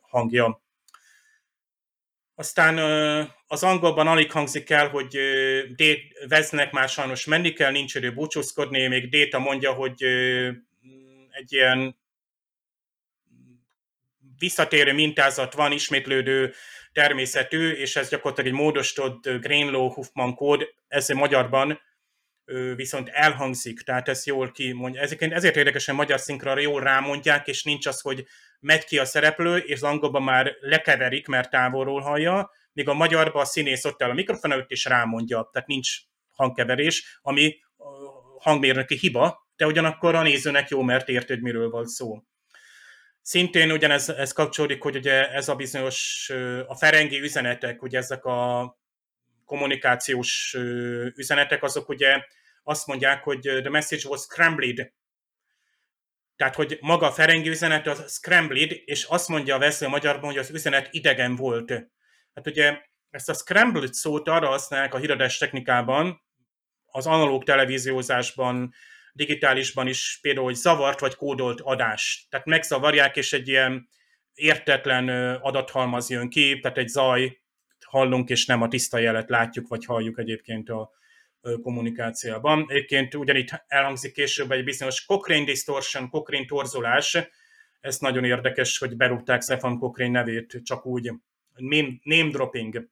hangja. 0.00 0.62
Aztán 2.34 2.78
az 3.46 3.62
angolban 3.62 4.06
alig 4.06 4.32
hangzik 4.32 4.70
el, 4.70 4.88
hogy 4.88 5.18
D 5.76 5.82
veznek 6.28 6.72
már 6.72 6.88
sajnos 6.88 7.24
menni 7.24 7.52
kell, 7.52 7.70
nincs 7.70 7.94
idő 7.94 8.12
búcsúzkodni, 8.12 8.86
még 8.86 9.08
Déta 9.08 9.38
mondja, 9.38 9.72
hogy 9.72 10.02
egy 11.30 11.52
ilyen 11.52 11.96
visszatérő 14.44 14.92
mintázat 14.92 15.54
van, 15.54 15.72
ismétlődő 15.72 16.52
természetű, 16.92 17.70
és 17.70 17.96
ez 17.96 18.08
gyakorlatilag 18.08 18.52
egy 18.52 18.60
módosított 18.60 19.28
Greenlow-Huffman 19.28 20.34
kód, 20.34 20.74
ez 20.88 21.08
magyarban 21.08 21.80
viszont 22.76 23.08
elhangzik, 23.08 23.80
tehát 23.80 24.08
ez 24.08 24.26
jól 24.26 24.50
kimondja. 24.50 25.00
Ezeket, 25.00 25.32
ezért 25.32 25.56
érdekesen 25.56 25.94
magyar 25.94 26.20
szinkronra 26.20 26.60
jól 26.60 26.80
rámondják, 26.80 27.46
és 27.46 27.62
nincs 27.62 27.86
az, 27.86 28.00
hogy 28.00 28.26
megy 28.60 28.84
ki 28.84 28.98
a 28.98 29.04
szereplő, 29.04 29.56
és 29.56 29.74
az 29.74 29.82
angolban 29.82 30.22
már 30.22 30.56
lekeverik, 30.60 31.26
mert 31.26 31.50
távolról 31.50 32.00
hallja, 32.00 32.50
míg 32.72 32.88
a 32.88 32.94
magyarban 32.94 33.42
a 33.42 33.44
színész 33.44 33.84
ott 33.84 34.02
áll 34.02 34.10
a 34.10 34.14
mikrofon 34.14 34.52
előtt, 34.52 34.70
és 34.70 34.84
rámondja, 34.84 35.48
tehát 35.52 35.68
nincs 35.68 35.88
hangkeverés, 36.30 37.18
ami 37.22 37.56
hangmérnöki 38.38 38.96
hiba, 38.96 39.48
de 39.56 39.66
ugyanakkor 39.66 40.14
a 40.14 40.22
nézőnek 40.22 40.68
jó, 40.68 40.82
mert 40.82 41.26
hogy 41.26 41.40
miről 41.40 41.70
van 41.70 41.86
szó. 41.86 42.22
Szintén 43.26 43.72
ugyanez 43.72 44.08
ez 44.08 44.32
kapcsolódik, 44.32 44.82
hogy 44.82 44.96
ugye 44.96 45.30
ez 45.30 45.48
a 45.48 45.54
bizonyos, 45.54 46.30
a 46.66 46.76
ferengi 46.76 47.20
üzenetek, 47.20 47.82
ugye 47.82 47.98
ezek 47.98 48.24
a 48.24 48.78
kommunikációs 49.44 50.56
üzenetek, 51.14 51.62
azok 51.62 51.88
ugye 51.88 52.24
azt 52.62 52.86
mondják, 52.86 53.22
hogy 53.22 53.40
the 53.40 53.70
message 53.70 54.08
was 54.08 54.20
scrambled. 54.20 54.92
Tehát, 56.36 56.54
hogy 56.54 56.78
maga 56.80 57.06
a 57.06 57.12
ferengi 57.12 57.48
üzenet 57.48 57.86
az 57.86 58.12
scrambled, 58.12 58.70
és 58.84 59.04
azt 59.04 59.28
mondja 59.28 59.54
a 59.54 59.58
vesző 59.58 59.88
magyarban, 59.88 60.30
hogy 60.30 60.38
az 60.38 60.50
üzenet 60.50 60.88
idegen 60.90 61.36
volt. 61.36 61.70
Hát 62.34 62.46
ugye 62.46 62.78
ezt 63.10 63.28
a 63.28 63.34
scrambled 63.34 63.92
szót 63.92 64.28
arra 64.28 64.48
használják 64.48 64.94
a 64.94 64.98
híradás 64.98 65.38
technikában, 65.38 66.22
az 66.86 67.06
analóg 67.06 67.44
televíziózásban, 67.44 68.74
digitálisban 69.14 69.86
is 69.86 70.18
például, 70.22 70.46
hogy 70.46 70.54
zavart 70.54 71.00
vagy 71.00 71.14
kódolt 71.14 71.60
adás. 71.60 72.26
Tehát 72.30 72.46
megzavarják, 72.46 73.16
és 73.16 73.32
egy 73.32 73.48
ilyen 73.48 73.88
értetlen 74.34 75.08
adathalmaz 75.34 76.10
jön 76.10 76.28
ki, 76.28 76.58
tehát 76.60 76.78
egy 76.78 76.88
zaj 76.88 77.38
hallunk, 77.86 78.28
és 78.28 78.46
nem 78.46 78.62
a 78.62 78.68
tiszta 78.68 78.98
jelet 78.98 79.28
látjuk, 79.28 79.68
vagy 79.68 79.84
halljuk 79.84 80.18
egyébként 80.18 80.68
a 80.68 80.90
kommunikációban. 81.62 82.64
Egyébként 82.68 83.14
ugyanitt 83.14 83.64
elhangzik 83.66 84.12
később 84.12 84.50
egy 84.50 84.64
bizonyos 84.64 85.04
Cochrane 85.04 85.44
distortion, 85.44 86.08
Cochrane 86.08 86.44
torzulás, 86.44 87.18
ez 87.80 87.98
nagyon 87.98 88.24
érdekes, 88.24 88.78
hogy 88.78 88.96
berúgták 88.96 89.42
Stefan 89.42 89.78
Cochrane 89.78 90.10
nevét 90.10 90.60
csak 90.64 90.86
úgy, 90.86 91.12
name 92.02 92.30
dropping. 92.30 92.88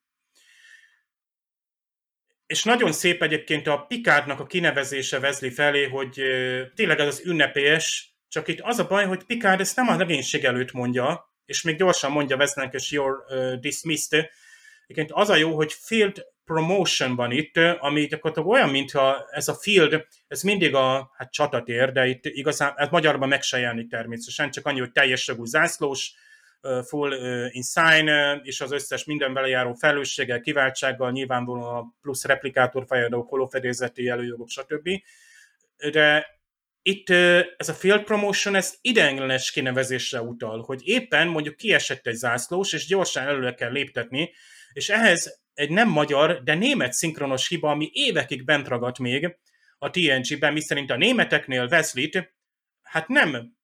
És 2.53 2.65
nagyon 2.65 2.93
szép 2.93 3.23
egyébként 3.23 3.67
a 3.67 3.79
Picardnak 3.79 4.41
a 4.41 4.47
kinevezése 4.47 5.19
Wesley 5.19 5.51
felé, 5.51 5.85
hogy 5.89 6.23
tényleg 6.75 7.01
ez 7.01 7.07
az 7.07 7.23
ünnepélyes, 7.25 8.15
csak 8.29 8.49
itt 8.49 8.61
az 8.61 8.79
a 8.79 8.87
baj, 8.87 9.05
hogy 9.05 9.25
Picard 9.25 9.61
ezt 9.61 9.77
nem 9.77 9.89
a 9.89 9.97
legénység 9.97 10.45
előtt 10.45 10.73
mondja, 10.73 11.33
és 11.45 11.63
még 11.63 11.77
gyorsan 11.77 12.11
mondja 12.11 12.37
Wesleynek, 12.37 12.75
és 12.75 12.91
you're 12.91 13.17
uh, 13.29 13.61
dismissed. 13.61 14.29
Egyébként 14.87 15.11
az 15.13 15.29
a 15.31 15.37
jó, 15.37 15.55
hogy 15.55 15.73
field 15.73 16.27
promotion 16.45 17.17
van 17.17 17.31
itt, 17.31 17.57
ami 17.79 18.07
gyakorlatilag 18.07 18.49
olyan, 18.49 18.69
mintha 18.69 19.27
ez 19.31 19.49
a 19.49 19.55
field, 19.55 20.07
ez 20.29 20.43
mindig 20.43 20.75
a 20.75 21.11
hát 21.17 21.33
csatatér, 21.33 21.93
de 21.93 22.07
itt 22.07 22.25
igazán, 22.25 22.73
ez 22.77 22.89
magyarban 22.91 23.29
meg 23.29 23.43
se 23.43 23.59
jelenik 23.59 23.89
természetesen, 23.89 24.51
csak 24.51 24.67
annyi, 24.67 24.79
hogy 24.79 24.93
teljes 24.93 25.29
jogú 25.29 25.45
zászlós, 25.45 26.13
full 26.87 27.13
in 27.51 27.63
sign, 27.63 28.09
és 28.43 28.61
az 28.61 28.73
összes 28.73 29.05
minden 29.05 29.33
vele 29.33 29.49
járó 29.49 29.73
felelősséggel, 29.73 30.41
kiváltsággal, 30.41 31.11
nyilvánvalóan 31.11 31.77
a 31.77 31.95
plusz 32.01 32.25
replikátor 32.25 32.85
fejadók, 32.87 33.29
holofedélzeti 33.29 34.09
előjogok, 34.09 34.49
stb. 34.49 34.89
De 35.91 36.27
itt 36.83 37.11
ez 37.57 37.69
a 37.69 37.75
field 37.75 38.03
promotion, 38.03 38.55
ez 38.55 38.75
ideiglenes 38.81 39.51
kinevezésre 39.51 40.23
utal, 40.23 40.63
hogy 40.63 40.81
éppen 40.85 41.29
mondjuk 41.29 41.57
kiesett 41.57 42.07
egy 42.07 42.15
zászlós, 42.15 42.73
és 42.73 42.87
gyorsan 42.87 43.27
előre 43.27 43.55
kell 43.55 43.73
léptetni, 43.73 44.31
és 44.73 44.89
ehhez 44.89 45.41
egy 45.55 45.71
nem 45.71 45.89
magyar, 45.89 46.43
de 46.43 46.55
német 46.55 46.93
szinkronos 46.93 47.49
hiba, 47.49 47.71
ami 47.71 47.91
évekig 47.93 48.45
bent 48.45 48.69
ragadt 48.69 48.99
még 48.99 49.37
a 49.79 49.91
TNG-ben, 49.91 50.53
miszerint 50.53 50.91
a 50.91 50.97
németeknél 50.97 51.69
Wesley-t 51.71 52.33
hát 52.83 53.09
nem 53.09 53.57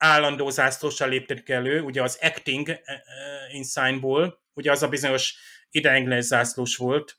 állandó 0.00 0.50
zászlóssal 0.50 1.08
léptetik 1.08 1.48
elő, 1.48 1.80
ugye 1.80 2.02
az 2.02 2.18
acting 2.22 2.68
uh, 2.68 3.54
in 3.54 3.64
signból, 3.64 4.42
ugye 4.54 4.70
az 4.70 4.82
a 4.82 4.88
bizonyos 4.88 5.34
ideiglenes 5.70 6.24
zászlós 6.24 6.76
volt, 6.76 7.16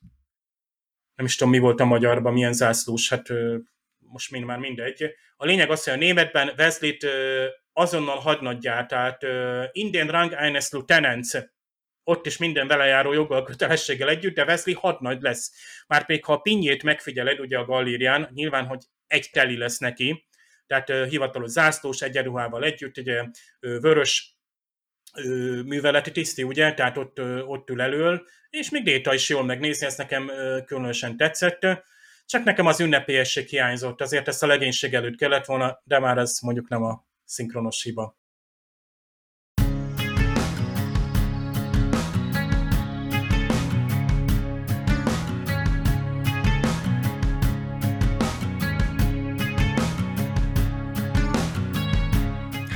nem 1.14 1.26
is 1.26 1.36
tudom, 1.36 1.52
mi 1.52 1.58
volt 1.58 1.80
a 1.80 1.84
magyarban, 1.84 2.32
milyen 2.32 2.52
zászlós, 2.52 3.08
hát 3.08 3.30
uh, 3.30 3.56
most 3.98 4.30
mind 4.30 4.44
már 4.44 4.58
mindegy. 4.58 5.14
A 5.36 5.44
lényeg 5.44 5.70
az, 5.70 5.84
hogy 5.84 5.92
a 5.92 5.96
németben 5.96 6.52
Wesley-t 6.58 7.02
uh, 7.02 7.44
azonnal 7.72 8.18
hadnagyját, 8.18 8.88
tehát 8.88 9.22
uh, 9.22 9.64
Indian 9.72 10.08
Rang 10.08 10.32
eines 10.32 10.70
Lieutenants, 10.70 11.30
ott 12.04 12.26
is 12.26 12.36
minden 12.36 12.66
velejáró 12.66 13.12
joggal, 13.12 13.42
kötelességgel 13.42 14.08
együtt, 14.08 14.34
de 14.34 14.44
Wesley 14.44 14.78
hadnagy 14.78 15.20
lesz. 15.20 15.52
Már 15.86 16.04
még 16.06 16.24
ha 16.24 16.32
a 16.32 16.40
pinyét 16.40 16.82
megfigyeled, 16.82 17.40
ugye 17.40 17.58
a 17.58 17.64
gallérián, 17.64 18.28
nyilván, 18.32 18.66
hogy 18.66 18.84
egy 19.06 19.28
teli 19.32 19.56
lesz 19.56 19.78
neki, 19.78 20.26
tehát 20.66 21.08
hivatalos 21.08 21.50
zászlós 21.50 22.00
egyenruhával 22.00 22.64
együtt, 22.64 22.98
ugye 22.98 23.24
vörös 23.60 24.36
műveleti 25.64 26.12
tiszti, 26.12 26.42
ugye, 26.42 26.74
tehát 26.74 26.96
ott, 26.96 27.20
ott 27.46 27.70
ül 27.70 27.80
elől, 27.80 28.26
és 28.50 28.70
még 28.70 28.84
Déta 28.84 29.14
is 29.14 29.28
jól 29.28 29.44
megnézni, 29.44 29.86
ezt 29.86 29.98
nekem 29.98 30.30
különösen 30.66 31.16
tetszett, 31.16 31.66
csak 32.26 32.44
nekem 32.44 32.66
az 32.66 32.80
ünnepélyesség 32.80 33.48
hiányzott, 33.48 34.00
azért 34.00 34.28
ezt 34.28 34.42
a 34.42 34.46
legénység 34.46 34.94
előtt 34.94 35.16
kellett 35.16 35.44
volna, 35.44 35.80
de 35.84 35.98
már 35.98 36.18
ez 36.18 36.38
mondjuk 36.40 36.68
nem 36.68 36.82
a 36.82 37.06
szinkronos 37.24 37.82
hiba. 37.82 38.20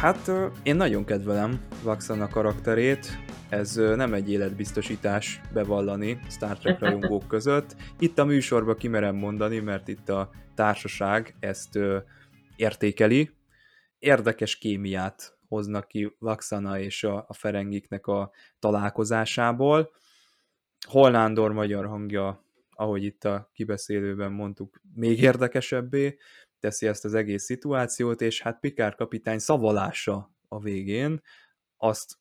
Hát 0.01 0.31
én 0.63 0.77
nagyon 0.77 1.05
kedvelem 1.05 1.61
Vaxana 1.83 2.29
karakterét, 2.29 3.07
ez 3.49 3.75
nem 3.75 4.15
egy 4.15 4.31
életbiztosítás 4.31 5.41
bevallani 5.53 6.19
Star 6.29 6.59
Trek 6.59 6.79
rajongók 6.79 7.29
között. 7.35 7.77
Itt 7.99 8.19
a 8.19 8.25
műsorban 8.25 8.77
kimerem 8.77 9.17
mondani, 9.17 9.59
mert 9.59 9.89
itt 9.89 10.09
a 10.09 10.31
társaság 10.55 11.35
ezt 11.41 11.79
értékeli. 12.57 13.31
Érdekes 13.99 14.59
kémiát 14.59 15.39
hoznak 15.49 15.89
ki 15.89 16.17
Vaxana 16.19 16.79
és 16.79 17.05
a, 17.05 17.25
a 17.29 17.35
Ferengiknek 17.35 18.07
a 18.07 18.31
találkozásából. 18.59 19.91
Hollándor 20.87 21.53
magyar 21.53 21.87
hangja 21.87 22.45
ahogy 22.77 23.05
itt 23.05 23.25
a 23.25 23.51
kibeszélőben 23.53 24.33
mondtuk, 24.33 24.81
még 24.95 25.21
érdekesebbé 25.21 26.19
teszi 26.61 26.87
ezt 26.87 27.05
az 27.05 27.15
egész 27.15 27.45
szituációt, 27.45 28.21
és 28.21 28.43
hát 28.43 28.61
Pikár 28.61 28.95
kapitány 28.95 29.39
szavalása 29.39 30.35
a 30.49 30.61
végén, 30.61 31.21
azt 31.77 32.19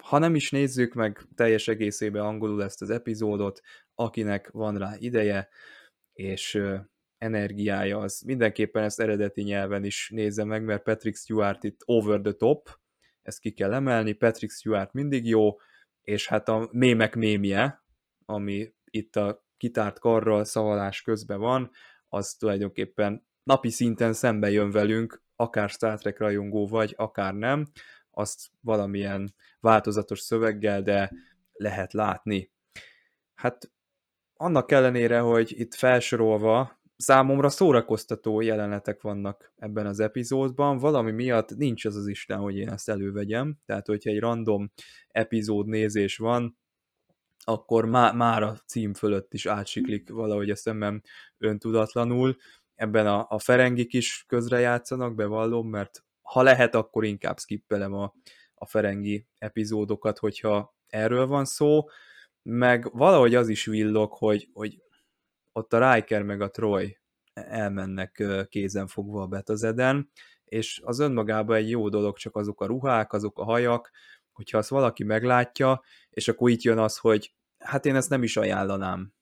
ha 0.00 0.18
nem 0.18 0.34
is 0.34 0.50
nézzük 0.50 0.94
meg 0.94 1.20
teljes 1.34 1.68
egészében 1.68 2.24
angolul 2.24 2.62
ezt 2.62 2.82
az 2.82 2.90
epizódot, 2.90 3.60
akinek 3.94 4.50
van 4.50 4.78
rá 4.78 4.94
ideje, 4.98 5.48
és 6.12 6.62
energiája, 7.18 7.98
az 7.98 8.20
mindenképpen 8.20 8.82
ezt 8.82 9.00
eredeti 9.00 9.42
nyelven 9.42 9.84
is 9.84 10.10
nézze 10.14 10.44
meg, 10.44 10.64
mert 10.64 10.82
Patrick 10.82 11.16
Stewart 11.16 11.64
itt 11.64 11.80
over 11.84 12.20
the 12.20 12.32
top, 12.32 12.78
ezt 13.22 13.40
ki 13.40 13.50
kell 13.50 13.72
emelni, 13.72 14.12
Patrick 14.12 14.52
Stewart 14.52 14.92
mindig 14.92 15.26
jó, 15.26 15.56
és 16.02 16.28
hát 16.28 16.48
a 16.48 16.68
mémek 16.72 17.14
mémje, 17.14 17.84
ami 18.24 18.74
itt 18.84 19.16
a 19.16 19.44
kitárt 19.56 19.98
karral 19.98 20.44
szavalás 20.44 21.02
közben 21.02 21.38
van, 21.38 21.70
az 22.08 22.34
tulajdonképpen 22.34 23.28
napi 23.42 23.70
szinten 23.70 24.12
szembe 24.12 24.50
jön 24.50 24.70
velünk, 24.70 25.22
akár 25.36 25.68
Star 25.68 25.98
Trek 25.98 26.18
rajongó 26.18 26.66
vagy, 26.66 26.94
akár 26.96 27.34
nem, 27.34 27.66
azt 28.10 28.50
valamilyen 28.60 29.34
változatos 29.60 30.20
szöveggel, 30.20 30.82
de 30.82 31.10
lehet 31.52 31.92
látni. 31.92 32.50
Hát 33.34 33.70
annak 34.34 34.72
ellenére, 34.72 35.18
hogy 35.18 35.52
itt 35.58 35.74
felsorolva 35.74 36.80
számomra 36.96 37.48
szórakoztató 37.48 38.40
jelenetek 38.40 39.02
vannak 39.02 39.52
ebben 39.56 39.86
az 39.86 40.00
epizódban, 40.00 40.78
valami 40.78 41.10
miatt 41.10 41.56
nincs 41.56 41.84
az 41.84 41.96
az 41.96 42.06
Isten, 42.06 42.38
hogy 42.38 42.56
én 42.56 42.68
ezt 42.68 42.88
elővegyem, 42.88 43.58
tehát 43.66 43.86
hogyha 43.86 44.10
egy 44.10 44.20
random 44.20 44.72
epizód 45.08 45.66
nézés 45.66 46.16
van, 46.16 46.58
akkor 47.44 47.84
má, 47.84 48.12
már 48.12 48.42
a 48.42 48.56
cím 48.66 48.94
fölött 48.94 49.34
is 49.34 49.46
átsiklik 49.46 50.10
valahogy 50.10 50.50
a 50.50 50.56
szemem 50.56 51.02
öntudatlanul. 51.38 52.36
Ebben 52.80 53.06
a, 53.06 53.26
a 53.28 53.38
Ferengik 53.38 53.92
is 53.92 54.24
közrejátszanak, 54.28 55.14
bevallom, 55.14 55.68
mert 55.68 56.04
ha 56.22 56.42
lehet, 56.42 56.74
akkor 56.74 57.04
inkább 57.04 57.38
skippelem 57.38 57.92
a, 57.92 58.14
a 58.54 58.66
Ferengi 58.66 59.26
epizódokat, 59.38 60.18
hogyha 60.18 60.74
erről 60.86 61.26
van 61.26 61.44
szó, 61.44 61.88
meg 62.42 62.92
valahogy 62.92 63.34
az 63.34 63.48
is 63.48 63.64
villog, 63.64 64.12
hogy, 64.12 64.48
hogy 64.52 64.82
ott 65.52 65.72
a 65.72 65.94
Riker 65.94 66.22
meg 66.22 66.40
a 66.40 66.50
Troy 66.50 66.98
elmennek 67.32 68.24
kézen 68.48 68.86
fogva 68.86 69.22
a 69.22 69.26
Betazeden, 69.26 70.10
és 70.44 70.80
az 70.84 70.98
önmagában 70.98 71.56
egy 71.56 71.70
jó 71.70 71.88
dolog, 71.88 72.16
csak 72.16 72.36
azok 72.36 72.60
a 72.60 72.66
ruhák, 72.66 73.12
azok 73.12 73.38
a 73.38 73.44
hajak, 73.44 73.90
hogyha 74.32 74.58
azt 74.58 74.68
valaki 74.68 75.04
meglátja, 75.04 75.82
és 76.10 76.28
akkor 76.28 76.50
itt 76.50 76.62
jön 76.62 76.78
az, 76.78 76.96
hogy 76.98 77.34
hát 77.58 77.86
én 77.86 77.96
ezt 77.96 78.10
nem 78.10 78.22
is 78.22 78.36
ajánlanám 78.36 79.12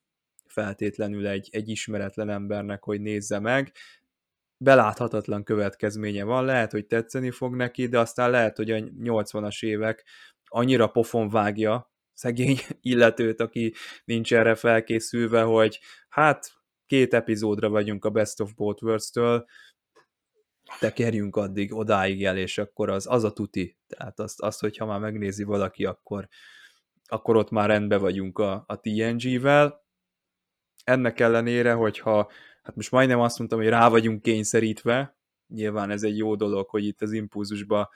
feltétlenül 0.59 1.27
egy, 1.27 1.49
egy 1.51 1.69
ismeretlen 1.69 2.29
embernek, 2.29 2.85
hogy 2.85 3.01
nézze 3.01 3.39
meg, 3.39 3.73
beláthatatlan 4.65 5.45
következménye 5.45 6.25
van, 6.25 6.45
lehet, 6.45 6.71
hogy 6.71 6.87
tetszeni 6.87 7.31
fog 7.31 7.55
neki, 7.55 7.87
de 7.87 7.99
aztán 7.99 8.31
lehet, 8.31 8.57
hogy 8.57 8.71
a 8.71 8.77
80-as 8.77 9.65
évek 9.65 10.07
annyira 10.45 10.87
pofon 10.87 11.29
vágja 11.29 11.93
szegény 12.13 12.59
illetőt, 12.81 13.41
aki 13.41 13.75
nincs 14.05 14.35
erre 14.35 14.55
felkészülve, 14.55 15.43
hogy 15.43 15.79
hát 16.09 16.53
két 16.87 17.15
epizódra 17.15 17.69
vagyunk 17.69 18.05
a 18.05 18.11
Best 18.11 18.41
of 18.41 18.55
Both 18.55 18.83
Worlds-től, 18.83 19.47
tekerjünk 20.81 21.37
addig 21.37 21.75
odáig 21.75 22.25
el, 22.25 22.37
és 22.37 22.59
akkor 22.59 22.91
az, 22.91 23.07
az 23.07 23.25
a 23.25 23.33
tuti. 23.33 23.79
Tehát 23.87 24.21
azt, 24.21 24.41
azt, 24.41 24.61
hogyha 24.61 24.87
már 24.87 25.01
megnézi 25.01 25.45
valaki, 25.45 25.85
akkor, 25.85 26.29
akkor 27.05 27.37
ott 27.37 27.51
már 27.51 27.69
rendben 27.69 28.01
vagyunk 28.01 28.39
a, 28.39 28.65
a 28.67 28.81
TNG-vel. 28.81 29.87
Ennek 30.89 31.21
ellenére, 31.21 31.73
hogyha, 31.73 32.31
hát 32.63 32.77
most 32.77 32.91
majdnem 32.91 33.21
azt 33.21 33.39
mondtam, 33.39 33.59
hogy 33.59 33.69
rá 33.69 33.89
vagyunk 33.89 34.23
kényszerítve, 34.23 35.17
nyilván 35.49 35.91
ez 35.91 36.03
egy 36.03 36.17
jó 36.17 36.35
dolog, 36.35 36.69
hogy 36.69 36.85
itt 36.85 37.03
az 37.03 37.13
impulzusba 37.13 37.91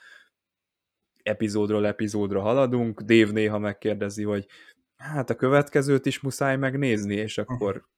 epizódról 1.22 1.86
epizódra 1.86 2.40
haladunk. 2.40 3.00
Dave 3.00 3.32
néha 3.32 3.58
megkérdezi, 3.58 4.22
hogy 4.22 4.46
hát 4.96 5.30
a 5.30 5.34
következőt 5.34 6.06
is 6.06 6.20
muszáj 6.20 6.56
megnézni, 6.56 7.14
és 7.14 7.38
akkor 7.38 7.88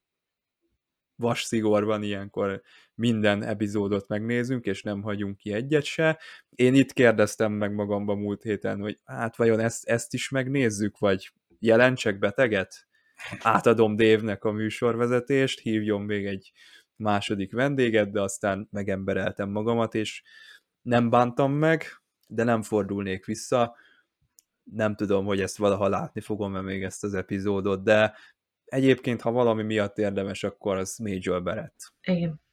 vas 1.16 1.42
szigor 1.42 1.84
van 1.84 2.02
ilyenkor, 2.02 2.62
minden 2.94 3.42
epizódot 3.42 4.08
megnézünk, 4.08 4.64
és 4.64 4.82
nem 4.82 5.02
hagyunk 5.02 5.36
ki 5.36 5.52
egyet 5.52 5.84
se. 5.84 6.18
Én 6.50 6.74
itt 6.74 6.92
kérdeztem 6.92 7.52
meg 7.52 7.74
magamba 7.74 8.14
múlt 8.14 8.42
héten, 8.42 8.80
hogy 8.80 8.98
hát 9.04 9.36
vajon 9.36 9.60
ezt, 9.60 9.88
ezt 9.88 10.14
is 10.14 10.28
megnézzük, 10.28 10.98
vagy 10.98 11.32
jelentsek 11.58 12.18
beteget? 12.18 12.86
Átadom 13.40 13.96
Dévnek 13.96 14.44
a 14.44 14.52
műsorvezetést, 14.52 15.60
hívjon 15.60 16.00
még 16.02 16.26
egy 16.26 16.52
második 16.96 17.52
vendéget, 17.52 18.10
de 18.10 18.20
aztán 18.20 18.68
megembereltem 18.70 19.50
magamat, 19.50 19.94
és 19.94 20.22
nem 20.82 21.10
bántam 21.10 21.52
meg, 21.52 21.84
de 22.26 22.44
nem 22.44 22.62
fordulnék 22.62 23.24
vissza. 23.24 23.76
Nem 24.62 24.94
tudom, 24.96 25.24
hogy 25.24 25.40
ezt 25.40 25.56
valaha 25.56 25.88
látni 25.88 26.20
fogom-e 26.20 26.60
még 26.60 26.82
ezt 26.82 27.04
az 27.04 27.14
epizódot, 27.14 27.82
de 27.82 28.14
egyébként, 28.64 29.20
ha 29.20 29.30
valami 29.30 29.62
miatt 29.62 29.98
érdemes, 29.98 30.44
akkor 30.44 30.76
az 30.76 30.98
Major 30.98 31.42
Barrett. 31.42 31.92
Igen. 32.02 32.43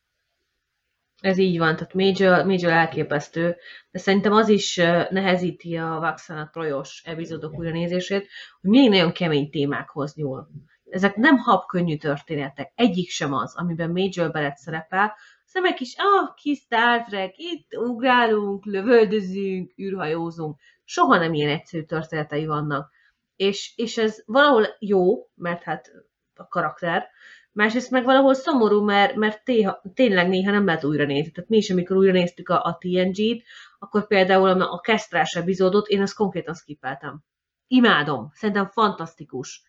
Ez 1.21 1.37
így 1.37 1.57
van, 1.57 1.75
tehát 1.75 1.93
Major, 1.93 2.45
Major 2.45 2.71
elképesztő, 2.71 3.55
de 3.91 3.99
szerintem 3.99 4.31
az 4.31 4.49
is 4.49 4.75
nehezíti 5.09 5.77
a 5.77 5.97
Vaxana 5.99 6.49
Trojos 6.49 7.01
epizódok 7.05 7.57
újranézését, 7.57 8.27
hogy 8.61 8.69
még 8.69 8.89
nagyon 8.89 9.11
kemény 9.11 9.49
témákhoz 9.49 10.15
nyúl. 10.15 10.47
Ezek 10.89 11.15
nem 11.15 11.37
habkönnyű 11.37 11.97
történetek, 11.97 12.71
egyik 12.75 13.09
sem 13.09 13.33
az, 13.33 13.55
amiben 13.55 13.89
Major 13.89 14.31
Barrett 14.31 14.55
szerepel, 14.55 15.15
szemek 15.45 15.79
is, 15.79 15.95
ah, 15.97 16.33
kis 16.35 16.57
Star 16.57 17.03
Trek, 17.03 17.33
itt 17.37 17.75
ugrálunk, 17.75 18.65
lövöldözünk, 18.65 19.77
űrhajózunk. 19.79 20.59
Soha 20.83 21.17
nem 21.17 21.33
ilyen 21.33 21.49
egyszerű 21.49 21.83
történetei 21.83 22.45
vannak. 22.45 22.91
És, 23.35 23.73
és 23.75 23.97
ez 23.97 24.23
valahol 24.25 24.67
jó, 24.79 25.29
mert 25.35 25.63
hát 25.63 25.91
a 26.35 26.47
karakter, 26.47 27.09
másrészt 27.51 27.91
meg 27.91 28.03
valahol 28.03 28.33
szomorú, 28.33 28.83
mert, 28.83 29.15
mert 29.15 29.43
téha, 29.43 29.81
tényleg 29.93 30.27
néha 30.27 30.51
nem 30.51 30.65
lehet 30.65 30.83
újra 30.83 31.05
nézni. 31.05 31.31
Tehát 31.31 31.49
mi 31.49 31.57
is, 31.57 31.69
amikor 31.69 31.97
újra 31.97 32.11
néztük 32.11 32.49
a, 32.49 32.63
a 32.63 32.77
TNG-t, 32.79 33.43
akkor 33.79 34.07
például 34.07 34.61
a, 34.61 34.73
a 34.73 34.79
Kestrás 34.79 35.35
epizódot 35.35 35.87
én 35.87 36.01
azt 36.01 36.15
konkrétan 36.15 36.53
skippeltem. 36.53 37.23
Imádom, 37.67 38.29
szerintem 38.33 38.67
fantasztikus. 38.67 39.63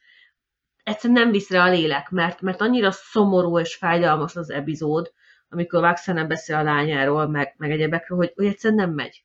Egyszerűen 0.82 1.20
nem 1.20 1.30
visz 1.30 1.50
rá 1.50 1.64
a 1.66 1.70
lélek, 1.70 2.10
mert, 2.10 2.40
mert 2.40 2.60
annyira 2.60 2.90
szomorú 2.90 3.58
és 3.58 3.74
fájdalmas 3.74 4.36
az 4.36 4.50
epizód, 4.50 5.12
amikor 5.48 5.80
Vaxana 5.80 6.26
beszél 6.26 6.56
a 6.56 6.62
lányáról, 6.62 7.28
meg, 7.28 7.54
meg 7.56 7.70
egyebekről, 7.70 8.18
hogy, 8.18 8.32
hogy 8.34 8.46
egyszerűen 8.46 8.80
nem 8.80 8.94
megy. 8.94 9.24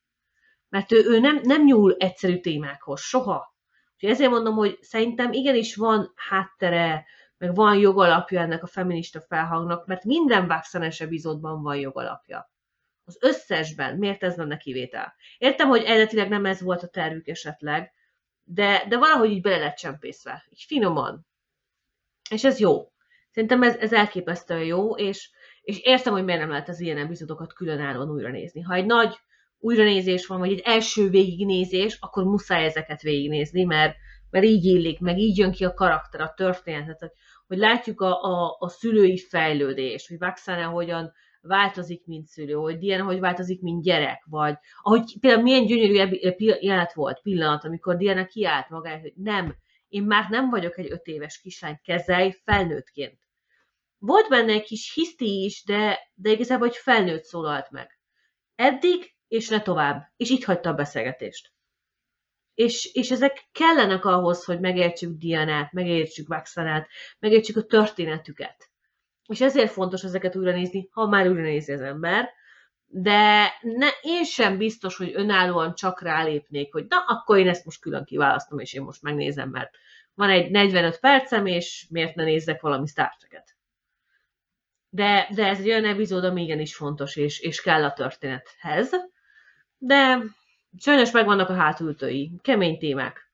Mert 0.69 0.91
ő, 0.91 1.03
ő 1.05 1.19
nem, 1.19 1.39
nem 1.43 1.63
nyúl 1.63 1.95
egyszerű 1.99 2.39
témákhoz, 2.39 3.01
soha. 3.01 3.55
Úgyhogy 3.93 4.09
ezért 4.09 4.31
mondom, 4.31 4.55
hogy 4.55 4.77
szerintem 4.81 5.31
igenis 5.31 5.75
van 5.75 6.11
háttere, 6.15 7.05
meg 7.37 7.55
van 7.55 7.77
jogalapja 7.77 8.41
ennek 8.41 8.63
a 8.63 8.67
feminista 8.67 9.21
felhangnak, 9.21 9.85
mert 9.87 10.03
minden 10.03 10.47
Vaxanes 10.47 10.99
epizódban 10.99 11.61
van 11.61 11.75
jogalapja. 11.75 12.51
Az 13.05 13.17
összesben. 13.19 13.97
Miért 13.97 14.23
ez 14.23 14.35
lenne 14.35 14.57
kivétel? 14.57 15.15
Értem, 15.37 15.67
hogy 15.67 15.83
eredetileg 15.83 16.29
nem 16.29 16.45
ez 16.45 16.61
volt 16.61 16.83
a 16.83 16.87
tervük 16.87 17.27
esetleg, 17.27 17.93
de, 18.43 18.85
de 18.89 18.97
valahogy 18.97 19.31
így 19.31 19.41
bele 19.41 19.57
lett 19.57 19.75
csempészve. 19.75 20.45
Így 20.49 20.63
finoman. 20.67 21.27
És 22.29 22.43
ez 22.43 22.59
jó. 22.59 22.91
Szerintem 23.31 23.63
ez, 23.63 23.75
ez 23.75 23.93
elképesztően 23.93 24.63
jó, 24.63 24.95
és, 24.95 25.29
és 25.61 25.79
értem, 25.79 26.13
hogy 26.13 26.23
miért 26.23 26.39
nem 26.39 26.49
lehet 26.49 26.69
az 26.69 26.79
ilyen 26.79 26.97
epizódokat 26.97 27.53
különállóan 27.53 28.09
újra 28.09 28.29
nézni. 28.29 28.61
Ha 28.61 28.73
egy 28.73 28.85
nagy 28.85 29.15
újranézés 29.59 30.27
van, 30.27 30.39
vagy 30.39 30.51
egy 30.51 30.61
első 30.63 31.09
végignézés, 31.09 31.97
akkor 31.99 32.23
muszáj 32.23 32.65
ezeket 32.65 33.01
végignézni, 33.01 33.63
mert, 33.63 33.95
mert 34.29 34.45
így 34.45 34.65
illik, 34.65 34.99
meg 34.99 35.17
így 35.17 35.37
jön 35.37 35.51
ki 35.51 35.65
a 35.65 35.73
karakter, 35.73 36.21
a 36.21 36.33
történet, 36.35 36.99
hogy, 36.99 37.11
hogy 37.47 37.57
látjuk 37.57 38.01
a, 38.01 38.23
a, 38.23 38.55
a 38.59 38.69
szülői 38.69 39.17
fejlődést, 39.17 40.07
hogy 40.07 40.17
Vaxana 40.17 40.67
hogyan 40.67 41.13
változik, 41.41 42.05
mint 42.05 42.27
szülő, 42.27 42.53
hogy 42.53 42.77
Diana 42.77 43.03
hogy 43.03 43.19
változik, 43.19 43.61
mint 43.61 43.83
gyerek, 43.83 44.23
vagy 44.29 44.55
ahogy 44.81 45.19
például 45.19 45.43
milyen 45.43 45.65
gyönyörű 45.65 45.93
jelenet 46.37 46.93
volt, 46.93 47.21
pillanat, 47.21 47.63
amikor 47.63 47.97
Diana 47.97 48.25
kiállt 48.25 48.69
magáért, 48.69 49.01
hogy 49.01 49.13
nem, 49.15 49.55
én 49.87 50.03
már 50.03 50.29
nem 50.29 50.49
vagyok 50.49 50.77
egy 50.77 50.91
öt 50.91 51.05
éves 51.05 51.39
kislány, 51.39 51.79
kezelj 51.83 52.31
felnőttként. 52.43 53.19
Volt 53.97 54.29
benne 54.29 54.51
egy 54.51 54.63
kis 54.63 54.93
hiszti 54.93 55.43
is, 55.43 55.63
de, 55.63 55.99
de 56.13 56.31
igazából, 56.31 56.67
hogy 56.67 56.77
felnőtt 56.77 57.23
szólalt 57.23 57.71
meg. 57.71 57.99
Eddig, 58.55 59.15
és 59.27 59.49
ne 59.49 59.61
tovább. 59.61 60.11
És 60.17 60.29
így 60.29 60.43
hagyta 60.43 60.69
a 60.69 60.73
beszélgetést. 60.73 61.51
És, 62.57 62.89
és 62.93 63.11
ezek 63.11 63.47
kellenek 63.51 64.05
ahhoz, 64.05 64.45
hogy 64.45 64.59
megértsük 64.59 65.17
Dianát, 65.17 65.71
megértsük 65.71 66.27
Vaxanát, 66.27 66.87
megértsük 67.19 67.57
a 67.57 67.63
történetüket. 67.63 68.69
És 69.27 69.41
ezért 69.41 69.71
fontos 69.71 70.03
ezeket 70.03 70.35
újra 70.35 70.51
nézni, 70.51 70.89
ha 70.91 71.07
már 71.07 71.27
újra 71.27 71.41
nézi 71.41 71.71
az 71.71 71.81
ember, 71.81 72.29
de 72.85 73.53
ne, 73.61 73.87
én 74.01 74.23
sem 74.23 74.57
biztos, 74.57 74.97
hogy 74.97 75.11
önállóan 75.13 75.75
csak 75.75 76.01
rálépnék, 76.01 76.73
hogy 76.73 76.85
na, 76.89 76.97
akkor 77.07 77.37
én 77.37 77.47
ezt 77.47 77.65
most 77.65 77.81
külön 77.81 78.03
kiválasztom, 78.03 78.59
és 78.59 78.73
én 78.73 78.81
most 78.81 79.01
megnézem, 79.01 79.49
mert 79.49 79.69
van 80.13 80.29
egy 80.29 80.51
45 80.51 80.99
percem, 80.99 81.45
és 81.45 81.87
miért 81.89 82.15
ne 82.15 82.23
nézzek 82.23 82.61
valami 82.61 82.87
Star. 82.87 83.11
De, 84.89 85.27
de 85.35 85.47
ez 85.47 85.59
egy 85.59 85.67
olyan 85.67 85.85
epizód, 85.85 86.23
ami 86.23 86.43
igenis 86.43 86.75
fontos, 86.75 87.15
és, 87.15 87.39
és 87.39 87.61
kell 87.61 87.83
a 87.83 87.93
történethez. 87.93 88.91
De 89.77 90.23
sajnos 90.77 91.11
megvannak 91.11 91.49
a 91.49 91.53
hátultői, 91.53 92.31
kemény 92.41 92.77
témák. 92.77 93.31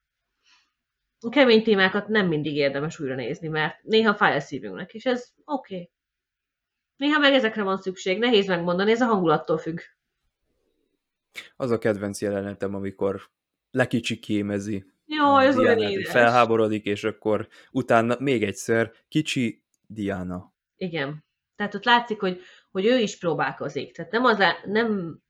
A 1.20 1.28
kemény 1.28 1.62
témákat 1.62 2.08
nem 2.08 2.26
mindig 2.26 2.56
érdemes 2.56 3.00
újra 3.00 3.14
nézni, 3.14 3.48
mert 3.48 3.82
néha 3.82 4.14
fáj 4.14 4.36
a 4.36 4.40
szívünknek, 4.40 4.94
és 4.94 5.06
ez 5.06 5.28
oké. 5.44 5.74
Okay. 5.74 5.90
Néha 6.96 7.18
meg 7.18 7.32
ezekre 7.32 7.62
van 7.62 7.78
szükség, 7.78 8.18
nehéz 8.18 8.46
megmondani, 8.46 8.90
ez 8.90 9.00
a 9.00 9.06
hangulattól 9.06 9.58
függ. 9.58 9.80
Az 11.56 11.70
a 11.70 11.78
kedvenc 11.78 12.20
jelenetem, 12.20 12.74
amikor 12.74 13.30
lekicsikémezi. 13.70 14.84
Jó, 15.06 15.36
ez 15.36 15.58
olyan 15.58 15.78
édes. 15.78 16.10
Felháborodik, 16.10 16.84
és 16.84 17.04
akkor 17.04 17.48
utána 17.70 18.16
még 18.18 18.42
egyszer 18.42 18.92
kicsi 19.08 19.64
Diana. 19.86 20.52
Igen. 20.76 21.24
Tehát 21.56 21.74
ott 21.74 21.84
látszik, 21.84 22.20
hogy, 22.20 22.40
hogy 22.70 22.86
ő 22.86 22.98
is 22.98 23.18
próbálkozik. 23.18 23.94
Tehát 23.94 24.12
nem, 24.12 24.24
az, 24.24 24.38
nem, 24.64 25.20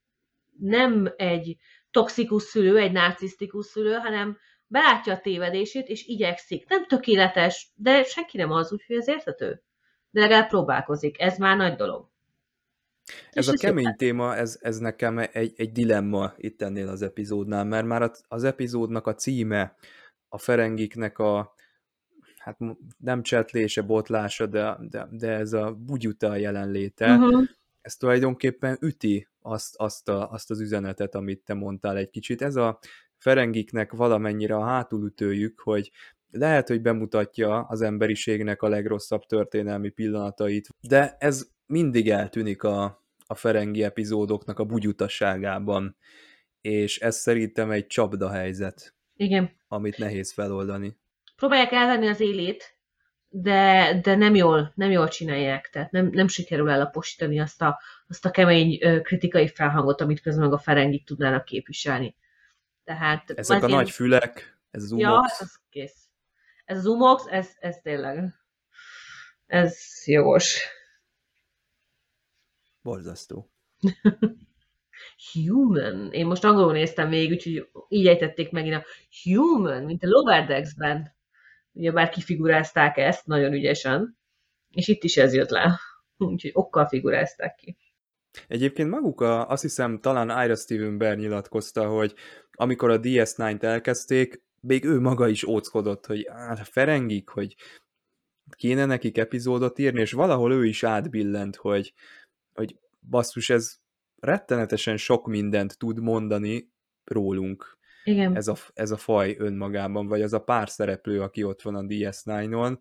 nem 0.59 1.12
egy 1.16 1.57
toxikus 1.95 2.43
szülő, 2.43 2.79
egy 2.79 2.93
narcisztikus 2.93 3.66
szülő, 3.66 3.93
hanem 3.93 4.39
belátja 4.66 5.12
a 5.12 5.21
tévedését, 5.21 5.89
és 5.89 6.07
igyekszik. 6.07 6.69
Nem 6.69 6.87
tökéletes, 6.87 7.73
de 7.75 8.03
senki 8.03 8.37
nem 8.37 8.51
az, 8.51 8.73
úgyhogy 8.73 8.97
ez 8.97 9.09
érthető. 9.09 9.62
De 10.11 10.21
legalább 10.21 10.49
próbálkozik. 10.49 11.21
Ez 11.21 11.39
már 11.39 11.57
nagy 11.57 11.75
dolog. 11.75 12.09
Ez 13.31 13.47
és 13.47 13.53
a 13.53 13.57
kemény 13.57 13.85
szépen. 13.85 13.97
téma, 13.97 14.37
ez, 14.37 14.59
ez 14.61 14.79
nekem 14.79 15.19
egy, 15.19 15.53
egy 15.57 15.73
dilemma 15.73 16.33
itt 16.37 16.62
ennél 16.62 16.89
az 16.89 17.03
epizódnál, 17.03 17.65
mert 17.65 17.87
már 17.87 18.11
az 18.29 18.45
epizódnak 18.45 19.07
a 19.07 19.15
címe, 19.15 19.77
a 20.29 20.39
Ferengiknek 20.39 21.19
a, 21.19 21.55
hát 22.39 22.59
nem 22.99 23.23
csetlése, 23.23 23.83
botlása, 23.83 24.47
de, 24.47 24.77
de, 24.81 25.09
de 25.11 25.31
ez 25.31 25.53
a 25.53 25.73
bugyuta 25.73 26.37
jelenléte, 26.37 27.15
uh-huh. 27.15 27.45
Ez 27.85 27.97
tulajdonképpen 27.97 28.77
üti 28.81 29.28
azt, 29.40 29.77
azt, 29.77 30.09
a, 30.09 30.31
azt 30.31 30.51
az 30.51 30.61
üzenetet, 30.61 31.15
amit 31.15 31.44
te 31.44 31.55
mondtál 31.55 31.97
egy 31.97 32.11
kicsit. 32.11 32.43
Ez 32.43 32.56
a 32.56 32.78
Ferengiknek 33.16 33.93
valamennyire 33.93 34.56
a 34.56 34.65
hátulütőjük, 34.65 35.61
hogy 35.61 35.90
lehet, 36.31 36.69
hogy 36.69 36.82
bemutatja 36.82 37.61
az 37.61 37.81
emberiségnek 37.81 38.62
a 38.62 38.69
legrosszabb 38.69 39.23
történelmi 39.23 39.89
pillanatait, 39.89 40.69
de 40.89 41.16
ez 41.19 41.47
mindig 41.66 42.11
eltűnik 42.11 42.62
a, 42.62 43.05
a 43.27 43.35
Ferengi 43.35 43.82
epizódoknak 43.82 44.59
a 44.59 44.65
bugyutasságában, 44.65 45.97
és 46.61 46.98
ez 46.98 47.16
szerintem 47.16 47.70
egy 47.70 47.86
csapda 47.86 48.31
helyzet. 48.31 48.94
Igen. 49.16 49.51
Amit 49.69 49.98
nehéz 49.98 50.32
feloldani. 50.32 50.97
Próbálják 51.36 51.73
elvenni 51.73 52.06
az 52.06 52.20
élét, 52.20 52.74
de, 53.36 54.01
de 54.02 54.15
nem 54.16 54.35
jól, 54.35 54.73
nem 54.74 54.90
jól 54.90 55.09
csinálják, 55.09 55.70
tehát 55.70 55.90
nem, 55.90 56.09
nem 56.12 56.28
sikerül 56.28 56.70
elaposítani 56.70 57.40
azt 57.40 57.62
a, 57.62 57.81
azt 58.09 58.24
a 58.24 58.31
kemény 58.31 58.78
kritikai 59.02 59.48
felhangot, 59.48 60.01
amit 60.01 60.20
közben 60.20 60.44
meg 60.44 60.52
a 60.52 60.59
Ferengik 60.59 61.05
tudnának 61.05 61.44
képviselni. 61.44 62.16
Tehát 62.85 63.31
Ezek 63.31 63.62
a 63.62 63.66
ilyen... 63.66 63.78
nagy 63.78 63.90
fülek, 63.90 64.59
ez 64.70 64.82
az 64.82 64.93
umox. 64.93 65.39
Ja, 65.39 65.44
ez 65.44 65.55
kész. 65.70 66.09
Ez 66.65 66.77
az 66.77 66.86
umox, 66.86 67.27
ez, 67.27 67.51
ez 67.59 67.77
tényleg, 67.82 68.35
ez 69.47 70.02
jogos. 70.05 70.62
Borzasztó. 72.82 73.51
human. 75.32 76.12
Én 76.12 76.27
most 76.27 76.44
angolul 76.44 76.73
néztem 76.73 77.09
még, 77.09 77.31
úgyhogy 77.31 77.69
így 77.89 78.06
ejtették 78.06 78.51
megint 78.51 78.74
a 78.74 78.85
human, 79.23 79.82
mint 79.82 80.05
a 80.05 80.09
Lower 80.09 80.47
Decks-ben. 80.47 81.14
Ugye 81.75 81.93
bár 81.93 82.09
kifigurázták 82.09 82.97
ezt 82.97 83.27
nagyon 83.27 83.53
ügyesen, 83.53 84.19
és 84.71 84.89
itt 84.89 85.03
is 85.03 85.17
ez 85.17 85.35
jött 85.35 85.51
le. 85.51 85.81
Úgyhogy 86.17 86.51
okkal 86.55 86.87
figurázták 86.87 87.55
ki. 87.55 87.77
Egyébként 88.49 88.91
maguk, 88.91 89.21
a, 89.21 89.49
azt 89.49 89.63
hiszem, 89.63 90.01
talán 90.01 90.45
Ira 90.45 90.55
Steven 90.55 90.99
Bear 90.99 91.17
nyilatkozta, 91.17 91.89
hogy 91.89 92.15
amikor 92.53 92.91
a 92.91 93.01
DS9-t 93.01 93.63
elkezdték, 93.63 94.43
még 94.61 94.85
ő 94.85 95.01
maga 95.01 95.29
is 95.29 95.45
óckodott, 95.45 96.07
hogy 96.07 96.29
hát 96.33 96.69
Ferengik, 96.69 97.29
hogy 97.29 97.57
kéne 98.57 98.85
nekik 98.85 99.19
epizódot 99.19 99.79
írni, 99.79 100.01
és 100.01 100.13
valahol 100.13 100.53
ő 100.53 100.67
is 100.67 100.85
átbillent, 100.85 101.57
hogy, 101.57 101.95
hogy 102.53 102.79
basszus, 103.11 103.51
ez 103.51 103.77
rettenetesen 104.21 104.97
sok 104.97 105.27
mindent 105.27 105.79
tud 105.79 106.01
mondani 106.01 106.73
rólunk. 107.05 107.79
Igen. 108.05 108.36
Ez 108.36 108.48
a, 108.48 108.55
ez 108.74 108.90
a 108.90 108.97
faj 108.97 109.36
önmagában, 109.39 110.06
vagy 110.06 110.22
az 110.22 110.32
a 110.32 110.44
pár 110.44 110.68
szereplő, 110.68 111.20
aki 111.20 111.44
ott 111.44 111.62
van 111.62 111.74
a 111.74 111.81
DS9-on. 111.81 112.78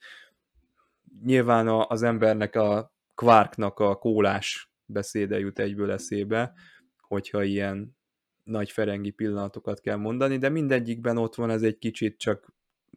Nyilván 1.24 1.68
a, 1.68 1.88
az 1.88 2.04
embernek 2.04 2.56
a 2.56 2.94
Quarknak 3.16 3.80
a 3.80 3.96
kólás 3.96 4.72
beszéde 4.86 5.40
jut 5.40 5.60
egyből 5.60 5.92
eszébe, 5.92 6.54
hogyha 6.98 7.44
ilyen 7.44 7.98
nagy 8.44 8.72
ferengi 8.72 9.12
pillanatokat 9.12 9.80
kell 9.80 9.96
mondani, 9.96 10.38
de 10.38 10.50
mindegyikben 10.50 11.18
ott 11.18 11.36
van 11.36 11.50
ez 11.50 11.62
egy 11.62 11.78
kicsit 11.78 12.18
csak 12.18 12.54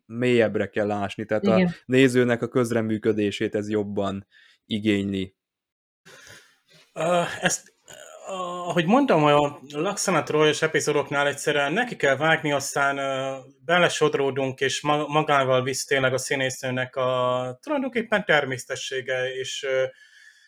mélyebbre 0.07 0.69
kell 0.69 0.91
ásni, 0.91 1.25
tehát 1.25 1.43
Igen. 1.43 1.67
a 1.67 1.71
nézőnek 1.87 2.43
a 2.43 2.49
közreműködését 2.49 3.55
ez 3.55 3.69
jobban 3.71 4.27
igényli. 4.67 5.35
Uh, 6.95 7.45
ezt, 7.45 7.76
ahogy 8.27 8.87
mondtam, 8.87 9.25
a 9.25 9.59
Laxana 9.69 10.23
Troyos 10.23 10.63
epizódoknál 10.63 11.27
egyszerűen 11.27 11.73
neki 11.73 11.97
kell 11.97 12.17
vágni, 12.17 12.53
aztán 12.53 12.97
belesodródunk, 13.65 14.61
és 14.61 14.81
ma- 14.83 15.07
magával 15.07 15.63
visz 15.63 15.85
tényleg 15.85 16.13
a 16.13 16.19
színésznőnek 16.19 16.97
a 16.97 17.59
tulajdonképpen 17.63 18.25
természetessége, 18.25 19.35
és 19.35 19.67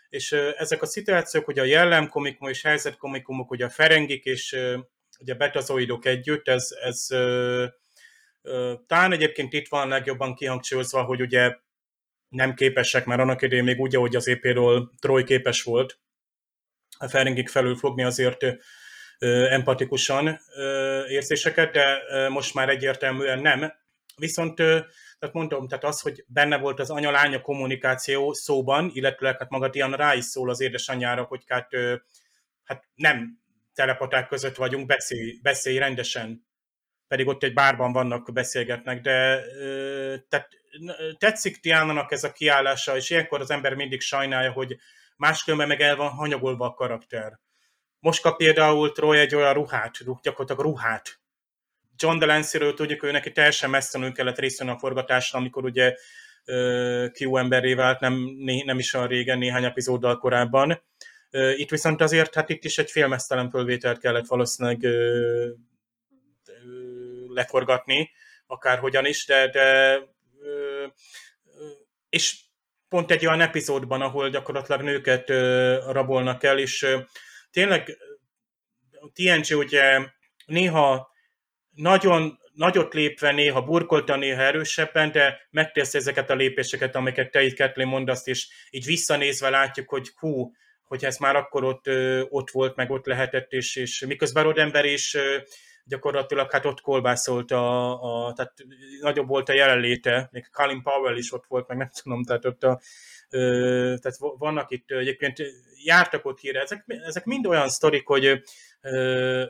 és 0.09 0.33
ezek 0.33 0.83
a 0.83 0.87
szituációk, 0.87 1.49
ugye 1.49 1.61
a 1.61 1.65
jellemkomikum 1.65 2.49
és 2.49 2.63
helyzetkomikumok, 2.63 3.51
ugye 3.51 3.65
a 3.65 3.71
ferengik 3.71 4.25
és 4.25 4.57
ugye 5.21 5.33
a 5.33 5.37
betazoidok 5.37 6.05
együtt, 6.05 6.49
ez, 6.49 6.69
ez 6.83 7.07
talán 8.87 9.13
egyébként 9.13 9.53
itt 9.53 9.69
van 9.69 9.89
legjobban 9.89 10.35
kihangsúlyozva, 10.35 11.03
hogy 11.03 11.21
ugye 11.21 11.57
nem 12.29 12.55
képesek, 12.55 13.05
mert 13.05 13.21
annak 13.21 13.43
idején 13.43 13.65
még 13.65 13.81
úgy, 13.81 13.97
ahogy 13.97 14.17
az 14.17 14.27
épéről 14.27 14.93
Troy 15.01 15.25
képes 15.25 15.63
volt 15.63 15.99
a 16.99 17.09
Ferengik 17.09 17.49
felül 17.49 17.77
fogni 17.77 18.03
azért 18.03 18.45
empatikusan 19.51 20.41
érzéseket, 21.09 21.73
de 21.73 21.99
most 22.29 22.55
már 22.55 22.69
egyértelműen 22.69 23.39
nem. 23.39 23.73
Viszont 24.17 24.55
tehát 25.19 25.35
mondom, 25.35 25.69
tehát 25.69 25.85
az, 25.85 26.01
hogy 26.01 26.25
benne 26.27 26.59
volt 26.59 26.81
az 26.81 26.91
anya-lánya 26.91 27.41
kommunikáció 27.41 28.33
szóban, 28.33 28.91
illetve 28.95 29.37
hát 29.39 29.51
maga 29.51 29.69
Diana 29.69 29.97
rá 29.97 30.15
is 30.15 30.25
szól 30.25 30.51
az 30.51 30.61
édesanyjára, 30.61 31.23
hogy 31.23 31.43
hát, 31.47 31.69
hát 32.65 32.85
nem 32.95 33.39
telepaták 33.75 34.29
között 34.29 34.57
vagyunk, 34.57 34.87
beszélj, 34.87 35.39
beszélj 35.43 35.79
rendesen. 35.79 36.47
Pedig 37.09 37.27
ott 37.27 37.43
egy 37.43 37.53
bárban 37.53 37.93
vannak, 37.93 38.33
beszélgetnek, 38.33 39.01
de 39.01 39.43
tehát 40.29 40.49
tetszik 41.19 41.61
Diana-nak 41.61 42.13
ez 42.13 42.25
a 42.25 42.33
kiállása, 42.33 42.97
és 42.97 43.11
ilyenkor 43.11 43.41
az 43.41 43.51
ember 43.51 43.75
mindig 43.75 44.01
sajnálja, 44.01 44.53
hogy 44.53 44.77
máskülönben 45.19 45.69
meg 45.69 45.81
el 45.81 45.97
van 45.97 46.11
hanyagolva 46.11 46.67
a 46.67 46.75
karakter. 46.75 47.41
Most 48.01 48.23
kap 48.23 48.37
például 48.37 48.93
Troy 48.93 49.19
egy 49.19 49.35
olyan 49.35 49.53
ruhát, 49.53 49.99
gyakorlatilag 50.23 50.61
ruhát, 50.61 51.21
John 52.01 52.19
Delancey-ről 52.19 52.75
tudjuk, 52.75 53.01
hogy 53.01 53.13
neki 53.13 53.33
teljesen 53.33 53.71
messzenül 53.71 54.13
kellett 54.13 54.39
részt 54.39 54.61
a 54.61 54.79
forgatásra, 54.79 55.39
amikor 55.39 55.65
ugye 55.65 55.95
Q 57.13 57.37
emberré 57.37 57.75
vált 57.75 58.01
nem, 58.01 58.15
nem 58.65 58.79
is 58.79 58.95
olyan 58.95 59.07
régen, 59.07 59.39
néhány 59.39 59.65
epizóddal 59.65 60.19
korábban. 60.19 60.83
Itt 61.31 61.71
viszont 61.71 62.01
azért, 62.01 62.35
hát 62.35 62.49
itt 62.49 62.65
is 62.65 62.79
egy 62.79 62.91
félmeztelen 62.91 63.51
fölvételt 63.51 63.99
kellett 63.99 64.27
valószínűleg 64.27 64.87
leforgatni, 67.29 68.11
akárhogyan 68.47 69.07
is, 69.07 69.27
de, 69.27 69.49
de 69.49 69.99
és 72.09 72.37
pont 72.89 73.11
egy 73.11 73.27
olyan 73.27 73.41
epizódban, 73.41 74.01
ahol 74.01 74.31
gyakorlatilag 74.31 74.83
nőket 74.83 75.29
rabolnak 75.93 76.43
el, 76.43 76.59
és 76.59 76.87
tényleg 77.51 77.99
TNG 79.13 79.59
ugye 79.59 80.01
néha 80.47 81.11
nagyon 81.71 82.39
nagyot 82.59 82.95
lépve, 82.95 83.33
néha 83.33 83.63
burkoltan, 83.63 84.19
néha 84.19 84.43
erősebben, 84.43 85.13
de 85.13 85.47
megtesz 85.51 85.95
ezeket 85.95 86.31
a 86.31 86.35
lépéseket, 86.35 86.95
amiket 86.95 87.31
te 87.31 87.43
itt 87.43 87.57
Kathleen 87.57 87.89
mondasz, 87.89 88.27
és 88.27 88.49
így 88.71 88.85
visszanézve 88.85 89.49
látjuk, 89.51 89.89
hogy 89.89 90.09
hú, 90.17 90.53
hogy 90.83 91.05
ez 91.05 91.17
már 91.17 91.37
akkor 91.37 91.65
ott, 91.65 91.91
ott 92.29 92.51
volt, 92.51 92.77
meg 92.77 92.91
ott 92.91 93.07
lehetett, 93.07 93.53
és, 93.53 93.77
és 93.77 94.05
miközben 94.07 94.43
Rodember 94.43 94.85
is 94.85 95.17
gyakorlatilag 95.89 96.51
hát 96.51 96.65
ott 96.65 96.81
kolbászolt, 96.81 97.51
a, 97.51 97.93
a, 98.27 98.33
tehát 98.33 98.55
nagyobb 99.01 99.29
volt 99.29 99.49
a 99.49 99.53
jelenléte, 99.53 100.29
még 100.33 100.49
Colin 100.53 100.83
Powell 100.83 101.17
is 101.17 101.33
ott 101.33 101.45
volt, 101.49 101.69
meg 101.69 101.77
nem 101.77 101.91
tudom, 102.03 102.25
tehát 102.25 102.45
ott 102.45 102.63
a, 102.63 102.81
ö, 103.31 103.95
tehát 104.01 104.19
vannak 104.39 104.71
itt 104.71 104.91
egyébként 104.91 105.43
jártak 105.85 106.25
ott 106.25 106.41
híre, 106.41 106.61
ezek, 106.61 106.85
ezek 106.87 107.25
mind 107.25 107.47
olyan 107.47 107.69
sztorik, 107.69 108.07
hogy 108.07 108.43
ö, 108.81 109.45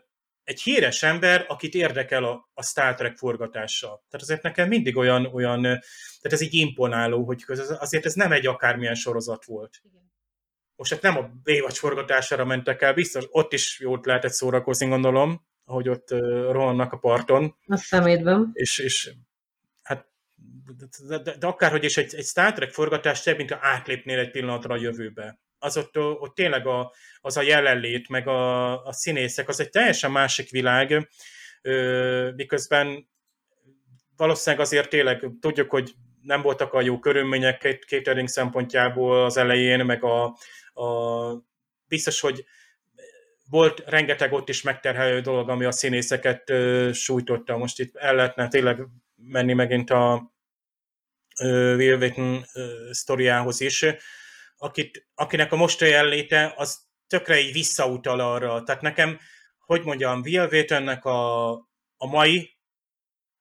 egy 0.44 0.62
híres 0.62 1.02
ember, 1.02 1.44
akit 1.48 1.74
érdekel 1.74 2.24
a, 2.24 2.50
a 2.54 2.62
Star 2.62 2.94
Trek 2.94 3.16
forgatása. 3.16 3.86
Tehát 3.86 4.22
azért 4.22 4.42
nekem 4.42 4.68
mindig 4.68 4.96
olyan, 4.96 5.26
olyan 5.26 5.62
tehát 5.62 6.32
ez 6.32 6.40
így 6.40 6.54
imponáló, 6.54 7.24
hogy 7.24 7.44
azért 7.78 8.04
ez 8.04 8.14
nem 8.14 8.32
egy 8.32 8.46
akármilyen 8.46 8.94
sorozat 8.94 9.44
volt. 9.44 9.82
Most 10.76 10.92
hát 10.92 11.02
nem 11.02 11.16
a 11.16 11.30
Baywatch 11.44 11.78
forgatására 11.78 12.44
mentek 12.44 12.82
el, 12.82 12.94
biztos 12.94 13.24
ott 13.30 13.52
is 13.52 13.80
jót 13.80 14.06
lehetett 14.06 14.32
szórakozni, 14.32 14.86
gondolom, 14.86 15.46
ahogy 15.68 15.88
ott 15.88 16.10
rohannak 16.50 16.92
a 16.92 16.96
parton. 16.96 17.56
A 17.66 17.76
szemétben. 17.76 18.50
És, 18.52 18.78
és 18.78 19.14
hát 19.82 20.06
de, 21.08 21.18
de, 21.18 21.36
de 21.36 21.46
akárhogy 21.46 21.84
is 21.84 21.96
egy, 21.96 22.14
egy 22.14 22.24
Star 22.24 22.52
Trek 22.52 22.70
forgatás 22.70 23.22
több, 23.22 23.36
mint 23.36 23.50
ha 23.50 23.58
átlépnél 23.60 24.18
egy 24.18 24.30
pillanatra 24.30 24.74
a 24.74 24.78
jövőbe 24.78 25.38
az 25.58 25.76
ott, 25.76 25.98
ott 25.98 26.34
tényleg 26.34 26.66
a, 26.66 26.92
az 27.20 27.36
a 27.36 27.42
jelenlét, 27.42 28.08
meg 28.08 28.28
a, 28.28 28.84
a 28.84 28.92
színészek, 28.92 29.48
az 29.48 29.60
egy 29.60 29.70
teljesen 29.70 30.10
másik 30.10 30.50
világ, 30.50 31.08
miközben 32.34 33.08
valószínűleg 34.16 34.64
azért 34.64 34.88
tényleg 34.88 35.26
tudjuk, 35.40 35.70
hogy 35.70 35.94
nem 36.22 36.42
voltak 36.42 36.72
a 36.72 36.80
jó 36.80 36.98
körülmények 36.98 37.80
catering 37.86 38.28
szempontjából 38.28 39.24
az 39.24 39.36
elején, 39.36 39.84
meg 39.84 40.04
a, 40.04 40.24
a 40.82 41.42
biztos, 41.88 42.20
hogy 42.20 42.44
volt 43.50 43.82
rengeteg 43.86 44.32
ott 44.32 44.48
is 44.48 44.62
megterhelő 44.62 45.20
dolog, 45.20 45.48
ami 45.48 45.64
a 45.64 45.72
színészeket 45.72 46.50
uh, 46.50 46.92
sújtotta. 46.92 47.56
Most 47.56 47.80
itt 47.80 47.96
el 47.96 48.14
lehetne 48.14 48.48
tényleg 48.48 48.86
menni 49.14 49.52
megint 49.52 49.90
a 49.90 50.32
uh, 51.40 51.74
Will 51.76 51.96
Wheaton 51.96 52.34
uh, 52.34 52.90
sztoriához 52.90 53.60
is, 53.60 53.84
akit, 54.56 55.08
akinek 55.14 55.52
a 55.52 55.56
mostani 55.56 55.90
jelenléte 55.90 56.52
az 56.56 56.86
tökre 57.06 57.40
így 57.40 57.52
visszautal 57.52 58.20
arra. 58.20 58.62
Tehát 58.62 58.82
nekem, 58.82 59.18
hogy 59.58 59.84
mondjam, 59.84 60.20
Will 60.20 60.46
Wheatonnek 60.46 61.04
a, 61.04 61.50
a 61.96 62.06
mai 62.06 62.56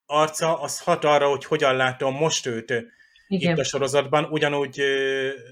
arca, 0.06 0.62
az 0.62 0.80
hat 0.80 1.04
arra, 1.04 1.30
hogy 1.30 1.46
hogyan 1.46 1.76
látom 1.76 2.16
most 2.16 2.46
őt 2.46 2.74
Igen. 3.28 3.52
itt 3.52 3.60
a 3.60 3.64
sorozatban. 3.64 4.26
Ugyanúgy 4.26 4.82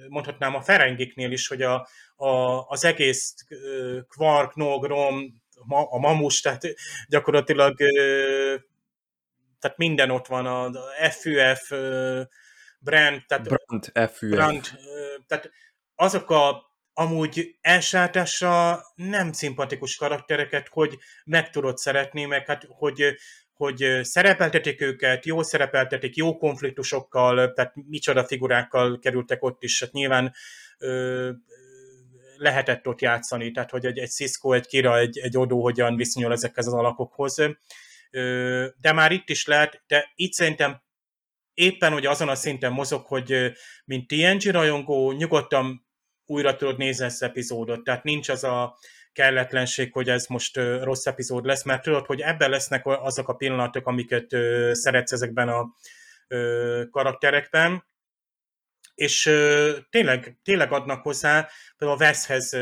mondhatnám 0.09 0.55
a 0.55 0.61
Ferengiknél 0.61 1.31
is, 1.31 1.47
hogy 1.47 1.61
a, 1.61 1.87
a, 2.15 2.29
az 2.67 2.83
egész 2.83 3.33
Quark, 4.07 4.55
Nog, 4.55 4.85
Rom, 4.85 5.43
a 5.67 5.97
Mamus, 5.99 6.41
tehát 6.41 6.61
gyakorlatilag 7.07 7.75
tehát 9.59 9.77
minden 9.77 10.09
ott 10.09 10.27
van, 10.27 10.45
a 10.45 10.71
FUF, 11.09 11.69
Brand, 12.79 13.23
tehát 13.27 13.43
Brand, 13.43 13.91
FUF. 14.11 14.29
Brand, 14.29 14.69
tehát 15.27 15.51
azok 15.95 16.29
a 16.29 16.73
amúgy 16.97 17.57
elsátásra 17.61 18.81
nem 18.95 19.31
szimpatikus 19.31 19.95
karaktereket, 19.95 20.67
hogy 20.67 20.97
meg 21.25 21.49
tudod 21.49 21.77
szeretni, 21.77 22.25
meg 22.25 22.45
hát, 22.45 22.65
hogy, 22.69 23.15
hogy 23.55 23.99
szerepeltetik 24.01 24.81
őket, 24.81 25.25
jó 25.25 25.41
szerepeltetik, 25.43 26.15
jó 26.15 26.37
konfliktusokkal, 26.37 27.53
tehát 27.53 27.73
micsoda 27.87 28.23
figurákkal 28.23 28.99
kerültek 28.99 29.43
ott 29.43 29.63
is, 29.63 29.79
hát 29.79 29.91
nyilván 29.91 30.33
ö, 30.77 31.31
lehetett 32.37 32.87
ott 32.87 33.01
játszani, 33.01 33.51
tehát 33.51 33.69
hogy 33.69 33.85
egy, 33.85 33.97
egy 33.97 34.09
Cisco, 34.09 34.53
egy 34.53 34.67
Kira, 34.67 34.97
egy, 34.97 35.17
egy 35.17 35.37
Odo 35.37 35.61
hogyan 35.61 35.95
viszonyul 35.95 36.31
ezekhez 36.31 36.67
az 36.67 36.73
alakokhoz. 36.73 37.37
Ö, 38.11 38.65
de 38.81 38.91
már 38.91 39.11
itt 39.11 39.29
is 39.29 39.45
lehet, 39.45 39.83
de 39.87 40.11
itt 40.15 40.33
szerintem 40.33 40.81
éppen 41.53 41.91
hogy 41.91 42.05
azon 42.05 42.29
a 42.29 42.35
szinten 42.35 42.71
mozog, 42.71 43.05
hogy 43.05 43.51
mint 43.85 44.07
TNG 44.07 44.43
rajongó 44.51 45.11
nyugodtan 45.11 45.85
újra 46.25 46.55
tudod 46.55 46.77
nézni 46.77 47.05
ezt 47.05 47.23
epizódot, 47.23 47.83
tehát 47.83 48.03
nincs 48.03 48.29
az 48.29 48.43
a 48.43 48.77
kelletlenség, 49.15 49.93
hogy 49.93 50.09
ez 50.09 50.25
most 50.25 50.55
rossz 50.57 51.05
epizód 51.05 51.45
lesz, 51.45 51.63
mert 51.63 51.81
tudod, 51.81 52.05
hogy 52.05 52.21
ebben 52.21 52.49
lesznek 52.49 52.85
azok 52.85 53.27
a 53.27 53.33
pillanatok, 53.33 53.87
amiket 53.87 54.27
szeretsz 54.71 55.11
ezekben 55.11 55.49
a 55.49 55.75
karakterekben, 56.89 57.85
és 58.95 59.23
tényleg, 59.89 60.37
tényleg 60.43 60.71
adnak 60.71 61.03
hozzá, 61.03 61.49
például 61.77 61.99
a 61.99 62.03
Veszhez 62.05 62.53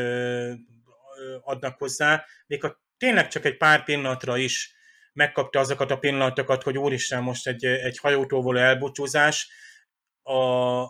adnak 1.42 1.78
hozzá, 1.78 2.24
még 2.46 2.64
a 2.64 2.82
tényleg 2.96 3.28
csak 3.28 3.44
egy 3.44 3.56
pár 3.56 3.84
pillanatra 3.84 4.36
is 4.36 4.74
megkapta 5.12 5.58
azokat 5.58 5.90
a 5.90 5.98
pillanatokat, 5.98 6.62
hogy 6.62 6.78
úristen, 6.78 7.22
most 7.22 7.46
egy, 7.46 7.64
egy 7.64 7.98
hajótól 7.98 8.42
való 8.42 8.58
elbúcsúzás, 8.58 9.48
a, 10.22 10.82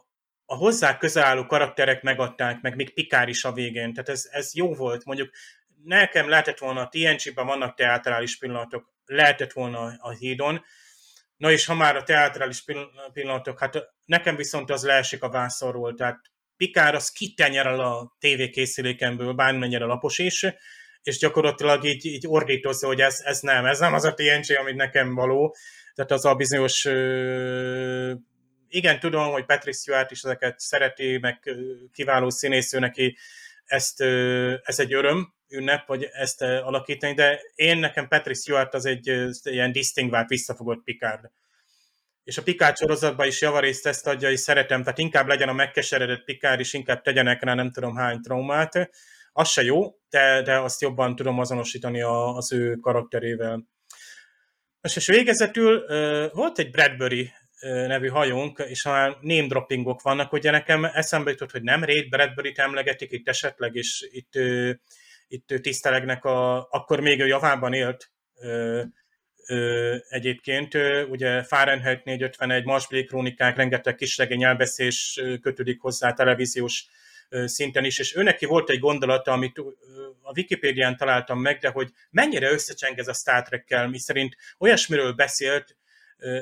a 0.47 0.55
hozzá 0.55 0.99
közel 0.99 1.25
álló 1.25 1.47
karakterek 1.47 2.03
megadták, 2.03 2.61
meg 2.61 2.77
még 2.77 2.95
Pikár 2.95 3.29
is 3.29 3.45
a 3.45 3.53
végén, 3.53 3.93
tehát 3.93 4.09
ez, 4.09 4.29
ez 4.31 4.55
jó 4.55 4.75
volt, 4.75 5.05
mondjuk 5.05 5.31
nekem 5.85 6.29
lehetett 6.29 6.59
volna 6.59 6.81
a 6.81 6.89
TNG-ben 6.89 7.47
vannak 7.47 7.75
teátrális 7.75 8.39
pillanatok, 8.39 8.93
lehetett 9.05 9.53
volna 9.53 9.97
a 9.99 10.11
hídon, 10.11 10.65
na 11.37 11.51
és 11.51 11.67
ha 11.67 11.75
már 11.75 11.97
a 11.97 12.03
teátrális 12.03 12.65
pillanatok, 13.13 13.59
hát 13.61 13.93
nekem 14.05 14.37
viszont 14.37 14.71
az 14.71 14.85
leesik 14.85 15.23
a 15.23 15.31
vászorról, 15.31 15.95
tehát 15.95 16.21
Pikár 16.57 16.95
az 16.95 17.11
kitenyer 17.11 17.67
el 17.67 17.81
a 17.81 18.17
tévékészülékemből, 18.19 19.33
bármennyire 19.33 19.85
lapos 19.85 20.19
is, 20.19 20.47
és 21.03 21.19
gyakorlatilag 21.19 21.85
így, 21.85 22.05
így 22.05 22.27
ordítozza, 22.27 22.87
hogy 22.87 23.01
ez, 23.01 23.21
ez 23.25 23.41
nem, 23.41 23.67
ez 23.67 23.79
nem 23.79 23.95
az 23.95 24.05
a 24.05 24.15
TNG, 24.15 24.59
amit 24.59 24.75
nekem 24.75 25.15
való. 25.15 25.57
Tehát 25.95 26.11
az 26.11 26.25
a 26.25 26.35
bizonyos 26.35 26.89
igen, 28.75 29.01
tudom, 29.01 29.31
hogy 29.31 29.45
Patrick 29.45 29.79
Stewart 29.79 30.11
is 30.11 30.23
ezeket 30.23 30.61
szereti, 30.61 31.19
meg 31.19 31.57
kiváló 31.93 32.31
színésző 32.31 32.79
neki, 32.79 33.17
ezt, 33.65 34.01
ez 34.63 34.79
egy 34.79 34.95
öröm, 34.95 35.35
ünnep, 35.49 35.87
hogy 35.87 36.09
ezt 36.13 36.43
alakítani, 36.43 37.15
de 37.15 37.41
én 37.55 37.79
nekem 37.79 38.09
Patrick 38.09 38.41
Stewart 38.41 38.75
az 38.75 38.87
egy 38.87 39.13
ilyen 39.43 39.73
distingvált, 39.73 40.29
visszafogott 40.29 40.85
Picard. 40.85 41.31
És 42.25 42.39
a 42.39 42.43
Picard 42.43 42.77
sorozatban 42.77 43.27
is 43.27 43.41
javarészt 43.41 43.87
ezt 43.87 44.07
adja, 44.07 44.31
és 44.31 44.41
szeretem, 44.41 44.83
tehát 44.83 44.99
inkább 44.99 45.27
legyen 45.27 45.49
a 45.49 45.53
megkeseredett 45.53 46.25
Picard, 46.25 46.61
és 46.61 46.73
inkább 46.73 47.03
tegyenek 47.03 47.43
rá 47.43 47.55
nem 47.55 47.71
tudom 47.71 47.97
hány 47.97 48.21
traumát, 48.21 48.91
az 49.33 49.49
se 49.49 49.63
jó, 49.63 49.95
de, 50.11 50.43
de 50.43 50.59
azt 50.59 50.81
jobban 50.81 51.17
tudom 51.17 51.39
azonosítani 51.39 52.03
a, 52.03 52.37
az 52.37 52.53
ő 52.53 52.75
karakterével. 52.75 53.69
És, 54.81 54.97
és 54.97 55.07
végezetül 55.07 55.85
volt 56.33 56.59
egy 56.59 56.71
Bradbury 56.71 57.33
nevű 57.87 58.09
hajónk, 58.09 58.59
és 58.59 58.83
ha 58.83 59.19
name 59.21 59.47
droppingok 59.47 60.03
vannak, 60.03 60.33
ugye 60.33 60.51
nekem 60.51 60.85
eszembe 60.85 61.31
jutott, 61.31 61.51
hogy 61.51 61.63
nem 61.63 61.85
Ray 61.85 62.09
Bradbury-t 62.09 62.59
emlegetik 62.59 63.13
itt 63.13 63.29
esetleg, 63.29 63.75
és 63.75 64.09
itt, 64.11 64.33
itt 65.29 65.63
tisztelegnek, 65.63 66.25
a, 66.25 66.69
akkor 66.71 67.01
még 67.01 67.21
ő 67.21 67.27
javában 67.27 67.73
élt 67.73 68.13
egyébként. 70.09 70.75
Ugye 71.09 71.43
Fahrenheit 71.43 72.05
451, 72.05 72.65
Marsbéli 72.65 73.05
krónikák, 73.05 73.57
rengeteg 73.57 73.95
kislegény 73.95 74.45
elbeszés 74.45 75.21
kötődik 75.41 75.81
hozzá 75.81 76.13
televíziós 76.13 76.87
szinten 77.45 77.85
is, 77.85 77.99
és 77.99 78.17
őneki 78.17 78.47
volt 78.47 78.71
egy 78.71 78.79
gondolata, 78.79 79.33
amit 79.33 79.59
a 80.23 80.33
Wikipédián 80.37 80.97
találtam 80.97 81.41
meg, 81.41 81.59
de 81.59 81.69
hogy 81.69 81.91
mennyire 82.11 82.51
összecseng 82.51 82.99
ez 82.99 83.09
a 83.09 83.13
Star 83.13 83.43
Trek-kel, 83.43 83.89
mi 83.89 83.99
szerint 83.99 84.37
olyasmiről 84.59 85.13
beszélt 85.13 85.77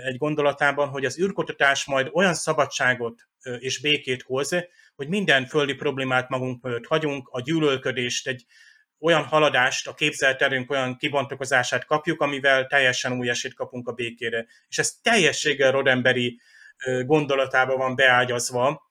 egy 0.05 0.17
gondolatában, 0.17 0.89
hogy 0.89 1.05
az 1.05 1.19
űrkutatás 1.21 1.85
majd 1.85 2.09
olyan 2.13 2.35
szabadságot 2.35 3.29
és 3.59 3.81
békét 3.81 4.23
hoz, 4.23 4.51
hogy 4.95 5.09
minden 5.09 5.47
földi 5.47 5.75
problémát 5.75 6.29
magunk 6.29 6.63
mögött 6.63 6.87
hagyunk, 6.87 7.29
a 7.29 7.41
gyűlölködést, 7.41 8.29
egy 8.29 8.45
olyan 8.99 9.25
haladást, 9.25 9.89
a 9.89 9.95
képzelt 9.95 10.43
erőnk 10.43 10.71
olyan 10.71 10.97
kibontakozását 10.97 11.85
kapjuk, 11.85 12.21
amivel 12.21 12.67
teljesen 12.67 13.13
új 13.13 13.29
esélyt 13.29 13.55
kapunk 13.55 13.89
a 13.89 13.93
békére. 13.93 14.47
És 14.69 14.79
ez 14.79 14.93
teljességgel 15.03 15.73
Rodemberi 15.73 16.41
gondolatában 17.05 17.79
van 17.79 17.95
beágyazva, 17.95 18.91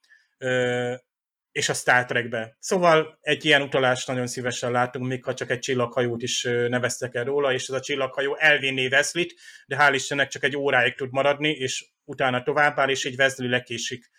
és 1.52 1.70
a 1.70 1.74
Star 1.74 2.06
Trekbe. 2.06 2.56
Szóval 2.60 3.18
egy 3.22 3.46
ilyen 3.46 3.62
utalást 3.62 4.08
nagyon 4.08 4.28
szívesen 4.28 4.72
látunk, 4.72 5.08
még 5.08 5.24
ha 5.24 5.34
csak 5.34 5.50
egy 5.50 5.60
csillaghajót 5.60 6.22
is 6.22 6.44
neveztek 6.44 7.16
el 7.16 7.24
róla, 7.24 7.54
és 7.54 7.68
ez 7.68 7.76
a 7.76 7.80
csillaghajó 7.80 8.36
elvinné 8.38 8.88
Wesley-t, 8.88 9.34
de 9.68 9.78
hál' 9.80 9.94
Istennek 9.94 10.28
csak 10.28 10.44
egy 10.44 10.58
óráig 10.58 10.96
tud 10.96 11.12
maradni, 11.12 11.50
és 11.50 11.90
utána 12.04 12.44
továbbáll, 12.44 12.90
és 12.90 13.06
így 13.06 13.20
Wesley 13.20 13.50
lekésik 13.50 14.10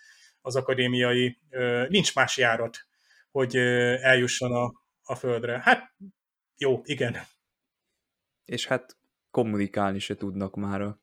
az 0.41 0.57
akadémiai, 0.57 1.39
nincs 1.89 2.15
más 2.15 2.37
járat, 2.37 2.79
hogy 3.31 3.57
eljusson 3.57 4.53
a, 4.53 4.73
a 5.03 5.15
földre. 5.15 5.61
Hát 5.63 5.95
jó, 6.57 6.81
igen. 6.85 7.17
És 8.45 8.67
hát 8.67 8.97
kommunikálni 9.31 9.99
se 9.99 10.15
tudnak 10.15 10.55
már 10.55 10.81
a 10.81 11.02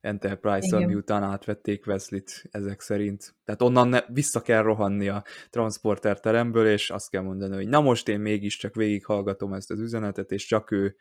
Enterprise-szal, 0.00 0.86
miután 0.86 1.22
átvették 1.22 1.86
Wesley-t 1.86 2.42
ezek 2.50 2.80
szerint. 2.80 3.34
Tehát 3.44 3.62
onnan 3.62 3.88
ne, 3.88 4.00
vissza 4.08 4.40
kell 4.40 4.62
rohanni 4.62 5.08
a 5.08 5.24
transporter 5.50 6.20
teremből, 6.20 6.66
és 6.66 6.90
azt 6.90 7.10
kell 7.10 7.22
mondani, 7.22 7.54
hogy 7.54 7.68
na 7.68 7.80
most 7.80 8.08
én 8.08 8.20
mégiscsak 8.20 8.74
végighallgatom 8.74 9.52
ezt 9.52 9.70
az 9.70 9.80
üzenetet, 9.80 10.30
és 10.30 10.46
csak 10.46 10.70
ő 10.70 10.96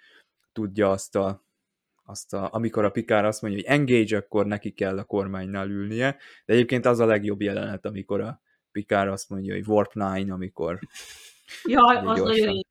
tudja 0.51 0.91
azt 0.91 1.15
a, 1.15 1.45
azt 2.03 2.33
a 2.33 2.53
amikor 2.53 2.85
a 2.85 2.89
Pikár 2.89 3.25
azt 3.25 3.41
mondja, 3.41 3.59
hogy 3.59 3.79
engage, 3.79 4.17
akkor 4.17 4.45
neki 4.45 4.71
kell 4.71 4.97
a 4.97 5.03
kormánynál 5.03 5.69
ülnie, 5.69 6.17
de 6.45 6.53
egyébként 6.53 6.85
az 6.85 6.99
a 6.99 7.05
legjobb 7.05 7.41
jelenet, 7.41 7.85
amikor 7.85 8.21
a 8.21 8.41
Pikár 8.71 9.07
azt 9.07 9.29
mondja, 9.29 9.53
hogy 9.53 9.67
Warp 9.67 9.91
9, 9.91 10.31
amikor 10.31 10.79
Jaj, 11.63 11.95
az 11.95 12.03
nagyon 12.03 12.35
így. 12.35 12.65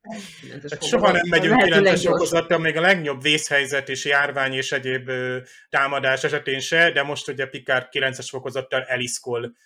Hát 0.71 0.85
soha 0.85 1.13
nem 1.13 1.29
megyünk 1.29 1.63
9-es 1.65 2.03
fokozattal, 2.05 2.59
még 2.59 2.77
a 2.77 2.81
legnagyobb 2.81 3.23
vészhelyzet 3.23 3.89
és 3.89 4.05
járvány 4.05 4.53
és 4.53 4.73
egyéb 4.73 5.09
ö, 5.09 5.39
támadás 5.69 6.25
esetén 6.25 6.61
se, 6.61 6.91
de 6.91 7.03
most 7.03 7.29
ugye 7.29 7.47
Picard 7.47 7.87
9-es 7.93 8.27
fokozattal 8.31 8.83
eliszkol. 8.83 9.57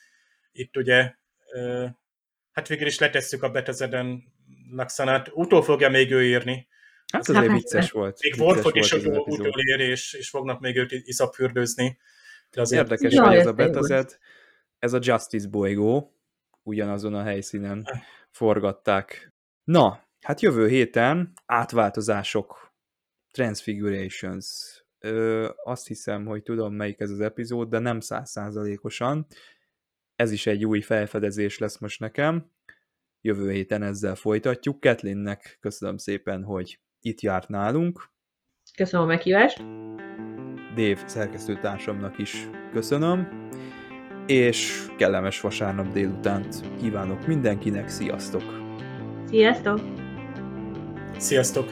Itt 0.53 0.77
ugye, 0.77 1.15
ö, 1.53 1.87
hát 2.53 2.69
végül 2.69 2.87
is 2.87 2.99
letesszük 2.99 3.43
a 3.43 3.51
Betezeden 3.51 4.23
Laxanát. 4.71 5.31
Utól 5.33 5.63
fogja 5.63 5.89
még 5.89 6.11
ő 6.11 6.25
írni. 6.25 6.69
Hát 7.13 7.29
azért 7.29 7.47
hát, 7.47 7.57
vicces 7.57 7.91
volt. 7.91 8.23
Még 8.23 8.35
Worfot 8.41 8.77
is 8.77 8.93
utolér, 8.93 9.81
és, 9.81 10.13
és 10.13 10.29
fognak 10.29 10.61
még 10.61 10.77
őt 10.77 10.93
iszapfürdőzni. 10.93 11.99
Azért... 12.53 12.83
Érdekes, 12.83 13.19
hogy 13.19 13.37
ez 13.37 13.47
a 13.47 13.53
Betezed, 13.53 14.19
ez 14.79 14.93
a 14.93 14.99
Justice 15.03 15.49
bolygó, 15.49 16.15
ugyanazon 16.63 17.15
a 17.15 17.23
helyszínen 17.23 17.87
forgatták. 18.31 19.33
Na, 19.65 20.09
hát 20.21 20.41
jövő 20.41 20.69
héten 20.69 21.33
átváltozások, 21.47 22.75
Transfigurations. 23.31 24.79
Ö, 24.99 25.49
azt 25.65 25.87
hiszem, 25.87 26.27
hogy 26.27 26.43
tudom 26.43 26.75
melyik 26.75 27.01
ez 27.01 27.11
az 27.11 27.21
epizód, 27.21 27.69
de 27.69 27.79
nem 27.79 28.01
százszázalékosan. 28.01 29.27
Ez 30.17 30.33
is 30.33 30.47
egy 30.47 30.65
új 30.65 30.81
felfedezés 30.81 31.59
lesz 31.59 31.79
most 31.79 32.01
nekem. 32.01 32.51
Jövő 33.21 33.51
héten 33.51 33.83
ezzel 33.83 34.15
folytatjuk. 34.15 34.81
Ketlinnek 34.81 35.57
köszönöm 35.61 35.97
szépen, 35.97 36.45
hogy 36.45 36.81
itt 37.01 37.21
járt 37.21 37.49
nálunk. 37.49 38.11
Köszönöm 38.77 39.07
a 39.07 39.09
meghívást. 39.09 39.59
Dave 40.75 41.09
szerkesztőtársamnak 41.09 42.19
is 42.19 42.49
köszönöm 42.73 43.49
és 44.31 44.87
kellemes 44.97 45.41
vasárnap 45.41 45.93
délutánt 45.93 46.65
kívánok 46.81 47.27
mindenkinek, 47.27 47.89
sziasztok! 47.89 48.43
Sziasztok! 49.29 49.81
Sziasztok! 51.19 51.69